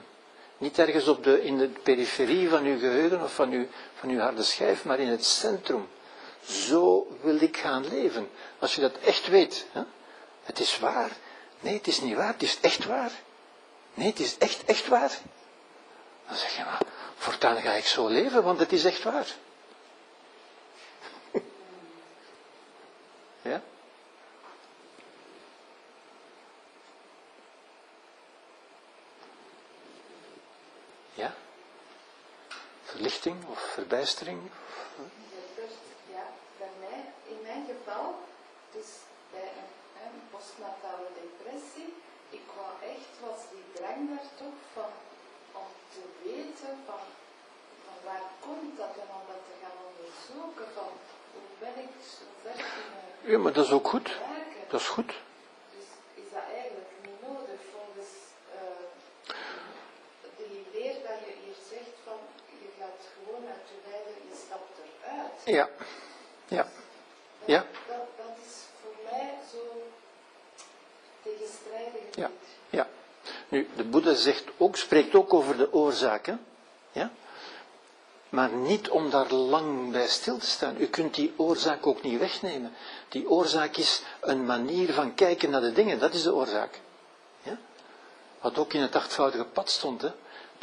Niet 0.58 0.78
ergens 0.78 1.08
op 1.08 1.24
de, 1.24 1.42
in 1.42 1.58
de 1.58 1.68
periferie 1.68 2.48
van 2.48 2.64
uw 2.64 2.78
geheugen 2.78 3.22
of 3.22 3.34
van 3.34 3.50
uw, 3.50 3.66
van 3.94 4.08
uw 4.08 4.18
harde 4.18 4.42
schijf, 4.42 4.84
maar 4.84 4.98
in 4.98 5.08
het 5.08 5.24
centrum. 5.24 5.88
Zo 6.46 7.16
wil 7.20 7.40
ik 7.40 7.56
gaan 7.56 7.88
leven. 7.88 8.30
Als 8.58 8.74
je 8.74 8.80
dat 8.80 8.98
echt 8.98 9.28
weet. 9.28 9.66
Hè? 9.72 9.82
Het 10.42 10.60
is 10.60 10.78
waar. 10.78 11.10
Nee, 11.60 11.74
het 11.74 11.86
is 11.86 12.00
niet 12.00 12.16
waar. 12.16 12.32
Het 12.32 12.42
is 12.42 12.60
echt 12.60 12.84
waar. 12.84 13.12
Nee, 13.94 14.08
het 14.08 14.20
is 14.20 14.38
echt, 14.38 14.64
echt 14.64 14.88
waar. 14.88 15.18
Dan 16.26 16.36
zeg 16.36 16.56
je 16.56 16.64
maar, 16.64 16.80
voortaan 17.16 17.56
ga 17.56 17.72
ik 17.72 17.84
zo 17.84 18.08
leven, 18.08 18.42
want 18.42 18.58
het 18.58 18.72
is 18.72 18.84
echt 18.84 19.02
waar. 19.02 19.26
ja? 23.42 23.62
Verlichting 33.04 33.44
of 33.50 33.60
verbijstering? 33.60 34.40
Ja, 36.14 36.26
bij 36.58 36.74
mij, 36.80 37.00
in 37.32 37.40
mijn 37.42 37.64
geval, 37.72 38.14
dus 38.72 38.90
bij 39.30 39.48
een, 39.60 39.72
een 40.04 40.18
postnatale 40.30 41.08
depressie, 41.22 41.90
ik 42.38 42.46
wou 42.56 42.72
echt, 42.94 43.12
was 43.26 43.40
die 43.52 43.66
drang 43.76 44.00
daar 44.10 44.28
toch 44.42 44.60
van, 44.76 44.90
om 45.60 45.70
te 45.94 46.04
weten 46.22 46.72
van, 46.88 47.04
van 47.84 47.98
waar 48.04 48.26
komt 48.46 48.76
dat 48.76 48.94
en 49.02 49.10
om 49.18 49.24
dat 49.32 49.42
te 49.48 49.54
gaan 49.62 49.78
onderzoeken, 49.88 50.68
van 50.78 50.92
hoe 51.32 51.48
ben 51.62 51.76
ik 51.86 51.92
zo 52.16 52.24
ver 52.42 52.58
Ja, 53.30 53.38
maar 53.38 53.52
dat 53.52 53.64
is 53.64 53.72
ook 53.72 53.88
goed. 53.88 54.08
Dat 54.68 54.80
is 54.80 54.88
goed. 54.96 55.12
Dus 55.74 55.88
is 56.22 56.28
dat 56.32 56.46
eigenlijk 56.58 56.90
niet 57.04 57.20
nodig 57.28 57.60
volgens 57.74 58.12
eh, 58.58 58.84
die 60.36 60.66
leer 60.72 60.96
dat 61.08 61.18
je 61.26 61.32
hier 61.42 61.58
zegt 61.72 61.96
van 62.04 62.20
je 62.64 62.70
gaat 62.80 63.02
gewoon 63.14 63.44
uit 63.54 63.66
je 63.72 63.78
lijden, 63.88 64.14
je 64.30 64.36
stapt 64.46 64.74
eruit. 64.84 65.33
Ja. 65.44 65.68
Ja. 66.48 66.56
Dat, 66.56 66.66
Ja. 67.44 67.64
dat, 67.86 67.96
dat 68.16 68.36
is 68.46 68.54
voor 68.82 68.94
mij 69.10 69.34
zo 69.52 69.82
tegenstrijdig. 71.22 72.16
Ja. 72.16 72.30
Ja. 72.70 72.88
Nu, 73.48 73.68
de 73.76 73.84
Boeddha 73.84 74.14
zegt 74.14 74.44
ook, 74.56 74.76
spreekt 74.76 75.14
ook 75.14 75.34
over 75.34 75.56
de 75.56 75.72
oorzaken. 75.72 76.44
Ja? 76.92 77.10
Maar 78.28 78.52
niet 78.52 78.88
om 78.90 79.10
daar 79.10 79.32
lang 79.32 79.92
bij 79.92 80.08
stil 80.08 80.38
te 80.38 80.46
staan. 80.46 80.76
U 80.78 80.86
kunt 80.86 81.14
die 81.14 81.34
oorzaak 81.36 81.86
ook 81.86 82.02
niet 82.02 82.18
wegnemen. 82.18 82.72
Die 83.08 83.28
oorzaak 83.30 83.76
is 83.76 84.02
een 84.20 84.44
manier 84.44 84.92
van 84.92 85.14
kijken 85.14 85.50
naar 85.50 85.60
de 85.60 85.72
dingen. 85.72 85.98
Dat 85.98 86.14
is 86.14 86.22
de 86.22 86.34
oorzaak. 86.34 86.80
Ja? 87.42 87.58
Wat 88.40 88.58
ook 88.58 88.72
in 88.72 88.80
het 88.80 88.94
achtvoudige 88.96 89.44
pad 89.44 89.70
stond. 89.70 90.02
Hè? 90.02 90.10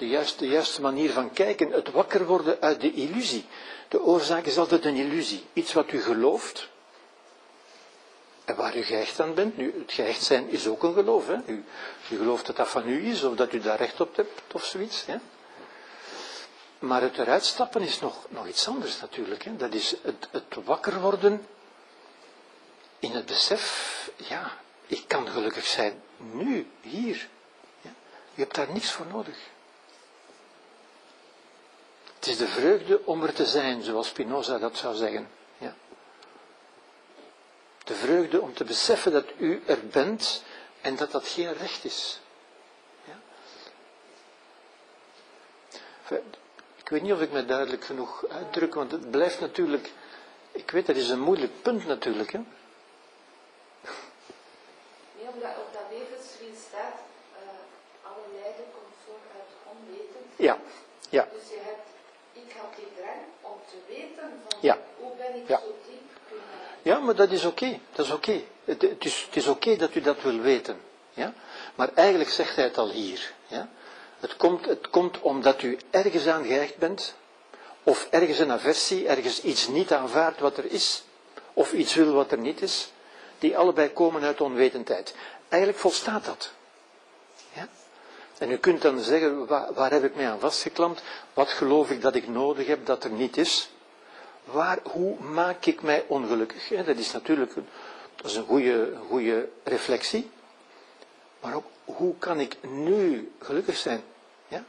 De 0.02 0.08
juiste, 0.08 0.38
de 0.38 0.48
juiste 0.48 0.82
manier 0.82 1.12
van 1.12 1.32
kijken, 1.32 1.72
het 1.72 1.92
wakker 1.92 2.26
worden 2.26 2.58
uit 2.62 2.82
de 2.82 2.94
illusie. 2.94 3.46
De 3.88 4.02
oorzaak 4.02 4.46
is 4.46 4.58
altijd 4.58 4.86
een 4.86 4.96
illusie. 4.96 5.46
Iets 5.54 5.74
wat 5.74 5.92
u 5.92 6.02
gelooft, 6.02 6.70
en 8.46 8.56
waar 8.56 8.78
u 8.78 8.84
gehecht 8.84 9.20
aan 9.20 9.34
bent. 9.34 9.58
Nu, 9.58 9.74
het 9.80 9.92
gehecht 9.92 10.24
zijn 10.24 10.50
is 10.50 10.68
ook 10.68 10.84
een 10.84 10.94
geloof. 10.94 11.28
Hè? 11.28 11.38
U, 11.46 11.64
u 12.10 12.18
gelooft 12.18 12.46
dat 12.46 12.56
dat 12.56 12.70
van 12.70 12.88
u 12.88 13.10
is, 13.10 13.24
of 13.24 13.36
dat 13.36 13.54
u 13.54 13.60
daar 13.60 13.78
recht 13.78 14.02
op 14.02 14.16
hebt, 14.16 14.54
of 14.54 14.66
zoiets. 14.66 15.06
Hè? 15.06 15.18
Maar 16.80 17.02
het 17.02 17.18
eruit 17.18 17.46
stappen 17.46 17.82
is 17.82 18.00
nog, 18.00 18.26
nog 18.30 18.48
iets 18.48 18.68
anders 18.68 19.02
natuurlijk. 19.02 19.44
Hè? 19.44 19.56
Dat 19.56 19.74
is 19.74 19.96
het, 20.02 20.28
het 20.32 20.66
wakker 20.66 21.02
worden 21.02 21.46
in 23.00 23.12
het 23.12 23.26
besef, 23.26 24.12
ja, 24.16 24.58
ik 24.88 25.04
kan 25.08 25.28
gelukkig 25.28 25.66
zijn 25.66 26.02
nu, 26.18 26.68
hier. 26.82 27.28
Ja? 27.82 27.94
Je 28.34 28.42
hebt 28.42 28.56
daar 28.56 28.72
niks 28.72 28.92
voor 28.92 29.06
nodig. 29.06 29.38
Het 32.22 32.30
is 32.30 32.38
de 32.38 32.48
vreugde 32.48 33.06
om 33.06 33.24
er 33.24 33.34
te 33.34 33.46
zijn, 33.46 33.84
zoals 33.84 34.08
Spinoza 34.08 34.58
dat 34.58 34.78
zou 34.78 34.96
zeggen. 34.96 35.30
Ja? 35.58 35.76
De 37.84 37.96
vreugde 37.96 38.42
om 38.42 38.54
te 38.54 38.64
beseffen 38.64 39.12
dat 39.12 39.26
u 39.38 39.64
er 39.66 39.88
bent 39.88 40.44
en 40.82 40.96
dat 40.96 41.12
dat 41.12 41.28
geen 41.28 41.54
recht 41.54 41.84
is. 41.86 42.20
Ja? 43.04 43.20
Ik 46.76 46.90
weet 46.90 47.02
niet 47.02 47.14
of 47.14 47.22
ik 47.22 47.32
me 47.32 47.46
duidelijk 47.46 47.84
genoeg 47.84 48.26
uitdruk, 48.28 48.74
want 48.74 48.92
het 48.92 49.12
blijft 49.12 49.40
natuurlijk, 49.40 49.92
ik 50.52 50.72
weet 50.72 50.86
dat 50.86 50.96
is 50.96 51.10
een 51.10 51.20
moeilijk 51.20 51.62
punt 51.62 51.86
natuurlijk. 51.86 52.32
Hè? 52.32 52.40
Nee, 55.18 55.28
omdat 55.34 55.58
op 55.58 55.74
dat 55.74 55.84
levenswiel 55.90 56.56
staat, 56.70 57.00
uh, 57.34 58.10
alle 58.12 58.26
lijden 58.42 58.66
komt 58.72 58.96
voor 59.06 59.20
uit 59.36 59.52
onweten. 59.76 60.22
Ja, 60.36 60.58
ja. 61.10 61.28
Dus 61.34 61.50
je 61.50 61.60
hebt, 61.62 61.90
ik 62.32 62.56
had 62.58 62.76
die 62.76 62.92
drang 62.96 63.22
om 63.42 63.58
te 63.70 63.78
weten 63.88 64.42
van 64.48 64.51
Ja. 64.62 64.78
hoe 65.00 65.12
ben 65.18 65.36
ik 65.42 65.48
Ja. 65.48 65.58
zo 65.58 65.76
diep 65.88 66.00
kunnen. 66.28 66.46
Ja, 66.82 67.00
maar 67.00 67.16
dat 67.16 67.32
is 67.32 67.46
oké. 67.46 67.80
Dat 67.96 68.06
is 68.06 68.12
oké. 68.12 68.42
Het, 68.66 68.82
het 68.82 69.06
is, 69.06 69.22
het 69.26 69.36
is 69.36 69.48
oké 69.48 69.76
dat 69.76 69.96
u 69.96 70.02
dat 70.02 70.22
wil 70.22 70.40
weten. 70.40 70.82
Ja? 71.14 71.34
Maar 71.76 71.90
eigenlijk 71.94 72.30
zegt 72.30 72.56
hij 72.56 72.64
het 72.66 72.78
al 72.78 72.90
hier. 72.90 73.34
Ja? 73.48 73.70
Het, 74.20 74.36
komt, 74.38 74.66
het 74.66 74.90
komt 74.90 75.20
omdat 75.22 75.62
u 75.62 75.78
ergens 75.90 76.28
aan 76.28 76.46
gehecht 76.46 76.78
bent, 76.78 77.16
of 77.84 78.08
ergens 78.10 78.40
een 78.40 78.52
aversie, 78.52 79.08
ergens 79.08 79.42
iets 79.42 79.68
niet 79.68 79.94
aanvaardt 79.94 80.40
wat 80.40 80.58
er 80.58 80.66
is, 80.72 81.04
of 81.54 81.72
iets 81.74 81.94
wil 81.96 82.14
wat 82.14 82.32
er 82.32 82.38
niet 82.38 82.62
is, 82.62 82.92
die 83.40 83.58
allebei 83.58 83.90
komen 83.94 84.24
uit 84.24 84.42
onwetendheid. 84.42 85.16
Eigenlijk 85.50 85.82
volstaat 85.82 86.26
dat. 86.26 86.52
Ja? 87.54 87.68
En 88.38 88.52
u 88.52 88.58
kunt 88.58 88.82
dan 88.82 89.00
zeggen, 89.00 89.48
waar, 89.48 89.74
waar 89.74 89.92
heb 89.92 90.04
ik 90.04 90.16
mij 90.16 90.30
aan 90.30 90.40
vastgeklampt? 90.40 91.02
Wat 91.34 91.50
geloof 91.50 91.90
ik 91.90 92.02
dat 92.02 92.16
ik 92.16 92.28
nodig 92.28 92.68
heb 92.68 92.86
dat 92.86 93.04
er 93.04 93.10
niet 93.12 93.38
is? 93.38 93.70
Waar, 94.44 94.80
hoe 94.84 95.20
maak 95.20 95.66
ik 95.66 95.82
mij 95.82 96.06
ongelukkig? 96.08 96.68
Dat 96.68 96.98
is 96.98 97.12
natuurlijk 97.12 97.56
een, 97.56 97.68
dat 98.16 98.26
is 98.32 98.36
een 98.36 98.46
goede, 99.08 99.50
reflectie. 99.64 100.30
Maar 101.42 101.54
ook, 101.56 101.66
hoe 101.86 102.18
kan 102.18 102.40
ik 102.40 102.58
nu 102.64 103.32
gelukkig 103.40 103.78
zijn? 103.78 104.04
Ja, 104.48 104.64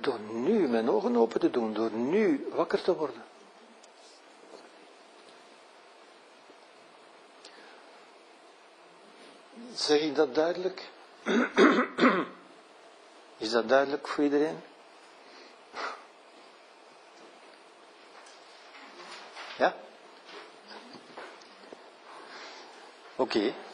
Door 0.00 0.18
nu 0.20 0.68
mijn 0.68 0.90
ogen 0.90 1.16
open 1.16 1.40
te 1.40 1.50
doen, 1.50 1.72
door 1.72 1.90
nu 1.90 2.46
wakker 2.54 2.82
te 2.82 2.96
worden. 2.96 3.22
Zeg 9.74 10.00
ik 10.00 10.14
dat 10.14 10.34
duidelijk? 10.34 10.90
Is 13.38 13.50
dat 13.50 13.68
duidelijk 13.68 14.08
voor 14.08 14.24
iedereen? 14.24 14.58
Ja? 23.22 23.26
Oké. 23.26 23.71